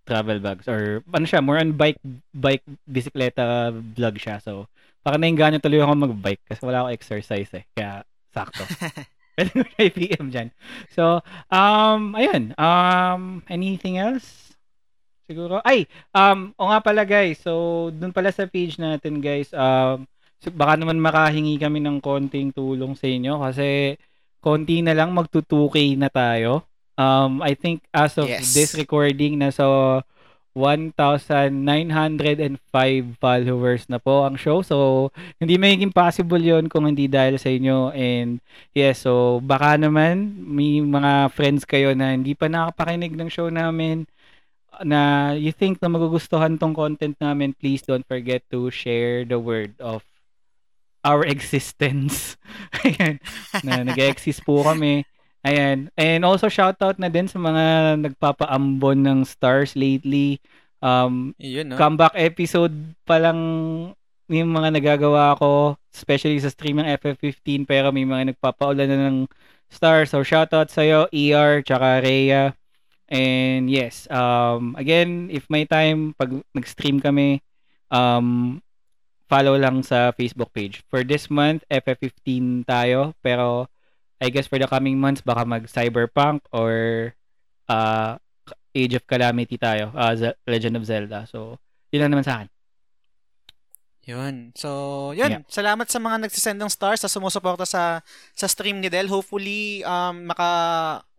travel 0.08 0.40
vlogs 0.42 0.66
or 0.66 1.06
ano 1.14 1.26
siya, 1.28 1.44
more 1.44 1.60
on 1.60 1.76
bike 1.76 2.00
bike 2.34 2.66
bisikleta 2.88 3.70
vlog 3.76 4.16
siya. 4.18 4.42
So, 4.42 4.72
baka 5.04 5.20
nainganyo 5.20 5.62
tuloy 5.62 5.84
ako 5.84 6.10
mag-bike 6.10 6.44
kasi 6.48 6.62
wala 6.64 6.88
ako 6.88 6.90
exercise 6.96 7.52
eh. 7.54 7.64
Kaya 7.76 8.08
sakto. 8.34 8.64
Pwede 9.36 9.52
mo 9.56 9.64
na 9.64 9.82
i-PM 9.88 10.28
dyan. 10.28 10.50
So, 10.92 11.24
um, 11.48 12.16
ayun. 12.20 12.52
Um, 12.60 13.44
anything 13.48 13.96
else? 14.00 14.52
Siguro. 15.28 15.64
Ay, 15.64 15.88
um, 16.12 16.52
o 16.60 16.68
nga 16.68 16.84
pala 16.84 17.08
guys. 17.08 17.40
So, 17.40 17.88
dun 17.96 18.12
pala 18.12 18.36
sa 18.36 18.48
page 18.48 18.76
natin 18.76 19.24
guys, 19.24 19.56
um, 19.56 20.04
so 20.44 20.52
baka 20.52 20.76
naman 20.76 21.00
makahingi 21.00 21.56
kami 21.56 21.80
ng 21.80 22.04
konting 22.04 22.52
tulong 22.52 22.98
sa 23.00 23.08
inyo 23.08 23.40
kasi 23.40 23.96
konti 24.44 24.84
na 24.84 24.92
lang 24.92 25.16
magto 25.16 25.40
2K 25.40 25.96
na 25.96 26.12
tayo. 26.12 26.71
Um, 26.98 27.42
I 27.42 27.54
think 27.54 27.84
as 27.92 28.18
of 28.18 28.28
Yes. 28.28 28.54
this 28.54 28.76
recording, 28.76 29.40
nasa 29.40 29.64
1,905 30.52 31.56
followers 33.18 33.88
na 33.88 33.98
po 34.04 34.28
ang 34.28 34.36
show. 34.36 34.60
So, 34.60 35.08
hindi 35.40 35.56
magiging 35.56 35.96
possible 35.96 36.44
yon 36.44 36.68
kung 36.68 36.84
hindi 36.84 37.08
dahil 37.08 37.40
sa 37.40 37.48
inyo. 37.48 37.96
And 37.96 38.44
yes, 38.76 39.08
so 39.08 39.40
baka 39.40 39.80
naman 39.80 40.36
may 40.44 40.84
mga 40.84 41.32
friends 41.32 41.64
kayo 41.64 41.96
na 41.96 42.12
hindi 42.12 42.36
pa 42.36 42.52
nakapakinig 42.52 43.16
ng 43.16 43.32
show 43.32 43.48
namin 43.48 44.04
na 44.84 45.32
you 45.36 45.52
think 45.56 45.80
na 45.80 45.88
magugustuhan 45.88 46.60
tong 46.60 46.76
content 46.76 47.16
namin, 47.20 47.54
please 47.56 47.84
don't 47.84 48.08
forget 48.08 48.44
to 48.52 48.68
share 48.72 49.24
the 49.24 49.40
word 49.40 49.72
of 49.80 50.04
our 51.04 51.24
existence. 51.34 52.36
Na 53.64 53.88
nag-exist 53.88 54.44
po 54.44 54.64
kami. 54.68 55.08
Ayan. 55.42 55.90
And 55.98 56.22
also 56.22 56.46
shoutout 56.48 57.02
na 57.02 57.10
din 57.10 57.26
sa 57.26 57.42
mga 57.42 57.98
nagpapaambon 58.06 59.02
ng 59.02 59.20
stars 59.26 59.74
lately. 59.74 60.38
Um, 60.82 61.34
Yun, 61.42 61.74
no? 61.74 61.78
comeback 61.78 62.14
episode 62.18 62.74
pa 63.06 63.18
lang 63.18 63.40
yung 64.32 64.50
mga 64.54 64.70
nagagawa 64.74 65.36
ko, 65.36 65.76
especially 65.92 66.40
sa 66.40 66.54
stream 66.54 66.80
ng 66.80 66.88
FF15, 66.98 67.68
pero 67.68 67.92
may 67.92 68.08
mga 68.08 68.34
nagpapaulan 68.34 68.88
na 68.88 69.10
ng 69.10 69.18
stars. 69.68 70.14
So, 70.14 70.24
shoutout 70.24 70.72
sa'yo, 70.72 71.12
ER, 71.12 71.66
tsaka 71.66 72.00
Rhea. 72.00 72.56
And 73.12 73.68
yes, 73.68 74.08
um, 74.08 74.72
again, 74.80 75.28
if 75.28 75.52
may 75.52 75.68
time, 75.68 76.16
pag 76.16 76.32
nag-stream 76.56 77.04
kami, 77.04 77.44
um, 77.92 78.62
follow 79.28 79.60
lang 79.60 79.84
sa 79.84 80.16
Facebook 80.16 80.56
page. 80.56 80.80
For 80.88 81.04
this 81.04 81.28
month, 81.28 81.68
FF15 81.68 82.64
tayo, 82.64 83.12
pero 83.20 83.68
I 84.22 84.30
guess 84.30 84.46
for 84.46 84.62
the 84.62 84.70
coming 84.70 85.02
months, 85.02 85.26
baka 85.26 85.42
mag-Cyberpunk 85.44 86.46
or 86.54 87.10
uh, 87.66 88.22
Age 88.72 89.02
of 89.02 89.10
Calamity 89.10 89.58
tayo, 89.58 89.90
uh, 89.98 90.14
Ze- 90.14 90.38
Legend 90.46 90.78
of 90.78 90.86
Zelda. 90.86 91.26
So, 91.26 91.58
yun 91.90 92.06
lang 92.06 92.14
naman 92.14 92.24
sa 92.24 92.40
akin. 92.40 92.50
Yun. 94.02 94.54
So, 94.58 94.70
yun. 95.14 95.42
Yeah. 95.42 95.46
Salamat 95.46 95.90
sa 95.90 96.02
mga 96.02 96.26
nagsisend 96.26 96.58
ng 96.58 96.74
stars 96.74 97.06
sa 97.06 97.10
sumusuporta 97.10 97.70
sa 97.70 98.02
sa 98.34 98.48
stream 98.50 98.82
ni 98.82 98.90
Del. 98.90 99.06
Hopefully, 99.10 99.86
um, 99.86 100.26
maka 100.26 100.50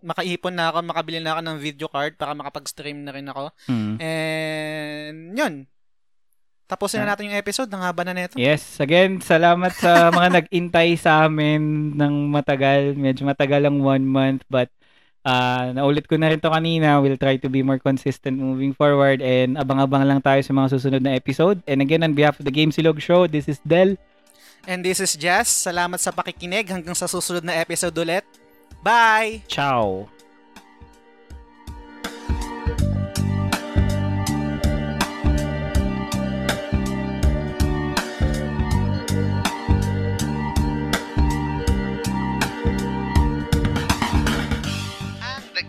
makaipon 0.03 0.59
na 0.59 0.75
ako, 0.75 0.79
makabili 0.83 1.23
na 1.23 1.39
ako 1.39 1.41
ng 1.47 1.59
video 1.63 1.87
card 1.87 2.19
para 2.19 2.35
makapag-stream 2.35 3.07
na 3.07 3.15
rin 3.15 3.31
ako. 3.31 3.55
Mm. 3.71 3.95
And, 4.03 5.19
yun. 5.39 5.55
Tapusin 6.73 7.05
na 7.05 7.13
natin 7.13 7.29
yung 7.29 7.37
episode. 7.37 7.69
Ang 7.69 7.85
haba 7.85 8.01
na 8.09 8.17
nito. 8.17 8.41
Yes, 8.41 8.81
again, 8.81 9.21
salamat 9.21 9.77
sa 9.77 10.09
mga 10.17 10.41
nag-intay 10.41 10.97
sa 10.97 11.29
amin 11.29 11.93
ng 11.93 12.33
matagal. 12.33 12.97
Medyo 12.97 13.29
matagal 13.29 13.69
lang 13.69 13.85
one 13.85 14.09
month, 14.09 14.41
but 14.49 14.73
uh, 15.29 15.69
naulit 15.77 16.09
ko 16.09 16.17
na 16.17 16.33
rin 16.33 16.41
to 16.41 16.49
kanina. 16.49 16.97
We'll 17.05 17.21
try 17.21 17.37
to 17.37 17.49
be 17.53 17.61
more 17.61 17.77
consistent 17.77 18.41
moving 18.41 18.73
forward 18.73 19.21
and 19.21 19.61
abang-abang 19.61 20.09
lang 20.09 20.25
tayo 20.25 20.41
sa 20.41 20.57
mga 20.57 20.73
susunod 20.73 21.03
na 21.05 21.13
episode. 21.13 21.61
And 21.69 21.85
again, 21.85 22.01
on 22.01 22.17
behalf 22.17 22.41
of 22.41 22.49
the 22.49 22.55
Game 22.55 22.73
Silog 22.73 23.05
Show, 23.05 23.29
this 23.29 23.53
is 23.53 23.61
Del. 23.69 24.01
And 24.65 24.81
this 24.87 25.03
is 25.03 25.19
Jess. 25.19 25.51
Salamat 25.51 25.99
sa 25.99 26.15
pakikinig. 26.15 26.71
Hanggang 26.71 26.95
sa 26.95 27.11
susunod 27.11 27.43
na 27.43 27.59
episode 27.59 27.95
ulit. 27.99 28.25
Bye! 28.83 29.43
Ciao! 29.51 30.12